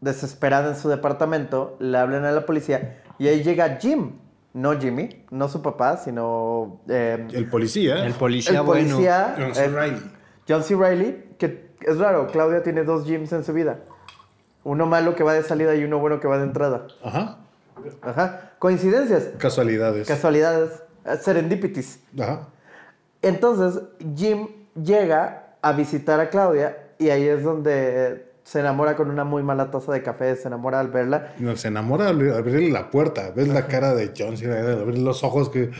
desesperada 0.00 0.70
en 0.70 0.76
su 0.76 0.88
departamento, 0.88 1.76
le 1.78 1.96
hablan 1.98 2.24
a 2.24 2.32
la 2.32 2.44
policía 2.44 3.02
y 3.18 3.28
ahí 3.28 3.42
llega 3.42 3.78
Jim, 3.80 4.12
no 4.52 4.78
Jimmy, 4.78 5.24
no 5.30 5.48
su 5.48 5.62
papá, 5.62 5.96
sino 5.96 6.80
eh, 6.88 7.26
El 7.32 7.48
policía. 7.48 8.04
El 8.04 8.14
policía, 8.14 8.58
el 8.60 8.66
bueno. 8.66 8.88
policía 8.90 9.34
John 9.38 9.54
C. 9.54 9.64
eh, 9.64 9.68
Reilly. 9.68 10.10
John 10.48 10.62
C. 10.62 10.76
Reilly, 10.76 11.24
que 11.38 11.70
es 11.80 11.98
raro, 11.98 12.26
Claudia 12.28 12.62
tiene 12.62 12.84
dos 12.84 13.04
Jims 13.06 13.32
en 13.32 13.44
su 13.44 13.52
vida. 13.52 13.80
Uno 14.62 14.86
malo 14.86 15.14
que 15.14 15.22
va 15.22 15.34
de 15.34 15.42
salida 15.42 15.74
y 15.74 15.84
uno 15.84 15.98
bueno 15.98 16.20
que 16.20 16.26
va 16.28 16.38
de 16.38 16.44
entrada. 16.44 16.86
Ajá. 17.02 17.43
Ajá. 18.02 18.52
Coincidencias, 18.58 19.30
Casualidades. 19.38 20.06
casualidades, 20.08 20.70
serendipities. 21.20 21.98
Ajá. 22.18 22.48
Entonces, 23.22 23.82
Jim 24.16 24.48
llega 24.74 25.54
a 25.62 25.72
visitar 25.72 26.20
a 26.20 26.28
Claudia 26.30 26.76
y 26.98 27.10
ahí 27.10 27.26
es 27.26 27.42
donde 27.42 28.26
se 28.44 28.60
enamora 28.60 28.94
con 28.94 29.10
una 29.10 29.24
muy 29.24 29.42
mala 29.42 29.70
taza 29.70 29.90
de 29.92 30.02
café, 30.02 30.36
se 30.36 30.48
enamora 30.48 30.78
al 30.78 30.88
verla. 30.88 31.32
No, 31.38 31.56
se 31.56 31.68
enamora 31.68 32.08
al 32.10 32.32
abrirle 32.34 32.70
la 32.70 32.90
puerta. 32.90 33.30
Ves 33.34 33.48
la 33.48 33.66
cara 33.66 33.94
de 33.94 34.12
John 34.16 34.36
Cena, 34.36 34.58
al 34.60 34.80
abrir 34.82 34.98
los 34.98 35.24
ojos 35.24 35.48
que... 35.48 35.70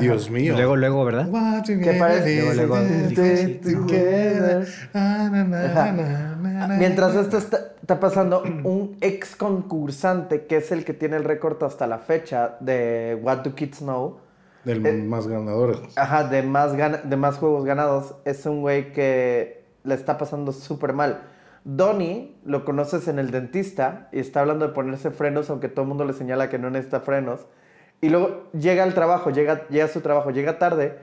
Dios 0.00 0.30
mío. 0.30 0.54
Luego, 0.56 0.76
luego, 0.76 1.04
¿verdad? 1.04 1.28
¿Qué 1.66 1.96
parece? 1.98 2.42
Luego, 2.42 2.54
luego. 2.54 2.76
Mientras 6.78 7.14
esto 7.14 7.38
está, 7.38 7.58
está 7.80 8.00
pasando, 8.00 8.42
un 8.42 8.96
ex 9.00 9.36
concursante 9.36 10.46
que 10.46 10.56
es 10.58 10.72
el 10.72 10.84
que 10.84 10.94
tiene 10.94 11.16
el 11.16 11.24
récord 11.24 11.62
hasta 11.62 11.86
la 11.86 11.98
fecha 11.98 12.56
de 12.60 13.18
What 13.22 13.38
Do 13.38 13.54
Kids 13.54 13.78
Know, 13.78 14.18
Del 14.64 14.84
Eh, 14.84 14.92
más 14.92 15.26
ganador. 15.26 15.80
ajá, 15.96 16.24
de 16.24 16.42
más, 16.42 16.74
gana- 16.74 16.98
de 17.04 17.16
más 17.16 17.36
juegos 17.36 17.64
ganados, 17.64 18.14
es 18.24 18.44
un 18.46 18.60
güey 18.60 18.92
que 18.92 19.64
le 19.84 19.94
está 19.94 20.18
pasando 20.18 20.52
súper 20.52 20.92
mal. 20.92 21.22
Donnie 21.64 22.36
lo 22.44 22.64
conoces 22.64 23.06
en 23.08 23.18
el 23.18 23.30
dentista 23.30 24.08
y 24.12 24.20
está 24.20 24.40
hablando 24.40 24.66
de 24.66 24.72
ponerse 24.72 25.10
frenos, 25.10 25.50
aunque 25.50 25.68
todo 25.68 25.82
el 25.82 25.88
mundo 25.88 26.04
le 26.04 26.12
señala 26.12 26.48
que 26.48 26.58
no 26.58 26.70
necesita 26.70 27.00
frenos. 27.00 27.46
Y 28.00 28.08
luego 28.08 28.48
llega 28.52 28.82
al 28.82 28.94
trabajo, 28.94 29.30
llega, 29.30 29.68
llega 29.68 29.84
a 29.84 29.88
su 29.88 30.00
trabajo, 30.00 30.30
llega 30.30 30.58
tarde 30.58 30.98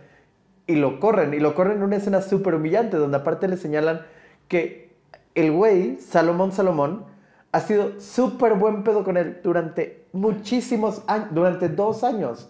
y 0.65 0.75
lo 0.75 0.99
corren. 0.99 1.33
Y 1.33 1.39
lo 1.39 1.53
corren 1.53 1.77
en 1.77 1.83
una 1.83 1.97
escena 1.97 2.21
súper 2.21 2.55
humillante, 2.55 2.97
donde 2.97 3.17
aparte 3.17 3.47
le 3.47 3.57
señalan 3.57 4.01
que 4.47 4.95
el 5.35 5.51
güey, 5.51 5.97
Salomón 5.97 6.51
Salomón, 6.51 7.05
ha 7.51 7.59
sido 7.59 7.99
súper 7.99 8.55
buen 8.55 8.83
pedo 8.83 9.03
con 9.03 9.17
él 9.17 9.39
durante 9.43 10.07
muchísimos 10.11 11.03
años, 11.07 11.27
durante 11.31 11.69
dos 11.69 12.03
años. 12.03 12.49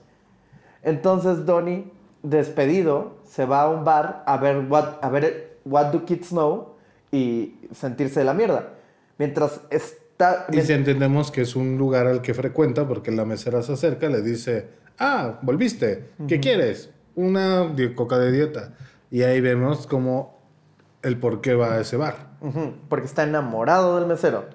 Entonces 0.82 1.46
Donnie, 1.46 1.92
despedido, 2.24 3.18
se 3.26 3.46
va 3.46 3.64
a 3.64 3.70
un 3.70 3.84
bar 3.84 4.24
a 4.26 4.38
ver 4.38 4.66
What, 4.70 5.00
a 5.02 5.10
ver 5.10 5.60
what 5.66 5.88
Do 5.88 6.06
Kids 6.06 6.30
Know 6.30 6.77
y 7.18 7.68
sentirse 7.74 8.20
de 8.20 8.26
la 8.26 8.34
mierda. 8.34 8.74
Mientras 9.18 9.62
está... 9.70 10.48
Y 10.52 10.62
si 10.62 10.74
entendemos 10.74 11.32
que 11.32 11.42
es 11.42 11.56
un 11.56 11.78
lugar 11.78 12.08
al 12.08 12.22
que 12.22 12.34
frecuenta, 12.34 12.88
porque 12.88 13.12
la 13.12 13.26
mesera 13.26 13.62
se 13.62 13.74
acerca, 13.74 14.10
le 14.10 14.22
dice, 14.22 14.68
ah, 15.00 15.40
volviste, 15.42 16.10
¿qué 16.28 16.40
quieres? 16.40 16.92
Una 17.16 17.74
coca 17.96 18.18
de 18.18 18.32
dieta. 18.32 18.74
Y 19.10 19.24
ahí 19.24 19.42
vemos 19.42 19.88
como 19.88 20.38
el 21.02 21.20
por 21.20 21.42
qué 21.42 21.56
va 21.56 21.76
a 21.76 21.82
ese 21.82 21.98
bar. 21.98 22.38
Porque 22.90 23.06
está 23.06 23.24
enamorado 23.24 24.00
del 24.00 24.08
mesero. 24.08 24.46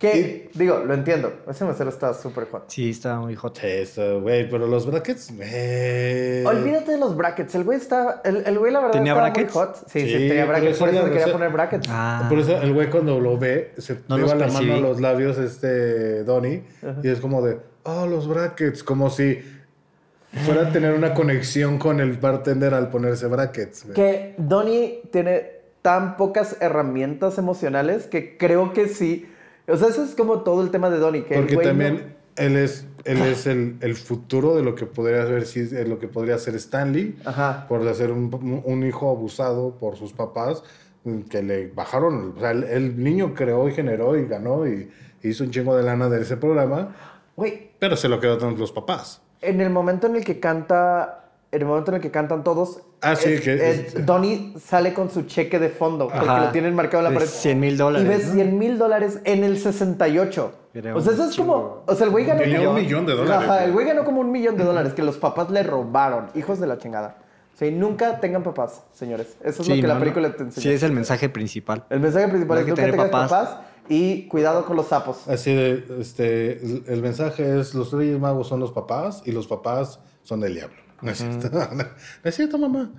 Que, 0.00 0.50
digo, 0.54 0.78
lo 0.78 0.94
entiendo. 0.94 1.30
Ese 1.46 1.62
mesero 1.66 1.90
está 1.90 2.14
súper 2.14 2.46
hot. 2.50 2.64
Sí, 2.68 2.88
está 2.88 3.20
muy 3.20 3.36
hot. 3.36 3.58
Sí, 3.60 3.66
está, 3.66 4.14
güey, 4.14 4.48
pero 4.48 4.66
los 4.66 4.86
brackets, 4.90 5.30
güey. 5.36 6.42
Olvídate 6.46 6.92
de 6.92 6.98
los 6.98 7.14
brackets. 7.14 7.54
El 7.54 7.64
güey 7.64 7.76
está. 7.78 8.22
El, 8.24 8.42
el 8.46 8.58
güey, 8.58 8.72
la 8.72 8.78
verdad, 8.80 8.92
¿Tenía 8.94 9.12
estaba 9.12 9.28
brackets? 9.28 9.54
muy 9.54 9.62
hot. 9.62 9.76
Sí, 9.76 10.00
sí, 10.00 10.06
Sí, 10.06 10.12
tenía 10.28 10.46
por 10.46 10.48
brackets. 10.54 10.70
eso 10.76 10.78
Por 10.80 10.88
eso 10.88 10.98
ya- 10.98 11.04
le 11.04 11.08
quería 11.10 11.24
o 11.24 11.28
sea- 11.28 11.32
poner 11.36 11.52
brackets. 11.52 11.88
Ah, 11.90 12.26
Por 12.30 12.38
eso 12.38 12.56
el 12.62 12.72
güey 12.72 12.88
cuando 12.88 13.20
lo 13.20 13.36
ve, 13.36 13.72
se 13.76 13.98
No 14.08 14.16
lleva 14.16 14.34
la 14.36 14.46
mano 14.48 14.74
a 14.74 14.78
los 14.78 15.00
labios 15.02 15.36
este 15.36 16.24
Donnie 16.24 16.62
y 17.02 17.08
es 17.08 17.20
como 17.20 17.42
de, 17.42 17.58
oh, 17.82 18.06
los 18.06 18.26
brackets, 18.26 18.82
como 18.82 19.10
si 19.10 19.38
fuera 20.46 20.68
a 20.68 20.72
tener 20.72 20.94
una 20.94 21.12
conexión 21.12 21.76
con 21.78 22.00
el 22.00 22.12
bartender 22.16 22.72
al 22.72 22.88
ponerse 22.88 23.26
brackets. 23.26 23.82
güey. 23.84 23.94
Que 23.96 24.34
Donnie 24.38 25.02
tiene 25.12 25.60
tan 25.82 26.16
pocas 26.16 26.56
herramientas 26.60 27.36
emocionales 27.36 28.06
que 28.06 28.38
creo 28.38 28.72
que 28.72 28.88
sí. 28.88 29.26
O 29.70 29.76
sea, 29.76 29.88
eso 29.88 30.02
es 30.04 30.14
como 30.14 30.40
todo 30.40 30.62
el 30.62 30.70
tema 30.70 30.90
de 30.90 30.98
Donnie. 30.98 31.24
Que 31.24 31.34
el 31.34 31.40
Porque 31.40 31.56
no- 31.56 31.62
también 31.62 32.16
él 32.36 32.56
es, 32.56 32.86
él 33.04 33.18
es 33.22 33.46
el, 33.46 33.76
el 33.80 33.94
futuro 33.96 34.56
de 34.56 34.62
lo 34.62 34.74
que 34.74 34.86
podría 34.86 35.26
ser, 35.26 35.46
si 35.46 35.60
es 35.60 35.88
lo 35.88 35.98
que 35.98 36.08
podría 36.08 36.38
ser 36.38 36.54
Stanley, 36.56 37.16
Ajá. 37.24 37.66
por 37.68 37.92
ser 37.94 38.12
un, 38.12 38.62
un 38.64 38.86
hijo 38.86 39.10
abusado 39.10 39.76
por 39.78 39.96
sus 39.96 40.12
papás, 40.12 40.62
mm, 41.04 41.20
que 41.22 41.42
le 41.42 41.68
bajaron, 41.68 42.34
o 42.36 42.40
sea, 42.40 42.52
el, 42.52 42.64
el 42.64 43.02
niño 43.02 43.34
creó 43.34 43.68
y 43.68 43.72
generó 43.72 44.16
y 44.16 44.26
ganó 44.26 44.66
y 44.66 44.88
hizo 45.22 45.44
un 45.44 45.50
chingo 45.50 45.76
de 45.76 45.82
lana 45.82 46.08
de 46.08 46.22
ese 46.22 46.36
programa, 46.36 46.94
pero 47.78 47.96
se 47.96 48.08
lo 48.08 48.20
quedaron 48.20 48.58
los 48.58 48.72
papás. 48.72 49.22
en 49.42 49.60
el 49.60 49.70
momento 49.70 50.06
en 50.06 50.16
el 50.16 50.24
que 50.24 50.38
canta. 50.40 51.19
En 51.52 51.62
el 51.62 51.66
momento 51.66 51.90
en 51.90 51.96
el 51.96 52.00
que 52.00 52.12
cantan 52.12 52.44
todos. 52.44 52.80
Ah, 53.00 53.16
sí, 53.16 53.30
es- 53.32 53.40
que- 53.40 53.70
es- 53.70 54.06
Donnie 54.06 54.54
sale 54.64 54.94
con 54.94 55.10
su 55.10 55.22
cheque 55.22 55.58
de 55.58 55.68
fondo. 55.68 56.08
Porque 56.08 56.24
lo 56.26 56.50
tienen 56.52 56.74
marcado 56.76 57.04
en 57.04 57.12
la 57.12 57.18
pared. 57.18 57.28
100,000 57.30 57.76
dólares, 57.76 58.06
Y 58.06 58.08
ves 58.08 58.26
¿no? 58.28 58.34
100 58.34 58.58
mil 58.58 58.78
dólares 58.78 59.18
en 59.24 59.42
el 59.42 59.58
68. 59.58 60.52
Era 60.74 60.94
o 60.94 61.00
sea, 61.00 61.12
eso 61.12 61.24
es 61.28 61.36
como. 61.36 61.82
O 61.86 61.94
sea, 61.96 62.06
el 62.06 62.12
güey 62.12 62.24
ganó. 62.24 62.40
Tenía 62.42 62.58
como- 62.58 62.70
un 62.70 62.76
millón 62.76 63.04
de 63.06 63.14
dólares, 63.14 63.48
Ajá, 63.48 63.64
el 63.64 63.72
güey 63.72 63.84
ganó 63.86 64.04
como 64.04 64.20
un 64.20 64.30
millón 64.30 64.56
de 64.56 64.62
dólares 64.64 64.92
que 64.94 65.02
los 65.02 65.16
papás 65.18 65.50
le 65.50 65.64
robaron. 65.64 66.26
Hijos 66.36 66.60
de 66.60 66.68
la 66.68 66.78
chingada. 66.78 67.18
O 67.52 67.58
sea, 67.58 67.66
y 67.66 67.72
nunca 67.72 68.20
tengan 68.20 68.44
papás, 68.44 68.84
señores. 68.92 69.36
Eso 69.42 69.62
es 69.62 69.66
Sí, 69.66 69.74
lo 69.74 69.82
que 69.82 69.88
la 69.88 69.98
película 69.98 70.28
no. 70.28 70.34
te 70.34 70.42
enseña. 70.44 70.62
Sí, 70.62 70.70
es 70.70 70.82
el 70.84 70.92
mensaje 70.92 71.28
principal. 71.28 71.84
El 71.90 71.98
mensaje 72.00 72.28
principal 72.28 72.54
No 72.56 72.60
es 72.60 72.64
que 72.66 72.70
nunca 72.70 72.82
tengas 72.92 73.08
papás. 73.10 73.30
papás. 73.30 73.60
y 73.88 74.28
cuidado 74.28 74.64
con 74.66 74.76
los 74.76 74.86
sapos. 74.86 75.26
Así 75.26 75.52
de, 75.52 75.84
este, 76.00 76.52
el, 76.64 76.84
el 76.86 77.02
mensaje 77.02 77.58
es, 77.58 77.74
los 77.74 77.92
Reyes 77.92 78.20
Magos 78.20 78.46
son 78.46 78.60
los 78.60 78.70
papás 78.70 79.20
y 79.26 79.32
los 79.32 79.48
papás 79.48 79.98
son 80.22 80.38
del 80.38 80.54
diablo. 80.54 80.76
No 81.02 81.10
es 81.10 81.18
cierto, 81.18 81.50
no, 81.74 81.84
es 82.24 82.34
cierto, 82.34 82.58
mamá. 82.58 82.90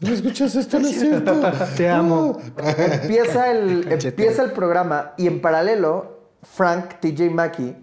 ¿No 0.00 0.08
escuchas 0.12 0.54
esto? 0.56 0.78
No 0.80 0.88
es 0.88 0.96
cierto. 1.00 1.40
Te 1.76 1.88
amo. 1.88 2.38
empieza, 2.56 3.50
el, 3.50 3.90
empieza 3.90 4.42
el 4.42 4.52
programa 4.52 5.14
y 5.16 5.26
en 5.26 5.40
paralelo, 5.40 6.18
Frank 6.42 7.00
TJ 7.00 7.30
Mackey, 7.30 7.76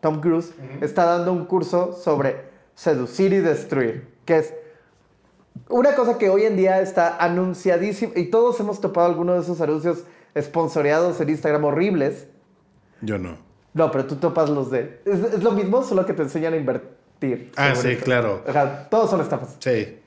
Tom 0.00 0.20
Cruise, 0.20 0.52
está 0.80 1.04
dando 1.04 1.32
un 1.32 1.46
curso 1.46 1.92
sobre 1.92 2.50
seducir 2.74 3.32
y 3.32 3.38
destruir, 3.38 4.08
que 4.24 4.38
es 4.38 4.54
una 5.68 5.94
cosa 5.94 6.18
que 6.18 6.28
hoy 6.28 6.44
en 6.44 6.56
día 6.56 6.80
está 6.80 7.16
anunciadísima 7.18 8.12
y 8.16 8.26
todos 8.26 8.58
hemos 8.60 8.80
topado 8.80 9.06
alguno 9.06 9.34
de 9.34 9.40
esos 9.40 9.60
anuncios 9.60 10.04
sponsoreados 10.38 11.20
en 11.20 11.28
Instagram 11.28 11.64
horribles. 11.64 12.26
Yo 13.00 13.18
no. 13.18 13.36
No, 13.74 13.90
pero 13.90 14.06
tú 14.06 14.16
topas 14.16 14.50
los 14.50 14.70
de... 14.70 15.00
Es, 15.04 15.20
es 15.20 15.42
lo 15.42 15.52
mismo, 15.52 15.82
solo 15.82 16.04
que 16.04 16.12
te 16.12 16.22
enseñan 16.22 16.52
a 16.52 16.56
invertir. 16.56 17.01
Ah, 17.56 17.74
sí, 17.74 17.88
esto. 17.90 18.04
claro. 18.04 18.42
Ajá, 18.48 18.88
todos 18.90 19.10
son 19.10 19.20
estafas. 19.20 19.56
Sí, 19.58 19.98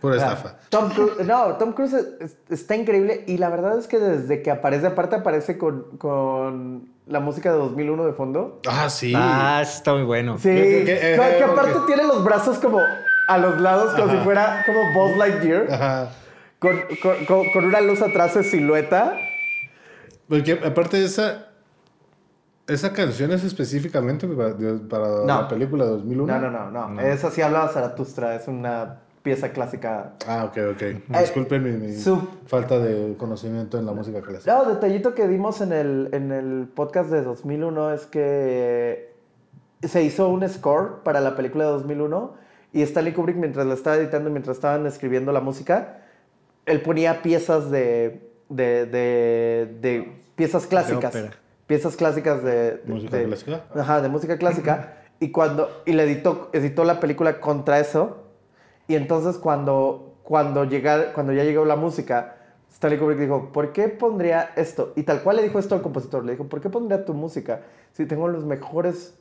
pura 0.00 0.16
O 0.16 0.18
sea, 0.18 0.28
estafa. 0.32 0.56
Tom 0.68 0.90
Cruise, 0.90 1.26
no, 1.26 1.56
Tom 1.56 1.72
Cruise 1.72 1.92
es- 1.92 2.06
es- 2.20 2.36
está 2.50 2.74
increíble 2.76 3.24
y 3.26 3.38
la 3.38 3.48
verdad 3.50 3.78
es 3.78 3.86
que 3.86 3.98
desde 3.98 4.42
que 4.42 4.50
aparece, 4.50 4.86
aparte 4.86 5.16
aparece 5.16 5.58
con, 5.58 5.96
con 5.98 6.88
la 7.06 7.20
música 7.20 7.52
de 7.52 7.58
2001 7.58 8.04
de 8.06 8.12
fondo. 8.12 8.60
Ah, 8.68 8.88
sí. 8.90 9.12
Ah, 9.16 9.60
está 9.62 9.92
muy 9.94 10.02
bueno. 10.04 10.38
Sí, 10.38 10.48
que- 10.48 10.54
que, 10.54 10.84
que- 10.84 11.14
eh, 11.14 11.34
que 11.38 11.44
aparte 11.44 11.74
tiene 11.86 12.04
los 12.04 12.24
brazos 12.24 12.58
como 12.58 12.80
a 13.28 13.38
los 13.38 13.60
lados, 13.60 13.94
como 13.94 14.10
si 14.10 14.18
fuera 14.18 14.64
como 14.66 14.92
Buzz 14.92 15.16
Lightyear, 15.16 15.66
Ajá. 15.72 16.08
con, 16.58 16.80
con- 17.02 17.24
con- 17.26 17.52
con 17.52 17.64
una 17.66 17.80
luz 17.80 18.02
atrás 18.02 18.34
de 18.34 18.42
silueta. 18.44 19.16
Porque 20.28 20.52
aparte 20.64 20.98
de 20.98 21.06
esa, 21.06 21.48
esa 22.66 22.92
canción 22.92 23.32
es 23.32 23.44
específicamente 23.44 24.26
para, 24.28 24.52
de- 24.54 24.78
para 24.78 25.08
No. 25.08 25.24
la 25.26 25.48
película 25.48 25.84
de 25.84 25.90
2001. 25.92 26.40
No, 26.40 26.50
no, 26.50 26.70
no, 26.70 26.88
no. 26.88 27.00
Esa 27.00 27.30
sí 27.30 27.42
hablaba 27.42 27.68
Zaratustra, 27.68 28.34
es 28.36 28.46
una 28.48 29.00
pieza 29.22 29.50
clásica. 29.52 30.12
Ah, 30.26 30.44
ok, 30.44 30.58
ok. 30.72 31.18
Disculpen 31.20 31.62
mi, 31.62 31.70
mi 31.72 31.94
su- 31.96 32.26
falta 32.46 32.78
de 32.78 33.14
conocimiento 33.16 33.78
en 33.78 33.86
la 33.86 33.92
música 33.92 34.20
clásica. 34.20 34.52
No, 34.54 34.64
detallito 34.64 35.14
que 35.14 35.28
dimos 35.28 35.60
en 35.60 35.72
el, 35.72 36.08
en 36.12 36.32
el 36.32 36.68
podcast 36.74 37.10
de 37.10 37.22
2001 37.22 37.92
es 37.92 38.06
que 38.06 39.12
se 39.82 40.02
hizo 40.02 40.28
un 40.28 40.48
score 40.48 41.02
para 41.04 41.20
la 41.20 41.34
película 41.36 41.64
de 41.64 41.70
2001 41.72 42.34
y 42.72 42.82
Stanley 42.82 43.12
Kubrick 43.12 43.36
mientras 43.36 43.66
la 43.66 43.74
estaba 43.74 43.96
editando, 43.96 44.30
mientras 44.30 44.56
estaban 44.56 44.86
escribiendo 44.86 45.30
la 45.32 45.40
música, 45.40 46.02
él 46.66 46.80
ponía 46.82 47.22
piezas 47.22 47.70
de, 47.70 48.28
de, 48.48 48.86
de, 48.86 49.76
de 49.80 50.22
piezas 50.36 50.66
clásicas. 50.66 51.14
ópera. 51.14 51.32
Piezas 51.72 51.96
clásicas 51.96 52.42
de... 52.44 52.72
de- 52.72 52.80
¿Música 52.84 53.16
de- 53.16 53.24
clásica? 53.24 53.64
Ajá, 53.74 54.02
de 54.02 54.08
música 54.10 54.36
clásica. 54.36 54.92
y 55.20 55.30
cuando... 55.30 55.70
Y 55.86 55.92
le 55.94 56.02
editó, 56.02 56.50
editó 56.52 56.84
la 56.84 57.00
película 57.00 57.40
contra 57.40 57.80
eso. 57.80 58.24
Y 58.88 58.94
entonces 58.94 59.38
cuando, 59.38 60.16
cuando, 60.22 60.64
llega, 60.64 61.14
cuando 61.14 61.32
ya 61.32 61.44
llegó 61.44 61.64
la 61.64 61.76
música, 61.76 62.36
Stanley 62.70 62.98
Kubrick 62.98 63.18
dijo, 63.20 63.52
¿por 63.54 63.72
qué 63.72 63.88
pondría 63.88 64.50
esto? 64.56 64.92
Y 64.96 65.04
tal 65.04 65.22
cual 65.22 65.36
le 65.36 65.44
dijo 65.44 65.58
esto 65.58 65.74
al 65.74 65.80
compositor, 65.80 66.26
le 66.26 66.32
dijo, 66.32 66.44
¿por 66.44 66.60
qué 66.60 66.68
pondría 66.68 67.06
tu 67.06 67.14
música 67.14 67.62
si 67.92 68.04
tengo 68.04 68.28
los 68.28 68.44
mejores 68.44 69.14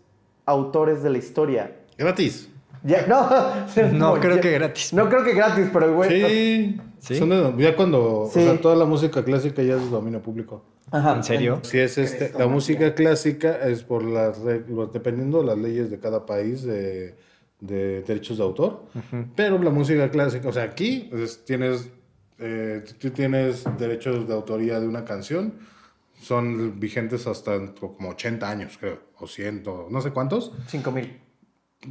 autores 0.46 1.04
de 1.04 1.10
la 1.10 1.20
historia? 1.20 1.72
Gratis. 1.98 2.50
Ya, 2.84 3.06
no, 3.08 3.30
No, 3.94 4.14
creo 4.20 4.36
ya- 4.36 4.42
que 4.42 4.52
gratis. 4.52 4.92
No 4.92 5.08
creo 5.08 5.24
que 5.24 5.34
gratis, 5.36 5.70
pero 5.72 5.94
güey... 5.96 6.10
Sí. 6.10 6.82
¿Sí? 7.02 7.16
Son 7.18 7.30
de- 7.30 7.54
ya 7.64 7.76
cuando, 7.76 8.30
Sí. 8.32 8.40
o 8.40 8.44
sea, 8.44 8.62
toda 8.62 8.76
la 8.76 8.86
música 8.86 9.24
clástica 9.26 9.62
ya 9.64 9.76
es 9.76 9.82
de 9.84 9.90
dominio 9.90 10.22
público. 10.22 10.64
Ajá. 10.92 11.16
¿En 11.16 11.24
serio? 11.24 11.60
Si 11.64 11.78
es 11.80 11.98
este, 11.98 12.32
la 12.38 12.48
música 12.48 12.94
clásica 12.94 13.68
es 13.68 13.82
por 13.84 14.04
las 14.04 14.40
reglas, 14.40 14.92
dependiendo 14.94 15.40
de 15.42 15.46
las 15.48 15.58
leyes 15.58 15.90
de 15.90 16.00
cada 16.00 16.26
país 16.26 16.64
de, 16.64 17.16
de 17.60 18.02
derechos 18.04 18.38
de 18.38 18.44
autor. 18.44 18.84
Pero 19.36 19.58
la 19.62 19.70
música 19.72 20.10
clásica, 20.12 20.48
o 20.50 20.54
sea, 20.54 20.64
aquí 20.64 21.08
pues, 21.10 21.44
tienes, 21.44 21.90
eh, 22.40 22.84
tú 23.00 23.10
tienes 23.10 23.64
derechos 23.80 24.28
de 24.28 24.34
autoría 24.34 24.80
de 24.80 24.88
una 24.88 25.04
canción, 25.06 25.54
son 26.22 26.80
vigentes 26.80 27.26
hasta 27.26 27.74
como 27.74 28.10
80 28.10 28.48
años, 28.50 28.78
creo, 28.80 29.00
o 29.18 29.26
100, 29.28 29.64
o 29.68 29.88
no 29.90 30.02
sé 30.02 30.12
cuántos, 30.12 30.52
5 30.68 30.92
mil. 30.92 31.20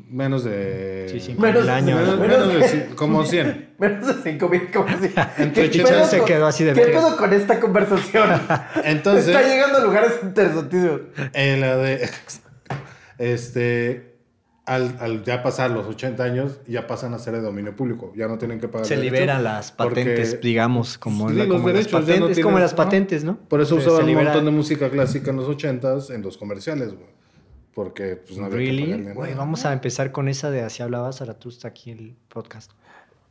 Menos 0.09 0.45
de... 0.45 1.09
Sí, 1.11 1.21
cinco 1.21 1.43
Menos- 1.43 1.63
mil 1.63 1.71
años. 1.71 2.01
Menos, 2.01 2.19
Menos- 2.21 2.47
menos 2.47 2.71
de 2.73 2.95
como 2.95 3.25
100. 3.25 3.75
Menos 3.79 4.07
de 4.07 4.31
5 4.33 4.49
mil, 4.49 4.71
como 4.71 4.89
si... 4.99 5.11
Entre 5.39 5.63
¿Qué 5.71 5.81
ochenta 5.83 5.91
pedo 5.91 6.05
se 6.07 6.19
con- 6.19 6.27
quedó 6.27 6.47
así 6.47 6.65
de 6.65 6.73
¿Qué 6.75 6.83
pedo 6.83 7.17
con 7.17 7.33
esta 7.33 7.59
conversación? 7.61 8.31
Entonces... 8.85 9.29
Está 9.29 9.43
llegando 9.49 9.79
a 9.79 9.81
lugares 9.85 10.13
interesantísimos. 10.23 11.01
En 11.33 11.61
la 11.61 11.77
de. 11.77 12.09
Este. 13.19 14.09
Al, 14.67 14.99
al 15.01 15.25
ya 15.25 15.43
pasar 15.43 15.73
los 15.73 15.87
80 15.89 16.23
años, 16.23 16.61
ya 16.69 16.87
pasan 16.87 17.13
a 17.15 17.19
ser 17.19 17.33
de 17.35 17.41
dominio 17.41 17.75
público. 17.75 18.13
Ya 18.15 18.29
no 18.29 18.39
tienen 18.39 18.61
que 18.61 18.69
pagar. 18.69 18.87
Se 18.87 18.97
liberan 18.97 19.43
las 19.43 19.73
porque- 19.73 20.03
patentes, 20.05 20.41
digamos, 20.41 20.97
como, 20.97 21.29
Sí, 21.29 21.35
la- 21.35 21.45
los 21.47 21.57
como 21.57 21.69
las 21.69 21.75
derechos, 21.77 22.07
ya 22.07 22.15
no 22.15 22.21
patentes, 22.21 22.45
como 22.45 22.59
las 22.61 22.75
patentes, 22.75 23.25
¿no? 23.25 23.37
Por 23.49 23.61
eso 23.61 23.75
Se- 23.81 23.89
usaban 23.89 24.07
se 24.07 24.15
un 24.17 24.23
montón 24.23 24.45
de 24.45 24.51
música 24.53 24.89
clásica 24.89 25.31
en 25.33 25.39
los 25.39 25.49
80s 25.49 26.15
en 26.15 26.23
los 26.23 26.37
comerciales, 26.39 26.95
güey. 26.95 27.09
Porque 27.75 28.17
pues 28.17 28.39
no 28.39 28.47
había 28.47 28.59
que 28.59 28.65
Really? 28.65 28.91
pagarle 28.91 29.13
Güey, 29.15 29.35
vamos 29.35 29.65
a 29.65 29.73
empezar 29.73 30.11
con 30.13 30.29
esa 30.29 30.51
de 30.51 30.63
Así 30.63 30.83
hablaba 30.83 31.13
Zaratustra 31.13 31.71
aquí 31.71 31.91
en 31.93 31.99
el 31.99 32.17
podcast. 32.29 32.73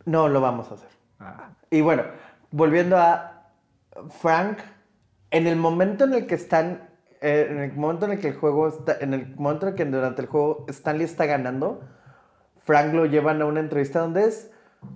No 0.06 0.28
lo 0.30 0.40
vamos 0.42 0.72
a 0.72 0.76
hacer. 0.76 0.90
Ah, 1.20 1.50
Y 1.70 1.82
bueno, 1.82 2.04
volviendo 2.52 2.98
a 2.98 3.52
Frank 4.22 4.60
en 5.32 5.46
el 5.48 5.56
momento 5.58 6.06
en 6.06 6.14
el 6.14 6.26
que 6.26 6.36
están, 6.36 6.90
eh, 7.22 7.48
en 7.50 7.60
el 7.60 7.74
momento 7.74 8.06
en 8.06 8.14
el 8.14 8.20
que 8.20 8.30
el 8.30 8.36
juego 8.36 8.70
está, 8.70 8.98
en 9.02 9.14
el 9.14 9.36
momento 9.36 9.68
en 9.68 9.74
el 9.74 9.78
que 9.78 9.86
durante 9.86 10.22
el 10.22 10.28
juego 10.28 10.66
Stanley 10.70 11.04
está 11.06 11.26
ganando, 11.26 11.82
Frank 12.64 12.94
lo 12.94 13.06
llevan 13.06 13.42
a 13.42 13.46
una 13.46 13.60
entrevista 13.60 14.00
donde 14.00 14.26
es 14.26 14.52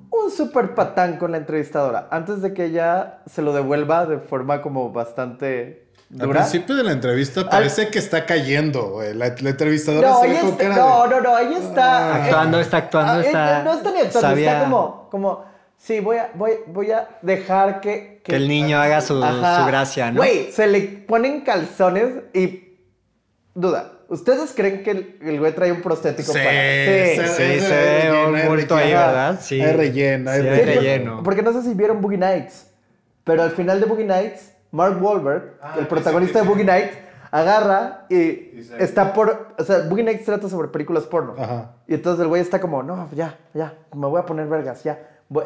un 0.09 0.31
super 0.31 0.73
patán 0.75 1.17
con 1.17 1.31
la 1.31 1.37
entrevistadora, 1.37 2.07
antes 2.11 2.41
de 2.41 2.53
que 2.53 2.65
ella 2.65 3.21
se 3.25 3.41
lo 3.41 3.51
devuelva 3.53 4.05
de 4.05 4.19
forma 4.19 4.61
como 4.61 4.91
bastante 4.93 5.82
Al 6.19 6.29
principio 6.29 6.75
de 6.75 6.83
la 6.83 6.91
entrevista 6.91 7.49
parece 7.49 7.87
que 7.89 7.97
está 7.99 8.25
cayendo, 8.25 8.91
güey. 8.91 9.13
La, 9.13 9.33
la 9.39 9.49
entrevistadora 9.49 10.09
No, 10.09 10.21
se 10.21 10.27
ve 10.27 10.31
ella 10.33 10.41
con 10.41 10.49
está, 10.51 10.63
cara 10.63 10.75
no, 10.75 11.03
de- 11.03 11.09
no, 11.09 11.21
no, 11.21 11.37
ella 11.39 11.57
está 11.57 12.15
Actuando, 12.23 12.59
está 12.59 12.77
actuando, 12.77 13.11
Ah, 13.13 13.21
está- 13.21 13.63
No 13.63 13.73
está 13.73 13.91
ni 13.91 13.99
actuando, 13.99 14.29
sabía- 14.29 14.51
está 14.53 14.63
como, 14.65 15.07
como, 15.09 15.45
sí, 15.77 15.99
voy 15.99 16.17
a, 16.17 16.29
voy, 16.35 16.51
voy 16.67 16.91
a 16.91 17.07
dejar 17.21 17.81
que, 17.81 18.21
Que 18.23 18.35
el 18.35 18.47
niño 18.47 18.79
haga 18.79 19.01
su, 19.01 19.15
su 19.15 19.65
gracia, 19.65 20.11
¿no? 20.11 20.17
Güey, 20.17 20.51
se 20.51 20.67
le 20.67 20.81
ponen 20.81 21.41
calzones 21.41 22.09
y. 22.33 22.77
Duda. 23.55 23.89
¿Ustedes 24.09 24.51
creen 24.55 24.83
que 24.83 24.91
el, 24.91 25.17
el 25.23 25.39
güey 25.39 25.53
trae 25.55 25.71
un 25.71 25.81
prostético 25.81 26.33
Sí, 26.33 26.37
para.? 26.37 26.51
sí, 26.51 27.33
Sí, 27.33 27.35
se 27.35 27.43
hay 27.43 27.59
ve 27.59 28.11
relleno, 28.11 28.27
un 28.43 28.47
bulto 28.47 28.75
ahí. 28.75 28.91
¿verdad? 28.91 29.39
Sí. 29.41 29.59
Hay 29.61 29.73
relleno, 29.73 30.29
hay 30.29 30.41
Sí, 30.41 30.47
relleno. 30.47 30.69
hay 30.71 30.75
relleno. 30.77 31.23
Porque 31.23 31.41
no 31.41 31.51
sé 31.53 31.63
si 31.63 31.73
vieron 31.73 32.01
Boogie 32.01 32.17
Nights. 32.19 32.67
Pero 33.23 33.41
al 33.43 33.51
final 33.51 33.79
de 33.79 33.85
Boogie 33.87 34.05
Nights, 34.05 34.52
Mark 34.73 35.01
Wahlberg, 35.01 35.53
Ah, 35.61 35.75
el 35.79 35.87
protagonista 35.87 36.41
de 36.41 36.47
Boogie 36.47 36.65
Nights, 36.65 36.97
agarra 37.31 38.05
y 38.09 38.67
está 38.79 39.13
por. 39.13 39.53
O 39.57 39.63
sea, 39.63 39.87
Boogie 39.87 40.03
Nights 40.03 40.25
trata 40.25 40.49
sobre 40.49 40.67
películas 40.67 41.03
porno. 41.03 41.35
Ajá. 41.37 41.75
Y 41.87 41.93
entonces 41.93 42.21
el 42.21 42.27
güey 42.27 42.41
está 42.41 42.59
como, 42.59 42.83
no, 42.83 43.07
ya, 43.13 43.37
ya, 43.53 43.75
me 43.95 44.07
voy 44.07 44.19
a 44.19 44.25
poner 44.25 44.47
vergas, 44.47 44.83
ya. 44.83 44.99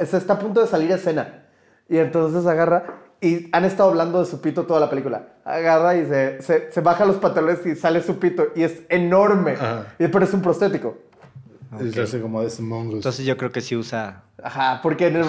Se 0.06 0.18
está 0.18 0.34
a 0.34 0.40
punto 0.40 0.62
de 0.62 0.68
salir 0.68 0.92
a 0.92 0.96
escena. 0.96 1.44
Y 1.90 1.98
entonces 1.98 2.46
agarra 2.46 2.84
y 3.22 3.50
han 3.52 3.66
estado 3.66 3.90
hablando 3.90 4.20
de 4.20 4.26
su 4.26 4.42
pito 4.42 4.66
toda 4.66 4.80
la 4.80 4.90
película. 4.90 5.28
Agarra 5.46 5.96
y 5.96 6.06
se, 6.06 6.42
se, 6.42 6.72
se 6.72 6.82
baja 6.82 7.06
los 7.06 7.18
pantalones 7.18 7.66
y 7.66 7.76
sale 7.76 8.02
su 8.02 8.20
pito 8.20 8.48
y 8.56 8.64
es 8.64 8.82
enorme. 8.90 9.54
Ajá. 9.54 9.86
Y, 10.00 10.08
pero 10.08 10.24
es 10.26 10.34
un 10.34 10.42
prostético. 10.42 10.98
Se 12.08 12.22
como 12.22 12.42
de. 12.42 12.50
Entonces 12.58 13.26
yo 13.26 13.36
creo 13.38 13.52
que 13.52 13.62
sí 13.62 13.76
usa 13.76 14.24
Ajá, 14.42 14.80
porque 14.82 15.08
en 15.08 15.18
el... 15.18 15.26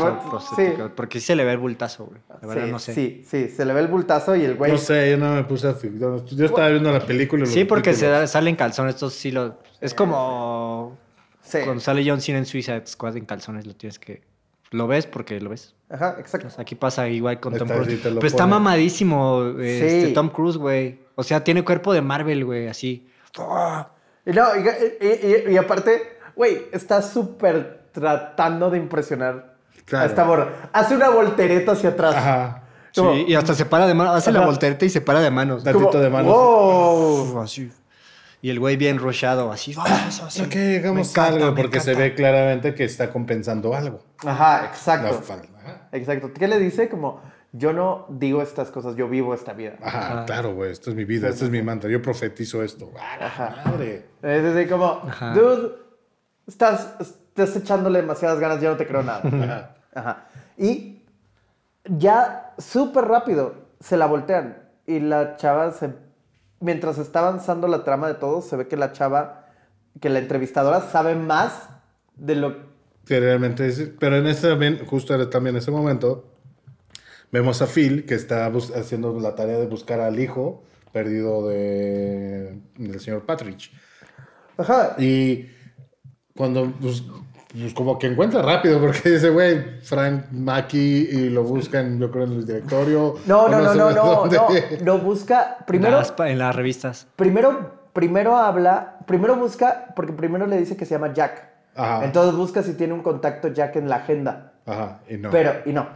sí. 0.57 0.73
Porque 0.95 1.21
sí 1.21 1.27
se 1.27 1.37
le 1.37 1.45
ve 1.45 1.53
el 1.53 1.59
bultazo, 1.59 2.07
güey. 2.07 2.21
La 2.43 2.47
verdad 2.49 2.65
sí, 2.67 2.71
no 2.73 2.79
sé. 2.79 2.95
sí, 2.95 3.25
sí, 3.29 3.49
se 3.49 3.65
le 3.65 3.73
ve 3.73 3.81
el 3.81 3.89
bultazo 3.89 4.37
y 4.37 4.45
el 4.45 4.55
güey... 4.55 4.71
No 4.73 4.79
sé, 4.79 5.11
yo 5.11 5.17
no 5.17 5.35
me 5.35 5.45
puse 5.45 5.69
a. 5.69 5.75
Yo 5.81 6.45
estaba 6.45 6.69
viendo 6.69 6.93
la 6.93 7.01
película. 7.01 7.45
y 7.45 7.47
Sí, 7.47 7.65
porque 7.65 7.93
se 7.95 8.01
títulos. 8.01 8.21
da- 8.21 8.27
salen 8.27 8.55
calzones, 8.57 8.95
estos 8.95 9.15
sí 9.15 9.31
lo... 9.31 9.59
Es 9.81 9.95
como 9.95 10.97
Sí. 11.43 11.59
cuando 11.65 11.81
sale 11.81 12.05
John 12.09 12.21
Cena 12.21 12.39
en 12.39 12.47
Suiza 12.47 12.81
Squad 12.87 13.17
en 13.17 13.25
calzones, 13.25 13.67
lo 13.67 13.75
tienes 13.75 13.99
que... 13.99 14.23
Lo 14.71 14.87
ves 14.87 15.07
porque 15.07 15.41
lo 15.41 15.49
ves. 15.51 15.75
Ajá, 15.89 16.17
exacto. 16.21 16.49
Aquí 16.61 16.75
pasa 16.75 17.09
igual 17.09 17.41
con 17.41 17.57
Tom 17.57 17.67
Cruise. 17.69 18.01
Pero 18.03 18.27
está 18.27 18.47
mamadísimo 18.47 19.55
este, 19.59 20.07
Sí. 20.09 20.13
Tom 20.13 20.29
Cruise, 20.29 20.59
güey. 20.59 20.99
O 21.15 21.23
sea, 21.23 21.43
tiene 21.43 21.65
cuerpo 21.65 21.95
de 21.95 22.03
Marvel, 22.03 22.45
güey, 22.45 22.69
así. 22.69 23.09
Y 24.27 24.31
no, 24.33 24.45
y, 24.57 25.05
y- 25.05 25.49
y- 25.49 25.53
y 25.55 25.57
aparte, 25.57 26.18
güey, 26.39 26.67
está 26.73 27.03
súper 27.03 27.89
tratando 27.93 28.71
de 28.71 28.79
impresionar 28.79 29.55
Claro. 29.85 30.05
a 30.05 30.07
esta. 30.09 30.71
Hace 30.73 30.95
una 30.97 31.11
voltereta 31.11 31.73
hacia 31.73 31.91
atrás. 31.91 32.15
Ajá. 32.17 32.63
Como- 32.95 33.13
Sí, 33.15 33.25
y 33.29 33.35
hasta 33.35 33.55
se 33.55 33.65
para 33.67 33.87
de 33.87 33.95
manos. 33.95 34.15
Hace 34.17 34.33
la 34.33 34.47
voltereta 34.47 34.85
y 34.85 34.89
se 34.91 35.01
para 35.01 35.21
de 35.21 35.31
manos. 35.31 35.63
Tantito 35.65 36.01
de 36.01 36.09
manos. 36.09 36.33
wow. 36.33 37.41
Así. 37.41 37.71
Y 38.41 38.51
el 38.51 38.61
güey 38.61 38.77
bien 38.77 38.99
rushado, 38.99 39.51
así. 39.51 39.75
así. 39.77 40.43
Ok, 40.43 40.55
hagamos 40.79 40.95
Me 40.95 41.01
encanta, 41.03 41.45
algo 41.47 41.55
porque 41.57 41.81
se 41.81 41.95
ve 41.95 42.15
claramente 42.15 42.75
que 42.75 42.85
está 42.85 43.11
compensando 43.11 43.75
algo. 43.75 43.99
Ajá, 44.25 44.67
exacto. 44.67 45.21
Ajá. 45.65 45.89
Exacto. 45.93 46.33
¿Qué 46.33 46.47
le 46.47 46.59
dice? 46.61 46.89
Como, 46.89 47.21
yo 47.53 47.73
no 47.73 48.07
digo 48.11 48.41
estas 48.43 48.71
cosas, 48.71 48.95
yo 48.95 49.09
vivo 49.09 49.35
esta 49.35 49.55
vida. 49.55 49.75
Ajá, 49.83 50.25
claro, 50.25 50.55
güey. 50.55 50.71
Esto 50.71 50.91
es 50.91 50.97
mi 50.97 51.05
vida, 51.05 51.29
esto 51.29 51.47
es 51.47 51.51
mi 51.51 51.63
mantra. 51.63 51.91
Yo 51.91 52.01
profetizo 52.01 52.63
esto. 52.63 52.93
¡Ah, 52.99 53.27
Ajá. 53.27 53.63
madre! 53.65 54.07
Es 54.23 54.43
decir, 54.45 54.69
como, 54.71 55.01
Ajá. 55.05 55.33
dude, 55.35 55.73
estás, 56.49 56.95
estás 57.01 57.55
echándole 57.55 58.01
demasiadas 58.01 58.41
ganas, 58.41 58.61
yo 58.61 58.71
no 58.71 58.77
te 58.77 58.87
creo 58.87 59.03
nada. 59.05 59.21
Ajá. 59.25 59.75
Ajá. 59.95 60.27
Y 60.57 61.03
ya 61.85 62.55
súper 62.59 63.05
rápido 63.05 63.55
se 63.81 63.97
la 63.97 64.07
voltean. 64.07 64.65
Y 64.87 65.01
la 65.01 65.37
chava, 65.37 65.71
se, 65.73 65.93
mientras 66.61 66.99
está 66.99 67.21
avanzando 67.21 67.69
la 67.69 67.85
trama 67.85 68.09
de 68.09 68.15
todo, 68.15 68.41
se 68.41 68.57
ve 68.57 68.67
que 68.69 68.77
la 68.77 68.93
chava, 68.93 69.47
que 70.01 70.09
la 70.09 70.19
entrevistadora 70.19 70.81
sabe 70.81 71.15
más 71.15 71.69
de 72.17 72.35
lo 72.35 72.57
Que 73.07 73.21
realmente 73.21 73.67
es- 73.67 73.91
Pero 74.01 74.17
en 74.17 74.27
este 74.27 74.49
también, 74.49 74.85
justo 74.87 75.29
también 75.29 75.57
en 75.57 75.61
ese 75.63 75.71
momento, 75.71 76.25
vemos 77.31 77.61
a 77.63 77.67
Phil 77.67 78.07
que 78.07 78.15
está 78.15 78.47
haciendo 78.75 79.19
la 79.21 79.35
tarea 79.35 79.59
de 79.59 79.67
buscar 79.67 80.01
al 80.01 80.19
hijo 80.19 80.65
perdido 80.93 81.47
de, 81.49 82.59
del 82.77 83.01
señor 83.01 83.27
Patrick. 83.27 83.71
Ajá. 84.57 84.97
Y 84.99 85.51
cuando, 86.39 86.73
pues, 86.81 87.03
pues, 87.53 87.75
como 87.75 87.99
que 87.99 88.07
encuentra 88.07 88.41
rápido, 88.43 88.81
porque 88.81 89.11
dice, 89.11 89.29
güey, 89.31 89.81
Frank 89.83 90.27
Mackie, 90.31 91.09
y 91.11 91.31
lo 91.31 91.43
buscan, 91.43 91.99
yo 91.99 92.13
creo, 92.13 92.25
en 92.25 92.33
el 92.35 92.47
directorio. 92.47 93.17
No, 93.27 93.49
no, 93.49 93.61
no, 93.61 93.75
no, 93.75 93.91
no, 93.91 94.27
no. 94.27 94.49
Lo 94.85 94.99
busca. 94.99 95.59
Primero, 95.67 96.01
en 96.21 96.39
las 96.39 96.55
revistas. 96.55 97.09
primero, 97.17 97.89
primero 97.93 98.37
habla, 98.37 98.99
primero 99.07 99.35
busca, 99.35 99.93
porque 99.97 100.13
primero 100.13 100.47
le 100.47 100.59
dice 100.59 100.77
que 100.77 100.87
se 100.87 100.95
llama 100.95 101.13
Jack. 101.13 101.49
Ajá. 101.75 102.05
Entonces 102.05 102.37
busca 102.37 102.63
si 102.63 102.75
tiene 102.75 102.95
un 102.95 103.03
contacto 103.03 103.49
Jack 103.49 103.75
en 103.77 103.89
la 103.89 103.97
agenda. 103.97 104.53
Ajá, 104.65 105.01
y 105.09 105.17
no. 105.17 105.31
Pero, 105.31 105.55
y 105.67 105.73
no. 105.73 105.89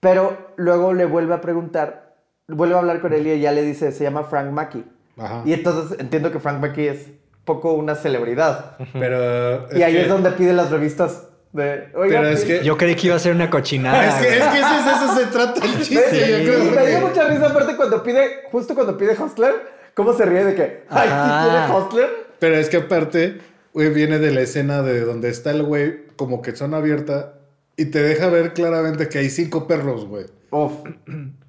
Pero 0.00 0.52
luego 0.56 0.94
le 0.94 1.04
vuelve 1.04 1.34
a 1.34 1.40
preguntar, 1.40 2.16
vuelve 2.48 2.74
a 2.74 2.78
hablar 2.78 3.00
con 3.00 3.12
él 3.12 3.24
y 3.24 3.40
ya 3.40 3.52
le 3.52 3.62
dice, 3.62 3.92
se 3.92 4.02
llama 4.02 4.24
Frank 4.24 4.50
Mackey. 4.50 4.84
Ajá. 5.16 5.42
Y 5.44 5.52
entonces 5.52 5.96
entiendo 6.00 6.32
que 6.32 6.40
Frank 6.40 6.60
Mackey 6.60 6.88
es 6.88 7.12
poco 7.46 7.72
una 7.72 7.94
celebridad. 7.94 8.76
Pero. 8.92 9.66
y 9.74 9.82
ahí 9.82 9.94
que- 9.94 10.02
es 10.02 10.08
donde 10.10 10.32
pide 10.32 10.52
las 10.52 10.70
revistas 10.70 11.22
de... 11.52 11.88
Oiga, 11.94 12.20
Pero 12.20 12.28
es 12.28 12.44
pide- 12.44 12.58
que- 12.58 12.64
Yo 12.66 12.76
creí 12.76 12.94
que 12.96 13.06
iba 13.06 13.16
a 13.16 13.18
ser 13.18 13.34
una 13.34 13.48
cochinada. 13.48 14.06
Es 14.20 14.26
que, 14.26 14.36
es 14.36 14.44
que 14.44 14.58
eso, 14.58 14.90
eso 14.90 15.16
se 15.18 15.26
trata 15.26 15.64
el 15.64 15.70
Me, 15.72 15.78
chiste. 15.82 16.44
yo 16.44 16.52
creo 16.52 16.70
me 16.72 16.86
dio 16.86 17.00
mucha 17.00 17.26
risa 17.28 17.46
aparte 17.46 17.76
cuando 17.76 18.02
pide, 18.02 18.42
justo 18.52 18.74
cuando 18.74 18.98
pide 18.98 19.16
Hostler, 19.18 19.54
cómo 19.94 20.12
se 20.12 20.26
ríe 20.26 20.44
de 20.44 20.54
que, 20.54 20.84
ay. 20.90 21.08
¿sí 21.08 21.48
tiene 21.50 21.72
Hostler? 21.74 22.10
Pero 22.38 22.56
es 22.56 22.68
que 22.68 22.76
aparte, 22.76 23.38
güey, 23.72 23.88
viene 23.88 24.18
de 24.18 24.32
la 24.32 24.42
escena 24.42 24.82
de 24.82 25.00
donde 25.00 25.30
está 25.30 25.52
el 25.52 25.62
güey, 25.62 26.04
como 26.16 26.42
que 26.42 26.54
zona 26.54 26.76
abierta, 26.76 27.38
y 27.76 27.86
te 27.86 28.02
deja 28.02 28.28
ver 28.28 28.52
claramente 28.52 29.08
que 29.08 29.18
hay 29.18 29.30
cinco 29.30 29.66
perros, 29.66 30.06
güey. 30.06 30.26
Uf. 30.50 30.72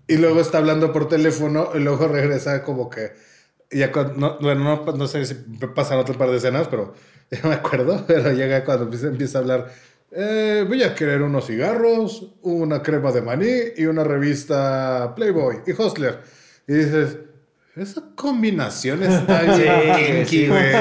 Y 0.07 0.15
luego 0.17 0.39
está 0.39 0.59
hablando 0.59 0.93
por 0.93 1.09
teléfono, 1.09 1.69
y 1.75 1.79
luego 1.79 2.07
regresa 2.07 2.63
como 2.63 2.89
que. 2.89 3.11
Ya 3.71 3.91
cuando- 3.91 4.13
no, 4.15 4.37
bueno, 4.39 4.83
no, 4.85 4.91
no 4.93 5.07
sé 5.07 5.25
si 5.25 5.33
pasan 5.75 5.99
otro 5.99 6.17
par 6.17 6.29
de 6.31 6.37
escenas, 6.37 6.67
pero 6.69 6.93
ya 7.31 7.41
me 7.47 7.55
acuerdo. 7.55 8.03
Pero 8.07 8.31
llega 8.31 8.63
cuando 8.65 8.85
empieza, 8.85 9.07
empieza 9.07 9.37
a 9.39 9.41
hablar. 9.41 9.67
"Eh, 10.11 10.63
voy 10.67 10.83
a 10.83 10.95
querer 10.95 11.21
unos 11.21 11.47
cigarros, 11.47 12.33
una 12.41 12.81
crema 12.81 13.11
de 13.11 13.21
maní 13.21 13.49
y 13.75 13.85
una 13.85 14.03
revista 14.05 15.13
Playboy 15.15 15.57
y 15.67 15.71
Hostler. 15.81 16.19
Y 16.67 16.73
dices, 16.75 17.17
esa 17.79 18.01
combinación 18.15 19.03
está 19.03 19.41
bien 19.57 20.25
Sí, 20.25 20.47
güey. 20.47 20.65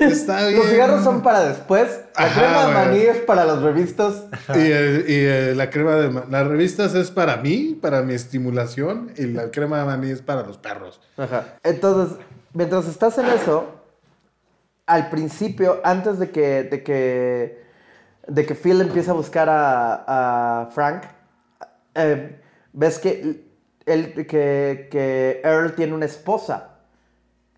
Está 0.00 0.46
bien. 0.46 0.58
Los 0.58 0.68
cigarros 0.68 1.04
son 1.04 1.22
para 1.22 1.40
después, 1.48 2.00
la 2.18 2.24
Ajá, 2.24 2.40
crema 2.40 2.66
de 2.66 2.74
maní 2.74 2.98
es 3.02 3.18
para 3.18 3.44
las 3.44 3.60
revistas. 3.62 4.24
Y, 4.54 4.58
el- 4.70 5.04
y, 5.08 5.54
la 5.54 5.70
crema 5.70 5.96
de 5.96 6.08
ma- 6.10 6.24
las 6.30 6.46
revistas 6.46 6.94
es 6.94 7.10
para 7.10 7.36
mí, 7.36 7.78
para 7.80 8.02
mi 8.02 8.14
estimulación, 8.14 9.12
y 9.16 9.26
la 9.26 9.50
crema 9.50 9.78
de 9.80 9.84
maní 9.84 10.10
es 10.10 10.22
para 10.22 10.42
los 10.42 10.56
perros. 10.58 11.00
Ajá. 11.16 11.56
Entonces, 11.62 12.16
mientras 12.54 12.86
estás 12.88 13.18
en 13.18 13.26
eso, 13.26 13.74
al 14.86 15.08
principio, 15.10 15.80
antes 15.84 16.18
de 16.18 16.30
que, 16.30 16.62
de 16.64 16.82
que, 16.82 17.62
de 18.26 18.46
que 18.46 18.54
Phil 18.54 18.80
empiece 18.80 19.10
a 19.10 19.14
buscar 19.14 19.48
a, 19.48 20.62
a 20.62 20.66
Frank, 20.70 21.02
eh, 21.94 22.40
ves 22.72 22.98
que, 22.98 23.49
él, 23.92 24.26
que, 24.26 24.88
que 24.90 25.40
Earl 25.44 25.74
tiene 25.74 25.94
una 25.94 26.06
esposa, 26.06 26.78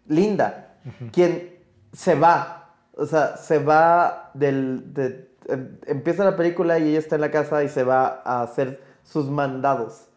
Linda, 0.07 0.75
quien 1.13 1.55
se 1.93 2.15
va, 2.15 2.75
o 2.97 3.07
sea, 3.07 3.37
se 3.37 3.59
va 3.59 4.31
del... 4.35 4.93
de- 4.95 5.31
em- 5.49 5.79
empieza 5.87 6.25
la 6.25 6.37
película 6.37 6.79
y 6.79 6.91
ella 6.91 6.99
está 6.99 7.15
en 7.17 7.21
la 7.23 7.31
casa 7.31 7.63
y 7.65 7.69
se 7.69 7.85
va 7.85 8.23
a 8.25 8.43
hacer 8.43 8.81
sus 9.05 9.29
mandados. 9.31 10.09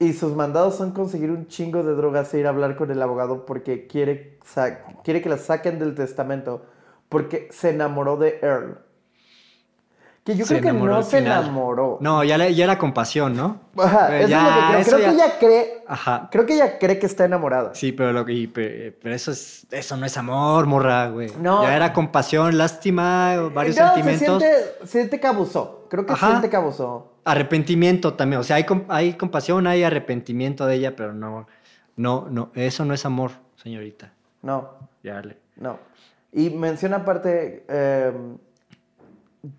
Y 0.00 0.12
sus 0.12 0.34
mandados 0.34 0.76
son 0.76 0.92
conseguir 0.92 1.30
un 1.30 1.48
chingo 1.48 1.82
de 1.82 1.94
drogas 1.94 2.32
e 2.32 2.38
ir 2.38 2.46
a 2.46 2.50
hablar 2.50 2.76
con 2.76 2.90
el 2.90 3.02
abogado 3.02 3.44
porque 3.46 3.86
quiere, 3.88 4.38
quiere 5.02 5.22
que 5.22 5.28
la 5.28 5.38
saquen 5.38 5.78
del 5.80 5.94
testamento 5.96 6.66
porque 7.08 7.48
se 7.50 7.70
enamoró 7.70 8.16
de 8.16 8.38
Earl. 8.42 8.78
Que 10.28 10.36
yo 10.36 10.44
Se 10.44 10.60
creo 10.60 10.74
que 10.74 10.78
no 10.78 11.02
se 11.02 11.18
enamoró. 11.18 11.96
No, 12.02 12.22
ya, 12.22 12.36
le- 12.36 12.54
ya 12.54 12.64
era 12.64 12.76
compasión, 12.76 13.34
¿no? 13.34 13.60
Ajá, 13.78 14.14
Eh, 14.14 14.24
eso 14.24 14.28
ya, 14.28 14.78
es 14.78 14.90
lo 14.92 14.98
que 14.98 14.98
creo. 14.98 14.98
Creo 14.98 14.98
ya- 14.98 15.08
que 15.08 15.14
ella 15.14 15.38
cree. 15.38 15.84
Ajá. 15.88 16.28
Creo 16.30 16.44
que 16.44 16.52
ella 16.54 16.78
cree 16.78 16.98
que 16.98 17.06
está 17.06 17.24
enamorada. 17.24 17.74
Sí, 17.74 17.92
pero 17.92 18.12
lo 18.12 18.26
que 18.26 18.34
y 18.34 18.46
pe- 18.46 18.94
pero 19.02 19.14
eso 19.14 19.30
es 19.30 19.66
eso 19.70 19.96
no 19.96 20.04
es 20.04 20.18
amor, 20.18 20.66
morra, 20.66 21.08
güey. 21.08 21.32
No. 21.40 21.62
Ya 21.62 21.74
era 21.74 21.94
compasión, 21.94 22.58
lástima, 22.58 23.36
varios 23.54 23.78
No, 23.78 23.86
sentimientos. 23.94 24.42
Se 24.42 24.48
siente, 24.50 24.86
siente 24.86 25.18
que 25.20 25.26
abusó. 25.26 25.86
Creo 25.88 26.04
que 26.04 26.12
Ajá. 26.12 26.26
siente 26.28 26.50
que 26.50 26.56
abusó. 26.56 27.14
Arrepentimiento 27.24 28.12
también, 28.12 28.40
o 28.40 28.44
sea, 28.44 28.56
hay, 28.56 28.66
hay 28.88 29.14
compasión, 29.14 29.66
hay 29.66 29.82
arrepentimiento 29.82 30.66
de 30.66 30.74
ella, 30.74 30.94
pero 30.94 31.14
no 31.14 31.46
no 31.96 32.26
no 32.28 32.50
eso 32.54 32.84
no 32.84 32.92
es 32.92 33.06
amor, 33.06 33.30
señorita. 33.56 34.12
No, 34.42 34.72
Ya 35.02 35.22
le. 35.22 35.38
no. 35.56 35.78
Y 36.34 36.50
menciona 36.50 36.98
aparte. 36.98 37.64
eh, 37.66 38.12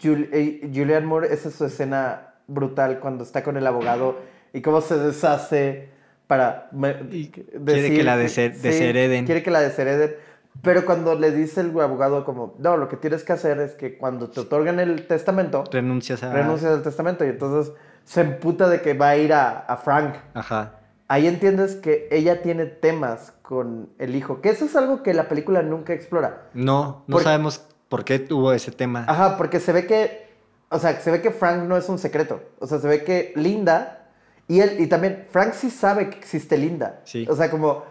Jul- 0.01 0.29
eh, 0.31 0.69
Julianne 0.73 1.05
Moore, 1.07 1.33
esa 1.33 1.49
es 1.49 1.55
su 1.55 1.65
escena 1.65 2.33
brutal 2.47 2.99
cuando 2.99 3.23
está 3.23 3.43
con 3.43 3.57
el 3.57 3.65
abogado 3.67 4.17
y 4.53 4.61
cómo 4.61 4.81
se 4.81 4.97
deshace 4.97 5.89
para 6.27 6.67
me- 6.71 6.95
quiere 7.09 7.93
que 7.93 8.03
la 8.03 8.17
dese- 8.17 8.49
deshereden. 8.51 9.25
Quiere 9.25 9.43
que 9.43 9.51
la 9.51 9.61
deshereden. 9.61 10.15
Pero 10.61 10.83
cuando 10.85 11.15
le 11.15 11.31
dice 11.31 11.61
el 11.61 11.79
abogado 11.79 12.25
como, 12.25 12.55
no, 12.59 12.75
lo 12.75 12.89
que 12.89 12.97
tienes 12.97 13.23
que 13.23 13.33
hacer 13.33 13.59
es 13.59 13.73
que 13.73 13.97
cuando 13.97 14.29
te 14.29 14.41
otorgan 14.41 14.79
el 14.79 15.07
testamento, 15.07 15.63
Renuncias 15.71 16.21
a 16.23 16.33
renuncias 16.33 16.71
al 16.71 16.81
testamento. 16.83 17.23
Y 17.23 17.29
entonces 17.29 17.73
se 18.03 18.21
emputa 18.21 18.67
de 18.67 18.81
que 18.81 18.93
va 18.93 19.09
a 19.09 19.17
ir 19.17 19.31
a, 19.33 19.59
a 19.59 19.77
Frank. 19.77 20.15
Ajá. 20.33 20.73
Ahí 21.07 21.27
entiendes 21.27 21.75
que 21.75 22.07
ella 22.11 22.41
tiene 22.41 22.65
temas 22.65 23.33
con 23.41 23.89
el 23.99 24.15
hijo, 24.15 24.41
que 24.41 24.49
eso 24.49 24.65
es 24.65 24.75
algo 24.75 25.01
que 25.01 25.13
la 25.13 25.27
película 25.29 25.61
nunca 25.63 25.93
explora. 25.93 26.43
No, 26.53 27.03
no 27.07 27.17
sabemos 27.19 27.65
por 27.89 28.05
qué 28.05 28.19
tuvo 28.19 28.53
ese 28.53 28.71
tema. 28.71 29.05
Ajá, 29.07 29.37
porque 29.37 29.59
se 29.59 29.73
ve 29.73 29.85
que, 29.85 30.29
o 30.69 30.79
sea, 30.79 30.99
se 31.01 31.11
ve 31.11 31.21
que 31.21 31.31
Frank 31.31 31.63
no 31.63 31.75
es 31.75 31.89
un 31.89 31.99
secreto. 31.99 32.41
O 32.59 32.67
sea, 32.67 32.79
se 32.79 32.87
ve 32.87 33.03
que 33.03 33.33
Linda 33.35 34.07
y 34.47 34.61
él, 34.61 34.79
y 34.79 34.87
también 34.87 35.27
Frank 35.31 35.53
sí 35.53 35.69
sabe 35.69 36.09
que 36.09 36.17
existe 36.17 36.57
Linda. 36.57 37.01
Sí. 37.03 37.27
O 37.29 37.35
sea, 37.35 37.51
como, 37.51 37.83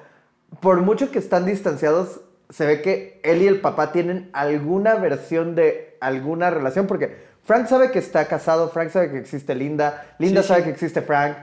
por 0.60 0.80
mucho 0.80 1.10
que 1.10 1.18
están 1.18 1.44
distanciados, 1.44 2.20
se 2.50 2.64
ve 2.64 2.80
que 2.80 3.20
él 3.24 3.42
y 3.42 3.46
el 3.46 3.60
papá 3.60 3.92
tienen 3.92 4.30
alguna 4.32 4.94
versión 4.94 5.54
de 5.54 5.96
alguna 6.00 6.50
relación, 6.50 6.86
porque 6.86 7.28
Frank 7.44 7.66
sabe 7.66 7.90
que 7.90 7.98
está 7.98 8.26
casado, 8.26 8.70
Frank 8.70 8.90
sabe 8.90 9.10
que 9.10 9.18
existe 9.18 9.54
Linda, 9.54 10.06
Linda 10.18 10.42
Sí, 10.42 10.48
sabe 10.48 10.60
sí. 10.60 10.64
que 10.66 10.70
existe 10.70 11.02
Frank. 11.02 11.36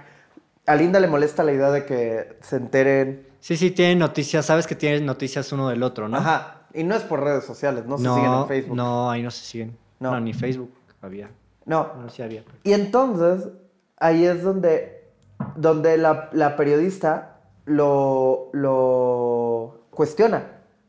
A 0.65 0.75
Linda 0.75 0.99
le 0.99 1.07
molesta 1.07 1.43
la 1.43 1.51
idea 1.53 1.69
de 1.71 1.85
que 1.85 2.37
se 2.41 2.55
enteren. 2.55 3.27
Sí, 3.39 3.55
sí, 3.55 3.69
tienen 3.71 3.99
noticias, 3.99 4.45
sabes 4.45 4.65
que 4.65 4.75
tienen 4.75 5.05
noticias 5.05 5.51
uno 5.51 5.69
del 5.69 5.83
otro, 5.83 6.09
¿no? 6.09 6.17
Ajá. 6.17 6.64
Y 6.75 6.83
no 6.83 6.95
es 6.95 7.03
por 7.03 7.23
redes 7.23 7.45
sociales, 7.45 7.85
no 7.85 7.97
se 7.97 8.03
siguen 8.03 8.33
en 8.33 8.47
Facebook. 8.47 8.75
No, 8.75 9.09
ahí 9.09 9.23
no 9.23 9.31
se 9.31 9.45
siguen. 9.45 9.77
No. 9.99 10.11
No, 10.11 10.19
ni 10.19 10.33
Facebook 10.33 10.71
había. 11.01 11.29
No, 11.65 11.91
No, 11.99 12.09
sí 12.09 12.21
había. 12.21 12.43
Y 12.63 12.73
entonces, 12.73 13.49
ahí 13.97 14.25
es 14.25 14.43
donde, 14.43 15.03
donde 15.55 15.97
la, 15.97 16.29
la 16.33 16.55
periodista 16.55 17.39
lo, 17.65 18.49
lo 18.53 19.85
cuestiona. 19.89 20.43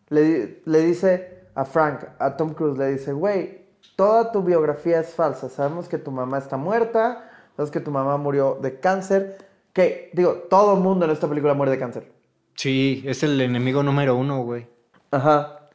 Le, 0.09 0.61
le 0.65 0.79
dice 0.81 1.47
a 1.55 1.65
Frank, 1.65 2.01
a 2.19 2.37
Tom 2.37 2.53
Cruise, 2.53 2.77
le 2.79 2.93
dice, 2.93 3.13
güey, 3.13 3.67
toda 3.97 4.33
tu 4.33 4.43
biografía 4.43 5.01
es 5.01 5.15
falsa. 5.15 5.49
Sabemos 5.49 5.89
que 5.89 5.99
tu 5.99 6.11
mamá 6.11 6.39
está 6.39 6.57
muerta, 6.57 7.31
sabes 7.57 7.71
que 7.71 7.81
tu 7.81 7.91
mamá 7.91 8.17
murió 8.17 8.59
de 8.61 8.79
cáncer. 8.79 9.39
Que, 9.73 10.11
digo, 10.15 10.33
todo 10.51 10.75
el 10.75 10.81
mundo 10.81 11.05
en 11.05 11.11
esta 11.11 11.29
película 11.29 11.55
muere 11.55 11.73
de 11.73 11.79
cáncer. 11.79 12.13
Sí, 12.55 13.03
es 13.07 13.23
el 13.23 13.41
enemigo 13.41 13.83
número 13.83 14.17
uno, 14.17 14.43
güey. 14.43 14.67
Ajá. 15.11 15.65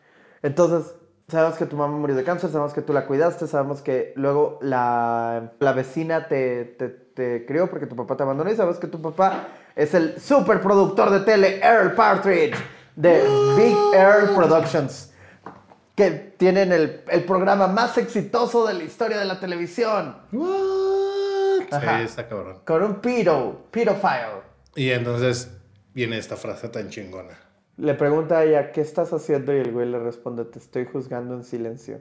Entonces, 0.43 0.93
sabemos 1.27 1.57
que 1.57 1.65
tu 1.65 1.75
mamá 1.77 1.95
murió 1.97 2.15
de 2.15 2.23
cáncer, 2.23 2.49
sabemos 2.49 2.73
que 2.73 2.81
tú 2.81 2.93
la 2.93 3.05
cuidaste, 3.05 3.47
sabemos 3.47 3.81
que 3.81 4.13
luego 4.15 4.59
la, 4.61 5.51
la 5.59 5.71
vecina 5.73 6.27
te, 6.27 6.65
te, 6.65 6.89
te 6.89 7.45
crió 7.45 7.69
porque 7.69 7.87
tu 7.87 7.95
papá 7.95 8.17
te 8.17 8.23
abandonó 8.23 8.51
y 8.51 8.55
sabes 8.55 8.77
que 8.77 8.87
tu 8.87 9.01
papá 9.01 9.47
es 9.75 9.93
el 9.93 10.19
superproductor 10.19 11.09
de 11.11 11.21
tele 11.21 11.59
Earl 11.63 11.93
Partridge 11.93 12.55
de 12.95 13.23
Big 13.55 13.77
Earl 13.93 14.35
Productions, 14.35 15.13
que 15.95 16.11
tienen 16.37 16.71
el, 16.73 17.03
el 17.07 17.23
programa 17.23 17.67
más 17.67 17.97
exitoso 17.97 18.67
de 18.67 18.73
la 18.73 18.83
historia 18.83 19.17
de 19.17 19.25
la 19.25 19.39
televisión, 19.39 20.17
Ajá. 21.71 21.99
Sí, 21.99 22.03
está 22.03 22.27
cabrón. 22.27 22.59
con 22.65 22.83
un 22.83 22.95
pedo, 22.95 23.67
pedophile. 23.71 24.41
Y 24.75 24.89
entonces 24.91 25.49
viene 25.93 26.17
esta 26.17 26.35
frase 26.35 26.67
tan 26.69 26.89
chingona. 26.89 27.37
Le 27.81 27.95
pregunta 27.95 28.37
a 28.37 28.43
ella, 28.43 28.71
¿qué 28.71 28.81
estás 28.81 29.11
haciendo? 29.11 29.51
Y 29.55 29.57
el 29.57 29.71
güey 29.71 29.89
le 29.89 29.97
responde, 29.97 30.45
te 30.45 30.59
estoy 30.59 30.85
juzgando 30.85 31.33
en 31.33 31.43
silencio. 31.43 31.99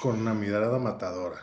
Con 0.00 0.20
una 0.20 0.34
mirada 0.34 0.78
matadora. 0.78 1.38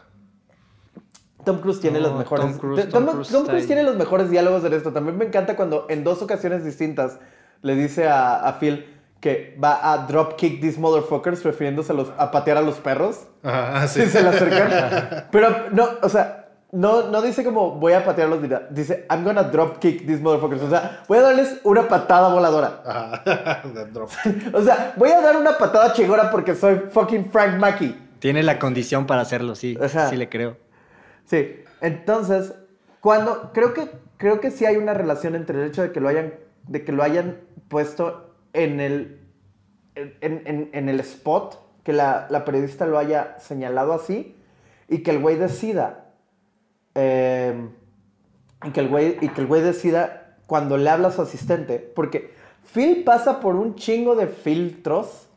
Tom 1.44 1.60
Cruise 1.60 1.82
tiene 1.82 2.00
No, 2.00 2.08
los 2.08 2.18
mejores. 2.18 2.46
Tom 2.46 2.58
Cruise- 2.58 2.88
Tom, 2.90 3.06
Tom 3.06 3.24
Tom 3.30 3.46
Cruise 3.46 3.68
tiene 3.68 3.84
los 3.84 3.98
mejores 3.98 4.30
diálogos 4.30 4.64
en 4.64 4.72
esto. 4.72 4.94
También 4.94 5.18
me 5.18 5.26
encanta 5.26 5.58
cuando 5.58 5.86
en 5.90 6.06
dos 6.06 6.22
ocasiones 6.22 6.64
distintas 6.64 7.20
le 7.62 7.76
dice 7.76 8.08
a, 8.08 8.48
a 8.48 8.58
Phil 8.58 8.86
que 9.20 9.58
va 9.62 9.92
a 9.92 10.08
dropkick 10.08 10.62
these 10.62 10.80
motherfuckers, 10.80 11.44
refiriéndose 11.44 11.92
a, 11.92 11.96
los, 11.96 12.10
a 12.18 12.32
patear 12.32 12.56
a 12.56 12.62
los 12.62 12.76
perros. 12.78 13.28
Ajá, 13.44 13.82
ah, 13.84 13.88
sí. 13.90 14.04
Sí, 14.04 14.10
se 14.12 14.24
le 14.24 14.30
acercan. 14.30 15.28
Pero 15.32 15.72
no, 15.72 15.90
o 16.02 16.08
sea, 16.08 16.47
no, 16.72 17.10
no 17.10 17.22
dice 17.22 17.44
como 17.44 17.72
voy 17.72 17.94
a 17.94 18.04
patearlos, 18.04 18.42
dirá- 18.42 18.68
dice 18.70 19.06
I'm 19.10 19.24
gonna 19.24 19.44
dropkick 19.44 20.06
these 20.06 20.22
motherfuckers. 20.22 20.62
O 20.64 20.70
sea, 20.70 21.04
voy 21.08 21.18
a 21.20 21.22
darles 21.22 21.60
una 21.64 21.88
patada 21.88 22.28
voladora. 22.34 22.82
Ajá. 22.86 23.62
Drop. 23.94 24.10
O 24.54 24.62
sea, 24.62 24.94
voy 24.98 25.10
a 25.12 25.22
dar 25.22 25.38
una 25.38 25.58
patada 25.58 25.94
chingona 25.94 26.30
porque 26.30 26.56
soy 26.56 26.76
fucking 26.92 27.32
Frank 27.32 27.58
Mackey. 27.58 27.98
Tiene 28.20 28.44
la 28.44 28.60
condición 28.60 29.06
para 29.08 29.22
hacerlo, 29.22 29.56
sí. 29.56 29.78
Ajá. 29.82 30.10
Sí 30.10 30.18
le 30.18 30.28
creo. 30.28 30.58
Sí, 31.26 31.62
entonces, 31.82 32.54
cuando 33.00 33.52
creo 33.54 33.74
que 33.74 33.90
creo 34.18 34.40
que 34.42 34.50
sí 34.52 34.66
hay 34.66 34.76
una 34.78 34.94
relación 34.94 35.36
entre 35.36 35.62
el 35.62 35.68
hecho 35.70 35.82
de 35.84 35.92
que 35.92 36.00
lo 36.02 36.10
hayan 36.10 36.34
de 36.68 36.84
que 36.84 36.92
lo 36.92 37.04
hayan 37.04 37.38
puesto 37.70 38.34
en 38.54 38.80
el 38.80 39.22
en, 39.96 40.16
en- 40.22 40.70
en 40.74 40.90
el 40.90 41.00
spot, 41.00 41.60
que 41.84 41.94
la, 41.94 42.28
la 42.30 42.44
periodista 42.46 42.86
lo 42.86 42.98
haya 42.98 43.38
señalado 43.40 43.94
así 43.94 44.36
y 44.90 45.00
que 45.04 45.12
el 45.12 45.20
güey 45.20 45.38
decida 45.38 46.06
eh, 46.98 47.54
y 48.66 48.72
que 48.72 48.80
el 48.80 48.88
güey 48.90 49.18
y 49.22 49.30
que 49.30 49.42
el 49.42 49.48
güey 49.48 49.62
decida 49.62 50.38
cuando 50.48 50.78
le 50.78 50.90
habla 50.90 51.10
a 51.10 51.12
su 51.12 51.22
asistente, 51.22 51.78
porque 51.96 52.32
Phil 52.74 53.04
pasa 53.06 53.40
por 53.40 53.56
un 53.56 53.76
chingo 53.76 54.16
de 54.16 54.28
filtros 54.28 55.28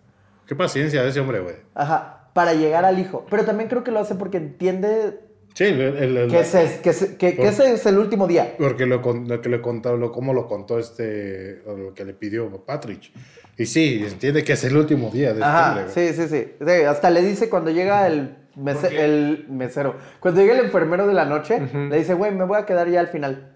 Qué 0.46 0.56
paciencia 0.56 1.04
ese 1.04 1.20
hombre, 1.20 1.38
güey. 1.40 1.54
Ajá, 1.74 2.28
para 2.34 2.54
llegar 2.54 2.84
al 2.84 2.98
hijo. 2.98 3.24
Pero 3.30 3.44
también 3.44 3.68
creo 3.68 3.84
que 3.84 3.92
lo 3.92 4.00
hace 4.00 4.16
porque 4.16 4.38
entiende 4.38 5.20
Sí, 5.54 5.64
el, 5.64 5.80
el- 5.80 6.16
el- 6.16 6.30
que 6.30 6.40
ese, 6.40 6.80
que 6.82 6.90
ese- 6.90 7.16
que- 7.16 7.36
que 7.36 7.48
ese 7.48 7.72
es 7.74 7.86
el 7.86 7.98
último 7.98 8.26
día. 8.26 8.54
Porque 8.58 8.86
lo, 8.86 9.00
que 9.02 9.48
le 9.48 9.60
contó, 9.60 9.96
lo, 9.96 10.10
cómo 10.10 10.32
lo 10.32 10.46
contó 10.48 10.78
este, 10.78 11.62
lo 11.66 11.92
que 11.94 12.04
le 12.04 12.14
pidió 12.14 12.48
Patrick. 12.64 13.12
Y 13.56 13.66
sí, 13.66 14.04
entiende 14.04 14.42
que 14.42 14.54
es 14.54 14.64
el 14.64 14.76
último 14.76 15.10
día 15.10 15.34
de 15.34 15.40
este 15.40 15.52
hombre, 15.94 16.14
sí, 16.14 16.28
sí, 16.28 16.28
Sí, 16.58 16.72
Hasta 16.84 17.10
le 17.10 17.22
dice 17.22 17.48
cuando 17.48 17.70
llega 17.70 18.06
el, 18.06 18.36
mese- 18.56 18.98
el 19.04 19.46
mesero, 19.48 19.96
cuando 20.20 20.40
llega 20.40 20.58
el 20.58 20.64
enfermero 20.66 21.06
de 21.06 21.14
la 21.14 21.24
noche, 21.24 21.60
le 21.90 21.96
dice, 21.98 22.14
güey, 22.14 22.32
me 22.34 22.44
voy 22.44 22.58
a 22.58 22.66
quedar 22.66 22.88
ya 22.88 23.00
al 23.00 23.08
final. 23.08 23.52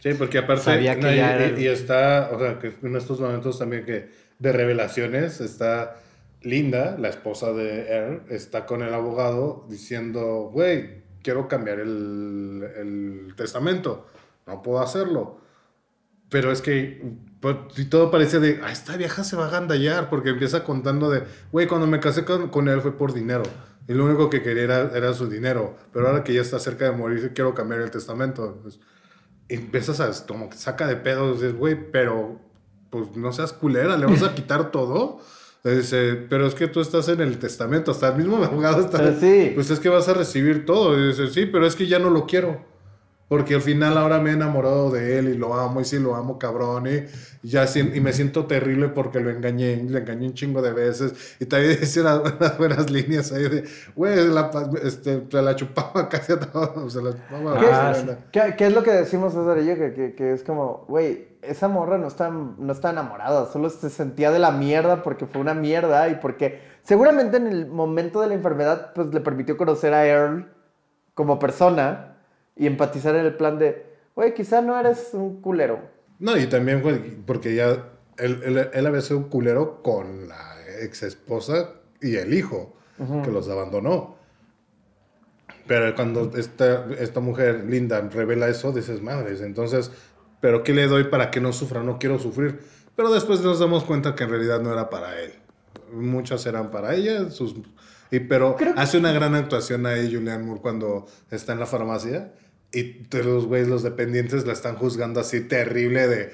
Sí, 0.00 0.10
porque 0.14 0.38
aparte, 0.38 0.62
Sabía 0.62 0.94
que 0.96 1.02
no, 1.02 1.56
y, 1.58 1.62
y- 1.62 1.66
está, 1.66 2.30
o 2.32 2.38
sea, 2.38 2.58
que 2.58 2.72
en 2.82 2.96
estos 2.96 3.20
momentos 3.20 3.58
también 3.58 3.84
que 3.84 4.10
de 4.38 4.52
revelaciones 4.52 5.40
está 5.40 5.96
Linda, 6.42 6.96
la 6.98 7.08
esposa 7.08 7.52
de 7.52 7.88
Earl, 7.92 8.22
está 8.30 8.64
con 8.64 8.82
el 8.82 8.94
abogado 8.94 9.66
diciendo, 9.68 10.50
güey, 10.52 11.02
quiero 11.22 11.48
cambiar 11.48 11.80
el, 11.80 12.64
el 12.76 13.34
testamento, 13.36 14.06
no 14.46 14.62
puedo 14.62 14.80
hacerlo. 14.80 15.40
Pero 16.30 16.52
es 16.52 16.62
que 16.62 17.02
pues, 17.40 17.56
y 17.76 17.86
todo 17.86 18.10
parece 18.12 18.38
de, 18.38 18.60
ah, 18.62 18.70
esta 18.70 18.96
vieja 18.96 19.24
se 19.24 19.34
va 19.34 19.46
a 19.46 19.50
gandallar, 19.50 20.08
porque 20.10 20.30
empieza 20.30 20.62
contando 20.62 21.10
de, 21.10 21.22
güey, 21.50 21.66
cuando 21.66 21.86
me 21.88 21.98
casé 21.98 22.24
con, 22.24 22.50
con 22.50 22.68
él 22.68 22.80
fue 22.82 22.96
por 22.96 23.12
dinero. 23.14 23.42
Y 23.88 23.94
lo 23.94 24.04
único 24.04 24.28
que 24.28 24.42
quería 24.42 24.64
era, 24.64 24.90
era 24.94 25.14
su 25.14 25.28
dinero. 25.28 25.76
Pero 25.92 26.08
ahora 26.08 26.22
que 26.22 26.34
ya 26.34 26.42
está 26.42 26.58
cerca 26.58 26.84
de 26.84 26.92
morir, 26.92 27.32
quiero 27.34 27.54
cambiar 27.54 27.80
el 27.80 27.90
testamento. 27.90 28.58
Pues, 28.62 28.78
empiezas 29.48 30.00
a, 30.00 30.26
como 30.26 30.50
que 30.50 30.58
saca 30.58 30.86
de 30.86 30.96
pedos, 30.96 31.40
dices, 31.40 31.56
güey, 31.56 31.90
pero 31.90 32.38
pues 32.90 33.16
no 33.16 33.32
seas 33.32 33.52
culera, 33.52 33.96
le 33.96 34.06
vas 34.06 34.22
a 34.22 34.34
quitar 34.36 34.70
todo. 34.70 35.20
Dice, 35.64 36.14
pero 36.30 36.46
es 36.46 36.54
que 36.54 36.68
tú 36.68 36.80
estás 36.80 37.08
en 37.08 37.20
el 37.20 37.38
testamento, 37.38 37.90
hasta 37.90 38.08
el 38.08 38.16
mismo 38.16 38.36
abogado 38.44 38.80
está. 38.80 38.98
Pero 38.98 39.18
sí. 39.18 39.52
Pues 39.54 39.70
es 39.70 39.80
que 39.80 39.88
vas 39.88 40.08
a 40.08 40.14
recibir 40.14 40.66
todo. 40.66 40.98
Y 40.98 41.08
dice, 41.08 41.28
sí, 41.28 41.46
pero 41.46 41.66
es 41.66 41.74
que 41.74 41.86
ya 41.86 41.98
no 41.98 42.10
lo 42.10 42.26
quiero. 42.26 42.62
Porque 43.28 43.54
al 43.56 43.60
final 43.60 43.98
ahora 43.98 44.18
me 44.20 44.30
he 44.30 44.32
enamorado 44.32 44.90
de 44.90 45.18
él 45.18 45.28
y 45.28 45.34
lo 45.36 45.52
amo 45.54 45.80
y 45.82 45.84
sí 45.84 45.98
lo 45.98 46.14
amo 46.14 46.38
cabrón 46.38 46.86
y, 46.86 47.04
ya 47.46 47.66
y 47.76 48.00
me 48.00 48.12
siento 48.14 48.46
terrible 48.46 48.88
porque 48.88 49.20
lo 49.20 49.30
engañé, 49.30 49.76
le 49.84 49.98
engañé 49.98 50.28
un 50.28 50.34
chingo 50.34 50.62
de 50.62 50.72
veces 50.72 51.36
y 51.38 51.44
también 51.44 51.78
dice 51.78 52.00
unas, 52.02 52.20
unas 52.20 52.56
buenas 52.58 52.90
líneas 52.90 53.30
ahí 53.32 53.48
de, 53.48 53.64
güey, 53.94 54.28
la, 54.28 54.50
pa- 54.50 54.70
este, 54.82 55.24
se 55.30 55.42
la 55.42 55.54
chupaba 55.54 56.08
casi 56.10 56.32
a 56.32 56.40
todos, 56.40 56.92
se 56.92 57.02
la 57.02 57.12
chupaba. 57.12 57.58
¿Qué, 57.60 57.66
se 57.66 58.00
sí. 58.00 58.06
la- 58.06 58.18
qué- 58.32 58.54
qué 58.56 58.66
es 58.66 58.72
lo 58.72 58.82
que 58.82 58.92
decimos 58.92 59.34
César 59.34 59.58
y 59.58 59.66
yo? 59.66 59.74
Que, 59.76 59.92
que- 59.92 60.14
que 60.14 60.32
es 60.32 60.42
como, 60.42 60.86
güey, 60.88 61.28
esa 61.42 61.68
morra 61.68 61.98
no 61.98 62.08
está, 62.08 62.30
no 62.30 62.72
está 62.72 62.90
enamorada, 62.90 63.46
solo 63.52 63.68
se 63.70 63.90
sentía 63.90 64.30
de 64.30 64.38
la 64.38 64.50
mierda 64.52 65.02
porque 65.02 65.26
fue 65.26 65.40
una 65.40 65.54
mierda 65.54 66.08
y 66.08 66.14
porque 66.16 66.66
Seguramente 66.82 67.36
en 67.36 67.46
el 67.46 67.66
momento 67.66 68.22
de 68.22 68.28
la 68.28 68.34
enfermedad, 68.34 68.92
pues 68.94 69.08
le 69.08 69.20
permitió 69.20 69.58
conocer 69.58 69.92
a 69.92 70.06
Earl 70.06 70.46
como 71.12 71.38
persona 71.38 72.07
y 72.58 72.66
empatizar 72.66 73.14
en 73.14 73.24
el 73.24 73.34
plan 73.34 73.58
de, 73.58 73.86
güey, 74.14 74.34
quizá 74.34 74.60
no 74.60 74.78
eres 74.78 75.10
un 75.14 75.40
culero. 75.40 75.80
No, 76.18 76.36
y 76.36 76.46
también, 76.48 76.82
porque 77.24 77.54
ya 77.54 77.86
él, 78.18 78.40
él- 78.44 78.68
él 78.72 78.86
había 78.86 79.00
sido 79.00 79.18
un 79.18 79.28
culero 79.28 79.82
con 79.82 80.28
la 80.28 80.56
ex 80.82 81.04
esposa 81.04 81.70
y 82.02 82.16
el 82.16 82.34
hijo, 82.34 82.74
que 83.24 83.30
los 83.30 83.48
abandonó. 83.48 84.16
Pero 85.66 85.94
cuando 85.94 86.32
esta, 86.36 86.86
esta 86.98 87.20
mujer, 87.20 87.64
Linda, 87.68 88.00
revela 88.00 88.48
eso, 88.48 88.72
dices, 88.72 89.02
madres, 89.02 89.40
entonces, 89.40 89.90
¿pero 90.40 90.62
qué 90.64 90.72
le 90.74 90.86
doy 90.86 91.04
para 91.04 91.30
que 91.30 91.40
no 91.40 91.52
sufra? 91.52 91.82
No 91.82 91.98
quiero 91.98 92.18
sufrir. 92.18 92.60
Pero 92.96 93.12
después 93.12 93.40
nos 93.42 93.60
damos 93.60 93.84
cuenta 93.84 94.14
que 94.14 94.24
en 94.24 94.30
realidad 94.30 94.60
no 94.60 94.72
era 94.72 94.90
para 94.90 95.20
él. 95.20 95.32
Muchas 95.92 96.44
eran 96.46 96.70
para 96.70 96.94
ella, 96.94 97.30
sus... 97.30 97.54
Y, 98.10 98.20
pero 98.20 98.56
hace 98.76 98.96
una 98.96 99.12
gran 99.12 99.34
actuación 99.34 99.84
ahí 99.84 100.12
Julian 100.12 100.44
Moore 100.46 100.62
cuando 100.62 101.06
está 101.30 101.52
en 101.52 101.60
la 101.60 101.66
farmacia 101.66 102.32
y 102.72 103.06
los 103.16 103.46
güeyes, 103.46 103.68
los 103.68 103.82
dependientes, 103.82 104.46
la 104.46 104.52
están 104.52 104.76
juzgando 104.76 105.20
así 105.20 105.40
terrible 105.40 106.06
de... 106.08 106.32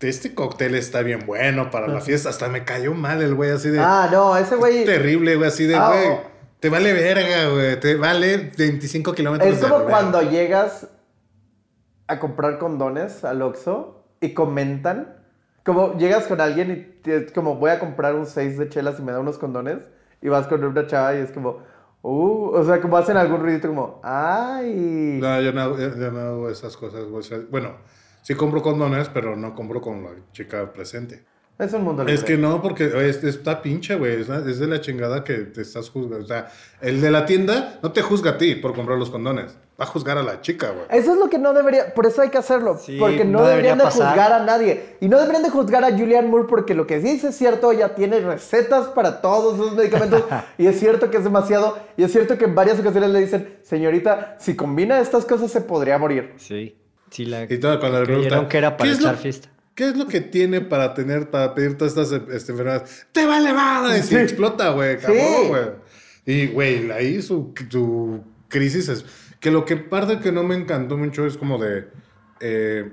Este 0.00 0.34
cóctel 0.34 0.74
está 0.76 1.02
bien 1.02 1.26
bueno 1.26 1.70
para 1.70 1.86
la 1.86 2.00
fiesta. 2.00 2.30
Hasta 2.30 2.48
me 2.48 2.64
cayó 2.64 2.94
mal 2.94 3.20
el 3.20 3.34
güey 3.34 3.50
así 3.50 3.68
de... 3.68 3.80
Ah, 3.80 4.08
no, 4.10 4.34
ese 4.36 4.56
güey... 4.56 4.86
Terrible, 4.86 5.36
güey, 5.36 5.48
así 5.48 5.66
de, 5.66 5.74
Ah, 5.76 5.88
güey. 5.88 6.06
oh. 6.08 6.22
Te 6.58 6.70
vale 6.70 6.92
verga, 6.94 7.50
güey. 7.50 7.78
Te 7.80 7.96
vale 7.96 8.50
25 8.56 9.12
kilómetros 9.14 9.50
Es 9.50 9.60
de 9.60 9.62
como 9.68 9.80
verga. 9.84 9.90
cuando 9.90 10.22
llegas 10.22 10.88
a 12.06 12.18
comprar 12.18 12.58
condones 12.58 13.24
al 13.24 13.42
Oxxo 13.42 14.04
y 14.22 14.32
comentan. 14.32 15.16
Como 15.64 15.96
llegas 15.98 16.26
con 16.26 16.40
alguien 16.40 16.70
y 16.70 17.02
te- 17.02 17.16
es 17.26 17.32
como 17.32 17.56
voy 17.56 17.70
a 17.70 17.78
comprar 17.78 18.14
un 18.14 18.24
6 18.26 18.56
de 18.58 18.68
chelas 18.70 18.98
y 18.98 19.02
me 19.02 19.12
da 19.12 19.20
unos 19.20 19.36
condones. 19.38 19.78
Y 20.22 20.28
vas 20.28 20.46
con 20.46 20.64
una 20.64 20.86
chava 20.86 21.14
y 21.14 21.18
es 21.18 21.30
como, 21.30 21.62
uh, 22.02 22.50
o 22.54 22.64
sea, 22.64 22.80
como 22.80 22.96
hacen 22.96 23.16
algún 23.16 23.40
ruidito 23.40 23.68
como, 23.68 24.00
ay. 24.02 25.18
No, 25.20 25.40
yo 25.40 25.52
no, 25.52 25.78
yo- 25.78 26.10
no 26.10 26.20
hago 26.20 26.50
esas 26.50 26.76
cosas, 26.76 27.04
güey. 27.04 27.20
O 27.20 27.22
sea, 27.22 27.38
bueno, 27.50 27.72
sí 28.22 28.34
compro 28.34 28.62
condones, 28.62 29.08
pero 29.08 29.36
no 29.36 29.54
compro 29.54 29.80
con 29.80 30.02
la 30.04 30.10
chica 30.32 30.72
presente. 30.72 31.24
Es 31.58 31.74
un 31.74 31.84
mundo 31.84 32.02
Es 32.04 32.20
libre. 32.22 32.24
que 32.26 32.38
no, 32.38 32.62
porque 32.62 32.86
es- 33.08 33.22
está 33.22 33.60
pinche, 33.60 33.94
güey. 33.96 34.22
Es, 34.22 34.28
es 34.30 34.58
de 34.58 34.66
la 34.66 34.80
chingada 34.80 35.22
que 35.24 35.34
te 35.34 35.60
estás 35.60 35.90
juzgando. 35.90 36.24
O 36.24 36.26
sea, 36.28 36.48
el 36.80 37.02
de 37.02 37.10
la 37.10 37.26
tienda 37.26 37.78
no 37.82 37.92
te 37.92 38.00
juzga 38.00 38.30
a 38.32 38.38
ti 38.38 38.54
por 38.54 38.74
comprar 38.74 38.96
los 38.98 39.10
condones. 39.10 39.58
Va 39.80 39.84
a 39.84 39.88
juzgar 39.88 40.18
a 40.18 40.22
la 40.22 40.42
chica, 40.42 40.70
güey. 40.72 40.84
Eso 40.90 41.14
es 41.14 41.18
lo 41.18 41.30
que 41.30 41.38
no 41.38 41.54
debería, 41.54 41.94
por 41.94 42.04
eso 42.04 42.20
hay 42.20 42.28
que 42.28 42.36
hacerlo, 42.36 42.78
Sí, 42.78 42.96
porque 42.98 43.24
no, 43.24 43.38
no 43.40 43.46
deberían 43.46 43.78
de 43.78 43.84
pasar. 43.84 44.08
juzgar 44.08 44.32
a 44.34 44.44
nadie. 44.44 44.96
Y 45.00 45.08
no 45.08 45.18
deberían 45.18 45.42
de 45.42 45.48
juzgar 45.50 45.84
a 45.84 45.90
Julianne 45.90 46.28
Moore 46.28 46.46
porque 46.48 46.74
lo 46.74 46.86
que 46.86 46.98
dice 46.98 47.28
es 47.28 47.36
cierto, 47.36 47.72
ella 47.72 47.94
tiene 47.94 48.20
recetas 48.20 48.88
para 48.88 49.22
todos 49.22 49.54
esos 49.54 49.74
medicamentos 49.74 50.22
y 50.58 50.66
es 50.66 50.78
cierto 50.78 51.10
que 51.10 51.16
es 51.16 51.24
demasiado 51.24 51.78
y 51.96 52.02
es 52.04 52.12
cierto 52.12 52.36
que 52.36 52.44
en 52.44 52.54
varias 52.54 52.78
ocasiones 52.78 53.08
le 53.10 53.20
dicen, 53.20 53.58
señorita, 53.62 54.36
si 54.38 54.54
combina 54.54 55.00
estas 55.00 55.24
cosas 55.24 55.50
se 55.50 55.62
podría 55.62 55.96
morir. 55.98 56.34
Sí. 56.36 56.76
Sí, 57.10 57.24
la 57.24 57.44
Y 57.44 57.58
todo 57.58 57.80
cuando 57.80 58.00
le 58.00 58.06
preguntan, 58.06 58.48
que 58.48 58.58
era 58.58 58.76
para 58.76 58.88
¿qué 58.90 58.94
es 58.96 59.00
lo- 59.00 59.08
echar 59.08 59.20
fiesta. 59.22 59.48
¿Qué 59.74 59.88
es 59.88 59.96
lo 59.96 60.06
que 60.08 60.20
tiene 60.20 60.60
para 60.60 60.92
tener, 60.92 61.30
para 61.30 61.54
pedir 61.54 61.78
todas 61.78 61.96
estas 61.96 62.12
este, 62.30 62.52
enfermedades? 62.52 63.06
¡Te 63.12 63.24
vale 63.24 63.52
madre! 63.54 64.02
Y 64.10 64.14
explota, 64.16 64.70
güey, 64.72 64.98
cabrón, 64.98 65.16
Sí. 65.18 65.48
güey. 65.48 65.62
Y, 66.26 66.46
güey, 66.48 66.90
ahí 66.90 67.22
su, 67.22 67.54
su 67.70 68.20
crisis 68.48 68.88
es... 68.90 69.04
Que 69.40 69.50
lo 69.50 69.64
que 69.64 69.76
parte 69.76 70.20
que 70.20 70.32
no 70.32 70.44
me 70.44 70.54
encantó 70.54 70.96
mucho 70.96 71.26
es 71.26 71.36
como 71.36 71.58
de... 71.58 71.88
eh, 72.40 72.92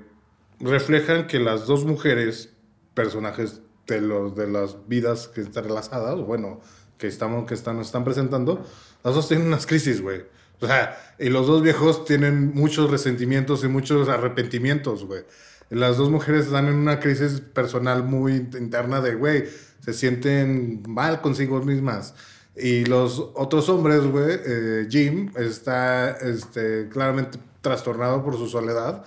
reflejan 0.60 1.26
que 1.26 1.38
las 1.38 1.66
dos 1.66 1.84
mujeres, 1.84 2.52
personajes 2.94 3.62
de, 3.86 4.00
los, 4.00 4.34
de 4.34 4.48
las 4.48 4.88
vidas 4.88 5.28
que 5.28 5.40
están 5.40 5.64
relacionadas, 5.64 6.18
bueno, 6.20 6.60
que, 6.98 7.06
estamos, 7.06 7.46
que 7.46 7.54
están, 7.54 7.80
están 7.80 8.04
presentando, 8.04 8.66
las 9.04 9.14
dos 9.14 9.28
tienen 9.28 9.46
unas 9.46 9.66
crisis, 9.66 10.00
güey. 10.00 10.22
O 10.60 10.66
sea, 10.66 10.98
y 11.18 11.28
los 11.28 11.46
dos 11.46 11.62
viejos 11.62 12.04
tienen 12.04 12.52
muchos 12.54 12.90
resentimientos 12.90 13.62
y 13.62 13.68
muchos 13.68 14.08
arrepentimientos, 14.08 15.04
güey. 15.04 15.22
Las 15.70 15.96
dos 15.96 16.10
mujeres 16.10 16.46
están 16.46 16.66
en 16.66 16.74
una 16.74 16.98
crisis 16.98 17.40
personal 17.40 18.02
muy 18.02 18.34
interna 18.34 19.00
de, 19.00 19.14
güey, 19.14 19.44
se 19.80 19.92
sienten 19.92 20.82
mal 20.88 21.20
consigo 21.20 21.60
mismas. 21.60 22.14
Y 22.60 22.84
los 22.86 23.20
otros 23.34 23.68
hombres, 23.68 24.04
güey, 24.06 24.38
eh, 24.44 24.86
Jim 24.90 25.30
está 25.36 26.10
este, 26.18 26.88
claramente 26.88 27.38
trastornado 27.60 28.24
por 28.24 28.36
su 28.36 28.48
soledad. 28.48 29.04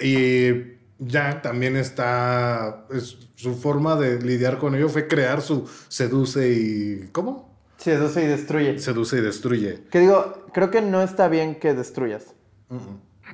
Y 0.00 0.78
Jack 0.98 1.42
también 1.42 1.76
está. 1.76 2.86
es- 2.90 3.18
su 3.34 3.54
forma 3.56 3.96
de 3.96 4.20
lidiar 4.22 4.58
con 4.58 4.74
ello 4.76 4.88
fue 4.88 5.08
crear 5.08 5.42
su 5.42 5.68
seduce 5.88 6.48
y. 6.52 7.08
¿Cómo? 7.12 7.52
Eso 7.84 8.08
sí 8.08 8.20
destruye. 8.20 8.78
Seduce 8.78 9.18
y 9.18 9.20
destruye. 9.20 9.82
Que 9.90 9.98
digo, 9.98 10.46
creo 10.52 10.70
que 10.70 10.80
no 10.80 11.02
está 11.02 11.26
bien 11.28 11.56
que 11.56 11.74
destruyas. 11.74 12.34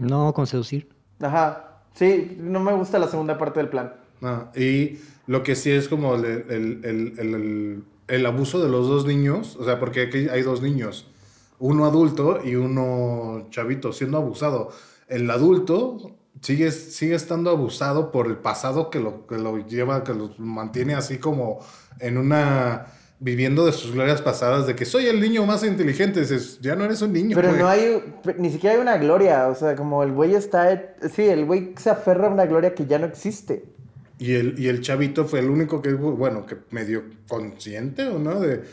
No, 0.00 0.32
con 0.32 0.46
seducir. 0.46 0.88
Ajá. 1.20 1.82
Sí, 1.94 2.36
no 2.40 2.60
me 2.60 2.72
gusta 2.72 2.98
la 2.98 3.08
segunda 3.08 3.36
parte 3.36 3.60
del 3.60 3.68
plan. 3.68 3.94
Ah, 4.22 4.50
y 4.56 4.98
lo 5.26 5.42
que 5.42 5.54
sí 5.54 5.70
es 5.70 5.88
como 5.88 6.14
el, 6.14 6.24
el- 6.24 6.80
el- 6.84 7.14
el- 7.18 7.84
el- 8.09 8.26
abuso 8.26 8.62
de 8.62 8.68
los 8.68 8.89
dos 8.89 9.06
niños, 9.06 9.56
o 9.60 9.64
sea, 9.64 9.78
porque 9.78 10.02
aquí 10.02 10.28
hay 10.28 10.43
dos 10.43 10.60
niños, 10.62 11.06
uno 11.59 11.86
adulto 11.86 12.40
y 12.44 12.55
uno 12.56 13.47
chavito 13.51 13.93
siendo 13.93 14.18
abusado. 14.18 14.70
El 15.09 15.30
adulto 15.30 16.16
sigue, 16.43 16.70
sigue 16.70 17.14
estando 17.14 17.51
abusado 17.51 18.10
por 18.12 18.26
el 18.26 18.36
pasado 18.36 18.90
que 18.90 19.01
lo, 19.01 19.26
que 19.26 19.36
lo 19.39 19.59
lleva, 19.66 20.05
que 20.05 20.14
lo 20.14 20.30
mantiene 20.39 20.94
así 20.94 21.18
como 21.18 21.59
en 22.01 22.16
una... 22.18 22.86
viviendo 23.20 23.66
de 23.66 23.72
sus 23.72 23.90
glorias 23.93 24.22
pasadas, 24.22 24.68
de 24.68 24.76
que 24.76 24.85
soy 24.85 25.06
el 25.06 25.20
niño 25.20 25.44
más 25.44 25.64
inteligente, 25.64 26.20
dices, 26.20 26.60
ya 26.60 26.76
no 26.76 26.85
eres 26.85 27.02
un 27.02 27.12
niño. 27.12 27.35
Pero 27.35 27.48
güey". 27.48 27.60
no 27.60 27.68
hay, 27.68 28.14
ni 28.39 28.51
siquiera 28.51 28.76
hay 28.76 28.80
una 28.80 28.97
gloria, 28.98 29.48
o 29.48 29.55
sea, 29.56 29.74
como 29.74 30.05
el 30.05 30.12
güey 30.12 30.36
está, 30.36 30.94
sí, 31.12 31.22
el 31.22 31.44
güey 31.44 31.74
se 31.76 31.90
aferra 31.90 32.28
a 32.28 32.30
una 32.30 32.47
gloria 32.47 32.72
que 32.76 32.86
ya 32.86 32.98
no 33.01 33.06
existe. 33.06 33.64
Y 34.18 34.34
el, 34.34 34.58
y 34.58 34.68
el 34.68 34.80
chavito 34.80 35.24
fue 35.26 35.40
el 35.40 35.48
único 35.50 35.80
que, 35.80 35.92
bueno, 35.94 36.44
que 36.44 36.56
medio 36.70 37.04
consciente, 37.28 38.08
¿o 38.08 38.18
no? 38.18 38.40
De, 38.40 38.64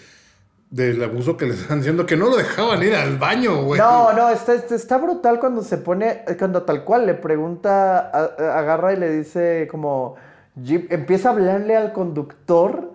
del 0.72 1.02
abuso 1.04 1.38
que 1.38 1.46
le 1.46 1.54
están 1.54 1.80
haciendo, 1.80 2.06
que 2.06 2.18
no 2.18 2.28
lo 2.30 2.36
dejaban 2.38 2.82
ir 2.84 2.96
al 2.96 3.18
baño, 3.18 3.64
güey. 3.64 3.80
No, 3.80 4.12
no, 4.14 4.30
está, 4.30 4.56
está, 4.56 4.98
brutal 4.98 5.40
cuando 5.40 5.62
se 5.62 5.78
pone, 5.78 6.24
cuando 6.40 6.64
tal 6.64 6.84
cual 6.84 7.06
le 7.06 7.14
pregunta, 7.14 8.00
a- 8.00 8.60
agarra 8.60 8.94
y 8.94 8.98
le 8.98 9.12
dice 9.12 9.68
como, 9.70 10.16
Jim- 10.62 10.88
empieza 10.90 11.30
a 11.30 11.34
hablarle 11.34 11.76
al 11.76 11.94
conductor, 11.94 12.92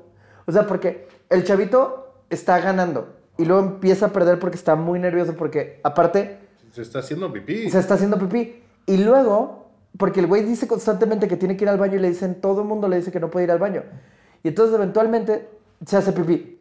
o 0.47 0.53
sea, 0.53 0.67
porque 0.67 1.07
el 1.31 1.45
chavito 1.45 2.13
está 2.29 2.59
ganando 2.61 3.15
y 3.39 3.45
luego 3.45 3.63
empieza 3.63 4.07
a 4.07 4.13
perder 4.13 4.39
porque 4.41 4.57
está 4.57 4.75
muy 4.75 4.99
nervioso 4.99 5.35
porque 5.35 5.81
aparte 5.85 6.39
Se 6.73 6.83
está 6.83 6.99
haciendo 6.99 7.33
pipí. 7.33 7.71
se 7.71 7.79
está 7.79 7.95
haciendo 7.95 8.19
pipí 8.19 8.63
y 8.87 8.97
luego, 8.99 9.60
porque 9.97 10.21
el 10.21 10.27
güey 10.27 10.45
dice 10.45 10.67
constantemente 10.67 11.29
que 11.29 11.37
tiene 11.37 11.57
que 11.57 11.65
ir 11.65 11.69
al 11.71 11.79
baño 11.79 11.97
y 11.97 12.01
le 12.01 12.09
dicen, 12.09 12.41
todo 12.41 12.63
el 12.63 12.69
mundo 12.69 12.89
le 12.89 12.97
dice 12.97 13.11
que 13.13 13.21
no 13.21 13.31
puede 13.31 13.45
ir 13.45 13.51
al 13.51 13.59
baño. 13.59 13.83
Y 14.43 14.49
entonces 14.49 14.75
eventualmente 14.75 15.49
se 15.87 15.97
hace 15.97 16.13
pipí. 16.13 16.57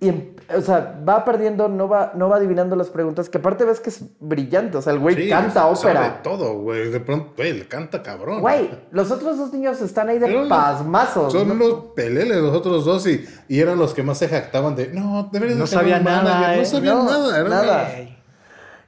Y, 0.00 0.08
em- 0.08 0.34
o 0.54 0.60
sea, 0.60 1.00
va 1.08 1.24
perdiendo, 1.24 1.66
no 1.68 1.88
va, 1.88 2.12
no 2.14 2.28
va 2.28 2.36
adivinando 2.36 2.76
las 2.76 2.90
preguntas, 2.90 3.30
que 3.30 3.38
aparte 3.38 3.64
ves 3.64 3.80
que 3.80 3.88
es 3.88 4.02
brillante, 4.20 4.76
o 4.76 4.82
sea, 4.82 4.92
el 4.92 4.98
güey 4.98 5.14
Sí, 5.16 5.30
canta 5.30 5.54
sabe 5.72 5.72
ópera. 5.74 6.22
todo, 6.22 6.58
güey. 6.58 6.90
De 6.90 7.00
pronto, 7.00 7.32
güey, 7.38 7.54
le 7.54 7.66
canta 7.66 8.02
cabrón. 8.02 8.42
Güey, 8.42 8.68
los 8.90 9.10
otros 9.10 9.38
dos 9.38 9.54
niños 9.54 9.80
están 9.80 10.10
ahí 10.10 10.18
de 10.18 10.26
Pero 10.26 10.42
no- 10.42 10.48
pasmazos. 10.50 11.32
Son 11.32 11.48
¿no? 11.48 11.54
los 11.54 11.74
peleles, 11.94 12.36
los 12.36 12.54
otros 12.54 12.84
dos, 12.84 13.06
y, 13.06 13.24
y 13.48 13.58
eran 13.60 13.78
los 13.78 13.94
que 13.94 14.02
más 14.02 14.18
se 14.18 14.28
jactaban 14.28 14.76
de, 14.76 14.88
no, 14.88 15.30
deberías 15.32 15.56
No 15.56 15.64
de 15.64 15.70
tener 15.70 15.84
sabía 15.84 15.96
un 16.00 16.04
nada, 16.04 16.22
manager". 16.22 16.54
¿eh? 16.54 16.58
No 16.58 16.64
sabían 16.66 16.96
No, 16.96 17.04
nada. 17.04 17.48
nada. 17.48 17.88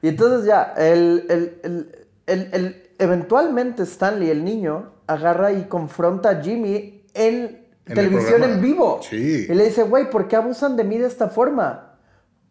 Y 0.03 0.07
entonces 0.07 0.45
ya, 0.45 0.73
el, 0.77 1.25
el- 1.29 1.59
el- 1.63 2.05
el- 2.27 2.49
el- 2.53 2.88
eventualmente 2.99 3.83
Stanley, 3.83 4.29
el 4.29 4.43
niño, 4.43 4.91
agarra 5.07 5.51
y 5.51 5.63
confronta 5.63 6.29
a 6.29 6.41
Jimmy 6.41 7.03
en, 7.13 7.35
En 7.35 7.67
el 7.87 7.95
televisión 7.95 8.43
en 8.43 8.61
vivo. 8.61 8.99
Sí. 9.01 9.47
Y 9.49 9.53
le 9.53 9.65
dice, 9.65 9.83
güey, 9.83 10.09
¿por 10.09 10.27
qué 10.27 10.35
abusan 10.35 10.75
de 10.77 10.83
mí 10.83 10.97
de 10.97 11.07
esta 11.07 11.29
forma? 11.29 11.95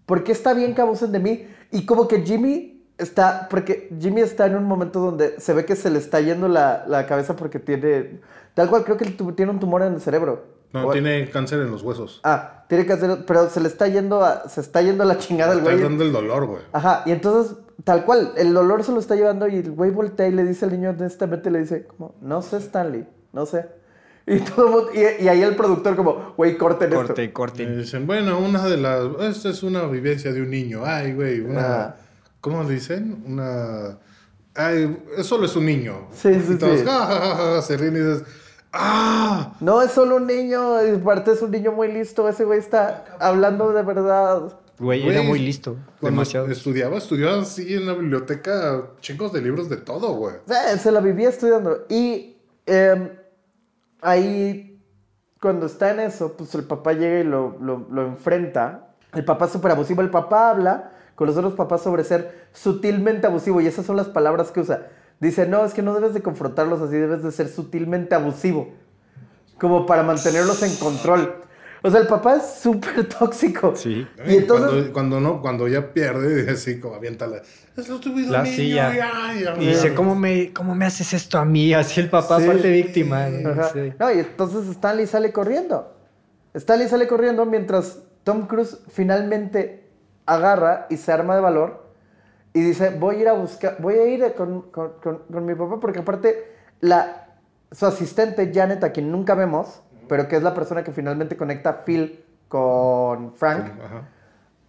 ¿Por 0.07 0.25
qué 0.25 0.33
está 0.33 0.55
bien 0.55 0.75
que 0.75 0.81
abusen 0.81 1.13
de 1.13 1.19
mí? 1.21 1.47
Y 1.71 1.85
como 1.87 2.09
que 2.09 2.23
Jimmy 2.23 2.87
está, 2.97 3.47
porque 3.49 3.89
Jimmy 4.01 4.23
está 4.23 4.47
en 4.47 4.57
un 4.57 4.65
momento 4.65 4.99
donde 5.01 5.39
se 5.41 5.53
ve 5.53 5.65
que 5.65 5.77
se 5.77 5.91
le 5.91 5.99
está 5.99 6.21
yendo 6.21 6.49
la, 6.49 6.85
la 6.89 7.07
cabeza 7.07 7.37
porque 7.37 7.59
tiene, 7.61 8.21
tal 8.55 8.69
cual 8.71 8.85
creo 8.85 8.97
que 8.97 9.05
tiene 9.37 9.53
un 9.53 9.61
tumor 9.61 9.83
en 9.83 9.95
el 9.95 10.01
cerebro. 10.01 10.57
No, 10.73 10.89
O- 10.89 10.93
tiene 10.93 11.31
cáncer 11.31 11.61
en 11.61 11.71
los 11.71 11.83
huesos. 11.83 12.21
Ah, 12.25 12.65
tiene 12.69 12.91
hacer, 12.93 13.25
pero 13.27 13.49
se 13.49 13.61
le 13.61 13.69
está 13.69 13.87
yendo 13.89 14.23
a, 14.25 14.49
se 14.49 14.61
está 14.61 14.83
yendo 14.83 15.03
a 15.03 15.07
la 15.07 15.17
chingada 15.19 15.53
el 15.53 15.59
Está 15.61 15.71
güey. 15.73 15.83
dando 15.83 16.05
el 16.05 16.13
dolor, 16.13 16.47
güey. 16.47 16.63
Ajá, 16.73 17.03
y 17.07 17.13
entonces, 17.13 17.57
tal 17.85 18.05
cual, 18.05 18.33
el 18.37 18.53
dolor 18.55 18.83
se 18.85 18.93
lo 18.93 18.99
está 19.01 19.15
llevando 19.17 19.47
y 19.49 19.57
el 19.57 19.71
güey 19.73 19.91
voltea 19.91 20.29
y 20.29 20.33
le 20.33 20.45
dice 20.45 20.65
al 20.65 20.73
niño, 20.73 20.91
honestamente, 20.91 21.51
le 21.51 21.61
dice, 21.61 21.87
como, 21.87 22.15
no 22.21 22.43
sé, 22.43 22.59
Stanley, 22.59 23.07
no 23.33 23.47
sé. 23.47 23.67
Y, 24.27 24.41
todo 24.41 24.67
el 24.67 24.71
mundo- 24.73 24.91
y, 24.95 25.25
y 25.25 25.29
ahí 25.29 25.43
el 25.43 25.57
productor 25.57 25.97
como, 25.97 26.35
güey, 26.37 26.59
corten 26.59 26.91
Corte, 26.91 27.25
esto. 27.25 27.33
corte. 27.35 27.63
Y 27.63 27.67
dicen, 27.77 28.07
bueno, 28.07 28.39
una 28.39 28.67
de 28.67 28.77
las. 28.77 29.05
Esta 29.21 29.49
es 29.49 29.63
una 29.63 29.85
vivencia 29.87 30.33
de 30.35 30.43
un 30.43 30.51
niño. 30.51 30.83
Ay, 30.85 31.15
güey, 31.15 31.41
una. 31.41 31.83
Ah. 31.85 31.97
¿Cómo 32.43 32.63
le 32.63 32.75
dicen? 32.75 33.23
Una. 33.27 33.97
Ay, 34.55 35.03
solo 35.23 35.47
es 35.47 35.57
un 35.57 35.65
niño. 35.65 36.09
Sí, 36.13 36.35
sí, 36.47 36.53
y 36.53 36.59
todos, 36.59 36.81
sí. 36.81 36.85
"Ja, 36.85 37.07
ja, 37.07 37.21
ja, 37.21 37.37
ja", 37.55 37.63
se 37.63 37.77
ríen 37.79 37.95
y 37.97 38.01
dices. 38.01 38.25
¡Ah! 38.71 39.55
No 39.61 39.81
es 39.81 39.93
solo 39.93 40.17
un 40.17 40.27
niño, 40.27 40.85
y 40.87 40.97
aparte 40.97 41.33
es 41.33 41.41
un 41.41 41.51
niño 41.51 41.73
muy 41.73 41.91
listo. 41.91 42.29
Ese 42.29 42.45
güey 42.45 42.59
está 42.59 43.07
hablando 43.19 43.73
de 43.73 43.83
verdad. 43.83 44.53
Güey, 44.79 45.03
Güey, 45.03 45.15
era 45.17 45.23
muy 45.23 45.39
listo. 45.41 45.77
Demasiado. 46.01 46.47
estudiaba, 46.49 46.97
estudiaba 46.99 47.43
así 47.43 47.75
en 47.75 47.87
la 47.87 47.95
biblioteca, 47.95 48.91
chingos 49.01 49.33
de 49.33 49.43
libros 49.43 49.69
de 49.69 49.77
todo, 49.79 50.13
güey. 50.15 50.37
Sea, 50.47 50.77
se 50.79 50.93
la 50.93 51.01
vivía 51.01 51.29
estudiando. 51.29 51.85
Y 51.89 52.37
eh, 52.67 53.19
ahí, 54.01 54.81
cuando 55.41 55.67
está 55.67 55.91
en 55.91 56.01
eso, 56.01 56.35
pues 56.37 56.55
el 56.55 56.65
papá 56.65 56.93
llega 56.93 57.21
y 57.21 57.25
lo, 57.25 57.59
lo- 57.61 57.87
lo 57.91 58.07
enfrenta. 58.07 58.95
El 59.15 59.25
papá 59.25 59.47
es 59.47 59.53
súper 59.53 59.73
abusivo. 59.73 60.03
El 60.03 60.11
papá 60.11 60.51
habla 60.51 60.93
con 61.15 61.27
los 61.27 61.37
otros 61.37 61.55
papás 61.55 61.83
sobre 61.83 62.05
ser 62.05 62.49
sutilmente 62.53 63.27
abusivo. 63.27 63.61
Y 63.61 63.67
esas 63.67 63.87
son 63.87 63.97
las 63.97 64.09
palabras 64.09 64.51
que 64.51 64.61
usa. 64.61 64.87
Dice, 65.21 65.47
no, 65.49 65.65
es 65.65 65.75
que 65.75 65.83
no 65.83 65.95
debes 65.95 66.15
de 66.15 66.23
confrontarlos 66.23 66.81
así, 66.81 66.95
debes 66.95 67.23
de 67.25 67.33
ser 67.33 67.49
sutilmente 67.49 68.15
abusivo. 68.15 68.73
Como 69.59 69.87
para 69.87 70.05
mantenerlos 70.05 70.63
en 70.63 70.77
control. 70.77 71.35
O 71.83 71.91
sea, 71.91 72.01
el 72.01 72.07
papá 72.07 72.37
es 72.37 72.61
súper 72.61 73.09
tóxico. 73.09 73.75
Sí. 73.77 74.07
Y 74.27 74.37
entonces... 74.37 74.69
cuando, 74.71 74.93
cuando 74.93 75.21
no, 75.21 75.41
cuando 75.43 75.69
ya 75.69 75.93
pierde, 75.93 76.51
así 76.53 76.81
como 76.81 76.95
avienta 76.97 77.27
la. 77.27 77.43
Es 77.77 77.89
lo 77.89 78.01
tuyo, 78.01 78.31
La 78.33 78.43
niño, 78.43 78.57
silla. 78.57 78.95
ya, 78.95 79.35
ya, 79.35 79.57
Y 79.57 79.65
ya". 79.67 79.71
dice, 79.71 79.95
¿cómo 79.95 80.15
me, 80.17 80.53
¿cómo 80.53 80.75
me 80.75 80.85
haces 80.87 81.13
esto 81.15 81.39
a 81.39 81.45
mí? 81.45 81.73
Así 81.75 82.01
el 82.01 82.11
papá, 82.11 82.39
Sí. 82.39 82.45
aparte 82.45 82.71
víctima. 82.71 83.27
sí. 83.73 83.93
No, 83.99 84.13
y 84.13 84.19
entonces 84.19 84.67
Stanley 84.69 85.07
sale 85.07 85.33
corriendo. 85.33 85.95
Stanley 86.55 86.89
sale 86.89 87.07
corriendo 87.07 87.47
mientras 87.47 88.01
Tom 88.25 88.47
Cruise 88.49 88.79
finalmente 88.89 89.89
agarra 90.27 90.87
y 90.91 90.97
se 90.97 91.13
arma 91.13 91.35
de 91.37 91.41
valor 91.41 91.87
y 92.53 92.61
dice, 92.61 92.91
voy 92.91 93.17
a 93.17 93.19
ir 93.21 93.29
a 93.29 93.33
buscar, 93.35 93.77
voy 93.79 93.95
a 93.95 94.07
ir 94.09 94.35
con, 94.35 94.63
con- 94.71 94.95
con- 95.03 95.23
con 95.31 95.47
mi 95.47 95.55
papá 95.55 95.79
porque 95.81 96.01
aparte 96.01 96.53
la, 96.81 97.29
su 97.71 97.87
asistente 97.87 98.51
Janet, 98.53 98.83
a 98.83 98.91
quien 98.93 99.13
nunca 99.13 99.35
vemos, 99.35 99.83
pero 100.09 100.27
que 100.29 100.37
es 100.37 100.43
la 100.43 100.55
persona 100.55 100.83
que 100.85 100.93
finalmente 100.93 101.37
conecta 101.37 101.71
a 101.71 101.85
Phil 101.85 102.21
con 102.49 103.35
Frank, 103.35 103.73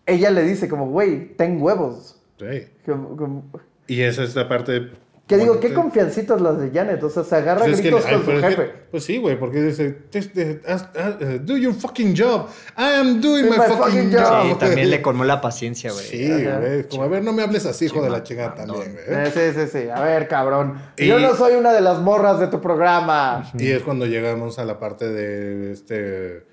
ella 0.05 0.29
le 0.31 0.43
dice 0.43 0.67
como, 0.67 0.87
güey, 0.89 1.35
ten 1.35 1.61
huevos. 1.61 2.21
Sí. 2.39 2.67
Como- 2.85 3.15
como- 3.15 3.43
Y 3.87 4.01
esa 4.01 4.23
es 4.23 4.35
la 4.35 4.47
parte. 4.47 4.91
Que 5.29 5.35
digo, 5.37 5.49
bueno, 5.53 5.61
qué 5.61 5.69
te- 5.69 5.73
confiancitas 5.75 6.41
las 6.41 6.59
de 6.59 6.71
Janet, 6.71 7.03
o 7.03 7.09
sea, 7.09 7.23
se 7.23 7.35
agarra 7.35 7.63
Pues 7.63 7.75
que- 7.79 7.83
gritos 7.83 8.03
con 8.05 8.19
su 8.25 8.31
que- 8.31 8.41
jefe. 8.41 8.71
pues 8.89 9.03
sí, 9.03 9.17
güey, 9.19 9.39
porque 9.39 9.61
dice, 9.61 9.99
"Just, 10.11 10.35
eh, 10.35 10.59
as- 10.67 10.89
as- 10.97 11.15
eh, 11.21 11.39
do 11.41 11.55
your 11.55 11.73
fucking 11.75 12.15
job. 12.17 12.47
I 12.75 12.97
am 12.99 13.21
doing 13.21 13.45
Do 13.45 13.51
my, 13.51 13.57
my 13.57 13.63
fucking, 13.65 13.77
fucking 13.77 14.11
job. 14.11 14.43
Sí, 14.49 14.55
también 14.59 14.89
le 14.89 15.01
colmó 15.03 15.23
la 15.23 15.39
paciencia, 15.39 15.91
güey. 15.91 16.03
Sí, 16.03 16.27
güey. 16.27 16.87
Como, 16.89 17.03
a 17.03 17.07
ver, 17.07 17.23
no 17.23 17.31
me 17.31 17.43
hables 17.43 17.65
así, 17.67 17.85
hijo 17.85 18.01
de 18.01 18.09
la 18.09 18.23
chingada 18.23 18.55
también, 18.55 18.97
güey. 19.07 19.31
Sí, 19.31 19.39
sí, 19.53 19.67
sí. 19.71 19.87
A 19.87 20.01
ver, 20.01 20.27
cabrón. 20.27 20.81
Y- 20.97 21.05
Yo 21.05 21.19
no 21.19 21.35
soy 21.35 21.53
una 21.53 21.73
de 21.73 21.81
las 21.81 21.99
morras 21.99 22.39
de 22.39 22.47
tu 22.47 22.59
programa. 22.59 23.49
Y 23.57 23.67
es 23.69 23.83
cuando 23.83 24.07
llegamos 24.07 24.57
a 24.57 24.65
la 24.65 24.79
parte 24.79 25.07
de 25.09 25.71
este 25.73 26.43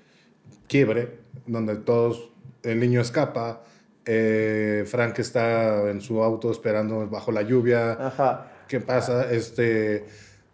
quiebre, 0.67 1.17
donde 1.47 1.77
todos, 1.77 2.29
el 2.61 2.79
niño 2.79 3.01
escapa, 3.01 3.63
eh, 4.05 4.83
Frank 4.87 5.17
está 5.19 5.89
en 5.89 5.99
su 6.01 6.21
auto 6.23 6.51
esperando 6.51 7.07
bajo 7.09 7.31
la 7.31 7.41
lluvia. 7.41 7.93
Ajá. 7.93 8.51
¿Qué 8.67 8.79
pasa? 8.79 9.31
Este, 9.31 10.05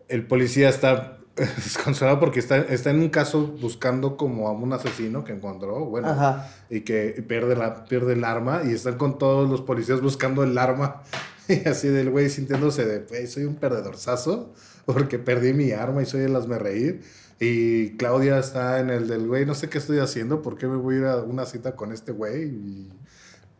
el 0.07 0.25
policía 0.27 0.69
está 0.69 1.17
desconsolado 1.35 2.19
porque 2.19 2.39
está, 2.39 2.57
está 2.57 2.91
en 2.91 2.99
un 2.99 3.09
caso 3.09 3.47
buscando 3.59 4.17
como 4.17 4.47
a 4.47 4.51
un 4.51 4.71
asesino 4.73 5.23
que 5.23 5.33
encontró, 5.33 5.85
bueno, 5.85 6.09
Ajá. 6.09 6.49
y 6.69 6.81
que 6.81 7.23
pierde, 7.27 7.55
la, 7.55 7.85
pierde 7.85 8.13
el 8.13 8.23
arma 8.23 8.61
y 8.65 8.71
están 8.71 8.97
con 8.97 9.17
todos 9.17 9.49
los 9.49 9.61
policías 9.61 10.01
buscando 10.01 10.43
el 10.43 10.57
arma 10.57 11.01
y 11.47 11.67
así 11.67 11.87
del 11.87 12.11
güey 12.11 12.29
sintiéndose 12.29 12.85
de, 12.85 12.99
güey, 12.99 13.27
soy 13.27 13.45
un 13.45 13.55
perdedorzazo 13.55 14.53
porque 14.85 15.17
perdí 15.17 15.53
mi 15.53 15.71
arma 15.71 16.01
y 16.01 16.05
soy 16.05 16.21
el 16.21 16.35
hazme 16.35 16.59
reír. 16.59 17.01
Y 17.39 17.97
Claudia 17.97 18.37
está 18.37 18.79
en 18.79 18.89
el 18.89 19.07
del 19.07 19.27
güey, 19.27 19.45
no 19.45 19.55
sé 19.55 19.67
qué 19.67 19.79
estoy 19.79 19.99
haciendo, 19.99 20.41
¿por 20.41 20.57
qué 20.57 20.67
me 20.67 20.77
voy 20.77 20.95
a 20.95 20.97
ir 20.99 21.05
a 21.05 21.17
una 21.17 21.45
cita 21.45 21.75
con 21.75 21.91
este 21.91 22.11
güey? 22.11 22.43
Y, 22.43 22.89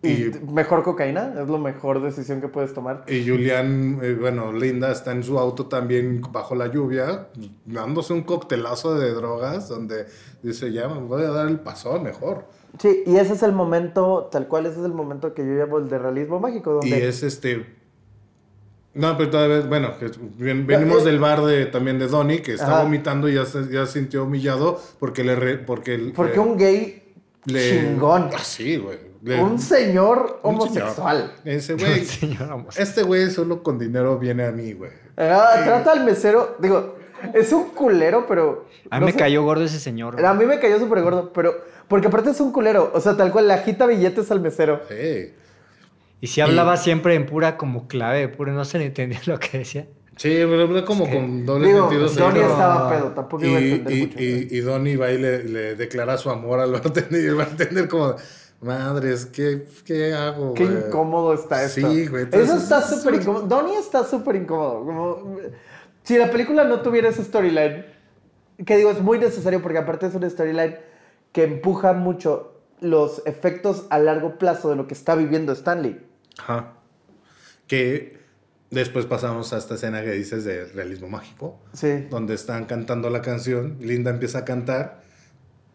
Y 0.06 0.32
mejor 0.52 0.84
cocaína, 0.84 1.34
es 1.42 1.48
la 1.48 1.58
mejor 1.58 2.02
decisión 2.02 2.42
que 2.42 2.50
puedes 2.50 2.74
tomar. 2.74 3.06
y 3.08 3.26
Julián, 3.28 4.00
eh, 4.04 4.18
bueno, 4.20 4.52
Linda 4.52 4.92
está 4.92 5.14
en 5.14 5.24
su 5.24 5.40
auto 5.40 5.68
también 5.68 6.22
bajo 6.32 6.56
la 6.56 6.68
lluvia, 6.68 7.30
dándose 7.66 8.12
un 8.12 8.24
coctelazo 8.24 8.96
de 9.00 9.14
drogas 9.14 9.70
donde 9.70 10.06
dice, 10.42 10.74
ya 10.74 10.90
me 10.90 11.00
voy 11.00 11.24
a 11.24 11.30
dar 11.30 11.48
el 11.48 11.60
pasón 11.62 12.04
mejor. 12.04 12.46
Sí, 12.80 13.04
y 13.06 13.16
ese 13.16 13.34
es 13.34 13.44
el 13.44 13.54
momento, 13.54 14.28
tal 14.30 14.48
cual, 14.50 14.66
ese 14.66 14.80
es 14.80 14.86
el 14.86 14.94
momento 14.94 15.34
que 15.34 15.46
yo 15.46 15.54
llamo 15.54 15.78
el 15.78 15.88
de 15.88 15.98
realismo 16.00 16.40
mágico, 16.40 16.72
donde... 16.74 16.90
Y 16.90 16.94
es 17.02 17.24
este... 17.24 17.66
No, 18.96 19.16
pero 19.18 19.30
todavía, 19.32 19.62
bueno, 19.62 19.98
que 19.98 20.12
ven- 20.38 20.68
venimos 20.68 21.04
del 21.04 21.18
bar 21.20 21.42
de, 21.46 21.66
también 21.68 21.98
de 21.98 22.08
Donnie, 22.08 22.42
que 22.42 22.54
está 22.54 22.74
Ajá. 22.74 22.84
vomitando 22.84 23.28
y 23.30 23.36
ya 23.36 23.46
se 23.46 23.68
ya 23.72 23.86
sintió 23.88 24.26
humillado 24.26 24.80
porque 25.00 25.24
le... 25.24 25.36
re- 25.36 25.58
porque 25.58 25.96
el- 25.96 26.12
Porque 26.12 26.34
le- 26.34 26.40
un 26.40 26.58
gay 26.58 27.14
le- 27.46 27.70
chingón, 27.70 28.30
Ah, 28.34 28.40
sí, 28.44 28.76
güey. 28.78 29.13
Le- 29.24 29.42
un 29.42 29.58
señor 29.60 30.40
un 30.44 30.56
homosexual. 30.56 31.34
señor. 31.44 31.58
Ese 31.58 31.74
güey... 31.76 32.04
Señor 32.06 32.52
homosexual. 32.52 32.88
este 32.88 33.04
güey 33.04 33.30
solo 33.32 33.64
con 33.64 33.80
dinero 33.80 34.20
viene 34.20 34.46
a 34.46 34.52
mí, 34.52 34.74
güey. 34.74 34.92
Ah, 35.18 35.62
trata 35.64 35.92
al 35.94 36.04
mesero, 36.04 36.56
digo, 36.60 36.96
es 37.34 37.52
un 37.54 37.70
culero, 37.70 38.26
pero... 38.28 38.68
A 38.90 38.98
mí 38.98 39.00
no 39.02 39.06
me 39.08 39.12
sé, 39.14 39.18
cayó 39.18 39.44
gordo 39.44 39.64
ese 39.64 39.80
señor. 39.80 40.16
güey. 40.16 40.26
A 40.26 40.34
mí 40.34 40.46
me 40.46 40.60
cayó 40.60 40.78
súper 40.80 41.02
gordo, 41.02 41.32
pero... 41.34 41.54
Porque 41.88 42.08
aparte 42.08 42.32
es 42.32 42.40
un 42.42 42.52
culero, 42.52 42.92
o 42.94 43.00
sea, 43.00 43.16
tal 43.16 43.32
cual, 43.32 43.48
le 43.48 43.54
agita 43.54 43.86
billetes 43.86 44.30
al 44.32 44.42
mesero. 44.42 44.82
Sí. 44.90 45.34
Y 46.22 46.28
si 46.28 46.42
hablaba 46.42 46.78
siempre 46.78 47.16
en 47.16 47.26
pura 47.26 47.58
como 47.58 47.88
clave, 47.88 48.28
puro, 48.30 48.52
no 48.54 48.64
se 48.66 48.80
le 48.80 48.86
entendía 48.88 49.20
lo 49.26 49.40
que 49.40 49.60
decía. 49.60 49.88
Sí, 50.16 50.30
pero 50.30 50.64
era 50.72 50.86
como 50.86 51.10
con 51.10 51.46
doble 51.46 51.68
Digo, 51.70 51.90
sentido. 51.90 52.26
Donnie 52.28 52.42
estaba 52.44 52.90
pedo, 52.90 53.08
tampoco 53.14 53.44
iba 53.46 53.58
a 53.58 53.62
entender 53.62 53.94
y, 53.98 54.02
mucho. 54.06 54.20
y, 54.20 54.48
y 54.52 54.60
Donnie 54.62 54.96
va 54.96 55.12
y 55.12 55.18
le, 55.18 55.44
le 55.44 55.76
declara 55.76 56.18
su 56.18 56.30
amor 56.30 56.60
al 56.60 56.72
bartender 56.72 57.22
y 57.24 57.26
el 57.26 57.36
bartender 57.36 57.88
como, 57.88 58.16
madres, 58.64 59.26
¿qué, 59.26 59.66
qué 59.86 60.14
hago, 60.14 60.54
Qué 60.54 60.66
güey?" 60.66 60.78
incómodo 60.88 61.34
está 61.34 61.64
esto. 61.64 61.92
Sí, 61.92 62.08
güey. 62.08 62.28
Eso 62.32 62.56
está 62.58 62.82
súper 62.82 63.16
incómodo. 63.16 63.48
Donnie 63.48 63.78
está 63.78 64.04
súper 64.04 64.36
incómodo. 64.38 64.86
Como, 64.86 65.38
si 66.04 66.18
la 66.18 66.30
película 66.32 66.64
no 66.64 66.82
tuviera 66.82 67.10
ese 67.10 67.24
storyline, 67.24 67.86
que 68.66 68.78
digo, 68.78 68.92
es 68.92 69.02
muy 69.02 69.20
necesario 69.20 69.62
porque 69.62 69.78
aparte 69.78 70.08
es 70.08 70.16
una 70.16 70.30
storyline 70.30 70.78
que 71.32 71.44
empuja 71.44 71.94
mucho 71.94 72.62
los 72.82 73.22
efectos 73.26 73.86
a 73.90 74.00
largo 74.00 74.38
plazo 74.38 74.70
de 74.70 74.76
lo 74.76 74.88
que 74.88 74.94
está 74.94 75.16
viviendo 75.16 75.54
Stanley. 75.54 76.06
Ajá. 76.38 76.74
Que 77.68 78.18
después 78.70 79.06
pasamos 79.06 79.54
a 79.54 79.58
esta 79.58 79.76
escena 79.76 80.04
que 80.04 80.12
dices 80.12 80.44
de 80.44 80.66
realismo 80.66 81.08
mágico, 81.08 81.60
Sí. 81.74 82.08
donde 82.10 82.34
están 82.34 82.66
cantando 82.66 83.10
la 83.10 83.22
canción, 83.22 83.78
Linda 83.80 84.12
empieza 84.12 84.40
a 84.40 84.46
cantar 84.46 85.02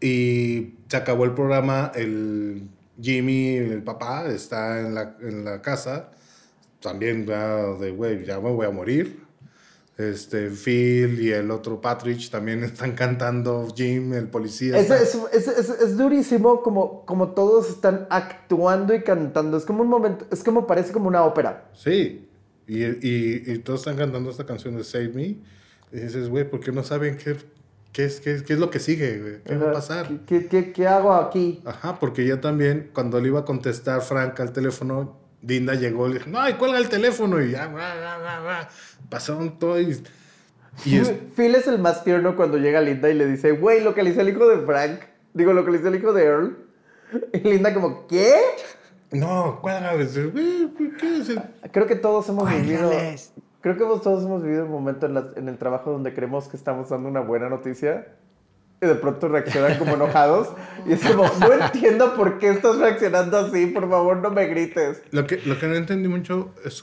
y 0.00 0.74
se 0.88 0.96
acabó 0.96 1.24
el 1.24 1.32
programa, 1.32 1.90
el 1.94 2.68
Jimmy, 3.00 3.56
el 3.56 3.82
papá, 3.82 4.26
está 4.28 4.80
en 4.80 4.94
la, 4.94 5.16
en 5.20 5.44
la 5.44 5.62
casa, 5.62 6.10
también 6.80 7.26
va 7.28 7.76
de, 7.78 7.90
güey, 7.90 8.24
ya 8.24 8.40
me 8.40 8.50
voy 8.50 8.66
a 8.66 8.70
morir. 8.70 9.26
Este, 9.96 10.48
Phil 10.50 11.20
y 11.20 11.32
el 11.32 11.50
otro 11.50 11.80
Patrick 11.80 12.30
también 12.30 12.62
están 12.64 12.92
cantando, 12.92 13.66
Jim, 13.74 14.12
el 14.14 14.28
policía. 14.28 14.78
Es, 14.78 14.82
está- 14.90 15.02
es, 15.02 15.14
es, 15.32 15.48
es- 15.58 15.70
es 15.80 15.96
durísimo 15.96 16.62
como, 16.62 17.04
como 17.04 17.32
todos 17.32 17.68
están 17.68 18.06
actuando 18.10 18.94
y 18.94 19.02
cantando. 19.02 19.56
Es 19.56 19.64
como 19.64 19.82
un 19.82 19.88
momento, 19.88 20.24
es 20.30 20.44
como 20.44 20.66
parece 20.68 20.92
como 20.92 21.08
una 21.08 21.24
ópera. 21.24 21.68
Sí, 21.74 22.28
y, 22.68 22.84
y, 22.84 23.42
y 23.46 23.58
todos 23.58 23.80
están 23.80 23.96
cantando 23.96 24.30
esta 24.30 24.46
canción 24.46 24.76
de 24.76 24.84
Save 24.84 25.08
Me. 25.08 25.22
Y 25.90 26.00
dices, 26.00 26.28
güey, 26.28 26.48
¿por 26.48 26.60
qué 26.60 26.70
no 26.70 26.84
saben 26.84 27.16
qué, 27.16 27.34
qué, 27.92 28.04
es, 28.04 28.20
qué, 28.20 28.34
es- 28.34 28.42
qué 28.42 28.52
es 28.54 28.58
lo 28.58 28.70
que 28.70 28.78
sigue? 28.80 29.18
güey? 29.20 29.42
¿Qué 29.44 29.56
va 29.56 29.66
a 29.66 29.70
Ajá. 29.70 29.72
pasar? 29.72 30.08
¿Qué, 30.26 30.46
qué, 30.46 30.72
qué 30.72 30.86
hago 30.86 31.12
aquí? 31.14 31.60
Ajá, 31.64 31.98
porque 31.98 32.26
ya 32.26 32.40
también, 32.40 32.90
cuando 32.94 33.20
le 33.20 33.28
iba 33.28 33.40
a 33.40 33.44
contestar 33.44 34.00
Frank 34.02 34.38
al 34.40 34.52
teléfono, 34.52 35.16
Linda 35.42 35.74
llegó 35.74 36.06
y 36.08 36.12
le 36.14 36.18
dijo, 36.18 36.30
no, 36.30 36.48
y 36.48 36.54
cuelga 36.54 36.78
el 36.78 36.88
teléfono. 36.88 37.40
Y 37.42 37.52
ya, 37.52 37.66
bla, 37.68 37.94
bla, 37.94 38.18
bla, 38.18 38.40
bla. 38.40 38.68
pasaron 39.08 39.58
todo 39.58 39.80
y... 39.80 40.00
y 40.84 40.96
es- 40.98 41.12
Phil 41.36 41.54
es 41.54 41.66
el 41.66 41.78
más 41.78 42.04
tierno 42.04 42.36
cuando 42.36 42.58
llega 42.58 42.80
Linda 42.80 43.08
y 43.10 43.14
le 43.14 43.26
dice, 43.26 43.52
güey, 43.52 43.82
localicé 43.82 44.20
al 44.20 44.28
hijo 44.28 44.46
de 44.48 44.58
Frank. 44.64 45.00
Digo, 45.34 45.52
localicé 45.52 45.88
al 45.88 45.94
hijo 45.96 46.12
de 46.12 46.24
Earl. 46.24 46.58
Y 47.32 47.38
Linda 47.38 47.72
como, 47.72 48.06
¿qué? 48.06 48.34
no, 49.12 49.60
cuelga. 49.62 49.92
Creo 51.72 51.86
que 51.86 51.94
todos 51.96 52.28
hemos 52.28 52.50
vivido... 52.50 52.90
Creo 53.60 53.76
que 53.76 53.82
hemos- 53.84 54.02
todos 54.02 54.24
hemos 54.24 54.42
vivido 54.42 54.64
un 54.64 54.70
momento 54.70 55.06
en, 55.06 55.14
la- 55.14 55.30
en 55.36 55.48
el 55.48 55.58
trabajo 55.58 55.90
donde 55.92 56.14
creemos 56.14 56.48
que 56.48 56.56
estamos 56.56 56.88
dando 56.90 57.08
una 57.08 57.20
buena 57.20 57.48
noticia 57.48 58.14
y 58.80 58.86
de 58.86 58.94
pronto 58.94 59.26
reaccionan 59.28 59.76
como 59.78 59.94
enojados. 59.94 60.50
Y 60.86 60.92
es 60.92 61.04
como, 61.04 61.24
no 61.40 61.52
entiendo 61.52 62.14
por 62.14 62.38
qué 62.38 62.50
estás 62.50 62.78
reaccionando 62.78 63.36
así, 63.38 63.66
por 63.66 63.88
favor 63.90 64.18
no 64.18 64.30
me 64.30 64.46
grites. 64.46 65.02
Lo 65.10 65.26
que, 65.26 65.38
lo 65.44 65.58
que 65.58 65.66
no 65.66 65.74
entendí 65.74 66.08
mucho 66.08 66.54
es 66.64 66.82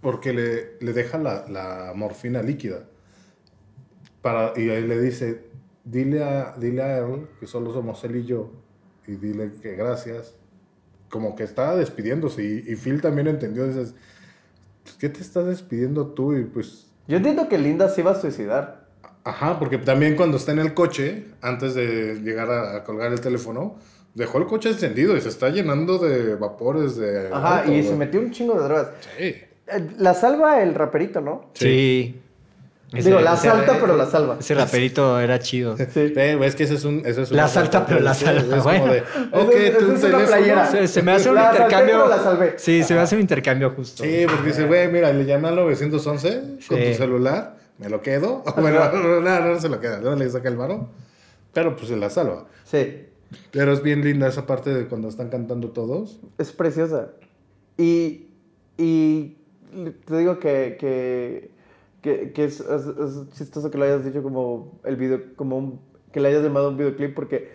porque 0.00 0.32
le, 0.32 0.78
le 0.80 0.92
deja 0.94 1.18
la, 1.18 1.46
la 1.48 1.92
morfina 1.94 2.42
líquida. 2.42 2.84
Para, 4.22 4.52
y 4.58 4.70
ahí 4.70 4.86
le 4.86 5.00
dice, 5.00 5.44
dile 5.84 6.24
a, 6.24 6.54
dile 6.58 6.82
a 6.82 6.98
él 6.98 7.26
que 7.38 7.46
solo 7.46 7.72
somos 7.72 8.02
él 8.04 8.16
y 8.16 8.24
yo. 8.24 8.50
Y 9.06 9.16
dile 9.16 9.52
que 9.62 9.76
gracias. 9.76 10.34
Como 11.10 11.36
que 11.36 11.42
estaba 11.42 11.76
despidiéndose. 11.76 12.42
Y, 12.42 12.72
y 12.72 12.76
Phil 12.76 13.02
también 13.02 13.26
entendió. 13.28 13.66
Dices, 13.66 13.92
"Pues, 13.92 14.02
¿qué 14.98 15.08
te 15.08 15.20
estás 15.20 15.46
despidiendo 15.46 16.08
tú? 16.08 16.34
Y 16.36 16.44
pues, 16.44 16.86
Yo 17.08 17.16
entiendo 17.16 17.48
que 17.48 17.58
Linda 17.58 17.88
se 17.88 18.00
iba 18.00 18.12
a 18.12 18.20
suicidar. 18.20 18.84
Ajá, 19.24 19.58
porque 19.58 19.78
también 19.78 20.16
cuando 20.16 20.36
está 20.36 20.52
en 20.52 20.58
el 20.58 20.74
coche, 20.74 21.26
antes 21.40 21.74
de 21.74 22.20
llegar 22.22 22.50
a, 22.50 22.76
a 22.76 22.84
colgar 22.84 23.10
el 23.12 23.20
teléfono, 23.20 23.76
dejó 24.14 24.38
el 24.38 24.46
coche 24.46 24.70
encendido 24.70 25.16
y 25.16 25.20
se 25.20 25.28
está 25.30 25.48
llenando 25.48 25.98
de 25.98 26.34
vapores 26.36 26.96
de. 26.96 27.28
Ajá, 27.32 27.60
auto, 27.60 27.72
y 27.72 27.82
se 27.82 27.96
metió 27.96 28.20
un 28.20 28.30
chingo 28.30 28.54
de 28.54 28.64
drogas. 28.64 28.88
Sí. 29.18 29.24
Eh, 29.24 29.90
La 29.98 30.12
salva 30.14 30.62
el 30.62 30.74
raperito, 30.74 31.20
¿no? 31.22 31.50
Sí. 31.54 32.20
Digo, 33.02 33.20
la 33.20 33.36
salta, 33.36 33.78
pero 33.80 33.96
la 33.96 34.06
salva. 34.06 34.36
Ese 34.40 34.54
raperito 34.54 35.18
era 35.20 35.38
chido. 35.38 35.76
Sí, 35.92 36.12
es 36.14 36.54
que 36.56 36.64
ese 36.64 36.74
es 36.74 36.84
un. 36.84 37.02
ese 37.04 37.22
es 37.22 37.30
La 37.32 37.48
salta, 37.48 37.86
pero 37.86 38.00
la 38.00 38.14
salva, 38.14 38.40
Es 38.42 38.46
como 38.48 38.62
bueno. 38.62 38.92
de. 38.92 39.00
Ok, 39.32 39.52
es 39.54 40.00
teléfono. 40.00 40.26
playera. 40.26 40.66
Se, 40.70 40.88
se 40.88 41.02
me 41.02 41.12
hace 41.12 41.28
un 41.30 41.34
La 41.36 41.44
salté, 41.46 41.62
intercambio. 41.62 42.06
la 42.08 42.18
salvé. 42.22 42.54
Sí, 42.58 42.82
se 42.82 42.94
me 42.94 43.00
hace 43.00 43.14
un 43.14 43.20
intercambio 43.22 43.70
justo. 43.70 44.02
Sí, 44.04 44.24
porque 44.28 44.48
dice, 44.48 44.66
güey, 44.66 44.90
mira, 44.90 45.12
le 45.12 45.24
llamé 45.24 45.48
al 45.48 45.56
911 45.56 46.42
con 46.68 46.78
tu 46.78 46.94
celular, 46.94 47.56
me 47.78 47.88
lo 47.88 48.00
quedo. 48.02 48.42
Bueno, 48.56 48.80
no, 48.92 49.02
no, 49.02 49.20
no, 49.20 49.40
no 49.54 49.60
se 49.60 49.68
lo 49.68 49.80
queda, 49.80 50.00
no 50.00 50.14
le 50.16 50.28
saca 50.30 50.48
el 50.48 50.56
varo. 50.56 50.88
Pero 51.52 51.76
pues 51.76 51.88
se 51.88 51.96
la 51.96 52.10
salva. 52.10 52.46
Sí. 52.64 53.06
Pero 53.50 53.72
es 53.72 53.82
bien 53.82 54.02
linda 54.04 54.28
esa 54.28 54.46
parte 54.46 54.72
de 54.72 54.86
cuando 54.86 55.08
están 55.08 55.28
cantando 55.28 55.70
todos. 55.70 56.20
Es 56.38 56.52
preciosa. 56.52 57.08
Y, 57.76 58.28
y 58.76 59.36
te 60.06 60.18
digo 60.18 60.38
que, 60.38 60.76
que, 60.78 61.50
que, 62.04 62.32
que 62.32 62.44
es, 62.44 62.60
es- 62.60 62.86
es 62.86 63.30
chistoso 63.30 63.70
que 63.70 63.78
lo 63.78 63.84
hayas 63.86 64.04
dicho 64.04 64.22
como 64.22 64.78
el 64.84 64.96
video, 64.96 65.20
como 65.36 65.56
un- 65.56 65.80
que 66.12 66.20
le 66.20 66.28
hayas 66.28 66.42
llamado 66.42 66.68
un 66.68 66.76
videoclip 66.76 67.14
porque 67.14 67.50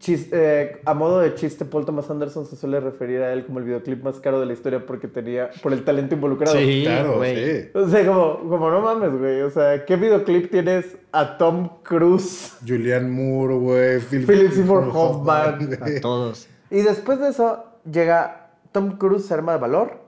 chis- 0.00 0.28
eh, 0.32 0.80
a 0.84 0.92
modo 0.94 1.20
de 1.20 1.34
chiste 1.36 1.64
Paul 1.64 1.84
Thomas 1.86 2.10
Anderson 2.10 2.44
se 2.46 2.56
suele 2.56 2.80
referir 2.80 3.20
a 3.22 3.32
él 3.32 3.46
como 3.46 3.60
el 3.60 3.64
videoclip 3.64 4.02
más 4.02 4.18
caro 4.18 4.40
de 4.40 4.46
la 4.46 4.52
historia 4.52 4.84
porque 4.84 5.06
tenía, 5.06 5.50
por 5.62 5.72
el 5.72 5.84
talento 5.84 6.16
involucrado. 6.16 6.56
Sí, 6.58 6.82
claro, 6.84 7.18
güey. 7.18 7.36
sí. 7.62 7.68
O 7.74 7.88
sea, 7.88 8.04
como, 8.06 8.40
como 8.48 8.70
no 8.70 8.80
mames, 8.80 9.16
güey. 9.16 9.42
O 9.42 9.50
sea, 9.50 9.84
¿qué 9.84 9.94
videoclip 9.96 10.50
tienes 10.50 10.96
a 11.12 11.38
Tom 11.38 11.68
Cruise? 11.84 12.56
Julianne 12.66 13.08
Moore, 13.08 13.54
güey. 13.54 14.00
Phil- 14.00 14.26
Philip 14.26 14.50
Seymour 14.52 14.90
Hoffman. 14.92 15.78
A 15.80 16.00
todos. 16.00 16.48
Y 16.70 16.80
después 16.82 17.20
de 17.20 17.28
eso 17.28 17.64
llega 17.90 18.50
Tom 18.72 18.96
Cruise, 18.98 19.26
se 19.26 19.34
arma 19.34 19.52
de 19.52 19.58
valor, 19.58 20.00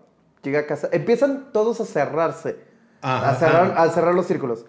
llega 0.43 0.61
a 0.61 0.66
casa, 0.66 0.89
empiezan 0.93 1.53
todos 1.53 1.81
a 1.81 1.85
cerrarse, 1.85 2.57
Ajá, 3.05 3.31
a, 3.31 3.35
cerrar, 3.36 3.70
ajá. 3.72 3.82
a 3.82 3.90
cerrar 3.90 4.14
los 4.14 4.26
círculos. 4.26 4.64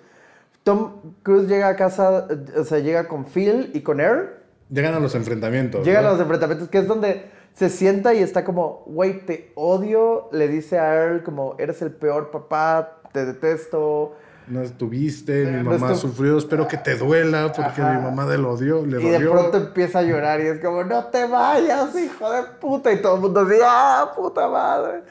Tom 0.64 0.94
Cruise 1.24 1.48
llega 1.48 1.68
a 1.70 1.76
casa, 1.76 2.28
eh, 2.30 2.60
o 2.60 2.64
sea, 2.64 2.80
llega 2.80 3.08
con 3.08 3.26
Phil 3.26 3.72
y 3.74 3.82
con 3.82 4.00
Air, 4.00 4.44
Llegan 4.70 4.94
a 4.96 5.00
los 5.00 5.14
enfrentamientos. 5.16 5.86
llegan 5.86 6.04
¿no? 6.04 6.10
a 6.10 6.12
los 6.14 6.22
enfrentamientos, 6.22 6.70
que 6.70 6.80
es 6.80 6.88
donde 6.88 7.30
se 7.54 7.70
sienta 7.70 8.14
y 8.14 8.20
está 8.24 8.44
como, 8.44 8.84
güey, 8.88 9.26
te 9.26 9.52
odio, 9.56 10.28
le 10.32 10.48
dice 10.48 10.80
a 10.80 10.94
Air 10.96 11.24
como, 11.24 11.56
eres 11.60 11.82
el 11.82 11.92
peor 11.92 12.32
papá, 12.32 12.98
te 13.14 13.26
detesto. 13.26 14.16
No 14.48 14.62
estuviste, 14.62 15.46
mi 15.46 15.64
No 15.64 15.72
mamá 15.72 15.92
estu- 15.94 15.96
sufrió, 15.98 16.38
espero 16.38 16.68
que 16.68 16.78
te 16.78 16.96
duela 16.96 17.52
porque 17.56 17.82
Ajá. 17.82 17.94
mi 17.94 18.02
mamá 18.04 18.26
de 18.26 18.38
lo 18.38 18.52
odió, 18.52 18.86
le 18.86 19.02
Y 19.02 19.10
de 19.10 19.20
pronto 19.20 19.58
empieza 19.58 20.00
a 20.00 20.04
llorar 20.04 20.42
y 20.42 20.48
es 20.48 20.60
como, 20.60 20.84
no 20.84 21.06
te 21.06 21.26
vayas, 21.26 21.96
hijo 21.96 22.32
de 22.32 22.44
puta. 22.60 22.92
Y 22.92 23.02
todo 23.02 23.16
el 23.16 23.22
mundo 23.22 23.40
así, 23.42 23.56
ah, 23.64 24.12
puta 24.16 24.48
madre. 24.48 25.02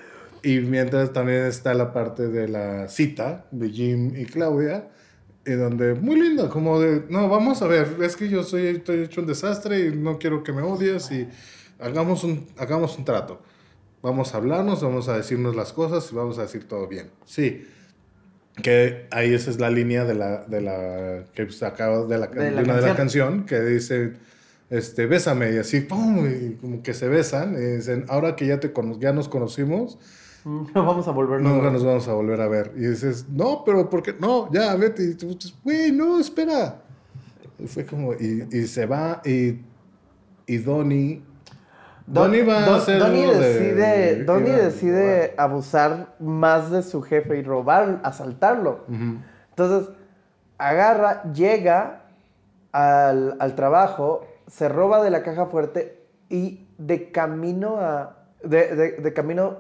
Y 0.44 0.60
mientras 0.60 1.12
también 1.14 1.46
está 1.46 1.72
la 1.72 1.92
parte 1.92 2.28
de 2.28 2.48
la 2.48 2.86
cita 2.88 3.46
de 3.50 3.70
Jim 3.70 4.14
y 4.14 4.26
Claudia, 4.26 4.90
y 5.46 5.52
donde 5.52 5.94
muy 5.94 6.20
linda, 6.20 6.50
como 6.50 6.78
de, 6.78 7.04
no, 7.08 7.30
vamos 7.30 7.62
a 7.62 7.66
ver, 7.66 7.96
es 8.02 8.14
que 8.14 8.28
yo 8.28 8.42
soy, 8.42 8.66
estoy 8.66 9.04
hecho 9.04 9.22
un 9.22 9.26
desastre 9.26 9.86
y 9.86 9.96
no 9.96 10.18
quiero 10.18 10.42
que 10.42 10.52
me 10.52 10.60
odies 10.60 11.10
y 11.10 11.26
hagamos 11.80 12.24
un, 12.24 12.46
hagamos 12.58 12.98
un 12.98 13.06
trato. 13.06 13.40
Vamos 14.02 14.34
a 14.34 14.36
hablarnos, 14.36 14.82
vamos 14.82 15.08
a 15.08 15.16
decirnos 15.16 15.56
las 15.56 15.72
cosas 15.72 16.12
y 16.12 16.14
vamos 16.14 16.38
a 16.38 16.42
decir 16.42 16.68
todo 16.68 16.86
bien. 16.86 17.10
Sí. 17.24 17.66
Que 18.62 19.06
ahí 19.10 19.32
esa 19.32 19.50
es 19.50 19.58
la 19.58 19.70
línea 19.70 20.04
de 20.04 20.14
la, 20.14 20.44
de 20.44 20.60
la 20.60 21.24
que 21.34 21.50
se 21.50 21.64
acaba 21.64 22.04
de, 22.04 22.18
la, 22.18 22.26
De 22.26 22.44
de 22.44 22.50
la 22.50 22.62
una 22.62 22.76
de 22.76 22.82
la 22.82 22.94
canción. 22.94 23.46
que 23.46 23.60
dice 23.62 24.12
este 24.68 25.06
bésame 25.06 25.52
y 25.52 25.58
así 25.58 25.80
pum 25.80 26.26
y 26.26 26.54
como 26.56 26.82
que 26.82 26.94
se 26.94 27.08
besan 27.08 27.54
y 27.54 27.76
dicen 27.76 28.06
ahora 28.08 28.34
que 28.34 28.46
ya 28.46 28.60
te 28.60 28.72
ya 28.98 29.12
nos 29.12 29.28
conocimos 29.28 29.98
No 30.74 30.84
vamos 30.84 31.08
a 31.08 31.10
volver 31.10 31.40
nunca 31.40 31.70
nos 31.70 31.84
vamos 31.84 32.06
a 32.08 32.12
volver 32.12 32.40
a 32.40 32.48
ver. 32.48 32.72
Y 32.76 32.80
dices, 32.86 33.26
no, 33.28 33.62
pero 33.64 33.88
¿por 33.88 34.02
qué? 34.02 34.14
No, 34.18 34.52
ya, 34.52 34.74
vete. 34.76 35.02
Y 35.04 35.14
tú 35.14 35.28
dices, 35.28 35.54
güey, 35.64 35.90
no, 35.92 36.20
espera. 36.20 36.82
Y 37.58 37.66
fue 37.66 37.86
como, 37.86 38.12
y, 38.14 38.46
y 38.52 38.66
se 38.66 38.84
va, 38.86 39.22
y, 39.24 39.60
y 40.46 40.56
Donnie. 40.58 41.22
Donnie 42.06 42.42
va 42.42 42.58
a 42.64 42.66
Don- 42.66 42.74
hacer 42.80 42.98
Donnie 42.98 43.24
algo 43.24 43.38
de- 43.40 43.48
decide, 43.48 44.24
Donnie 44.24 44.52
a 44.52 44.58
decide 44.58 45.34
abusar 45.38 46.14
más 46.18 46.70
de 46.70 46.82
su 46.82 47.00
jefe 47.00 47.38
y 47.38 47.42
robar, 47.42 48.00
asaltarlo. 48.04 48.80
Entonces, 49.50 49.88
agarra, 50.58 51.22
llega 51.32 52.02
al, 52.72 53.36
al 53.40 53.54
trabajo, 53.54 54.26
se 54.48 54.68
roba 54.68 55.02
de 55.02 55.10
la 55.10 55.22
caja 55.22 55.46
fuerte 55.46 56.02
y 56.28 56.66
de 56.76 57.10
camino 57.10 57.78
a... 57.80 58.18
De, 58.42 58.76
de- 58.76 58.92
de 59.00 59.12
camino 59.14 59.58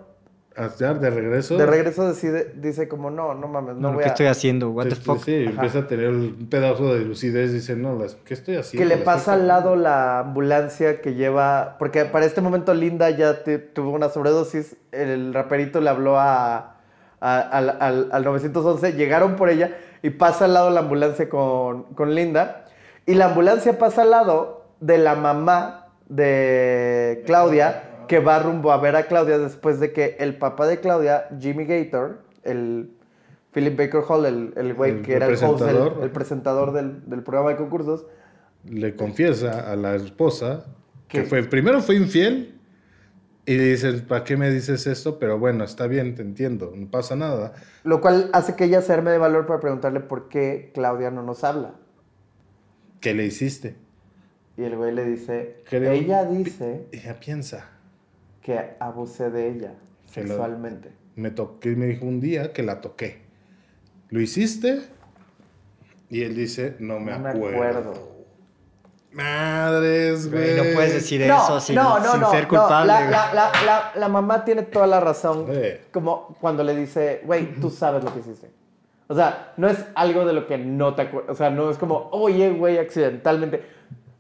De 0.54 1.10
regreso. 1.10 1.56
de 1.56 1.66
regreso 1.66 2.06
decide, 2.06 2.52
dice 2.54 2.86
como, 2.86 3.10
no, 3.10 3.34
no 3.34 3.48
mames, 3.48 3.74
no, 3.74 3.80
No, 3.88 3.94
voy 3.94 4.04
¿Qué 4.04 4.08
a... 4.10 4.12
estoy 4.12 4.26
haciendo? 4.26 4.70
What 4.70 4.84
the 4.84 4.94
Sí, 4.94 5.00
fuck? 5.02 5.24
sí, 5.24 5.34
empieza 5.48 5.80
a 5.80 5.86
tener 5.88 6.10
un 6.10 6.46
pedazo 6.48 6.94
de 6.94 7.00
lucidez. 7.04 7.52
Dice, 7.52 7.74
no, 7.74 7.98
las- 7.98 8.14
¿qué 8.24 8.34
estoy 8.34 8.54
haciendo? 8.56 8.88
Que 8.88 8.96
le 8.96 9.02
pasa 9.02 9.32
al 9.32 9.48
lado 9.48 9.74
la 9.74 10.20
ambulancia 10.20 11.00
que 11.00 11.14
lleva. 11.14 11.74
Porque 11.80 12.04
para 12.04 12.24
este 12.24 12.40
momento 12.40 12.72
Linda 12.72 13.10
ya 13.10 13.42
te- 13.42 13.58
tuvo 13.58 13.90
una 13.90 14.10
sobredosis. 14.10 14.76
El 14.92 15.34
raperito 15.34 15.80
le 15.80 15.90
habló 15.90 16.20
a, 16.20 16.76
a- 17.20 17.40
al, 17.40 17.70
al- 17.80 18.08
al 18.12 18.24
911. 18.24 18.92
Llegaron 18.92 19.34
por 19.34 19.48
ella 19.48 19.76
y 20.02 20.10
pasa 20.10 20.44
al 20.44 20.54
lado 20.54 20.70
la 20.70 20.80
ambulancia 20.80 21.28
con, 21.28 21.82
con 21.94 22.14
Linda. 22.14 22.66
Y 23.06 23.14
la 23.14 23.24
ambulancia 23.24 23.76
pasa 23.76 24.02
al 24.02 24.10
lado 24.10 24.66
de 24.78 24.98
la 24.98 25.16
mamá 25.16 25.88
de 26.08 27.24
Claudia 27.26 27.82
que 28.06 28.18
va 28.20 28.38
rumbo 28.38 28.72
a 28.72 28.78
ver 28.78 28.96
a 28.96 29.06
Claudia 29.06 29.38
después 29.38 29.80
de 29.80 29.92
que 29.92 30.16
el 30.18 30.36
papá 30.36 30.66
de 30.66 30.80
Claudia, 30.80 31.28
Jimmy 31.40 31.64
Gator, 31.64 32.22
el 32.42 32.90
Philip 33.52 33.78
Baker 33.78 34.02
Hall, 34.08 34.26
el, 34.26 34.52
el 34.56 34.74
güey 34.74 34.92
El 34.92 35.02
que 35.02 35.14
era 35.14 35.26
el 35.26 35.32
host, 35.34 35.42
presentador. 35.62 35.98
el 36.02 36.10
presentador 36.10 36.72
del, 36.72 37.08
del 37.08 37.22
programa 37.22 37.50
de 37.50 37.56
concursos, 37.56 38.06
Le 38.68 38.94
confiesa 38.96 39.70
a 39.70 39.76
la 39.76 39.94
esposa 39.94 40.64
que 41.08 41.20
¿Qué? 41.22 41.26
fue, 41.26 41.42
primero 41.44 41.80
fue 41.82 41.96
infiel. 41.96 42.50
Y 43.46 43.58
le 43.58 43.64
dices, 43.64 44.00
¿para 44.00 44.24
qué 44.24 44.38
me 44.38 44.48
dices 44.50 44.86
esto? 44.86 45.18
Pero 45.18 45.38
bueno, 45.38 45.64
está 45.64 45.86
bien, 45.86 46.14
te 46.14 46.22
entiendo, 46.22 46.72
no 46.74 46.90
pasa 46.90 47.14
nada. 47.14 47.52
Lo 47.82 48.00
cual 48.00 48.30
hace 48.32 48.56
que 48.56 48.64
ella 48.64 48.80
se 48.80 48.94
arme 48.94 49.10
de 49.10 49.18
valor 49.18 49.44
para 49.46 49.60
preguntarle 49.60 50.00
por 50.00 50.30
qué 50.30 50.70
Claudia 50.72 51.10
no 51.10 51.22
nos 51.22 51.44
habla. 51.44 51.74
¿Qué 53.00 53.12
le 53.12 53.26
hiciste? 53.26 53.76
Y 54.56 54.62
el 54.62 54.76
güey 54.76 54.94
le 54.94 55.04
dice, 55.04 55.62
Creo- 55.68 55.92
ella 55.92 56.24
dice 56.24 56.86
Ella 56.90 57.20
piensa. 57.20 57.68
Que 58.44 58.76
abusé 58.78 59.30
de 59.30 59.48
ella 59.48 59.72
Que 60.12 60.20
lo- 60.22 60.28
sexualmente. 60.28 60.92
Me 61.16 61.30
toqué, 61.32 61.74
me 61.74 61.86
dijo 61.86 62.04
un 62.06 62.20
día 62.20 62.52
que 62.52 62.62
la 62.62 62.80
toqué. 62.80 63.22
¿Lo 64.10 64.20
hiciste? 64.20 64.82
Y 66.10 66.22
él 66.22 66.36
dice, 66.36 66.76
no 66.78 67.00
me 67.00 67.12
No 67.12 67.18
me 67.20 67.28
acuerdo. 67.30 67.56
acuerdo. 67.56 68.14
Madres, 69.12 70.30
güey. 70.30 70.56
No 70.56 70.62
puedes 70.74 70.94
decir 70.94 71.22
eso 71.22 71.32
No, 71.54 71.60
sin, 71.60 71.76
no, 71.76 71.98
no, 72.00 72.10
sin 72.12 72.20
no, 72.20 72.30
ser 72.30 72.42
no, 72.44 72.48
culpable. 72.48 72.86
la, 72.92 73.00
la- 73.10 73.32
la- 73.34 73.52
la- 73.64 73.92
la 73.94 74.08
mamá 74.08 74.44
tiene 74.44 74.62
toda 74.64 74.86
la 74.86 75.00
razón. 75.00 75.46
Como 75.92 76.36
cuando 76.40 76.64
le 76.64 76.74
dice, 76.76 77.22
güey, 77.24 77.54
tú 77.60 77.70
sabes 77.70 78.02
lo 78.04 78.12
que 78.12 78.20
hiciste. 78.20 78.50
O 79.06 79.14
sea, 79.14 79.52
no 79.56 79.68
es 79.68 79.84
algo 79.94 80.24
de 80.26 80.32
lo 80.32 80.46
que 80.46 80.58
no 80.58 80.94
te 80.94 81.02
acuerdas. 81.02 81.30
O 81.30 81.34
sea, 81.36 81.50
no 81.50 81.70
es 81.70 81.78
como, 81.78 82.08
oye, 82.10 82.50
güey, 82.50 82.78
accidentalmente. 82.78 83.62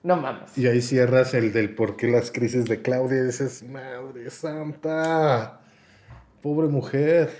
No 0.04 0.16
mames. 0.16 0.56
Y 0.56 0.66
ahí 0.68 0.80
cierras 0.80 1.34
el 1.34 1.52
del 1.52 1.74
por 1.74 1.96
qué 1.96 2.06
las 2.08 2.30
crisis 2.30 2.66
de 2.66 2.80
Claudia 2.82 3.18
y 3.18 3.24
dices, 3.24 3.62
madre 3.64 4.30
santa. 4.30 5.60
Pobre 6.42 6.68
mujer. 6.68 7.30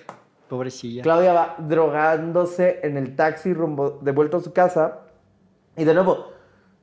Pobrecilla. 0.48 1.02
Claudia 1.02 1.32
va 1.34 1.56
drogándose 1.58 2.80
en 2.82 2.96
el 2.96 3.14
taxi 3.16 3.52
rumbo 3.52 3.90
de 4.02 4.12
vuelta 4.12 4.38
a 4.38 4.40
su 4.40 4.52
casa. 4.52 5.00
Y 5.76 5.84
de 5.84 5.92
nuevo, 5.94 6.32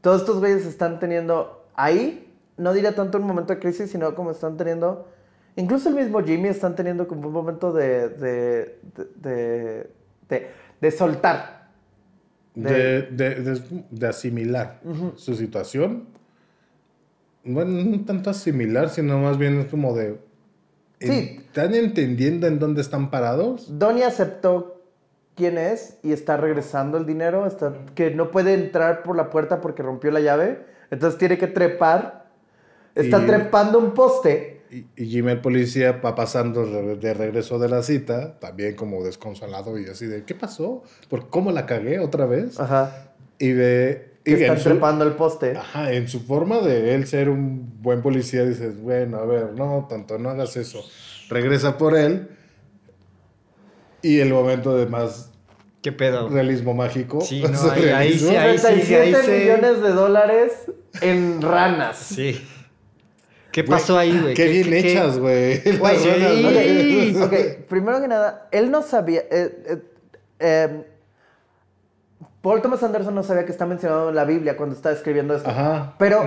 todos 0.02 0.22
estos 0.22 0.40
güeyes 0.40 0.66
están 0.66 0.99
teniendo 0.99 1.66
ahí, 1.74 2.32
no 2.58 2.74
diría 2.74 2.94
tanto 2.94 3.18
un 3.18 3.26
momento 3.26 3.53
de 3.53 3.60
crisis, 3.60 3.90
sino 3.91 4.14
como 4.14 4.32
están 4.32 4.58
teniendo, 4.58 5.08
incluso 5.56 5.90
el 5.90 5.95
mismo 5.95 6.22
Jimmy 6.24 6.49
están 6.49 6.76
teniendo 6.76 7.08
como 7.08 7.28
un 7.28 7.34
momento 7.34 7.74
de, 7.74 8.10
de, 8.10 8.80
de, 8.95 9.06
de, 9.16 9.90
de- 10.30 10.48
de 10.80 10.91
soltar. 10.91 11.61
De, 12.53 13.03
de- 13.03 13.36
de- 13.36 13.84
de 13.90 14.07
asimilar 14.07 14.82
su 15.15 15.36
situación. 15.36 16.06
Bueno, 17.44 17.72
no 17.84 18.06
tanto 18.06 18.30
asimilar, 18.30 18.90
sino 18.90 19.18
más 19.19 19.38
bien 19.38 19.60
es 19.60 19.68
como 19.68 19.95
de... 19.95 20.19
Sí. 20.99 21.40
¿Están 21.40 21.73
entendiendo 21.73 22.45
en 22.45 22.60
dónde 22.60 22.82
están 22.82 23.10
parados? 23.10 23.80
Donnie 23.80 24.03
aceptó 24.03 24.82
quién 25.36 25.57
es 25.57 25.98
y 26.03 26.11
está 26.11 26.38
regresando 26.38 26.98
el 26.98 27.06
dinero, 27.07 27.48
está, 27.48 27.73
que 27.95 28.11
no 28.11 28.30
puede 28.30 28.53
entrar 28.53 29.02
por 29.02 29.15
la 29.15 29.30
puerta 29.32 29.61
porque 29.61 29.82
rompió 29.82 30.11
la 30.11 30.19
llave, 30.19 30.60
entonces 30.91 31.18
tiene 31.18 31.40
que 31.40 31.48
trepar, 31.48 32.26
está 32.94 33.23
Y- 33.23 33.26
trepando 33.26 33.80
un 33.80 33.94
poste 33.95 34.61
y, 34.72 34.85
y 34.95 35.06
Jim 35.10 35.27
el 35.30 35.41
policía 35.41 35.99
va 36.03 36.15
pasando 36.15 36.65
de 36.95 37.14
regreso 37.14 37.60
de 37.60 37.68
la 37.69 37.84
cita, 37.84 38.39
también 38.39 38.76
como 38.76 39.03
desconsolado 39.03 39.77
y 39.77 39.85
así 39.88 40.06
de, 40.06 40.23
¿qué 40.23 40.34
pasó? 40.34 40.84
¿Por 41.10 41.30
cómo 41.30 41.52
la 41.52 41.65
cagué 41.65 41.99
otra 41.99 42.26
vez? 42.26 42.60
Ajá. 42.60 43.11
Y 43.38 43.52
ve... 43.53 44.07
Que 44.23 44.31
y 44.34 44.57
su- 44.57 44.69
trepando 44.69 45.03
el 45.03 45.14
poste. 45.14 45.57
Ajá, 45.57 45.91
en 45.93 46.07
su 46.07 46.19
forma 46.22 46.60
de 46.60 46.93
él 46.93 47.07
ser 47.07 47.27
un 47.30 47.81
buen 47.81 48.02
policía, 48.03 48.45
dices, 48.45 48.80
bueno, 48.80 49.18
a 49.18 49.26
ver, 49.26 49.53
no, 49.53 49.88
tanto, 49.89 50.18
no 50.19 50.30
hagas 50.30 50.56
eso. 50.57 50.84
Regresa 51.30 51.77
por 51.77 51.98
él 51.98 52.30
y 54.02 54.19
el 54.19 54.30
momento 54.31 54.76
de 54.77 54.85
más 54.85 55.31
¿Qué 55.81 55.91
pedo? 55.91 56.30
realismo 56.30 56.73
mágico. 56.76 57.22
Sí, 57.22 57.41
no, 57.52 57.72
ahí- 57.72 57.84
ahí 57.89 58.19
sí, 58.19 58.35
ahí 58.35 58.57
sí, 58.57 58.64
37 58.68 59.02
ahí 59.31 59.39
millones 59.41 59.81
de 59.81 59.89
dólares 59.89 60.52
en 61.02 61.41
ranas. 61.41 61.98
Sí. 61.98 62.39
¿Qué 63.52 63.64
pasó 63.64 63.98
ahí, 63.98 64.18
güey? 64.19 64.34
Qué 64.34 64.45
¿Qué- 64.45 64.49
bien 64.52 64.69
qué- 64.69 64.80
hechas, 64.91 65.18
güey. 65.19 65.61
Sí. 65.61 67.15
Ok, 67.22 67.34
primero 67.68 68.02
que 68.02 68.07
nada, 68.07 68.48
él 68.52 68.72
no 68.72 68.82
sabía. 68.82 69.22
eh, 69.32 69.64
eh, 69.68 69.82
eh, 70.40 70.84
Paul 72.41 72.60
Thomas 72.64 72.82
Anderson 72.82 73.14
no 73.14 73.22
sabía 73.22 73.45
que 73.45 73.52
está 73.52 73.68
mencionado 73.68 74.10
en 74.10 74.15
la 74.15 74.23
Biblia 74.26 74.57
cuando 74.57 74.76
está 74.76 74.91
escribiendo 74.91 75.36
esto. 75.36 75.48
Ajá. 75.48 75.94
Pero 75.99 76.22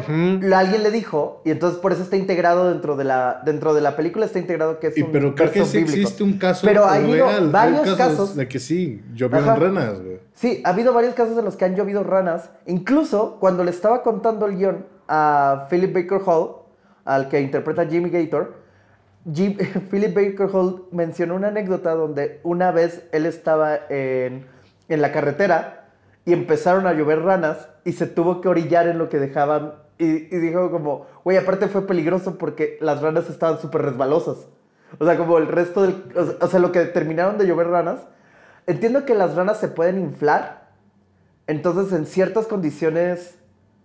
alguien 0.55 0.85
le 0.85 0.93
dijo, 0.93 1.43
y 1.45 1.51
entonces 1.51 1.81
por 1.81 1.91
eso 1.91 2.05
está 2.05 2.15
integrado 2.17 2.71
dentro 2.71 2.95
de 2.95 3.03
la, 3.03 3.43
dentro 3.45 3.75
de 3.75 3.81
la 3.81 3.97
película, 3.97 4.25
está 4.25 4.39
integrado 4.39 4.79
que 4.79 4.89
es 4.89 4.97
Y 4.97 5.03
un 5.03 5.11
pero 5.11 5.35
creo 5.35 5.51
que 5.51 5.65
sí 5.65 5.79
bíblico. 5.79 5.99
existe 6.03 6.23
un 6.23 6.39
caso 6.39 6.65
Pero 6.69 6.85
ha 6.85 6.95
habido 6.95 7.27
real. 7.27 7.51
Varios 7.51 7.97
casos. 7.97 8.37
de 8.37 8.47
que 8.47 8.61
sí, 8.61 9.03
llovieron 9.13 9.49
Ajá. 9.49 9.59
ranas, 9.59 10.01
güey. 10.01 10.19
Sí, 10.35 10.63
ha 10.65 10.69
habido 10.69 10.93
varios 10.93 11.15
casos 11.15 11.37
en 11.37 11.45
los 11.45 11.57
que 11.57 11.65
han 11.65 11.75
llovido 11.75 12.05
ranas. 12.05 12.49
Incluso 12.67 13.39
cuando 13.41 13.65
le 13.65 13.73
estaba 13.73 14.05
contando 14.05 14.47
el 14.47 14.57
guion 14.57 14.87
a 15.09 15.67
Philip 15.69 15.93
Baker 15.93 16.21
Hall, 16.25 16.51
al 17.05 17.29
que 17.29 17.41
interpreta 17.41 17.87
Jimmy 17.87 18.11
Gator, 18.11 18.55
Philip 19.91 20.15
Baker 20.15 20.49
Hall 20.53 20.85
mencionó 20.91 21.35
una 21.37 21.49
anécdota 21.49 21.95
donde 21.95 22.41
una 22.43 22.71
vez 22.73 23.07
él 23.13 23.27
estaba 23.27 23.79
en, 23.89 24.47
en 24.89 25.01
la 25.03 25.13
carretera 25.13 25.85
y 26.27 26.33
empezaron 26.33 26.87
a 26.87 26.93
llover 26.93 27.23
ranas 27.23 27.69
y 27.85 27.93
se 27.93 28.07
tuvo 28.07 28.41
que 28.41 28.49
orillar 28.49 28.89
en 28.89 28.99
lo 28.99 29.09
que 29.09 29.19
dejaban. 29.19 29.75
Y, 29.99 30.21
dijo 30.37 30.71
como, 30.71 31.07
güey, 31.23 31.37
aparte 31.37 31.69
fue 31.69 31.87
peligroso 31.87 32.37
porque 32.37 32.79
las 32.81 33.01
ranas 33.01 33.29
estaban 33.31 33.59
súper 33.61 33.83
resbalosas. 33.83 34.49
O 34.99 35.05
sea, 35.05 35.17
como 35.17 35.39
el 35.39 35.49
resto 35.49 35.83
del... 35.83 36.03
o 36.41 36.47
sea- 36.47 36.61
lo 36.61 36.73
que 36.73 36.85
terminaron 36.87 37.39
de 37.39 37.47
llover 37.47 37.69
ranas. 37.69 38.01
Entiendo 38.67 39.05
que 39.05 39.15
las 39.15 39.35
ranas 39.35 39.59
se 39.59 39.69
pueden 39.69 39.99
inflar. 39.99 40.69
Entonces, 41.47 41.93
en 41.93 42.07
ciertas 42.07 42.47
condiciones 42.47 43.39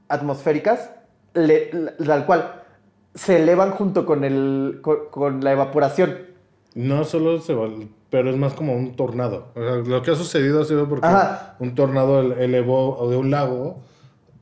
atmosféricas, 0.07 0.91
tal 1.33 2.25
cual, 2.25 2.58
se 3.15 3.37
elevan 3.41 3.71
junto 3.71 4.05
con, 4.05 4.23
el, 4.23 4.79
con, 4.81 4.97
con 5.11 5.43
la 5.43 5.51
evaporación. 5.51 6.17
No 6.75 7.03
solo 7.03 7.39
se 7.41 7.53
va, 7.53 7.67
pero 8.09 8.29
es 8.29 8.37
más 8.37 8.53
como 8.53 8.73
un 8.75 8.95
tornado. 8.95 9.47
O 9.55 9.59
sea, 9.59 9.75
lo 9.75 10.01
que 10.01 10.11
ha 10.11 10.15
sucedido 10.15 10.61
ha 10.61 10.65
sido 10.65 10.87
porque 10.87 11.07
Ajá. 11.07 11.55
un 11.59 11.75
tornado 11.75 12.21
ele- 12.21 12.45
elevó 12.45 13.07
de 13.09 13.17
un 13.17 13.31
lago 13.31 13.79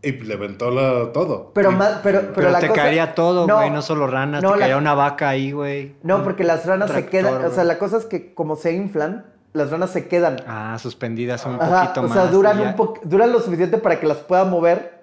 y 0.01 0.11
levantó 0.11 0.69
la, 0.69 1.11
todo. 1.13 1.51
Pero, 1.53 1.71
Y- 1.71 1.75
más, 1.75 1.99
pero, 2.03 2.19
pero, 2.21 2.33
Pero 2.33 2.51
la 2.51 2.59
te 2.59 2.67
cosa- 2.67 2.81
caería 2.81 3.15
todo, 3.15 3.47
No, 3.47 3.55
güey, 3.57 3.71
no 3.71 3.81
solo 3.81 4.07
ranas, 4.07 4.43
no, 4.43 4.49
te 4.51 4.55
la- 4.55 4.59
caería 4.59 4.77
una 4.77 4.93
vaca 4.93 5.29
ahí, 5.29 5.51
güey. 5.51 5.95
No, 6.03 6.23
porque 6.23 6.43
las 6.43 6.65
ranas 6.65 6.91
se 6.91 7.07
quedan. 7.07 7.43
O 7.45 7.49
sea, 7.51 7.63
la 7.63 7.79
cosa 7.79 7.97
es 7.97 8.05
que 8.05 8.33
como 8.33 8.55
se 8.57 8.73
inflan, 8.73 9.25
las 9.53 9.71
ranas 9.71 9.89
se 9.89 10.07
quedan. 10.07 10.37
Ah, 10.47 10.77
suspendidas 10.79 11.45
un 11.45 11.55
Ajá, 11.59 11.81
poquito 11.83 12.01
o 12.01 12.03
más. 12.03 12.13
sea, 12.13 12.27
duran, 12.27 12.59
un 12.59 12.75
po- 12.75 12.93
duran 13.03 13.31
lo 13.31 13.39
suficiente 13.39 13.77
para 13.79 13.99
que 13.99 14.05
las 14.05 14.17
pueda 14.17 14.43
mover 14.43 14.96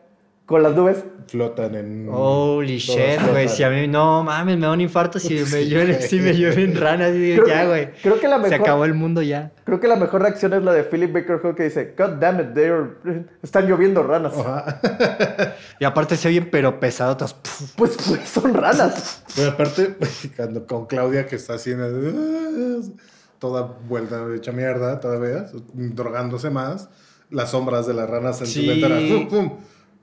con 0.47 0.63
las 0.63 0.75
nubes. 0.75 1.05
flotan 1.27 1.75
en. 1.75 2.07
Holy 2.11 2.77
shit, 2.77 3.19
güey. 3.31 3.49
Si 3.49 3.63
a 3.63 3.71
mí, 3.71 3.89
no 3.89 4.23
mames, 4.23 4.57
me 4.59 4.67
da 4.67 4.73
un 4.73 4.81
infarto 4.83 5.19
si 5.19 5.35
me 5.51 5.65
llueven, 5.67 6.03
si 6.03 6.21
me 6.21 6.35
llueven 6.35 6.77
ranas. 6.77 7.13
Creo 7.13 7.47
ya, 7.47 7.63
que- 7.63 7.67
güey. 7.67 7.93
creo 8.03 8.21
que 8.21 8.29
la 8.29 8.37
Se 8.37 8.43
mejor- 8.51 8.61
acabó 8.61 8.85
el 8.85 8.93
mundo 8.95 9.23
ya. 9.23 9.53
Creo 9.65 9.81
que 9.81 9.89
la 9.89 9.97
mejor 9.97 10.21
reacción 10.21 10.53
es 10.53 10.63
la 10.63 10.75
de 10.75 10.85
Philip 10.85 11.13
Baker 11.15 11.41
Hall 11.43 11.55
que 11.55 11.63
dice, 11.65 11.95
God 11.97 12.11
damn 12.21 12.41
it, 12.41 12.47
they're- 12.55 13.27
están 13.43 13.67
lloviendo 13.67 14.03
ranas. 14.03 14.35
Ajá. 14.37 14.81
Y 15.81 15.85
aparte 15.85 16.17
se 16.17 16.29
oyen, 16.29 16.49
pero 16.51 16.79
pesadotas. 16.79 17.35
Pues, 17.77 17.97
pues 18.07 18.21
son 18.29 18.53
ranas. 18.55 19.23
Pero 19.37 19.51
aparte, 19.51 19.97
cuando 20.37 20.67
con 20.67 20.87
Claudia 20.87 21.27
que 21.27 21.37
está 21.37 21.55
así, 21.55 21.71
en- 21.73 22.95
toda 23.39 23.63
vuelta 23.89 24.25
hecha 24.37 24.53
mierda 24.53 25.01
todavía, 25.01 25.47
drogándose 25.73 26.51
más, 26.51 26.89
las 27.31 27.51
sombras 27.51 27.87
de 27.87 27.95
las 27.95 28.09
ranas 28.09 28.41
en 28.41 28.47
Sí. 28.47 28.63
su 28.63 28.69
ventana. 28.69 28.97
¡Pum, 29.09 29.29
pum! 29.29 29.59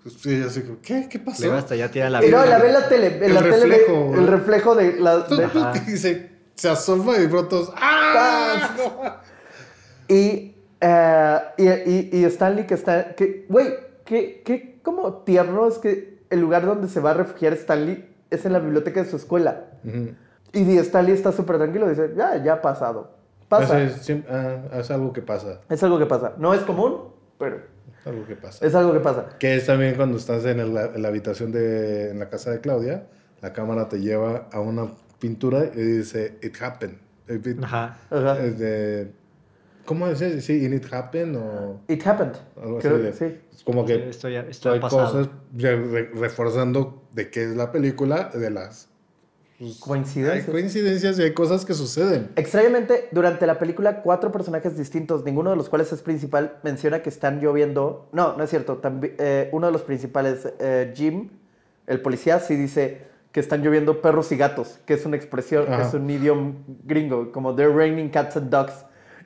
Sí, 0.08 0.42
así, 0.42 0.62
como, 0.64 0.80
¿qué? 0.82 1.08
¿Qué 1.10 1.20
pasó? 1.20 1.44
Luego 1.44 1.58
hasta 1.58 1.76
ya 1.76 1.90
tira 1.92 2.10
la 2.10 2.26
Y 2.26 2.30
no, 2.32 2.44
la 2.44 2.58
ve 2.58 2.68
en 2.70 2.74
la 2.74 2.90
tele. 2.90 3.26
El 3.26 3.34
la 3.36 3.42
tele 3.42 3.52
ve 3.52 3.78
reflejo, 3.78 4.14
el 4.16 4.28
reflejo 4.28 4.76
de 4.76 5.00
la... 5.00 5.18
de-. 5.20 5.82
Y 5.88 5.98
se, 5.98 6.32
se 6.56 6.70
asoma 6.70 7.18
y 7.20 7.28
pronto. 7.28 7.72
¡Ah! 7.78 9.22
y, 10.08 10.56
eh, 10.82 11.40
y, 11.58 11.68
y, 11.68 12.10
y 12.20 12.26
Stanley 12.26 12.66
que 12.66 12.74
está... 12.74 13.14
Que, 13.16 13.46
güey, 13.48 13.76
que, 14.06 14.42
que 14.44 14.80
como 14.82 15.18
tierno 15.24 15.68
es 15.68 15.78
que 15.78 16.20
el 16.30 16.40
lugar 16.42 16.66
donde 16.66 16.88
se 16.88 17.00
va 17.00 17.12
a 17.12 17.14
refugiar 17.14 17.54
Stanley 17.54 18.10
es 18.30 18.46
en 18.46 18.54
la 18.54 18.60
biblioteca 18.60 19.04
de 19.04 19.10
su 19.10 19.18
escuela. 19.18 19.66
Ujú. 19.84 20.16
Y 20.54 20.64
di- 20.64 20.78
Stanley 20.80 21.14
está 21.14 21.32
súper 21.32 21.58
tranquilo. 21.58 21.88
Dice, 21.88 22.12
ya, 22.16 22.42
ya 22.44 22.54
ha 22.54 22.62
pasado. 22.62 23.12
Pasa. 23.48 23.82
Es, 23.84 24.10
ah, 24.30 24.58
es 24.80 24.90
algo 24.92 25.14
que 25.14 25.22
pasa. 25.22 25.62
Es 25.70 25.84
algo 25.84 26.00
que 26.00 26.06
pasa. 26.06 26.34
No 26.38 26.54
es 26.54 26.62
común, 26.62 27.10
pero 27.38 27.62
algo 28.06 28.26
que 28.26 28.36
pasa. 28.36 28.66
es 28.66 28.74
algo 28.76 28.94
que 28.94 29.00
pasa. 29.00 29.30
Que 29.40 29.56
es 29.56 29.66
también 29.66 29.96
cuando 29.96 30.18
estás 30.18 30.44
en, 30.46 30.60
el- 30.60 30.76
en 30.78 31.02
la 31.02 31.08
habitación 31.08 31.52
de 31.52 32.12
en 32.12 32.20
la 32.20 32.30
casa 32.30 32.52
de 32.52 32.60
Claudia, 32.62 33.08
la 33.42 33.54
cámara 33.54 33.88
te 33.90 34.00
lleva 34.00 34.48
a 34.52 34.60
una 34.60 34.88
pintura 35.20 35.66
y 35.74 35.80
dice 35.82 36.38
It 36.42 36.62
happened. 36.62 36.98
It- 37.28 37.64
Ajá. 37.64 37.98
Ajá. 38.10 38.44
es 38.44 38.58
de- 38.60 39.12
¿Cómo 39.86 40.08
dice? 40.10 40.42
Sí, 40.42 40.64
in 40.66 40.74
it 40.74 40.86
happened 40.94 41.36
o 41.36 41.82
It 41.88 42.06
happened. 42.06 42.36
algo 42.62 42.78
así. 42.78 42.88
Creo- 42.88 43.00
de- 43.00 43.14
sí. 43.14 43.26
es 43.52 43.64
como 43.64 43.84
que 43.86 43.96
Sí, 43.96 44.02
esto 44.10 44.30
ya- 44.30 44.42
esto 44.42 44.70
ha 44.70 44.74
hay 44.74 44.80
pasado. 44.80 45.06
cosas 45.12 45.30
ya 45.56 45.72
re- 45.72 46.12
reforzando 46.14 47.04
de 47.14 47.30
qué 47.32 47.44
es 47.46 47.56
la 47.56 47.72
película, 47.72 48.30
de 48.34 48.50
las 48.52 48.90
pues, 49.62 49.78
Coincidencias. 49.80 50.48
Hay 50.48 50.52
coincidencias 50.52 51.20
y 51.20 51.22
hay 51.24 51.34
cosas 51.34 51.66
que 51.66 51.74
suceden. 51.76 52.30
Extrañamente, 52.36 53.10
durante 53.12 53.46
la 53.46 53.60
película, 53.60 54.02
cuatro 54.02 54.32
personajes 54.32 54.76
distintos, 54.78 55.24
ninguno 55.24 55.52
de 55.52 55.56
los 55.56 55.70
cuales 55.70 55.92
es 55.94 56.02
principal, 56.02 56.58
menciona 56.64 57.04
que 57.04 57.10
están 57.10 57.40
lloviendo. 57.42 58.10
No, 58.12 58.36
no 58.36 58.44
es 58.44 58.50
cierto. 58.50 58.82
eh, 58.84 59.50
uno 59.52 59.68
de 59.68 59.74
los 59.74 59.84
principales, 59.84 60.48
eh, 60.60 60.92
Jim, 60.96 61.30
el 61.86 62.02
policía, 62.02 62.40
sí 62.40 62.56
dice 62.56 63.04
que 63.32 63.40
están 63.40 63.62
lloviendo 63.62 64.02
perros 64.02 64.32
y 64.32 64.36
gatos, 64.38 64.80
que 64.86 64.94
es 64.96 65.06
una 65.06 65.16
expresión, 65.16 65.72
Ajá. 65.72 65.88
es 65.88 65.94
un 65.94 66.10
idioma 66.10 66.54
gringo, 66.86 67.32
como 67.32 67.54
they're 67.56 67.74
raining 67.74 68.10
cats 68.10 68.36
and 68.38 68.50
dogs. 68.50 68.74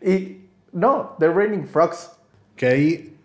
Y 0.02 0.42
no, 0.74 1.16
they're 1.18 1.34
raining 1.34 1.66
frogs. 1.66 2.12
Que 2.58 2.68
ahí, 2.68 3.18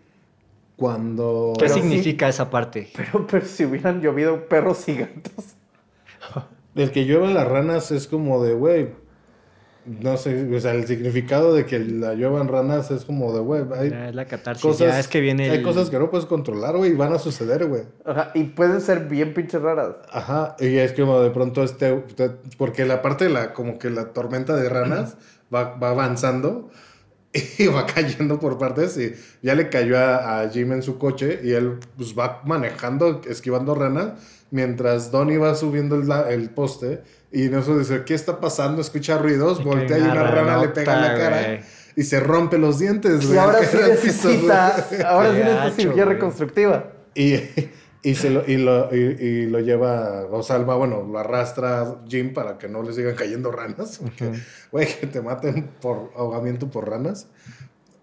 cuando... 0.75 1.53
¿Qué 1.57 1.65
Pero 1.65 1.73
sí- 1.75 1.81
significa 1.81 2.27
esa 2.29 2.49
parte? 2.49 2.89
Pero, 2.95 3.27
pero 3.27 3.45
si 3.45 3.65
hubieran 3.65 4.01
llovido 4.01 4.47
perros 4.47 4.87
y 4.87 4.95
gatos. 4.97 5.45
El 6.75 6.91
que 6.91 7.05
lluevan 7.05 7.33
las 7.33 7.47
ranas 7.47 7.91
es 7.91 8.07
como 8.07 8.43
de, 8.43 8.53
güey, 8.53 8.89
no 9.85 10.15
sé, 10.15 10.47
o 10.55 10.59
sea, 10.59 10.73
el 10.73 10.85
significado 10.85 11.53
de 11.55 11.65
que 11.65 11.79
la 11.79 12.13
lluevan 12.13 12.47
ranas 12.47 12.91
es 12.91 13.03
como 13.03 13.33
de, 13.33 13.39
güey, 13.39 13.63
hay 13.75 13.89
Ya 13.89 14.09
es 14.09 14.15
la 14.15 14.25
catarsis. 14.25 14.61
cosas, 14.61 14.87
ya 14.93 14.99
es 14.99 15.07
que 15.07 15.19
viene 15.21 15.49
hay 15.49 15.57
el- 15.57 15.63
cosas 15.63 15.89
que 15.89 15.97
no 15.97 16.09
puedes 16.11 16.27
controlar, 16.27 16.77
güey, 16.77 16.91
y 16.91 16.93
van 16.93 17.13
a 17.13 17.19
suceder, 17.19 17.65
güey. 17.65 17.81
Ajá, 18.05 18.31
y 18.35 18.43
pueden 18.43 18.79
ser 18.79 19.07
bien 19.07 19.33
pinches 19.33 19.61
raras. 19.61 19.95
Ajá, 20.11 20.55
y 20.59 20.77
es 20.77 20.93
como 20.93 21.19
de 21.21 21.31
pronto 21.31 21.63
este, 21.63 21.91
te- 22.15 22.29
porque 22.57 22.85
la 22.85 23.01
parte 23.01 23.25
de 23.25 23.31
la, 23.31 23.53
como 23.53 23.79
que 23.79 23.89
la 23.89 24.13
tormenta 24.13 24.55
de 24.55 24.69
ranas 24.69 25.17
va, 25.53 25.75
va 25.77 25.89
avanzando 25.89 26.69
y 27.57 27.65
va 27.67 27.85
cayendo 27.87 28.39
por 28.39 28.59
partes 28.59 28.97
y 28.97 29.13
ya 29.41 29.55
le 29.55 29.67
cayó 29.69 29.97
a, 29.97 30.41
a 30.41 30.49
Jim 30.49 30.73
en 30.73 30.83
su 30.83 30.97
coche 30.99 31.39
y 31.43 31.53
él 31.53 31.79
pues 31.97 32.17
va 32.17 32.41
manejando, 32.45 33.21
esquivando 33.27 33.73
ranas, 33.73 34.11
mientras 34.51 35.11
Donnie 35.11 35.37
va 35.37 35.55
subiendo 35.55 35.95
el, 35.95 36.09
el 36.29 36.49
poste 36.51 37.01
y 37.31 37.45
eso 37.53 37.79
dice, 37.79 38.03
¿qué 38.05 38.13
está 38.13 38.39
pasando? 38.39 38.81
Escucha 38.81 39.17
ruidos, 39.17 39.61
Y 39.61 39.63
voltea 39.63 39.97
y 39.97 40.01
una 40.01 40.11
una 40.11 40.23
rana 40.31 40.57
le 40.61 40.69
pega 40.69 40.93
en 40.95 41.01
la 41.01 41.17
cara 41.17 41.41
güey. 41.47 41.59
y 41.95 42.03
se 42.03 42.19
rompe 42.19 42.57
los 42.57 42.77
dientes. 42.77 43.23
Y 43.23 43.27
güey, 43.27 43.39
ahora 43.39 43.59
que 43.61 43.65
sí 43.67 43.77
piso, 43.77 44.27
necesita, 44.27 44.87
ahora 45.07 45.31
sí 45.31 45.37
necesita 45.37 45.71
cirugía 45.71 46.05
reconstructiva. 46.05 46.91
Y, 47.15 47.35
y, 48.03 48.15
se 48.15 48.29
lo, 48.29 48.43
y, 48.45 48.57
lo, 48.57 48.93
y, 48.93 48.97
y 48.97 49.45
lo 49.47 49.59
lleva, 49.59 50.25
o 50.29 50.43
salva, 50.43 50.75
bueno, 50.75 51.07
lo 51.09 51.19
arrastra 51.19 52.01
Jim 52.07 52.33
para 52.33 52.57
que 52.57 52.67
no 52.67 52.83
le 52.83 52.91
sigan 52.93 53.15
cayendo 53.15 53.51
ranas. 53.51 53.99
Porque, 53.99 54.33
güey, 54.71 54.87
que 54.99 55.07
te 55.07 55.21
maten 55.21 55.69
por 55.81 56.11
ahogamiento 56.17 56.69
por 56.69 56.89
ranas. 56.89 57.27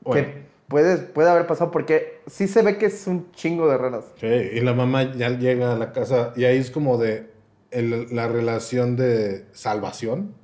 Bueno, 0.00 0.26
Que 0.26 0.47
puede, 0.68 0.98
puede 0.98 1.30
haber 1.30 1.46
pasado 1.46 1.70
porque 1.70 2.20
sí 2.26 2.46
se 2.48 2.62
ve 2.62 2.78
que 2.78 2.86
es 2.86 3.06
un 3.06 3.30
chingo 3.32 3.68
de 3.68 3.76
ranas. 3.78 4.04
sí, 4.20 4.26
y 4.26 4.60
la 4.60 4.74
mamá 4.74 5.12
ya 5.14 5.30
llega 5.30 5.72
a 5.72 5.76
la 5.78 5.92
casa 5.92 6.32
y 6.36 6.44
ahí 6.44 6.58
es 6.58 6.70
como 6.70 6.98
de 6.98 7.26
el- 7.70 8.14
la 8.14 8.28
relación 8.28 8.96
de 8.96 9.44
salvación 9.52 10.34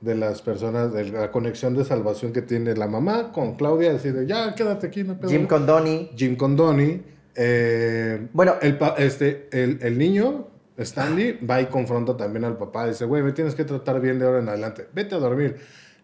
de 0.00 0.14
las 0.14 0.42
personas, 0.42 0.92
de 0.92 1.04
la 1.10 1.30
conexión 1.32 1.74
de 1.76 1.84
salvación 1.84 2.32
que 2.32 2.42
tiene 2.42 2.74
la 2.76 2.86
mamá 2.86 3.32
con 3.32 3.54
Claudia, 3.56 3.92
decir, 3.92 4.24
ya 4.26 4.54
quédate 4.54 4.86
aquí, 4.88 5.02
no 5.02 5.12
hay 5.14 5.18
pedo". 5.18 5.30
Jim 5.30 5.46
con 5.46 5.66
Donnie. 5.66 6.10
Jim 6.16 6.36
con 6.36 6.56
Donnie. 6.56 7.02
eh, 7.34 8.28
Bueno. 8.32 8.54
el, 8.62 8.78
este, 8.98 9.48
el, 9.52 9.78
el 9.82 9.96
niño 9.98 10.48
Stanley 10.76 11.38
va 11.44 11.60
y 11.60 11.66
confronta 11.66 12.16
también 12.16 12.44
al 12.44 12.56
papá. 12.56 12.86
Dice, 12.86 13.04
güey, 13.04 13.22
me 13.22 13.32
tienes 13.32 13.54
que 13.56 13.64
tratar 13.64 14.00
bien 14.00 14.18
de 14.20 14.26
ahora 14.26 14.38
en 14.38 14.48
adelante. 14.48 14.86
Vete 14.92 15.14
a 15.16 15.18
dormir. 15.18 15.56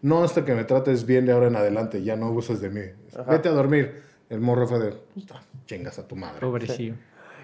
No 0.05 0.23
hasta 0.23 0.45
que 0.45 0.53
me 0.53 0.65
trates 0.65 1.03
bien 1.07 1.25
de 1.25 1.31
ahora 1.31 1.47
en 1.47 1.55
adelante. 1.55 2.03
Ya 2.03 2.15
no 2.15 2.29
uses 2.29 2.61
de 2.61 2.69
mí. 2.69 2.81
Vete 3.27 3.49
a 3.49 3.53
dormir. 3.53 4.03
El 4.29 4.39
morro 4.39 4.67
fue 4.67 4.77
de, 4.77 4.91
puta, 4.91 5.41
chingas 5.65 5.97
a 5.97 6.07
tu 6.07 6.15
madre. 6.15 6.39
Pobrecillo. 6.41 6.93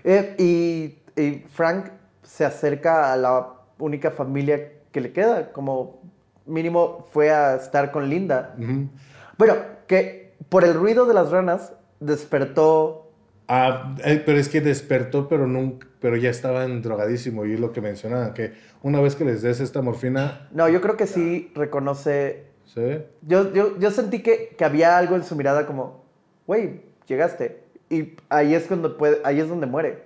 Eh, 0.03 0.35
y, 0.37 1.19
y 1.19 1.43
Frank 1.49 1.87
se 2.21 2.45
acerca 2.45 3.11
a 3.13 3.17
la 3.17 3.47
única 3.79 4.11
familia 4.11 4.73
que 4.91 5.01
le 5.01 5.11
queda, 5.11 5.51
como 5.51 6.03
mínimo 6.45 7.07
fue 7.11 7.31
a 7.31 7.55
estar 7.55 7.91
con 7.91 8.07
Linda. 8.07 8.53
Ujú. 8.59 8.89
Bueno, 9.39 9.55
que 9.87 10.35
por 10.47 10.63
el 10.63 10.75
ruido 10.75 11.07
de 11.07 11.15
las 11.15 11.31
ranas 11.31 11.73
despertó... 11.99 13.11
Ah, 13.47 13.95
eh, 14.05 14.21
pero 14.23 14.37
es 14.37 14.49
que 14.49 14.61
despertó, 14.61 15.27
pero 15.27 15.47
nunca, 15.47 15.87
pero 15.99 16.15
ya 16.15 16.29
estaban 16.29 16.83
drogadísimo 16.83 17.43
y 17.47 17.53
es 17.53 17.59
lo 17.59 17.71
que 17.71 17.81
mencionaban, 17.81 18.35
que 18.35 18.53
una 18.83 19.01
vez 19.01 19.15
que 19.15 19.25
les 19.25 19.41
des 19.41 19.61
esta 19.61 19.81
morfina, 19.81 20.47
No, 20.51 20.69
yo 20.69 20.79
creo 20.79 20.95
que 20.95 21.07
sí 21.07 21.51
reconoce... 21.55 22.50
¿sí? 22.73 22.99
Yo, 23.21 23.53
yo, 23.53 23.77
yo 23.79 23.91
sentí 23.91 24.21
que, 24.21 24.55
que 24.57 24.63
había 24.65 24.97
algo 24.97 25.15
en 25.15 25.23
su 25.23 25.35
mirada 25.35 25.65
como, 25.65 26.03
güey, 26.47 26.81
llegaste. 27.07 27.61
Y 27.89 28.13
ahí 28.29 28.53
es, 28.55 28.63
cuando 28.67 28.97
puede, 28.97 29.19
ahí 29.23 29.39
es 29.39 29.49
donde 29.49 29.67
muere. 29.67 30.03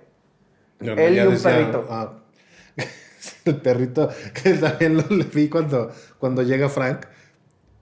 No, 0.80 0.92
Él 0.94 1.16
y 1.16 1.20
un 1.20 1.30
decía, 1.34 1.50
perrito. 1.52 1.86
ah, 1.88 2.12
el 3.44 3.56
perrito, 3.56 4.10
que 4.42 4.54
también 4.54 4.96
lo 4.96 5.04
vi 5.32 5.48
cuando, 5.48 5.90
cuando 6.18 6.42
llega 6.42 6.68
Frank. 6.68 7.06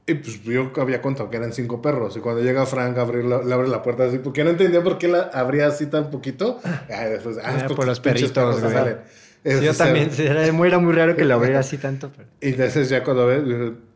Y 0.06 0.14
pues 0.14 0.42
yo 0.42 0.70
había 0.76 1.00
contado 1.00 1.30
que 1.30 1.38
eran 1.38 1.54
cinco 1.54 1.80
perros. 1.80 2.14
Y 2.18 2.20
cuando 2.20 2.42
llega 2.42 2.66
Frank, 2.66 2.98
abrir 2.98 3.24
la- 3.24 3.42
le 3.42 3.54
abre 3.54 3.68
la 3.68 3.82
puerta 3.82 4.04
así, 4.04 4.18
porque 4.18 4.44
no 4.44 4.50
entendía 4.50 4.82
por 4.82 4.98
qué 4.98 5.08
la 5.08 5.22
abría 5.32 5.66
así 5.68 5.86
tan 5.86 6.10
poquito. 6.10 6.60
Ah, 6.92 7.04
después, 7.06 7.38
ah, 7.42 7.56
es 7.56 7.62
Ah, 7.62 7.66
porque 7.68 7.74
por 7.74 7.86
los 7.86 8.00
perritos, 8.00 8.30
perros 8.32 8.60
güey. 8.60 8.72
salen. 8.74 8.98
Sí, 9.46 9.60
yo 9.64 9.74
también, 9.74 10.10
era 10.18 10.52
muy, 10.52 10.68
era 10.68 10.78
muy 10.78 10.92
raro 10.92 11.16
que 11.16 11.24
lo 11.24 11.34
abriera 11.34 11.60
así 11.60 11.78
tanto. 11.78 12.10
pero- 12.14 12.28
Y 12.42 12.48
entonces 12.50 12.90
ya 12.90 13.02
cuando 13.02 13.26
ves, 13.26 13.42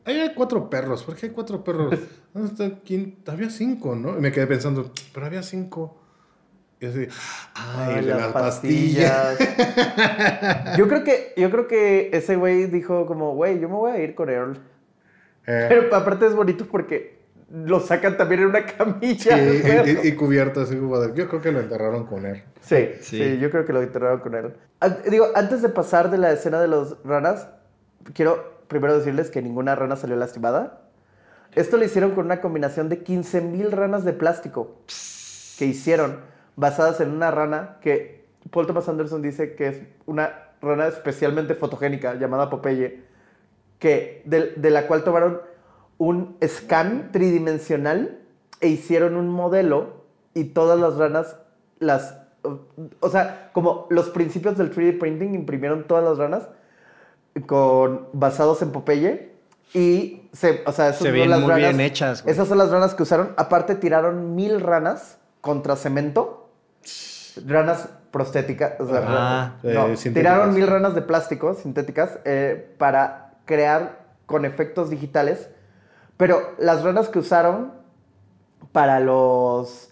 "Ay, 0.09 0.21
hay 0.21 0.35
cuatro 0.35 0.69
perros. 0.71 1.05
¿Por 1.05 1.15
qué 1.17 1.27
hay 1.27 1.33
cuatro 1.33 1.63
perros? 1.63 1.95
¿Dónde 2.35 2.51
está 2.51 2.65
el 2.65 2.79
quinto? 2.81 3.31
Había 3.33 3.51
cinco, 3.51 3.95
¿no? 3.95 4.17
Y 4.19 4.21
me 4.21 4.33
quedé 4.33 4.47
pensando, 4.47 4.91
pero 5.15 5.27
había 5.27 5.43
cinco. 5.43 5.97
Y 6.81 6.87
así, 6.87 7.09
ay, 7.55 7.95
Ay, 7.97 8.05
de 8.05 8.11
las 8.11 8.21
las 8.21 8.33
pastillas. 8.33 9.37
yo 10.77 10.87
creo 10.89 11.03
que, 11.05 11.33
yo 11.37 11.51
creo 11.51 11.67
que 11.67 12.11
ese 12.13 12.37
güey 12.37 12.67
dijo 12.67 13.05
como, 13.07 13.35
güey, 13.35 13.59
yo 13.59 13.69
me 13.69 13.75
voy 13.75 13.93
a 13.93 13.99
ir 14.03 14.15
con 14.15 14.29
Earl. 14.31 14.57
Eh, 15.47 15.67
Pero 15.69 15.95
aparte 15.97 16.27
es 16.27 16.35
bonito 16.35 16.67
porque 16.71 17.19
lo 17.51 17.81
sacan 17.81 18.17
también 18.17 18.43
en 18.43 18.47
una 18.49 18.61
sí, 18.61 18.75
camilla. 18.77 19.39
y, 19.43 19.61
güey. 19.61 19.99
y- 20.05 20.09
y 20.09 20.13
cubierto 20.15 20.61
así 20.61 20.77
como 20.77 21.01
de- 21.01 21.15
Yo 21.15 21.29
creo 21.29 21.41
que 21.43 21.51
lo 21.51 21.61
enterraron 21.61 22.07
con 22.07 22.27
él. 22.27 22.43
Sí, 22.61 22.91
Sí. 23.01 23.19
sí, 23.19 23.39
yo 23.39 23.51
creo 23.51 23.65
que 23.65 23.73
lo 23.73 23.83
enterraron 23.83 24.21
con 24.21 24.35
él. 24.35 24.55
Digo, 25.11 25.29
antes 25.35 25.63
de 25.63 25.71
pasar 25.71 26.11
de 26.11 26.19
la 26.19 26.31
escena 26.33 26.61
de 26.61 26.69
los 26.69 26.97
ranas, 27.05 27.49
quiero 28.13 28.58
primero 28.69 28.97
decirles 28.97 29.31
que 29.31 29.43
ninguna 29.43 29.75
rana 29.75 29.97
salió 29.97 30.17
lastimada. 30.17 30.83
Esto 31.55 31.77
lo 31.77 31.85
hicieron 31.85 32.13
con 32.13 32.27
una 32.27 32.41
combinación 32.41 32.89
de 32.89 33.03
15.000 33.03 33.71
ranas 33.71 34.05
de 34.05 34.13
plástico 34.13 34.77
que 35.59 35.65
hicieron, 35.65 36.21
basadas 36.57 37.01
en 37.01 37.11
una 37.11 37.31
rana 37.31 37.79
que 37.81 38.27
Paul 38.51 38.67
Thomas 38.67 38.89
Anderson 38.89 39.23
dice 39.23 39.55
que 39.55 39.69
es 39.69 39.83
una 40.07 40.51
rana 40.61 40.87
especialmente 40.87 41.55
fotogénica 41.55 42.15
llamada 42.15 42.51
Popeye, 42.51 43.03
que, 43.79 44.23
de, 44.25 44.53
de 44.57 44.71
la 44.71 44.87
cual 44.87 45.05
tomaron 45.05 45.41
un 45.99 46.37
scan 46.45 47.11
tridimensional 47.13 48.21
e 48.61 48.69
hicieron 48.69 49.17
un 49.17 49.29
modelo 49.29 50.05
y 50.35 50.45
todas 50.45 50.79
las 50.79 50.97
ranas 50.97 51.37
las... 51.79 52.17
O 53.01 53.11
sea, 53.11 53.51
como 53.53 53.87
los 53.91 54.11
principios 54.11 54.57
del 54.57 54.73
3D 54.75 54.99
printing 54.99 55.35
imprimieron 55.35 55.85
todas 55.85 56.05
las 56.05 56.19
ranas 56.19 56.49
con, 57.47 58.09
basados 58.13 58.63
en 58.63 58.71
Popeye 58.73 59.33
y 59.75 60.29
se, 60.33 60.63
o 60.67 60.73
sea, 60.73 60.89
esas 60.89 60.99
Se 60.99 61.05
son 61.05 61.13
ven 61.13 61.31
las 61.31 61.41
muy 61.41 61.51
ranas- 61.51 61.59
bien 61.77 61.81
hechas, 61.81 62.23
güey. 62.23 62.33
Esas 62.33 62.49
son 62.49 62.59
las 62.59 62.71
ranas 62.71 62.95
que 62.95 63.03
usaron. 63.03 63.33
Aparte 63.37 63.75
tiraron 63.75 64.35
mil 64.35 64.61
ranas 64.61 65.19
contra 65.41 65.77
cemento. 65.77 66.51
Ranas 67.47 67.89
prostéticas. 68.11 68.81
o 68.81 68.87
sea, 68.89 69.05
Ah. 69.07 69.53
Eh, 69.63 69.95
tiraron 70.13 70.55
mil 70.55 70.67
ranas 70.67 70.95
de 70.95 71.03
plástico 71.03 71.55
sintéticas 71.55 72.19
eh, 72.25 72.75
para 72.79 73.35
crear 73.45 74.07
con 74.27 74.45
efectos 74.45 74.91
digitales. 74.91 75.49
Pero 76.17 76.55
las 76.59 76.83
ranas 76.83 77.09
que 77.09 77.19
usaron 77.21 77.73
para 78.73 79.01
los... 79.01 79.91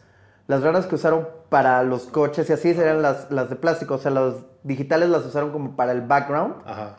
Las 0.48 0.62
ranas 0.62 0.86
que 0.86 0.94
usaron 0.94 1.28
para 1.48 1.82
los 1.82 2.04
coches 2.06 2.48
y 2.50 2.52
así 2.52 2.74
serían 2.74 3.02
las, 3.02 3.30
las 3.30 3.50
de 3.50 3.56
plástico. 3.56 3.94
O 3.94 3.98
sea, 3.98 4.10
las 4.10 4.34
digitales 4.64 5.08
las 5.08 5.24
usaron 5.24 5.50
como 5.52 5.76
para 5.76 5.92
el 5.92 6.00
background. 6.02 6.54
Ajá. 6.64 6.96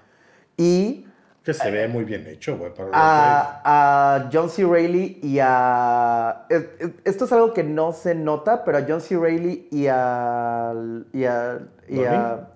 Y 0.57 1.05
Que 1.43 1.53
se 1.53 1.69
ve 1.71 1.87
muy 1.87 2.03
bien 2.03 2.25
hecho, 2.27 2.57
güey. 2.57 2.71
a, 2.93 3.61
a 3.63 4.29
John 4.33 4.49
C. 4.49 4.65
Reilly 4.65 5.19
y 5.23 5.37
a... 5.41 6.45
es- 6.49 6.67
es- 6.79 6.91
Esto 7.05 7.25
es 7.25 7.31
algo 7.31 7.53
que 7.53 7.63
no 7.63 7.93
se 7.93 8.15
nota, 8.15 8.65
pero 8.65 8.79
a 8.79 8.85
John 8.87 9.01
C. 9.01 9.17
Reilly 9.17 9.67
y 9.71 9.87
a... 9.87 10.73
Y 11.13 11.23
a, 11.25 11.59
y 11.87 12.03
a, 12.03 12.47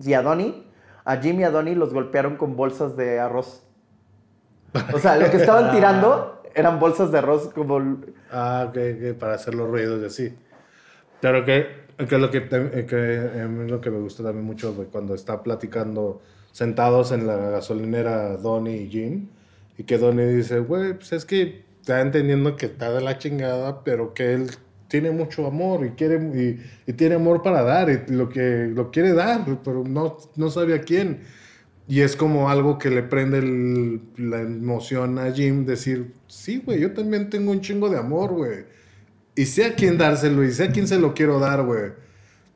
y 0.00 0.14
a 0.14 0.22
Donnie, 0.22 0.64
a 1.04 1.16
Jimmy 1.18 1.42
y 1.42 1.44
a 1.44 1.50
Donnie 1.50 1.74
los 1.76 1.92
golpearon 1.92 2.36
con 2.36 2.56
bolsas 2.56 2.96
de 2.96 3.20
arroz. 3.20 3.62
O 4.92 4.98
sea, 4.98 5.16
lo 5.16 5.30
que 5.30 5.36
estaban 5.36 5.70
tirando 5.74 6.42
eran 6.54 6.80
bolsas 6.80 7.12
de 7.12 7.18
arroz 7.18 7.50
como... 7.54 8.00
Ah, 8.32 8.66
ok, 8.68 9.16
para 9.18 9.34
hacer 9.34 9.54
los 9.54 9.68
ruidos 9.68 10.02
y 10.02 10.06
así. 10.06 10.38
Pero 11.20 11.44
que, 11.44 11.66
que 12.08 12.18
lo 12.18 12.30
que, 12.30 12.48
que 12.48 13.46
mí 13.48 13.70
lo 13.70 13.80
que 13.80 13.90
me 13.90 13.98
gusta 14.00 14.22
también 14.24 14.44
mucho 14.44 14.74
güey, 14.74 14.88
cuando 14.88 15.14
está 15.14 15.42
platicando 15.42 16.22
sentados 16.52 17.12
en 17.12 17.26
la 17.26 17.36
gasolinera 17.36 18.36
Donnie 18.36 18.82
y 18.82 18.90
Jim 18.90 19.28
y 19.78 19.84
que 19.84 19.98
Donnie 19.98 20.26
dice, 20.26 20.58
güey, 20.58 20.94
pues 20.94 21.12
es 21.12 21.24
que 21.24 21.64
está 21.80 22.00
entendiendo 22.00 22.56
que 22.56 22.66
está 22.66 22.92
de 22.92 23.00
la 23.00 23.18
chingada, 23.18 23.82
pero 23.82 24.12
que 24.12 24.34
él 24.34 24.50
tiene 24.88 25.10
mucho 25.10 25.46
amor 25.46 25.86
y 25.86 25.90
quiere 25.90 26.60
y, 26.86 26.92
tiene 26.92 27.14
amor 27.14 27.42
para 27.42 27.62
dar 27.62 27.88
y 27.88 28.12
lo 28.12 28.28
que 28.28 28.70
lo 28.74 28.90
quiere 28.90 29.12
dar, 29.14 29.46
pero 29.64 29.84
no, 29.84 30.18
no 30.36 30.50
sabe 30.50 30.74
a 30.74 30.82
quién. 30.82 31.20
Y 31.88 32.02
es 32.02 32.14
como 32.14 32.50
algo 32.50 32.78
que 32.78 32.90
le 32.90 33.02
prende 33.02 34.00
la 34.16 34.42
emoción 34.42 35.18
a 35.18 35.32
Jim 35.32 35.64
decir, 35.64 36.12
sí, 36.28 36.62
güey, 36.64 36.80
yo 36.80 36.92
también 36.92 37.30
tengo 37.30 37.50
un 37.50 37.60
chingo 37.60 37.88
de 37.88 37.98
amor, 37.98 38.32
güey. 38.32 38.64
Y 39.34 39.46
sé 39.46 39.64
a 39.64 39.74
quién 39.74 39.98
dárselo 39.98 40.44
y 40.44 40.52
sé 40.52 40.64
a 40.64 40.70
quién 40.70 40.86
se 40.86 40.98
lo 41.00 41.14
quiero 41.14 41.40
dar, 41.40 41.64
güey. 41.64 41.92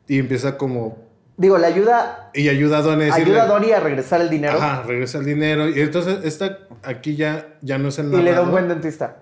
Y 0.07 0.19
empieza 0.19 0.57
como... 0.57 1.04
Digo, 1.37 1.59
le 1.59 1.67
ayuda, 1.67 2.31
Y 2.33 2.49
ayuda 2.49 2.79
a 2.79 2.83
Donnie 2.83 3.05
a 3.05 3.07
decirle... 3.15 3.33
ayuda 3.33 3.43
a 3.45 3.47
Donnie 3.49 3.75
a 3.75 3.81
regresar 3.81 4.21
el 4.21 4.31
dinero 4.31 4.57
Ajá, 4.57 4.83
regresa 4.85 5.19
el 5.19 5.25
dinero. 5.25 5.69
Y 5.69 5.81
entonces 5.81 6.19
esta 6.25 6.61
aquí 6.85 7.17
ya, 7.17 7.57
ya 7.61 7.77
no 7.79 7.89
es 7.89 7.99
el 7.99 8.13
y 8.15 8.23
le 8.23 8.33
da 8.33 8.43
un 8.43 8.53
buen 8.53 8.69
dentista. 8.69 9.17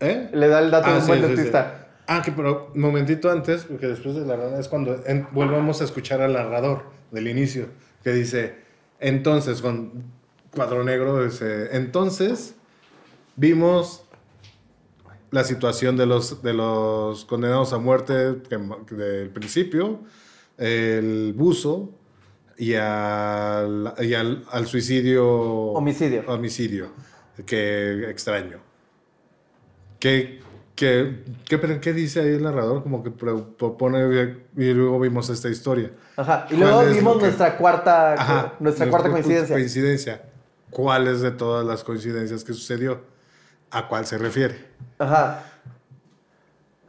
¿Eh? 0.00 0.30
Le 0.32 0.48
da 0.48 0.60
el 0.60 0.70
dato 0.70 0.86
Ah, 0.88 0.92
de 0.92 0.96
un 0.96 1.02
sí, 1.02 1.08
buen 1.08 1.20
sí, 1.20 1.26
sí. 1.28 1.34
dentista. 1.34 1.88
Ah, 2.06 2.22
que 2.24 2.32
pero 2.32 2.70
momentito 2.74 3.30
antes, 3.30 3.64
porque 3.64 3.86
después 3.86 4.14
de 4.14 4.24
la 4.26 4.36
rana 4.36 4.58
es 4.58 4.68
cuando 4.68 5.00
en- 5.06 5.28
volvemos 5.32 5.80
a 5.80 5.84
escuchar 5.84 6.20
al 6.22 6.32
narrador 6.32 6.84
del 7.10 7.28
inicio, 7.28 7.66
que 8.02 8.12
dice, 8.12 8.56
entonces, 8.98 9.60
con 9.62 10.04
cuadro 10.54 10.82
negro, 10.84 11.22
dice, 11.24 11.68
entonces 11.76 12.54
vimos 13.36 14.04
la 15.30 15.44
situación 15.44 15.96
de 15.96 16.06
los, 16.06 16.42
de 16.42 16.52
los 16.54 17.24
condenados 17.24 17.72
a 17.72 17.78
muerte 17.78 18.36
que- 18.48 18.58
que 18.86 18.94
del 18.94 19.30
principio, 19.30 20.00
el 20.64 21.32
buzo 21.36 21.90
y 22.56 22.74
al, 22.74 23.94
y 24.00 24.14
al, 24.14 24.44
al 24.50 24.66
suicidio... 24.66 25.26
Homicidio. 25.28 26.22
Homicidio, 26.28 26.92
que 27.44 28.08
extraño. 28.10 28.58
¿Qué, 29.98 30.40
qué, 30.74 31.24
qué, 31.48 31.58
pero 31.58 31.80
qué 31.80 31.92
dice 31.92 32.20
ahí 32.20 32.28
el 32.28 32.42
narrador? 32.42 32.82
Como 32.82 33.02
que 33.02 33.10
pro- 33.10 33.56
propone 33.56 34.36
y 34.56 34.72
luego 34.72 35.00
vimos 35.00 35.28
esta 35.30 35.48
historia. 35.48 35.90
Ajá. 36.16 36.46
Y 36.50 36.56
¿Cuál 36.56 36.60
luego 36.60 36.84
vimos 36.94 37.16
que- 37.16 37.22
nuestra 37.24 37.56
cuarta, 37.56 38.14
Ajá, 38.14 38.54
nuestra 38.60 38.88
cuarta 38.90 39.10
coincidencia. 39.10 39.54
coincidencia. 39.54 40.22
¿Cuál 40.70 41.06
es 41.08 41.20
de 41.20 41.30
todas 41.32 41.66
las 41.66 41.84
coincidencias 41.84 42.44
que 42.44 42.52
sucedió? 42.54 43.02
¿A 43.70 43.88
cuál 43.88 44.06
se 44.06 44.18
refiere? 44.18 44.66
Ajá. 44.98 45.44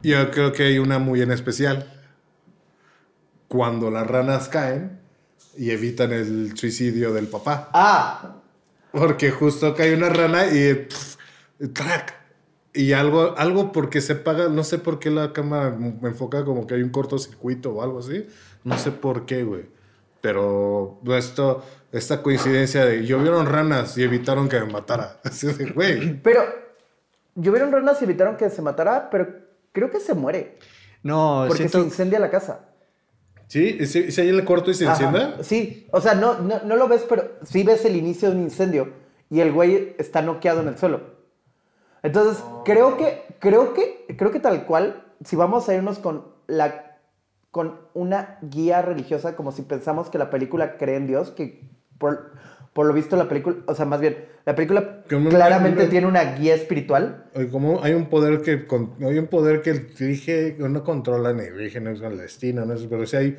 Yo 0.02 0.30
creo 0.30 0.52
que 0.52 0.64
hay 0.64 0.78
una 0.78 0.98
muy 0.98 1.22
en 1.22 1.30
especial. 1.32 1.93
Cuando 3.54 3.88
las 3.88 4.04
ranas 4.04 4.48
caen 4.48 4.98
y 5.56 5.70
evitan 5.70 6.12
el 6.12 6.56
suicidio 6.58 7.12
del 7.12 7.28
papá. 7.28 7.70
Ah, 7.72 8.38
Porque 8.90 9.30
justo 9.30 9.76
cae 9.76 9.94
una 9.94 10.08
rana 10.08 10.46
y 10.46 10.74
pff, 10.74 11.16
¡trac! 11.72 12.14
Y 12.72 12.94
algo, 12.94 13.38
algo 13.38 13.70
porque 13.70 14.00
se 14.00 14.16
paga, 14.16 14.48
no 14.48 14.64
sé 14.64 14.78
por 14.78 14.98
qué 14.98 15.08
la 15.08 15.32
cámara 15.32 15.70
me 15.70 16.08
enfoca 16.08 16.44
como 16.44 16.66
que 16.66 16.74
hay 16.74 16.82
un 16.82 16.90
cortocircuito 16.90 17.70
o 17.70 17.82
algo 17.84 18.00
así. 18.00 18.26
No 18.64 18.76
sé 18.76 18.90
por 18.90 19.24
qué, 19.24 19.44
güey. 19.44 19.66
Pero 20.20 20.98
esto, 21.16 21.64
esta 21.92 22.22
coincidencia 22.22 22.84
de 22.84 23.06
llovieron 23.06 23.46
ranas 23.46 23.96
y 23.96 24.02
evitaron 24.02 24.48
que 24.48 24.58
me 24.58 24.66
matara. 24.66 25.20
Así 25.22 25.46
de, 25.46 25.66
güey. 25.70 26.20
pero 26.22 26.42
llovieron 27.36 27.70
ranas 27.70 28.00
y 28.00 28.04
evitaron 28.04 28.36
que 28.36 28.50
se 28.50 28.62
matara, 28.62 29.10
pero 29.10 29.28
creo 29.70 29.92
que 29.92 30.00
se 30.00 30.12
muere. 30.14 30.58
No, 31.04 31.44
Porque 31.46 31.68
siento... 31.68 31.78
se 31.78 31.84
incendia 31.84 32.18
la 32.18 32.30
casa. 32.30 32.73
¿Sí? 33.46 33.76
¿Y 33.80 33.86
si, 33.86 34.10
si 34.10 34.20
ahí 34.20 34.32
le 34.32 34.44
corto 34.44 34.70
y 34.70 34.74
se 34.74 34.86
encienda? 34.86 35.42
Sí, 35.42 35.86
o 35.92 36.00
sea, 36.00 36.14
no, 36.14 36.38
no, 36.38 36.60
no 36.64 36.76
lo 36.76 36.88
ves, 36.88 37.04
pero 37.08 37.32
sí 37.44 37.62
ves 37.62 37.84
el 37.84 37.96
inicio 37.96 38.30
de 38.30 38.36
un 38.36 38.42
incendio 38.42 38.92
y 39.30 39.40
el 39.40 39.52
güey 39.52 39.94
está 39.98 40.22
noqueado 40.22 40.60
en 40.60 40.68
el 40.68 40.78
suelo. 40.78 41.14
Entonces, 42.02 42.42
creo 42.64 42.96
que, 42.96 43.24
creo 43.38 43.74
que, 43.74 44.06
creo 44.18 44.30
que 44.30 44.40
tal 44.40 44.66
cual, 44.66 45.04
si 45.24 45.36
vamos 45.36 45.68
a 45.68 45.74
irnos 45.74 45.98
con 45.98 46.26
la, 46.46 46.98
con 47.50 47.80
una 47.94 48.38
guía 48.42 48.82
religiosa, 48.82 49.36
como 49.36 49.52
si 49.52 49.62
pensamos 49.62 50.10
que 50.10 50.18
la 50.18 50.30
película 50.30 50.76
cree 50.76 50.96
en 50.96 51.06
Dios, 51.06 51.30
que 51.30 51.68
por, 51.98 52.32
por 52.74 52.84
lo 52.86 52.92
visto 52.92 53.16
la 53.16 53.28
película, 53.28 53.56
o 53.66 53.74
sea, 53.74 53.86
más 53.86 54.00
bien, 54.00 54.16
la 54.44 54.54
película 54.54 55.04
claramente 55.08 55.82
una- 55.82 55.90
tiene 55.90 56.06
una 56.06 56.34
guía 56.34 56.54
espiritual. 56.54 57.24
Como 57.50 57.82
hay 57.82 57.94
un 57.94 58.06
poder 58.10 58.42
que 58.42 58.66
con- 58.66 58.92
hay 59.00 59.18
un 59.18 59.28
poder 59.28 59.62
que 59.62 59.72
dirige, 59.74 60.56
no 60.58 60.84
controla 60.84 61.32
ni 61.32 61.44
dirige, 61.44 61.80
no 61.80 61.90
es 61.90 62.02
el 62.02 62.18
destino, 62.18 62.66
no 62.66 62.74
es, 62.74 62.82
pero 62.82 63.06
sí 63.06 63.16
hay, 63.16 63.36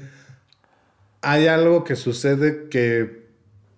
hay 1.21 1.47
algo 1.47 1.83
que 1.83 1.95
sucede 1.95 2.69
que 2.69 3.25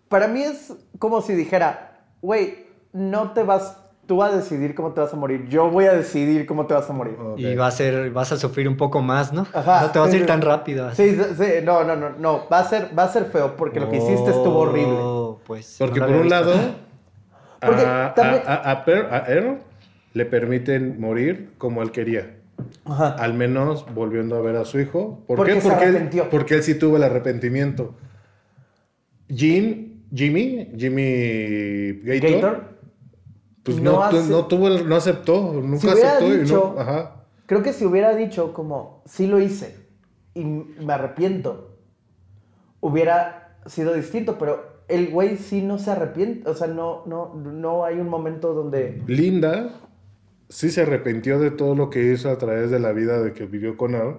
Para 0.10 0.28
mí 0.30 0.42
es 0.44 0.74
como 1.00 1.22
si 1.22 1.34
dijera, 1.34 2.06
güey, 2.22 2.68
no 2.94 3.34
te 3.34 3.44
vas, 3.44 3.78
tú 4.08 4.18
vas 4.18 4.34
a 4.34 4.38
decidir 4.38 4.74
cómo 4.74 4.94
te 4.94 5.02
vas 5.02 5.14
a 5.14 5.16
morir, 5.18 5.48
yo 5.50 5.70
voy 5.70 5.86
a 5.86 5.94
decidir 5.94 6.46
cómo 6.46 6.66
te 6.66 6.74
vas 6.74 6.90
a 6.90 6.94
morir. 6.94 7.16
Y 7.38 7.54
va 7.56 7.68
a 7.68 7.72
ser, 7.72 8.10
vas 8.12 8.32
a 8.32 8.38
sufrir 8.38 8.68
un 8.68 8.78
poco 8.78 9.02
más, 9.02 9.34
¿no? 9.34 9.46
Ajá. 9.54 9.82
no 9.82 9.92
te 9.92 10.00
vas 10.00 10.12
a 10.14 10.16
ir 10.18 10.26
tan 10.26 10.42
rápido. 10.42 10.88
así. 10.88 11.10
Sí, 11.16 11.22
sí, 11.38 11.44
no, 11.64 11.84
no, 11.84 11.96
no, 11.96 12.10
no, 12.18 12.48
va 12.52 12.60
a 12.60 12.64
ser, 12.64 12.98
va 12.98 13.04
a 13.04 13.10
ser 13.10 13.26
feo 13.26 13.56
porque 13.56 13.80
lo 13.80 13.90
que 13.90 13.98
hiciste 13.98 14.32
estuvo 14.32 14.60
horrible. 14.60 14.96
Oh, 14.98 15.40
Pues, 15.46 15.76
Porque 15.78 16.00
no 16.00 16.08
por 16.08 16.16
un 16.16 16.22
visto. 16.24 16.40
lado, 16.40 16.54
Porque 17.60 17.84
a, 17.86 18.14
también- 18.16 18.44
a, 18.48 18.54
a, 18.56 18.72
a 18.72 18.86
Per- 18.86 19.06
a 19.14 19.26
Earl 19.28 19.58
le 20.14 20.26
permiten 20.26 21.00
morir 21.00 21.52
como 21.58 21.82
él 21.84 21.92
quería. 21.92 22.38
Ajá. 22.86 23.10
Al 23.20 23.34
menos 23.36 23.86
volviendo 23.94 24.36
a 24.36 24.42
ver 24.42 24.56
a 24.56 24.66
su 24.66 24.80
hijo. 24.80 25.24
¿Por 25.28 25.38
Porque 25.38 25.54
qué? 25.54 25.62
se 25.62 25.70
Porque 25.70 25.86
él, 25.86 26.10
porque 26.32 26.56
él 26.56 26.64
sí 26.64 26.74
tuvo 26.76 26.98
el 26.98 27.04
arrepentimiento. 27.04 27.94
Jean, 29.30 30.02
Jimmy, 30.14 30.72
Jimmy 30.78 32.00
Gator, 32.04 32.32
Gator, 32.32 32.77
pues 33.74 33.82
no 33.82 34.12
no, 34.12 34.46
tuvo 34.48 34.68
el- 34.68 34.88
no 34.90 34.96
aceptó, 34.96 35.54
nunca 35.54 35.80
Si 35.80 35.90
aceptó 35.90 36.34
y 36.34 36.46
no, 36.46 36.76
ajá. 36.80 37.24
creo 37.46 37.62
que 37.64 37.74
si 37.74 37.86
hubiera 37.86 38.16
dicho 38.16 38.54
como, 38.54 39.04
sí 39.06 39.28
lo 39.28 39.40
hice 39.40 39.76
y 40.34 40.44
me 40.44 40.94
arrepiento, 40.94 41.76
hubiera 42.80 43.58
sido 43.66 43.94
distinto, 43.94 44.38
pero 44.38 44.78
el 44.88 45.10
güey 45.10 45.38
sí 45.38 45.62
no 45.62 45.78
se 45.80 45.92
arrepiente, 45.92 46.50
o 46.50 46.54
sea, 46.56 46.68
no, 46.68 47.04
no, 47.06 47.34
no 47.36 47.84
hay 47.84 48.00
un 48.00 48.10
momento 48.10 48.54
donde... 48.54 49.02
Linda 49.08 49.70
sí 50.50 50.70
se 50.70 50.84
arrepintió 50.84 51.40
de 51.40 51.52
todo 51.52 51.76
lo 51.76 51.90
que 51.90 52.14
hizo 52.14 52.30
a 52.30 52.38
través 52.38 52.72
de 52.72 52.80
la 52.80 52.94
vida 52.94 53.22
de 53.22 53.34
que 53.34 53.46
vivió 53.46 53.76
con 53.76 53.96
él. 53.96 54.16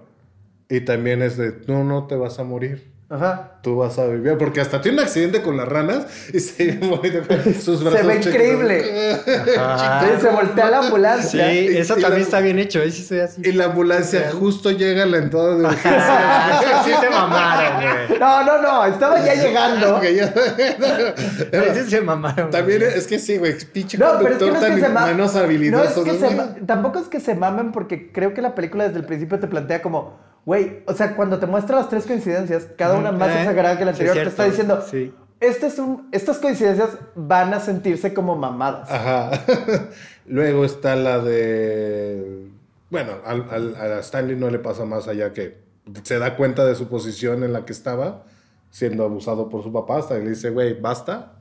Y 0.69 0.83
también 0.83 1.23
es 1.23 1.39
de, 1.39 1.55
no, 1.67 1.85
no 1.85 2.07
te 2.07 2.17
vas 2.17 2.39
a 2.39 2.45
morir. 2.45 2.93
Ajá. 3.11 3.53
Tú 3.63 3.77
vas 3.79 3.99
a 3.99 4.07
vivir. 4.07 4.37
Porque 4.37 4.61
hasta 4.61 4.83
tiene 4.83 4.99
un 4.99 5.05
accidente 5.05 5.41
con 5.41 5.57
las 5.57 5.67
ranas 5.67 6.07
y 6.33 6.41
se, 6.41 6.79
sus 7.61 7.79
Se 7.79 7.85
brazos 7.85 8.07
ve 8.07 8.15
chiquitos. 8.21 8.27
increíble. 8.27 9.13
Entonces 9.27 10.21
se 10.23 10.29
voltea 10.29 10.69
la 10.71 10.79
ambulancia. 10.81 11.49
Sí, 11.51 11.69
eso 11.77 11.99
y 11.99 12.03
también 12.03 12.21
la- 12.21 12.27
está 12.27 12.41
bien 12.41 12.59
hecho. 12.59 12.81
Sí 12.91 13.01
estoy 13.03 13.21
así. 13.21 13.41
Y 13.45 13.53
la 13.53 13.65
ambulancia 13.67 14.31
justo 14.39 14.71
llega 14.73 15.05
a 15.05 15.07
la 15.07 15.17
entrada 15.19 15.57
de 15.57 15.65
urgencia. 15.65 15.91
Ah, 15.97 16.83
sí 16.85 16.91
se 17.01 17.09
mamaron, 17.11 18.07
güey. 18.09 18.19
No, 18.21 18.45
no, 18.45 18.61
no, 18.63 18.85
estaba 18.85 19.25
ya 19.25 19.35
llegando. 19.35 20.01
Que 20.01 21.75
sí 21.75 21.91
se 21.91 22.01
mamaron. 22.01 22.51
También 22.51 22.81
güey. 22.81 22.93
es 22.95 23.07
que 23.07 23.19
sí, 23.19 23.39
güey. 23.39 23.55
Pinche 23.73 23.97
No, 23.99 24.19
pero 24.19 24.33
es 24.35 24.39
que 24.39 24.45
conductor 24.45 24.69
no 24.71 24.77
es 24.77 24.81
que 24.83 24.87
se 24.87 24.89
menos 24.93 25.17
No 25.17 25.25
es 25.25 25.37
habilidoso. 25.37 26.05
que 26.05 26.13
¿no? 26.13 26.29
se 26.29 26.35
ma- 26.35 26.55
Tampoco 26.67 26.99
es 26.99 27.07
que 27.09 27.21
se 27.21 27.35
mamen 27.35 27.73
porque 27.73 28.13
creo 28.13 28.35
que 28.35 28.43
la 28.43 28.55
película 28.55 28.85
desde 28.85 28.99
el 29.01 29.07
principio 29.07 29.39
te 29.39 29.47
plantea 29.47 29.81
como, 29.83 30.19
güey, 30.49 30.83
o 30.87 30.95
sea, 30.95 31.15
cuando 31.15 31.39
te 31.39 31.45
muestra 31.47 31.77
las 31.77 31.91
tres 31.91 32.07
coincidencias, 32.07 32.69
cada 32.79 32.97
una 32.99 33.13
más 33.13 33.29
Eh, 33.29 33.41
exagerada 33.41 33.77
que 33.77 33.85
la 33.85 33.91
anterior, 33.91 34.15
te 34.17 34.23
está 34.23 34.45
diciendo, 34.45 34.81
Sí. 34.91 35.13
este 35.41 35.67
es 35.67 35.79
un, 35.79 36.09
estas 36.11 36.39
coincidencias 36.39 36.89
van 37.15 37.53
a 37.53 37.61
sentirse 37.61 38.15
como 38.15 38.35
mamadas. 38.35 38.91
Ajá. 38.91 39.31
Luego 40.27 40.65
está 40.65 40.97
la 40.97 41.19
de. 41.19 42.47
Bueno, 42.91 43.13
al, 43.27 43.47
al- 43.51 43.77
a 43.77 43.99
Stanley 44.01 44.37
no 44.37 44.49
le 44.49 44.59
pasa 44.59 44.87
más 44.87 45.07
allá 45.07 45.35
que 45.35 45.59
se 46.03 46.19
da 46.19 46.35
cuenta 46.37 46.65
de 46.65 46.75
su 46.75 46.89
posición 46.89 47.45
en 47.45 47.53
la 47.53 47.67
que 47.67 47.73
estaba, 47.75 48.25
siendo 48.71 49.05
abusado 49.05 49.51
por 49.51 49.63
su 49.63 49.71
papá, 49.71 49.99
hasta 49.99 50.17
que 50.17 50.25
le 50.25 50.31
dice, 50.31 50.49
güey, 50.49 50.81
basta. 50.81 51.33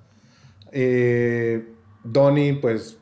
Eh, 0.74 1.66
Donnie, 2.04 2.54
pues, 2.62 2.98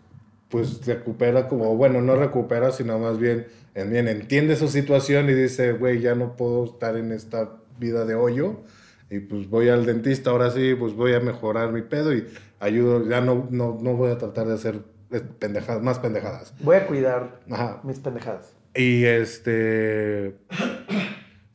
pues 0.50 0.86
recupera 0.86 1.48
como, 1.48 1.76
bueno, 1.76 2.00
no 2.02 2.16
recupera, 2.16 2.72
sino 2.72 3.00
más 3.00 3.18
bien, 3.18 3.48
bien 3.84 4.08
entiende 4.08 4.56
su 4.56 4.68
situación 4.70 5.30
y 5.30 5.34
dice, 5.34 5.74
güey, 5.74 6.00
ya 6.00 6.16
no 6.16 6.36
puedo 6.36 6.64
estar 6.66 6.96
en 6.96 7.12
esta 7.12 7.58
vida 7.78 8.06
de 8.06 8.16
hoyo. 8.16 8.62
Y 9.10 9.20
pues 9.20 9.50
voy 9.50 9.70
al 9.70 9.86
dentista, 9.86 10.32
ahora 10.32 10.50
sí, 10.50 10.76
pues 10.76 10.94
voy 10.94 11.14
a 11.14 11.20
mejorar 11.20 11.72
mi 11.72 11.82
pedo 11.82 12.14
y 12.14 12.26
ayudo, 12.60 13.08
ya 13.08 13.22
no, 13.22 13.48
no, 13.52 13.78
no 13.80 13.94
voy 13.96 14.12
a 14.12 14.18
tratar 14.18 14.48
de 14.48 14.54
hacer 14.54 14.80
eh, 15.12 15.22
pendejadas, 15.40 15.84
más 15.84 16.00
pendejadas. 16.00 16.54
Voy 16.62 16.78
a 16.78 16.88
cuidar 16.88 17.42
Ajá. 17.52 17.82
mis 17.84 18.00
pendejadas. 18.00 18.56
Y 18.74 19.06
este. 19.06 20.36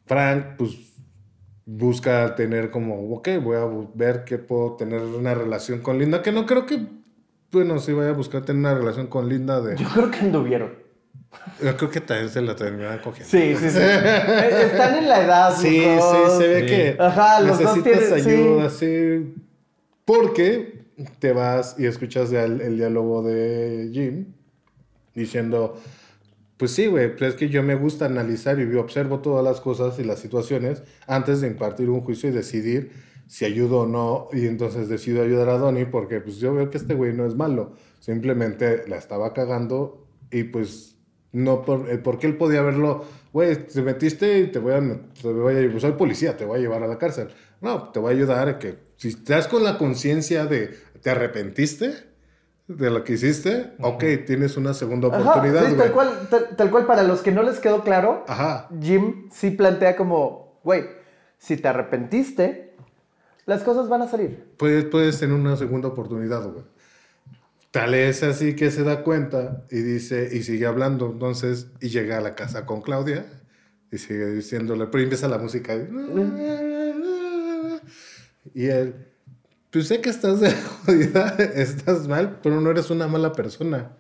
Frank, 0.07 0.57
pues 0.59 0.77
busca 1.67 2.35
tener 2.35 2.71
como, 2.71 3.13
ok, 3.15 3.29
voy 3.43 3.57
a 3.57 3.67
ver 3.95 4.25
que 4.25 4.39
puedo 4.39 4.77
tener 4.77 5.03
una 5.03 5.35
relación 5.35 5.81
con 5.81 5.99
Linda, 5.99 6.23
que 6.23 6.33
no 6.33 6.47
creo 6.47 6.67
que, 6.67 6.87
bueno, 7.53 7.79
sí 7.79 7.93
vaya 7.93 8.11
a 8.11 8.15
buscar 8.15 8.43
tener 8.45 8.61
una 8.61 8.75
relación 8.75 9.07
con 9.07 9.29
Linda 9.29 9.61
de. 9.61 9.77
Yo 9.77 9.89
creo 9.89 10.11
que 10.11 10.19
anduvieron. 10.19 10.90
Yo 11.63 11.77
creo 11.77 11.91
que 11.91 12.01
también 12.01 12.29
se 12.29 12.41
la 12.43 12.57
terminaron 12.57 12.99
cogiendo. 12.99 13.31
Sí, 13.31 13.55
sí, 13.57 13.71
sí. 13.71 13.79
Eh, 13.81 14.63
Están 14.73 14.97
en 14.99 15.09
la 15.09 15.25
edad. 15.25 15.57
Sí, 15.57 15.81
sí, 15.81 16.39
se 16.39 16.49
ve 16.49 16.61
Sí. 16.61 16.67
que 16.67 16.97
Ajá, 16.99 17.41
los 17.41 17.59
dos 17.61 17.77
necesitas 17.77 18.09
tienen- 18.09 18.25
sí. 18.25 18.31
ayuda, 18.31 18.71
sí. 18.71 19.35
Porque 20.05 20.81
te 21.19 21.33
vas 21.33 21.77
y 21.79 21.87
escuchas 21.87 22.33
el, 22.33 22.61
el 22.61 22.77
diálogo 22.77 23.23
de 23.23 23.91
Jim 23.93 24.27
diciendo, 25.15 25.81
pues 26.57 26.73
sí, 26.73 26.87
güey, 26.89 27.15
pero 27.15 27.27
es 27.29 27.35
que 27.37 27.49
yo 27.49 27.63
me 27.63 27.75
gusta 27.75 28.07
analizar 28.07 28.59
y 28.59 28.71
yo 28.71 28.81
observo 28.81 29.21
todas 29.21 29.45
las 29.45 29.61
cosas 29.61 29.99
y 29.99 30.05
las 30.05 30.19
situaciones 30.19 30.83
antes 31.07 31.41
de 31.41 31.47
impartir 31.49 31.89
un 31.91 32.01
juicio 32.03 32.29
y 32.29 32.33
decidir 32.33 32.93
si 33.29 33.45
ayudo 33.45 33.81
o 33.83 33.87
no. 33.87 34.29
Y 34.33 34.47
entonces 34.47 34.89
decido 34.89 35.23
ayudar 35.23 35.49
a 35.49 35.59
Donnie 35.59 35.87
porque 35.87 36.21
pues 36.21 36.37
yo 36.39 36.53
veo 36.55 36.71
que 36.71 36.79
este 36.79 36.95
güey 36.95 37.13
no 37.15 37.25
es 37.25 37.35
malo. 37.37 37.77
Simplemente 38.01 38.83
la 38.89 38.97
estaba 38.97 39.33
cagando 39.33 40.07
y 40.31 40.45
pues 40.45 40.90
no 41.33 41.63
por, 41.65 41.89
el 41.89 42.01
por 42.01 42.19
qué 42.19 42.27
él 42.27 42.37
podía 42.37 42.63
verlo, 42.63 43.05
güey, 43.33 43.67
te 43.67 43.83
metiste 43.83 44.39
y 44.41 44.47
te 44.49 44.59
voy 44.59 44.73
a, 44.73 44.81
te 45.21 45.29
voy 45.29 45.65
a, 45.65 45.71
pues 45.71 45.83
soy 45.83 45.93
policía, 45.93 46.37
te 46.37 46.45
voy 46.45 46.59
a 46.59 46.63
llevar 46.63 46.83
a 46.83 46.87
la 46.87 46.99
cárcel. 46.99 47.29
No, 47.61 47.91
te 47.91 48.01
voy 48.01 48.13
a 48.13 48.17
ayudar 48.17 48.49
a 48.49 48.59
que 48.59 48.79
si 48.97 49.09
estás 49.09 49.47
con 49.47 49.63
la 49.65 49.79
conciencia 49.79 50.47
de 50.47 50.77
te 51.03 51.11
arrepentiste 51.11 52.11
de 52.69 52.91
lo 52.91 53.03
que 53.05 53.15
hiciste, 53.15 53.73
ok, 53.81 54.05
tienes 54.27 54.57
una 54.57 54.75
segunda 54.75 55.09
Ajá, 55.09 55.19
oportunidad, 55.21 55.63
sí, 55.63 55.75
güey. 55.75 55.79
tal 55.79 55.93
cual, 55.93 56.29
tal, 56.31 56.57
tal 56.57 56.71
cual, 56.71 56.87
para 56.87 57.03
los 57.03 57.21
que 57.21 57.33
no 57.33 57.43
les 57.43 57.59
quedó 57.59 57.83
claro, 57.83 58.25
Ajá. 58.29 58.69
Jim 58.81 59.29
sí 59.33 59.51
plantea 59.51 59.97
como, 59.97 60.61
güey, 60.63 60.85
si 61.39 61.57
te 61.57 61.67
arrepentiste, 61.69 62.75
las 63.47 63.63
cosas 63.63 63.89
van 63.89 64.03
a 64.03 64.09
salir. 64.09 64.53
Puedes, 64.57 64.85
puedes 64.85 65.19
tener 65.19 65.35
una 65.35 65.57
segunda 65.57 65.89
oportunidad, 65.89 66.43
güey. 66.45 66.65
Tal 67.71 67.95
es 67.95 68.23
así 68.25 68.57
que 68.57 68.71
se 68.71 68.83
da 68.83 69.05
cuenta 69.05 69.65
y 69.71 69.81
dice, 69.81 70.29
y 70.33 70.43
sigue 70.43 70.67
hablando, 70.67 71.11
entonces, 71.13 71.69
y 71.81 71.89
llega 71.89 72.19
a 72.19 72.21
la 72.21 72.35
casa 72.35 72.67
con 72.67 72.83
Claudia 72.83 73.25
y 73.93 73.99
sigue 73.99 74.27
diciéndole, 74.27 74.87
pero 74.87 75.05
empieza 75.05 75.29
la 75.29 75.39
música. 75.39 75.75
Y 78.55 78.67
él, 78.67 78.95
pues 79.71 79.87
sé 79.87 80.01
que 80.01 80.11
estás 80.11 80.41
de 80.41 80.53
jodida, 80.85 81.37
estás 81.55 82.09
mal, 82.09 82.41
pero 82.43 82.61
no 82.61 82.71
eres 82.71 82.91
una 82.91 83.07
mala 83.07 83.33
persona. 83.33 83.93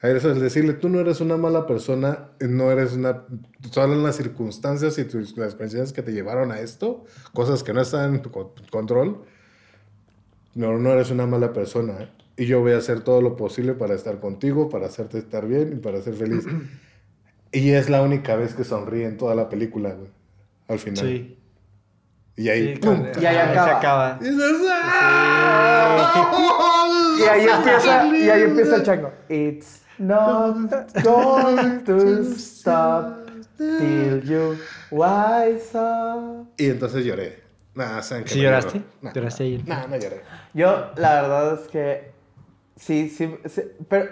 Eso 0.00 0.30
es 0.32 0.40
decirle, 0.40 0.74
tú 0.74 0.90
no 0.90 1.00
eres 1.00 1.20
una 1.22 1.38
mala 1.38 1.66
persona, 1.66 2.30
no 2.40 2.70
eres 2.70 2.92
una... 2.92 3.24
Son 3.70 4.02
las 4.02 4.16
circunstancias 4.16 4.98
y 4.98 5.04
tus, 5.04 5.36
las 5.38 5.54
coincidencias 5.54 5.94
que 5.94 6.02
te 6.02 6.12
llevaron 6.12 6.52
a 6.52 6.60
esto, 6.60 7.06
cosas 7.32 7.62
que 7.62 7.72
no 7.72 7.80
están 7.80 8.16
en 8.16 8.22
tu 8.22 8.30
con- 8.30 8.50
control. 8.70 9.24
No, 10.54 10.78
no 10.78 10.92
eres 10.92 11.10
una 11.10 11.26
mala 11.26 11.54
persona. 11.54 11.94
¿eh? 12.02 12.08
Y 12.36 12.46
yo 12.46 12.60
voy 12.60 12.72
a 12.72 12.78
hacer 12.78 13.00
todo 13.00 13.20
lo 13.20 13.36
posible 13.36 13.74
para 13.74 13.94
estar 13.94 14.18
contigo, 14.18 14.68
para 14.68 14.86
hacerte 14.86 15.18
estar 15.18 15.46
bien 15.46 15.72
y 15.72 15.76
para 15.76 16.02
ser 16.02 16.14
feliz. 16.14 16.44
y 17.52 17.70
es 17.70 17.88
la 17.88 18.02
única 18.02 18.34
vez 18.36 18.54
que 18.54 18.64
sonríe 18.64 19.06
en 19.06 19.16
toda 19.16 19.34
la 19.34 19.48
película, 19.48 19.90
güey. 19.94 20.10
Al 20.68 20.78
final. 20.78 21.06
Sí. 21.06 21.38
Y 22.36 22.48
ahí, 22.48 22.74
Sí, 22.74 22.80
¡pum! 22.80 23.04
Y 23.20 23.26
ahí 23.26 23.36
acaba. 23.36 23.64
Se 23.64 23.70
acaba. 23.70 24.18
Y 24.20 24.24
dices, 24.24 24.56
¡ah! 24.68 26.30
Y 27.16 27.22
ahí 27.22 27.46
empieza, 27.46 28.06
y 28.06 28.28
ahí 28.28 28.42
empieza 28.42 28.76
el 28.76 28.82
chango. 28.82 29.12
It's 29.28 29.82
not 29.98 30.56
going 31.04 31.84
to 31.86 32.22
stop 32.34 33.28
till 33.56 34.20
you 34.24 34.56
wise 34.90 35.74
up. 35.74 36.48
Y 36.56 36.70
entonces 36.70 37.04
lloré. 37.04 37.44
Nah, 37.74 38.02
¿saben 38.02 38.24
que 38.24 38.30
¿Sí 38.30 38.38
no 38.38 38.44
lloraste? 38.44 38.82
Nah, 39.00 39.12
¿Lloraste 39.12 39.44
ahí? 39.44 39.62
nah, 39.66 39.86
no 39.86 39.96
lloré. 39.96 40.22
Yo, 40.54 40.90
la 40.96 41.22
verdad 41.22 41.60
es 41.60 41.68
que 41.68 42.13
sí, 42.76 43.08
sí, 43.08 43.36
sí, 43.46 43.62
pero 43.88 44.10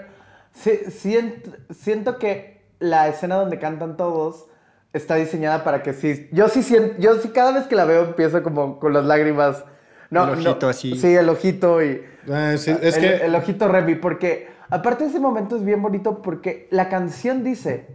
sí, 0.52 0.78
siento, 0.90 1.50
siento 1.70 2.18
que 2.18 2.62
la 2.78 3.08
escena 3.08 3.36
donde 3.36 3.58
cantan 3.58 3.96
todos 3.96 4.46
está 4.92 5.16
diseñada 5.16 5.64
para 5.64 5.82
que 5.82 5.92
sí. 5.92 6.28
Yo 6.32 6.48
sí 6.48 6.62
siento, 6.62 6.94
yo 6.98 7.18
sí 7.18 7.28
cada 7.28 7.52
vez 7.52 7.66
que 7.66 7.76
la 7.76 7.84
veo 7.84 8.04
empiezo 8.04 8.42
como 8.42 8.78
con 8.78 8.92
las 8.92 9.04
lágrimas. 9.04 9.64
No, 10.10 10.24
El 10.24 10.30
ojito 10.30 10.66
no, 10.66 10.68
así. 10.68 10.96
Sí, 10.96 11.14
el 11.14 11.28
ojito 11.28 11.82
y. 11.82 12.02
Ah, 12.30 12.54
sí, 12.56 12.74
es 12.82 12.96
el, 12.96 13.00
que 13.00 13.24
el 13.24 13.34
ojito 13.34 13.68
Remy, 13.68 13.94
porque 13.96 14.48
aparte 14.68 15.06
ese 15.06 15.20
momento 15.20 15.56
es 15.56 15.64
bien 15.64 15.80
bonito 15.80 16.20
porque 16.20 16.68
la 16.70 16.88
canción 16.88 17.42
dice 17.42 17.86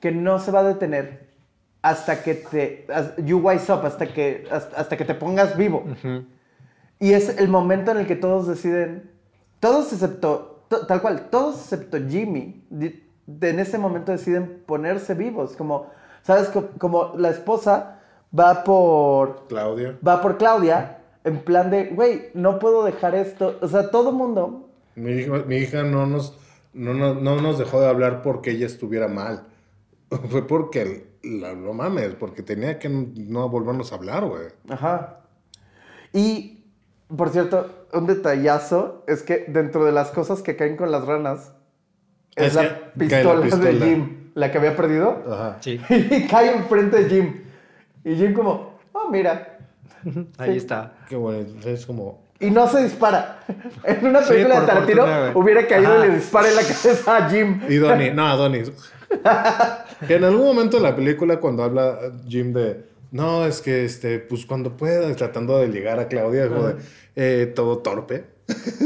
que 0.00 0.10
no 0.10 0.40
se 0.40 0.50
va 0.50 0.60
a 0.60 0.64
detener 0.64 1.28
hasta 1.82 2.22
que 2.22 2.34
te. 2.34 2.86
You 3.24 3.38
wise 3.38 3.72
up, 3.72 3.86
hasta 3.86 4.08
que, 4.08 4.46
hasta, 4.50 4.76
hasta 4.76 4.96
que 4.96 5.04
te 5.04 5.14
pongas 5.14 5.56
vivo. 5.56 5.84
Y 6.98 7.12
es 7.12 7.38
el 7.38 7.48
momento 7.48 7.92
en 7.92 7.98
el 7.98 8.06
que 8.06 8.16
todos 8.16 8.48
deciden, 8.48 9.11
todos 9.62 9.92
excepto, 9.92 10.64
to- 10.66 10.86
tal 10.86 11.00
cual, 11.00 11.28
todos 11.30 11.54
excepto 11.54 11.96
Jimmy, 12.08 12.64
de- 12.68 13.00
en 13.40 13.60
ese 13.60 13.78
momento 13.78 14.10
deciden 14.10 14.64
ponerse 14.66 15.14
vivos. 15.14 15.54
Como, 15.56 15.86
¿sabes? 16.22 16.48
Co- 16.48 16.70
Como, 16.78 17.12
la 17.16 17.30
esposa 17.30 18.00
va 18.36 18.64
por, 18.64 19.46
Claudia. 19.46 19.96
va 20.06 20.20
por 20.20 20.36
Claudia 20.36 20.98
en 21.22 21.38
plan 21.44 21.70
de, 21.70 21.90
güey, 21.90 22.30
no 22.34 22.58
puedo 22.58 22.82
dejar 22.84 23.14
esto. 23.14 23.56
O 23.62 23.68
sea, 23.68 23.90
todo 23.92 24.10
mundo, 24.10 24.68
Mi 24.96 25.12
hija, 25.12 25.44
mi 25.46 25.56
hija 25.58 25.84
no, 25.84 26.06
nos, 26.06 26.36
no, 26.72 26.92
no, 26.94 27.14
no 27.14 27.40
nos 27.40 27.58
dejó 27.58 27.80
de 27.80 27.86
hablar 27.88 28.22
porque 28.22 28.50
ella 28.50 28.66
estuviera 28.66 29.06
mal. 29.06 29.44
Fue 30.30 30.44
porque, 30.48 31.06
la, 31.22 31.54
no 31.54 31.72
mames, 31.72 32.16
porque 32.16 32.42
tenía 32.42 32.80
que 32.80 32.88
no 32.88 33.48
volvernos 33.48 33.92
a 33.92 33.94
hablar, 33.94 34.24
güey. 34.26 34.48
Ajá. 34.68 35.20
Y, 36.12 36.64
por 37.16 37.30
cierto, 37.30 37.81
un 37.92 38.06
detallazo 38.06 39.04
es 39.06 39.22
que 39.22 39.44
dentro 39.48 39.84
de 39.84 39.92
las 39.92 40.10
cosas 40.10 40.42
que 40.42 40.56
caen 40.56 40.76
con 40.76 40.90
las 40.90 41.04
ranas 41.04 41.52
es, 42.36 42.48
Es 42.48 42.54
la, 42.54 42.92
pistola 42.96 43.46
de. 43.46 43.72
Jim, 43.74 44.30
la 44.34 44.50
que 44.50 44.58
había 44.58 44.74
perdido. 44.74 45.22
Ajá. 45.30 45.58
Sí, 45.60 45.80
Y 45.88 46.26
cae 46.26 46.54
enfrente 46.54 47.04
de 47.04 47.10
Jim. 47.10 47.42
Y 48.04 48.14
Jim 48.16 48.32
como, 48.32 48.78
oh, 48.92 49.10
mira. 49.10 49.58
ahí 50.38 50.52
Sí. 50.52 50.56
está. 50.58 50.94
Qué 51.08 51.16
bueno, 51.16 51.46
es 51.64 51.86
como... 51.86 52.22
Y 52.40 52.50
no 52.50 52.66
se 52.66 52.82
dispara. 52.82 53.40
En 53.84 54.06
una 54.06 54.20
película 54.20 54.60
de 54.60 54.66
Tarantino 54.66 55.04
hubiera 55.34 55.66
caído 55.66 55.92
Ajá. 55.92 56.04
y 56.04 56.08
le 56.08 56.14
dispara 56.16 56.48
en 56.48 56.56
la 56.56 56.62
cabeza 56.62 57.16
a 57.16 57.28
Jim. 57.30 57.60
Y 57.68 57.76
Donnie, 57.76 58.12
no, 58.12 58.36
Donnie. 58.36 58.64
que 60.08 60.14
en 60.14 60.24
algún 60.24 60.46
momento 60.46 60.78
de 60.78 60.82
la 60.82 60.96
película 60.96 61.38
cuando 61.38 61.62
habla 61.62 61.98
Jim 62.26 62.52
de, 62.52 62.84
no, 63.12 63.44
es 63.44 63.60
que, 63.60 63.84
este, 63.84 64.18
pues 64.18 64.46
cuando 64.46 64.76
puedas, 64.76 65.14
tratando 65.16 65.58
de 65.58 65.68
llegar 65.68 66.00
a 66.00 66.08
Claudia, 66.08 66.44
es 66.44 66.48
como 66.50 66.68
de, 66.68 66.76
eh, 67.14 67.46
todo 67.46 67.78
torpe. 67.78 68.24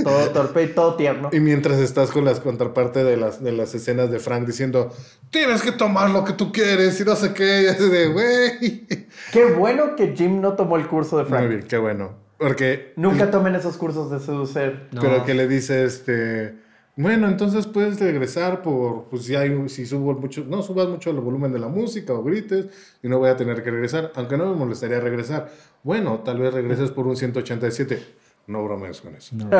Todo 0.03 0.31
torpe 0.33 0.65
y 0.65 0.67
todo 0.69 0.97
tierno. 0.97 1.31
Y 1.33 1.39
mientras 1.39 1.79
estás 1.79 2.11
con 2.11 2.25
las 2.25 2.41
contraparte 2.41 3.05
de 3.05 3.17
las, 3.17 3.43
de 3.43 3.53
las 3.53 3.75
escenas 3.77 4.11
de 4.11 4.19
Frank 4.19 4.45
diciendo, 4.45 4.93
tienes 5.31 5.63
que 5.63 5.71
tomar 5.71 6.11
lo 6.11 6.25
que 6.25 6.33
tú 6.33 6.51
quieres 6.51 7.01
y 7.01 7.05
no 7.05 7.15
sé 7.15 7.33
qué, 7.33 7.63
y 7.63 7.67
así 7.67 7.89
de, 7.89 8.09
güey. 8.09 8.87
Qué 9.33 9.45
bueno 9.57 9.97
que 9.97 10.15
Jim 10.17 10.41
no 10.41 10.55
tomó 10.55 10.77
el 10.77 10.89
curso 10.89 11.19
de 11.19 11.23
Muy 11.23 11.31
Frank. 11.31 11.49
bien, 11.49 11.63
qué 11.63 11.79
bueno. 11.79 12.15
Porque, 12.39 12.93
Nunca 12.97 13.31
tomen 13.31 13.55
esos 13.55 13.77
cursos 13.77 14.11
de 14.11 14.21
seducer. 14.21 14.89
No. 14.93 15.01
pero 15.01 15.25
que 15.25 15.35
le 15.35 15.49
dice, 15.49 15.85
este, 15.85 16.55
bueno, 16.97 17.29
entonces 17.29 17.67
puedes 17.67 18.01
regresar 18.01 18.63
por, 18.63 19.05
pues 19.05 19.25
si 19.25 19.37
hay, 19.37 19.69
si 19.69 19.85
subo 19.85 20.15
mucho, 20.15 20.45
no 20.49 20.63
subas 20.63 20.89
mucho 20.89 21.11
el 21.11 21.21
volumen 21.21 21.53
de 21.53 21.59
la 21.59 21.69
música 21.69 22.15
o 22.15 22.23
grites 22.23 22.67
y 23.03 23.09
no 23.09 23.19
voy 23.19 23.29
a 23.29 23.37
tener 23.37 23.63
que 23.63 23.71
regresar, 23.71 24.13
aunque 24.15 24.37
no 24.39 24.47
me 24.47 24.57
molestaría 24.57 24.99
regresar. 25.01 25.49
Bueno, 25.83 26.21
tal 26.25 26.39
vez 26.41 26.55
regreses 26.55 26.91
por 26.91 27.07
un 27.07 27.17
187. 27.17 28.03
No 28.49 28.65
bromees 28.65 29.01
con 29.01 29.15
eso. 29.15 29.35
No, 29.37 29.45
no, 29.45 29.51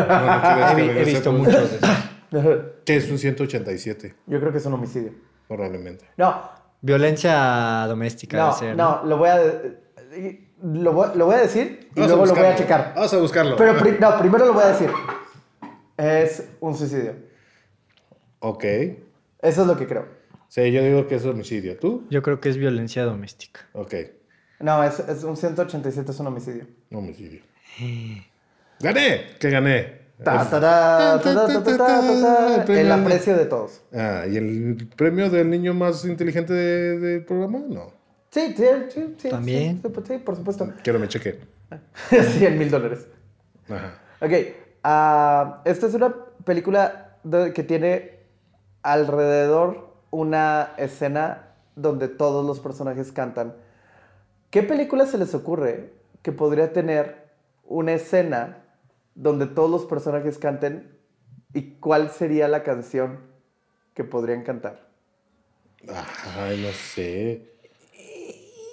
que 0.77 0.83
He, 0.83 1.03
he 1.03 1.05
visto 1.05 1.31
por- 1.31 1.41
muchos 1.41 1.71
de 1.71 1.77
esos. 1.77 2.61
¿Qué 2.87 2.97
es 2.97 3.11
un 3.11 3.19
187? 3.19 4.15
Yo 4.27 4.41
creo 4.41 4.51
que 4.53 4.59
es 4.59 4.67
un 4.67 4.73
homicidio. 4.75 5.13
Probablemente. 5.49 6.07
No, 6.17 6.41
Violencia 6.81 7.85
doméstica 7.89 8.37
no, 8.39 8.53
ser. 8.53 8.77
no, 8.77 9.03
lo 9.05 9.17
voy 9.19 9.29
a... 9.29 9.41
Lo 10.63 10.93
voy, 10.93 11.09
lo 11.17 11.27
voy 11.27 11.35
a 11.35 11.39
decir 11.39 11.91
y 11.95 12.01
Vamos 12.01 12.17
luego 12.17 12.27
lo 12.27 12.35
voy 12.35 12.45
a 12.45 12.55
checar. 12.57 12.93
Vamos 12.95 13.13
a 13.13 13.19
buscarlo. 13.19 13.57
Pero 13.57 13.77
pri- 13.77 13.97
no, 14.01 14.19
primero 14.19 14.47
lo 14.47 14.55
voy 14.55 14.63
a 14.63 14.69
decir. 14.69 14.91
Es 15.97 16.49
un 16.61 16.75
suicidio. 16.75 17.26
Ok. 18.41 18.65
Eso 18.65 19.61
es 19.63 19.67
lo 19.67 19.77
que 19.77 19.87
creo. 19.87 20.07
Sí, 20.49 20.71
yo 20.73 20.83
digo 20.83 21.07
que 21.07 21.17
es 21.17 21.25
homicidio. 21.25 21.77
¿Tú? 21.79 22.07
Yo 22.11 22.23
creo 22.23 22.41
que 22.41 22.49
es 22.49 22.57
violencia 22.57 23.05
doméstica. 23.05 23.61
Ok. 23.73 23.95
No, 24.61 24.83
es, 24.85 25.01
es 25.01 25.23
un 25.25 25.37
187, 25.37 26.11
es 26.11 26.21
un 26.21 26.27
homicidio. 26.29 26.67
Homicidio. 26.93 27.41
¡Gané! 28.81 29.23
¿Qué 29.39 29.51
gané? 29.51 30.07
Ta, 30.23 30.49
ta, 30.49 30.61
ta, 30.61 31.21
ta, 31.23 31.35
ta, 31.35 31.47
ta, 31.47 31.63
ta, 31.63 31.77
ta, 31.77 32.55
El 32.55 32.57
ta. 32.57 32.65
premio 32.65 32.81
El 32.83 32.87
de- 32.89 32.93
aprecio 32.95 33.37
de 33.37 33.45
todos. 33.45 33.83
Ah, 33.93 34.25
¿y 34.27 34.37
el 34.39 34.89
premio 34.97 35.29
del 35.29 35.51
niño 35.51 35.75
más 35.75 36.05
inteligente 36.07 36.55
de- 36.55 36.99
del 36.99 37.25
programa? 37.25 37.59
No. 37.69 37.93
Sí, 38.31 38.55
sí, 38.57 38.65
sí. 38.91 39.15
sí 39.19 39.29
También. 39.29 39.83
Sí, 39.83 39.93
sí, 40.09 40.19
por 40.19 40.37
supuesto. 40.37 40.73
Quiero 40.83 40.99
me 40.99 41.09
cheque. 41.09 41.39
100 42.11 42.59
mil 42.59 42.71
dólares. 42.71 43.07
Ajá. 43.69 43.99
Ok, 44.21 44.33
ah, 44.85 45.63
esta 45.67 45.87
es 45.87 45.95
una 45.95 46.15
película 46.45 47.19
de- 47.23 47.53
que 47.53 47.63
tiene 47.63 48.16
alrededor 48.93 49.93
una 50.11 50.73
escena 50.79 51.55
donde 51.75 52.09
todos 52.09 52.47
los 52.47 52.61
personajes 52.61 53.13
cantan. 53.13 53.55
¿Qué 54.51 54.63
película 54.63 55.07
se 55.07 55.19
les 55.19 55.35
ocurre 55.35 55.93
que 56.23 56.33
podría 56.33 56.73
tener 56.73 57.27
una 57.65 57.93
escena 57.95 58.65
donde 59.15 59.47
todos 59.47 59.71
los 59.71 59.85
personajes 59.87 60.39
canten 60.39 60.97
y 61.53 61.73
cuál 61.81 62.11
sería 62.11 62.49
la 62.49 62.63
canción 62.63 63.19
que 63.95 64.05
podrían 64.05 64.43
cantar? 64.45 64.89
Ay, 66.39 66.63
no 66.63 66.73
sé. 66.73 67.51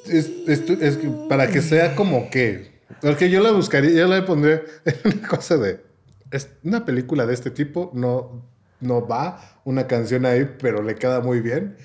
Es, 0.06 0.30
es- 0.48 0.70
es 0.70 1.00
para 1.28 1.48
que 1.48 1.62
sea 1.62 1.96
como 1.96 2.30
que. 2.30 2.72
Porque 3.02 3.30
yo 3.30 3.42
la 3.42 3.52
buscaría, 3.52 3.92
yo 3.92 4.08
la 4.08 4.26
pondría 4.26 4.62
en 4.86 4.96
una 5.18 5.28
cosa 5.28 5.58
de. 5.58 5.82
Es 6.32 6.50
una 6.64 6.86
película 6.86 7.26
de 7.26 7.34
este 7.34 7.52
tipo, 7.52 7.92
no, 7.94 8.44
no 8.84 9.06
va 9.08 9.40
una 9.64 9.88
canción 9.88 10.26
ahí, 10.26 10.58
pero 10.60 10.82
le 10.82 10.96
queda 10.96 11.22
muy 11.22 11.40
bien, 11.40 11.78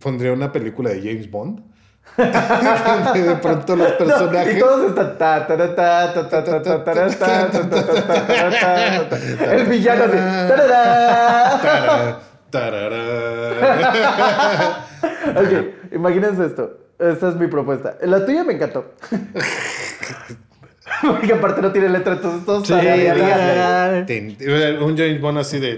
pondría 0.00 0.32
una 0.32 0.52
película 0.52 0.90
de 0.90 1.00
James 1.00 1.30
Bond. 1.30 1.70
de 2.16 3.36
pronto 3.40 3.76
los 3.76 3.92
personajes. 3.92 4.56
Y 4.56 4.60
todos 4.60 4.90
están. 4.90 5.46
El 9.50 9.66
villano 9.66 10.08
de. 10.08 10.18
ok, 15.36 15.92
imagínense 15.92 16.46
esto. 16.46 16.78
Esta 16.98 17.28
es 17.28 17.36
mi 17.36 17.46
propuesta. 17.46 17.96
La 18.02 18.26
tuya 18.26 18.44
me 18.44 18.54
encantó. 18.54 18.92
Porque 21.02 21.32
aparte 21.32 21.62
no 21.62 21.72
tiene 21.72 21.88
letra, 21.88 22.14
entonces 22.14 22.44
todos 22.44 22.66
Sí, 22.66 22.72
un 22.74 22.80
James 24.96 25.20
Bond 25.20 25.38
así 25.38 25.58
de 25.58 25.76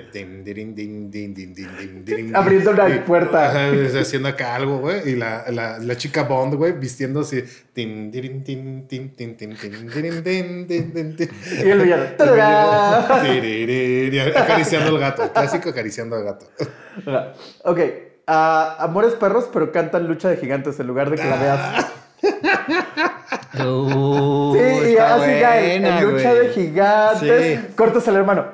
Abriendo 2.34 2.70
una 2.72 3.04
puerta. 3.04 3.70
haciendo 4.00 4.28
acá 4.28 4.54
algo, 4.54 4.78
güey. 4.78 5.10
Y 5.10 5.16
la, 5.16 5.44
la, 5.50 5.78
la 5.78 5.96
chica 5.96 6.24
Bond, 6.24 6.54
güey, 6.54 6.72
vistiendo 6.72 7.20
así. 7.20 7.44
Y 11.64 11.70
el 11.70 11.80
villano. 11.80 12.04
Acariciando 14.36 14.90
al 14.90 14.98
gato. 14.98 15.32
Clásico 15.32 15.70
acariciando 15.70 16.16
al 16.16 16.24
gato. 16.24 16.46
Ok, 17.64 17.80
ah, 18.26 18.76
Amores 18.80 19.14
Perros, 19.14 19.48
pero 19.52 19.72
cantan 19.72 20.06
Lucha 20.06 20.28
de 20.28 20.36
Gigantes 20.36 20.78
en 20.80 20.86
lugar 20.86 21.10
de 21.10 21.16
que 21.16 21.24
la 21.24 21.36
veas. 21.36 21.86
Uh, 23.64 24.54
Sí, 24.56 24.92
y 24.92 24.96
así 24.96 25.40
cae. 25.40 25.78
buena, 25.80 25.98
En 26.00 26.10
Lucha 26.10 26.32
güey. 26.34 26.46
de 26.46 26.52
Gigantes. 26.52 27.60
Sí. 27.60 27.66
Cortas 27.76 28.08
al 28.08 28.16
hermano. 28.16 28.44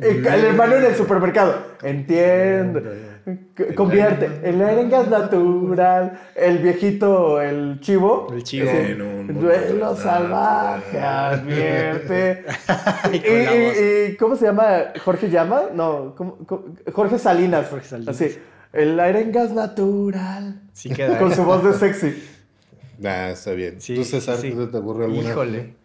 El, 0.00 0.26
el 0.26 0.44
hermano 0.44 0.74
en 0.76 0.84
el 0.84 0.94
supermercado. 0.94 1.54
Entiendo. 1.82 2.80
Convierte 3.74 4.28
el 4.44 4.62
aire 4.62 4.82
en 4.82 4.90
gas 4.90 5.08
natural. 5.08 6.20
El 6.34 6.58
viejito, 6.58 7.40
el 7.40 7.80
chivo. 7.80 8.28
El 8.32 8.42
chivo. 8.44 8.68
En 8.70 9.02
un 9.02 9.40
Duelo 9.40 9.90
natural. 9.92 9.96
salvaje, 9.96 11.00
advierte. 11.00 12.44
Y, 14.12 14.16
¿Cómo 14.16 14.36
se 14.36 14.46
llama? 14.46 14.92
¿Jorge 15.04 15.28
llama? 15.30 15.62
No, 15.74 16.14
¿cómo- 16.16 16.36
cómo? 16.46 16.64
Jorge 16.92 17.18
Salinas. 17.18 17.68
Jorge 17.68 17.86
Salinas. 17.88 18.14
Así. 18.14 18.38
El 18.72 19.00
aire 19.00 19.22
en 19.22 19.32
gas 19.32 19.50
natural. 19.52 20.60
Sí 20.72 20.90
queda. 20.90 21.18
Con 21.18 21.34
su 21.34 21.42
voz 21.44 21.64
de 21.64 21.72
sexy. 21.72 22.22
Ah, 23.04 23.30
está 23.30 23.52
bien. 23.52 23.80
Sí, 23.80 23.94
¿Tú, 23.94 24.04
César, 24.04 24.36
sí, 24.36 24.50
sí. 24.50 24.56
¿tú 24.56 24.68
te 24.68 24.78
ocurre 24.78 25.04
alguna? 25.04 25.30
Híjole. 25.30 25.76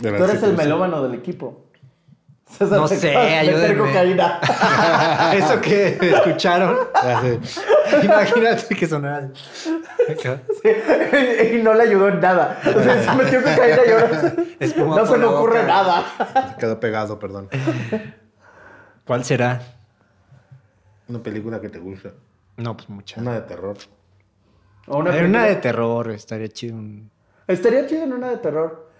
Tú 0.00 0.08
eres 0.08 0.42
el 0.42 0.56
melómano 0.56 1.02
del 1.02 1.14
equipo. 1.14 1.66
César, 2.50 2.78
No 2.80 2.88
sé, 2.88 3.16
ayúdenme. 3.16 3.78
cocaína. 3.78 4.40
Eso 5.34 5.60
que 5.60 5.98
escucharon. 6.00 6.76
Ah. 6.94 7.22
Imagínate 8.02 8.74
que 8.74 8.86
sonara. 8.88 9.30
Sí, 10.06 11.54
y 11.54 11.62
no 11.62 11.74
le 11.74 11.82
ayudó 11.84 12.08
en 12.08 12.20
nada. 12.20 12.60
O 12.64 12.82
sea, 12.82 13.02
se 13.02 13.16
metió 13.22 13.38
cocaína 13.40 13.78
y 13.86 13.90
ahora 13.90 14.34
Espuma 14.58 14.96
no 14.96 15.06
se 15.06 15.18
la 15.18 15.28
ocurre 15.30 15.60
boca. 15.60 15.66
nada. 15.66 16.56
Quedó 16.58 16.80
pegado, 16.80 17.18
perdón. 17.18 17.48
¿Cuál 19.06 19.24
será? 19.24 19.60
Una 21.08 21.20
película 21.22 21.60
que 21.60 21.68
te 21.68 21.78
gusta. 21.78 22.10
No, 22.56 22.76
pues 22.76 22.88
mucha. 22.88 23.20
Una 23.20 23.34
de 23.34 23.40
terror. 23.42 23.76
O 24.90 24.98
una 24.98 25.46
de 25.46 25.56
terror, 25.56 26.10
estaría 26.10 26.48
chido. 26.48 26.76
Estaría 27.46 27.86
chido 27.86 28.02
en 28.02 28.12
una 28.12 28.30
de 28.30 28.36
terror. 28.38 28.90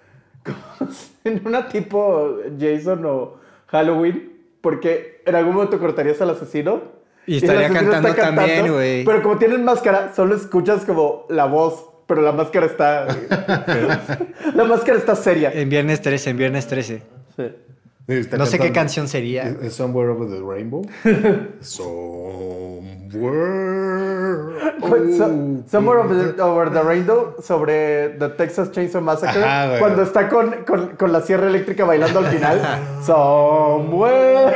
En 1.24 1.46
una 1.46 1.68
tipo 1.68 2.38
Jason 2.58 3.04
o 3.04 3.40
Halloween. 3.66 4.32
Porque 4.60 5.22
en 5.26 5.34
algún 5.34 5.54
momento 5.54 5.78
cortarías 5.78 6.20
al 6.20 6.30
asesino. 6.30 6.80
Y 7.26 7.36
estaría 7.38 7.66
asesino 7.66 7.90
cantando 7.90 8.14
también, 8.14 8.72
güey. 8.72 9.04
Pero 9.04 9.22
como 9.22 9.36
tienen 9.38 9.64
máscara, 9.64 10.14
solo 10.14 10.36
escuchas 10.36 10.84
como 10.84 11.26
la 11.28 11.46
voz. 11.46 11.86
Pero 12.06 12.22
la 12.22 12.32
máscara 12.32 12.66
está. 12.66 13.06
la 14.54 14.64
máscara 14.64 14.96
está 14.96 15.16
seria. 15.16 15.50
En 15.52 15.68
viernes 15.68 16.00
13, 16.00 16.30
en 16.30 16.36
viernes 16.36 16.66
13. 16.68 17.02
Sí. 17.36 17.42
Está 18.10 18.36
No 18.38 18.46
sé 18.46 18.58
qué 18.58 18.72
canción 18.72 19.06
sería. 19.08 19.44
¿Es- 19.44 19.62
es 19.62 19.74
Somewhere 19.74 20.10
Over 20.10 20.28
the 20.28 20.40
Rainbow. 20.44 20.82
Somewhere. 21.60 22.90
So- 25.16 25.62
Somewhere 25.70 26.00
over 26.00 26.34
the, 26.34 26.42
over 26.42 26.70
the 26.70 26.82
Rainbow 26.82 27.34
sobre 27.42 28.10
The 28.18 28.30
Texas 28.30 28.72
Chainsaw 28.72 29.00
Massacre. 29.02 29.42
Ajá, 29.44 29.66
güey. 29.68 29.78
cuando 29.80 30.02
está 30.02 30.28
con, 30.28 30.64
con, 30.64 30.96
con 30.96 31.12
la 31.12 31.20
sierra 31.20 31.46
eléctrica 31.48 31.84
bailando 31.84 32.18
al 32.20 32.26
final. 32.26 32.60
Somewhere. 33.06 34.54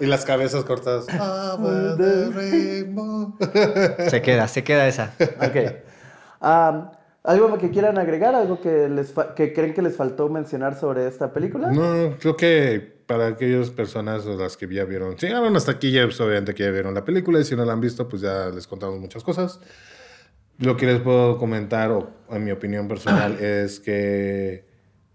Y 0.00 0.06
las 0.06 0.24
cabezas 0.24 0.64
cortadas. 0.64 1.06
Over 1.08 1.96
the 1.96 2.30
rainbow. 2.34 3.34
Se 4.08 4.20
queda, 4.22 4.48
se 4.48 4.64
queda 4.64 4.86
esa. 4.88 5.12
Ok. 5.40 5.56
Am, 6.40 6.90
¿Algo 7.24 7.56
que 7.58 7.70
quieran 7.70 7.98
agregar? 7.98 8.34
¿Algo 8.34 8.60
que, 8.60 8.88
les 8.88 9.14
que 9.36 9.52
creen 9.52 9.74
que 9.74 9.82
les 9.82 9.96
faltó 9.96 10.28
mencionar 10.28 10.78
sobre 10.78 11.06
esta 11.06 11.32
película? 11.32 11.70
No, 11.70 12.16
creo 12.18 12.36
que 12.36 12.80
para 13.06 13.28
aquellas 13.28 13.70
personas 13.70 14.26
o 14.26 14.36
las 14.36 14.56
que 14.56 14.66
ya 14.72 14.84
vieron, 14.84 15.18
si 15.18 15.26
llegaron 15.26 15.54
hasta 15.56 15.72
aquí, 15.72 15.92
ya 15.92 16.04
pues, 16.04 16.20
obviamente 16.20 16.54
que 16.54 16.64
ya 16.64 16.70
vieron 16.70 16.94
la 16.94 17.04
película 17.04 17.38
y 17.38 17.44
si 17.44 17.54
no 17.54 17.64
la 17.64 17.74
han 17.74 17.80
visto, 17.80 18.08
pues 18.08 18.22
ya 18.22 18.48
les 18.48 18.66
contamos 18.66 18.98
muchas 18.98 19.22
cosas. 19.22 19.60
Lo 20.58 20.76
que 20.76 20.86
les 20.86 21.00
puedo 21.00 21.38
comentar, 21.38 21.90
o 21.92 22.08
en 22.30 22.44
mi 22.44 22.50
opinión 22.50 22.88
personal, 22.88 23.32
es 23.40 23.78
que 23.78 24.64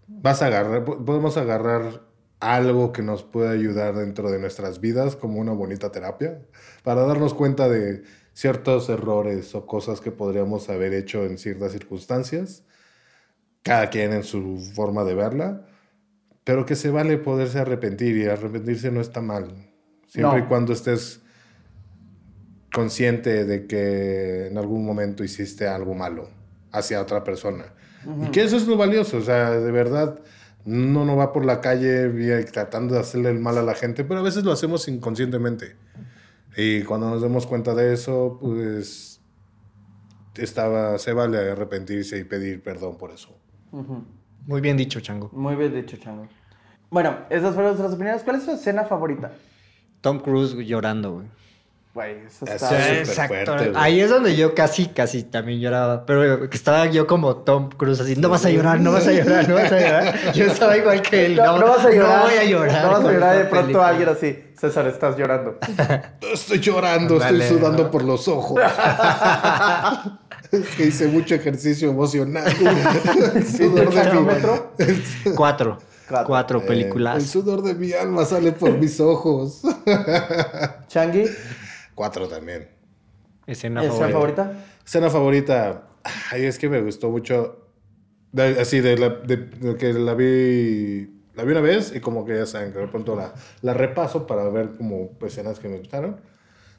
vas 0.06 0.40
a 0.42 0.46
agarrar, 0.46 0.84
po- 0.84 1.04
podemos 1.04 1.36
agarrar 1.36 2.02
algo 2.40 2.92
que 2.92 3.02
nos 3.02 3.22
pueda 3.24 3.50
ayudar 3.50 3.96
dentro 3.96 4.30
de 4.30 4.38
nuestras 4.38 4.80
vidas 4.80 5.16
como 5.16 5.40
una 5.40 5.52
bonita 5.52 5.90
terapia 5.90 6.40
para 6.84 7.02
darnos 7.02 7.34
cuenta 7.34 7.68
de 7.68 8.04
ciertos 8.38 8.88
errores 8.88 9.52
o 9.56 9.66
cosas 9.66 10.00
que 10.00 10.12
podríamos 10.12 10.70
haber 10.70 10.94
hecho 10.94 11.24
en 11.24 11.38
ciertas 11.38 11.72
circunstancias, 11.72 12.62
cada 13.64 13.90
quien 13.90 14.12
en 14.12 14.22
su 14.22 14.60
forma 14.76 15.02
de 15.02 15.16
verla, 15.16 15.66
pero 16.44 16.64
que 16.64 16.76
se 16.76 16.90
vale 16.90 17.18
poderse 17.18 17.58
arrepentir 17.58 18.16
y 18.16 18.26
arrepentirse 18.26 18.92
no 18.92 19.00
está 19.00 19.20
mal, 19.20 19.48
siempre 20.06 20.38
No. 20.38 20.44
y 20.44 20.46
cuando 20.46 20.72
estés 20.72 21.20
consciente 22.72 23.44
de 23.44 23.66
que 23.66 24.46
en 24.46 24.56
algún 24.56 24.86
momento 24.86 25.24
hiciste 25.24 25.66
algo 25.66 25.94
malo 25.94 26.30
hacia 26.70 27.02
otra 27.02 27.24
persona. 27.24 27.64
Y 28.24 28.30
que 28.30 28.44
eso 28.44 28.56
es 28.56 28.68
lo 28.68 28.76
valioso, 28.76 29.16
o 29.16 29.22
sea, 29.22 29.50
de 29.50 29.72
verdad, 29.72 30.20
uno 30.64 31.04
no 31.04 31.16
va 31.16 31.32
por 31.32 31.44
la 31.44 31.60
calle 31.60 32.06
bien 32.06 32.44
tratando 32.44 32.94
de 32.94 33.00
hacerle 33.00 33.30
el 33.30 33.40
mal 33.40 33.58
a 33.58 33.62
la 33.62 33.74
gente, 33.74 34.04
pero 34.04 34.20
a 34.20 34.22
veces 34.22 34.44
lo 34.44 34.52
hacemos 34.52 34.86
inconscientemente. 34.86 35.74
Y 36.60 36.82
cuando 36.82 37.08
nos 37.08 37.22
demos 37.22 37.46
cuenta 37.46 37.72
de 37.72 37.94
eso, 37.94 38.36
pues 38.40 39.20
estaba, 40.34 40.98
se 40.98 41.12
vale 41.12 41.52
arrepentirse 41.52 42.18
y 42.18 42.24
pedir 42.24 42.64
perdón 42.64 42.98
por 42.98 43.12
eso. 43.12 43.38
Muy 44.44 44.60
bien 44.60 44.76
dicho, 44.76 44.98
Chango. 44.98 45.30
Muy 45.32 45.54
bien 45.54 45.72
dicho, 45.72 45.96
Chango. 45.98 46.26
Bueno, 46.90 47.16
esas 47.30 47.54
fueron 47.54 47.72
nuestras 47.72 47.94
opiniones. 47.94 48.24
¿Cuál 48.24 48.38
es 48.38 48.42
su 48.42 48.50
escena 48.50 48.82
favorita? 48.86 49.30
Tom 50.00 50.18
Cruise 50.18 50.56
llorando, 50.66 51.12
güey. 51.12 51.26
Güey, 51.94 52.18
eso 52.26 52.44
Eso 52.44 52.54
está... 52.66 52.88
es 52.92 53.08
súper 53.08 53.26
fuerte, 53.28 53.70
güey. 53.70 53.72
Ahí 53.74 54.00
es 54.00 54.10
donde 54.10 54.36
yo 54.36 54.54
casi, 54.54 54.86
casi 54.86 55.24
también 55.24 55.58
lloraba. 55.58 56.06
Pero 56.06 56.48
que 56.48 56.56
estaba 56.56 56.86
yo 56.86 57.06
como 57.08 57.36
Tom 57.38 57.70
Cruise 57.70 57.98
así, 58.00 58.14
no 58.14 58.28
vas 58.28 58.44
a 58.44 58.50
llorar, 58.50 58.78
no 58.78 58.92
vas 58.92 59.06
a 59.08 59.12
llorar, 59.12 59.48
no 59.48 59.54
vas 59.56 59.72
a 59.72 59.80
llorar. 59.80 60.32
Yo 60.34 60.44
estaba 60.44 60.76
igual 60.76 61.02
que 61.02 61.26
él. 61.26 61.36
No, 61.36 61.58
no 61.58 61.66
vas 61.66 61.84
a 61.84 61.90
llorar. 61.90 62.18
No 62.18 62.24
voy 62.26 62.34
a 62.38 62.44
llorar. 62.44 62.82
No 62.84 62.90
vas 62.92 63.04
a 63.04 63.12
llorar 63.12 63.36
de 63.38 63.44
pronto 63.46 63.60
película. 63.66 63.88
alguien 63.88 64.08
así. 64.10 64.44
César, 64.60 64.86
estás 64.86 65.16
llorando. 65.16 65.58
Estoy 66.32 66.60
llorando, 66.60 67.16
estoy 67.16 67.42
sudando 67.42 67.84
¿no? 67.84 67.90
por 67.90 68.04
los 68.04 68.28
ojos. 68.28 68.60
Es 70.52 70.68
que 70.76 70.86
hice 70.86 71.06
mucho 71.08 71.34
ejercicio 71.34 71.90
emocional. 71.90 72.52
Sudor 72.52 73.92
de 73.92 74.02
mi- 74.04 74.08
¿Kilómetro? 74.10 74.72
Cuatro. 75.34 75.78
Cuatro. 76.08 76.26
Cuatro, 76.26 76.58
Eh, 76.60 76.66
películas. 76.66 77.16
el 77.16 77.26
sudor 77.26 77.62
de 77.62 77.74
mi 77.74 77.92
alma 77.92 78.24
sale 78.24 78.52
por 78.52 78.70
mis 78.72 78.98
ojos. 79.00 79.60
Changi, 80.88 81.24
Cuatro 81.98 82.28
también. 82.28 82.68
Escena 83.44 83.82
¿escena 83.82 84.08
favorita. 84.08 84.44
favorita? 84.44 84.64
Escena 84.86 85.10
favorita. 85.10 85.88
Ay, 86.30 86.44
es 86.44 86.56
que 86.60 86.68
me 86.68 86.80
gustó 86.80 87.10
mucho. 87.10 87.64
de- 88.30 88.60
así, 88.60 88.78
de, 88.78 88.96
la, 88.96 89.08
de- 89.08 89.36
de 89.36 89.76
que 89.76 89.92
la 89.92 90.14
vi. 90.14 91.10
La 91.34 91.42
vi 91.42 91.50
una 91.50 91.60
vez 91.60 91.92
y 91.92 91.98
como 91.98 92.24
que 92.24 92.36
ya 92.36 92.46
saben, 92.46 92.72
que 92.72 92.78
de 92.78 92.86
pronto 92.86 93.16
la, 93.16 93.34
la 93.62 93.74
repaso 93.74 94.28
para 94.28 94.48
ver 94.48 94.76
como 94.76 95.10
escenas 95.26 95.58
que 95.58 95.68
me 95.68 95.78
gustaron. 95.78 96.20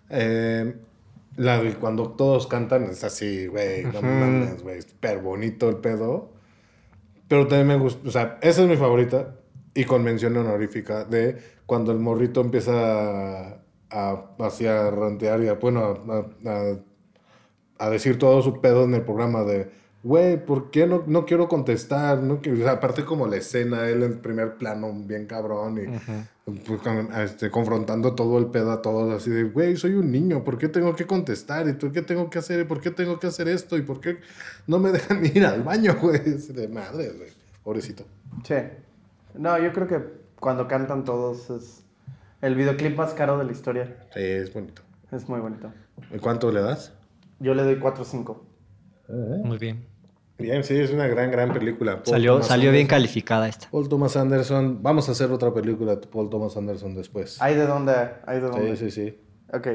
Eh, 0.09 0.73
la 1.35 1.61
de 1.61 1.73
cuando 1.75 2.11
todos 2.11 2.47
cantan 2.47 2.83
es 2.83 3.03
así, 3.03 3.47
güey, 3.47 3.83
no 3.83 4.01
mames, 4.01 4.63
güey, 4.63 4.81
súper 4.81 5.19
bonito 5.19 5.67
el 5.67 5.77
pedo. 5.77 6.31
Pero 7.27 7.45
también 7.47 7.67
me 7.67 7.75
gusta, 7.77 8.07
o 8.07 8.11
sea, 8.11 8.37
esa 8.41 8.61
es 8.63 8.69
mi 8.69 8.77
favorita 8.77 9.35
y 9.73 9.83
con 9.83 10.01
mención 10.03 10.35
honorífica 10.37 11.03
de 11.03 11.37
cuando 11.65 11.91
el 11.91 11.99
morrito 11.99 12.39
empieza 12.41 13.58
a, 13.91 14.25
a, 14.39 14.45
así 14.45 14.65
a 14.67 14.89
rantear 14.91 15.41
y 15.43 15.47
a, 15.47 15.53
bueno, 15.53 16.01
a, 16.09 16.49
a- 16.49 16.75
a 17.77 17.89
decir 17.89 18.19
todo 18.19 18.41
su 18.41 18.59
pedo 18.59 18.83
en 18.83 18.93
el 18.93 19.03
programa 19.03 19.43
de, 19.43 19.71
güey, 20.03 20.43
¿por 20.45 20.69
qué 20.69 20.85
no, 20.85 21.03
no 21.07 21.25
quiero 21.25 21.47
contestar? 21.47 22.21
No 22.21 22.41
quiero-". 22.41 22.59
O 22.59 22.63
sea, 22.63 22.73
aparte 22.73 23.05
como 23.05 23.25
la 23.27 23.37
escena, 23.37 23.87
él 23.87 24.03
en 24.03 24.19
primer 24.19 24.55
plano, 24.57 24.91
bien 24.93 25.25
cabrón, 25.25 25.79
y 25.81 26.51
pues, 26.65 26.81
con- 26.81 27.09
este, 27.13 27.49
confrontando 27.49 28.15
todo 28.15 28.37
el 28.37 28.47
pedo 28.47 28.71
a 28.71 28.81
todos, 28.81 29.13
así 29.13 29.29
de, 29.29 29.43
güey, 29.45 29.77
soy 29.77 29.93
un 29.93 30.11
niño, 30.11 30.43
¿por 30.43 30.57
qué 30.57 30.67
tengo 30.67 30.93
que 30.95 31.05
contestar? 31.07 31.67
¿Y 31.69 31.73
por 31.73 31.91
qué 31.93 32.01
tengo 32.01 32.29
que 32.29 32.39
hacer? 32.39 32.59
¿Y 32.59 32.63
por 32.65 32.81
qué 32.81 32.91
tengo 32.91 33.17
que 33.19 33.27
hacer 33.27 33.47
esto? 33.47 33.77
¿Y 33.77 33.81
por 33.83 34.01
qué 34.01 34.17
no 34.67 34.77
me 34.79 34.91
dejan 34.91 35.25
ir 35.25 35.45
al 35.45 35.63
baño, 35.63 35.95
güey? 36.01 36.19
De 36.19 36.67
madre, 36.67 37.11
güey. 37.17 37.29
Pobrecito. 37.63 38.03
Sí. 38.43 38.55
No, 39.35 39.57
yo 39.57 39.71
creo 39.71 39.87
que 39.87 40.03
cuando 40.39 40.67
cantan 40.67 41.05
todos 41.05 41.49
es 41.49 41.83
el 42.41 42.55
videoclip 42.55 42.97
más 42.97 43.13
caro 43.13 43.37
de 43.37 43.45
la 43.45 43.51
historia. 43.51 43.97
Sí, 44.13 44.21
es 44.21 44.53
bonito. 44.53 44.81
Es 45.11 45.27
muy 45.27 45.39
bonito. 45.39 45.71
¿Y 46.13 46.19
cuánto 46.19 46.51
le 46.51 46.61
das? 46.61 46.93
Yo 47.39 47.53
le 47.53 47.63
doy 47.63 47.77
4 47.77 48.01
o 48.01 48.05
5. 48.05 48.45
Muy 49.43 49.57
bien. 49.57 49.85
Bien, 50.37 50.63
sí, 50.63 50.75
es 50.77 50.91
una 50.91 51.07
gran, 51.07 51.31
gran 51.31 51.51
película. 51.51 51.95
Paul 51.95 52.05
Salió, 52.05 52.33
Thomas 52.33 52.47
salió 52.47 52.71
bien 52.71 52.87
calificada 52.87 53.49
esta. 53.49 53.69
Paul 53.69 53.89
Thomas 53.89 54.15
Anderson. 54.15 54.81
Vamos 54.81 55.09
a 55.09 55.11
hacer 55.11 55.31
otra 55.31 55.53
película 55.53 55.97
de 55.97 56.07
Paul 56.07 56.29
Thomas 56.29 56.55
Anderson 56.55 56.95
después. 56.95 57.41
¿Hay 57.41 57.55
de 57.55 57.65
dónde? 57.65 57.93
¿Hay 58.25 58.39
de 58.39 58.47
dónde? 58.47 58.77
Sí, 58.77 58.89
sí, 58.89 58.91
sí. 58.91 59.19
Ok. 59.51 59.67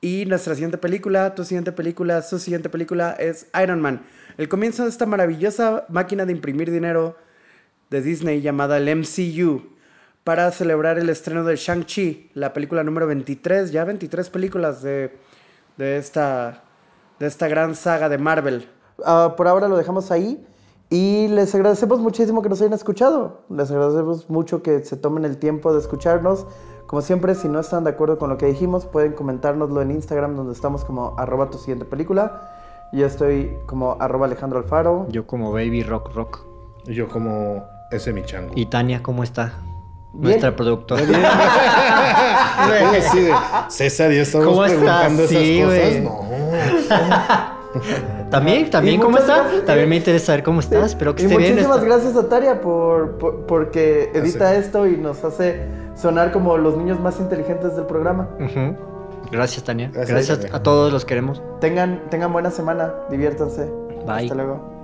Y 0.00 0.24
nuestra 0.26 0.54
siguiente 0.54 0.78
película, 0.78 1.34
tu 1.34 1.44
siguiente 1.44 1.70
película, 1.70 2.22
su 2.22 2.38
siguiente 2.38 2.68
película 2.68 3.12
es 3.12 3.48
Iron 3.62 3.80
Man. 3.80 4.02
El 4.38 4.48
comienzo 4.48 4.84
de 4.84 4.88
esta 4.88 5.06
maravillosa 5.06 5.86
máquina 5.88 6.24
de 6.24 6.32
imprimir 6.32 6.70
dinero 6.70 7.16
de 7.90 8.02
Disney 8.02 8.40
llamada 8.40 8.76
el 8.76 8.88
MCU 8.96 9.77
para 10.28 10.50
celebrar 10.50 10.98
el 10.98 11.08
estreno 11.08 11.42
de 11.42 11.56
Shang-Chi, 11.56 12.32
la 12.34 12.52
película 12.52 12.84
número 12.84 13.06
23, 13.06 13.72
ya 13.72 13.82
23 13.86 14.28
películas 14.28 14.82
de, 14.82 15.16
de, 15.78 15.96
esta, 15.96 16.64
de 17.18 17.26
esta 17.26 17.48
gran 17.48 17.74
saga 17.74 18.10
de 18.10 18.18
Marvel. 18.18 18.68
Ah, 19.06 19.32
por 19.38 19.48
ahora 19.48 19.68
lo 19.68 19.78
dejamos 19.78 20.10
ahí 20.10 20.46
y 20.90 21.28
les 21.28 21.54
agradecemos 21.54 22.00
muchísimo 22.00 22.42
que 22.42 22.50
nos 22.50 22.60
hayan 22.60 22.74
escuchado. 22.74 23.40
Les 23.48 23.70
agradecemos 23.70 24.28
mucho 24.28 24.62
que 24.62 24.84
se 24.84 24.98
tomen 24.98 25.24
el 25.24 25.38
tiempo 25.38 25.72
de 25.72 25.78
escucharnos. 25.78 26.46
Como 26.86 27.00
siempre, 27.00 27.34
si 27.34 27.48
no 27.48 27.58
están 27.58 27.84
de 27.84 27.90
acuerdo 27.92 28.18
con 28.18 28.28
lo 28.28 28.36
que 28.36 28.44
dijimos, 28.44 28.84
pueden 28.84 29.14
comentárnoslo 29.14 29.80
en 29.80 29.92
Instagram, 29.92 30.36
donde 30.36 30.52
estamos 30.52 30.84
como 30.84 31.14
arroba 31.16 31.48
tu 31.48 31.56
siguiente 31.56 31.86
película. 31.86 32.52
Yo 32.92 33.06
estoy 33.06 33.56
como 33.64 33.96
arroba 33.98 34.26
Alejandro 34.26 34.58
Alfaro. 34.58 35.06
Yo 35.08 35.26
como 35.26 35.52
Baby 35.52 35.84
Rock 35.84 36.14
Rock. 36.14 36.44
Y 36.86 36.92
yo 36.92 37.08
como 37.08 37.64
ese 37.90 38.12
mi 38.12 38.24
chango. 38.24 38.52
¿Y 38.54 38.66
Tania 38.66 39.02
cómo 39.02 39.22
está? 39.22 39.54
Nuestra 40.12 40.54
productora. 40.56 41.02
¿Cómo 41.04 41.14
así 42.98 43.20
de, 43.20 43.32
César, 43.68 44.10
ya 44.12 44.22
estamos 44.22 44.46
¿Cómo 44.48 44.62
preguntando 44.62 45.22
estás? 45.24 45.36
esas 45.36 45.46
Sí, 45.46 45.62
cosas. 45.62 45.78
güey. 45.78 46.00
No. 46.00 47.58
También, 48.30 48.68
también, 48.70 49.00
¿cómo 49.00 49.18
está? 49.18 49.42
gracias, 49.42 49.64
También 49.66 49.88
me 49.88 49.96
interesa 49.96 50.26
saber 50.26 50.42
cómo 50.42 50.60
estás. 50.60 50.86
Espero 50.90 51.14
que 51.14 51.22
y 51.22 51.26
esté 51.26 51.36
bien. 51.38 51.52
muchísimas 51.52 51.84
gracias 51.84 52.16
a 52.16 52.28
Taria 52.28 52.60
por, 52.60 53.18
por- 53.18 53.46
porque 53.46 54.10
edita 54.14 54.54
esto 54.54 54.86
y 54.86 54.96
nos 54.96 55.22
hace 55.24 55.66
sonar 55.94 56.32
como 56.32 56.56
los 56.58 56.76
niños 56.76 56.98
más 57.00 57.20
inteligentes 57.20 57.76
del 57.76 57.84
programa. 57.86 58.28
Gracias, 59.30 59.62
Tania. 59.64 59.90
Gracias, 59.92 60.28
Gracias, 60.28 60.54
a 60.54 60.62
todos 60.62 60.92
los 60.92 61.04
queremos. 61.04 61.42
Tengan, 61.60 62.02
tengan 62.10 62.32
buena 62.32 62.50
semana, 62.50 62.92
diviértanse. 63.10 63.70
Bye. 64.06 64.22
Hasta 64.24 64.34
luego. 64.34 64.77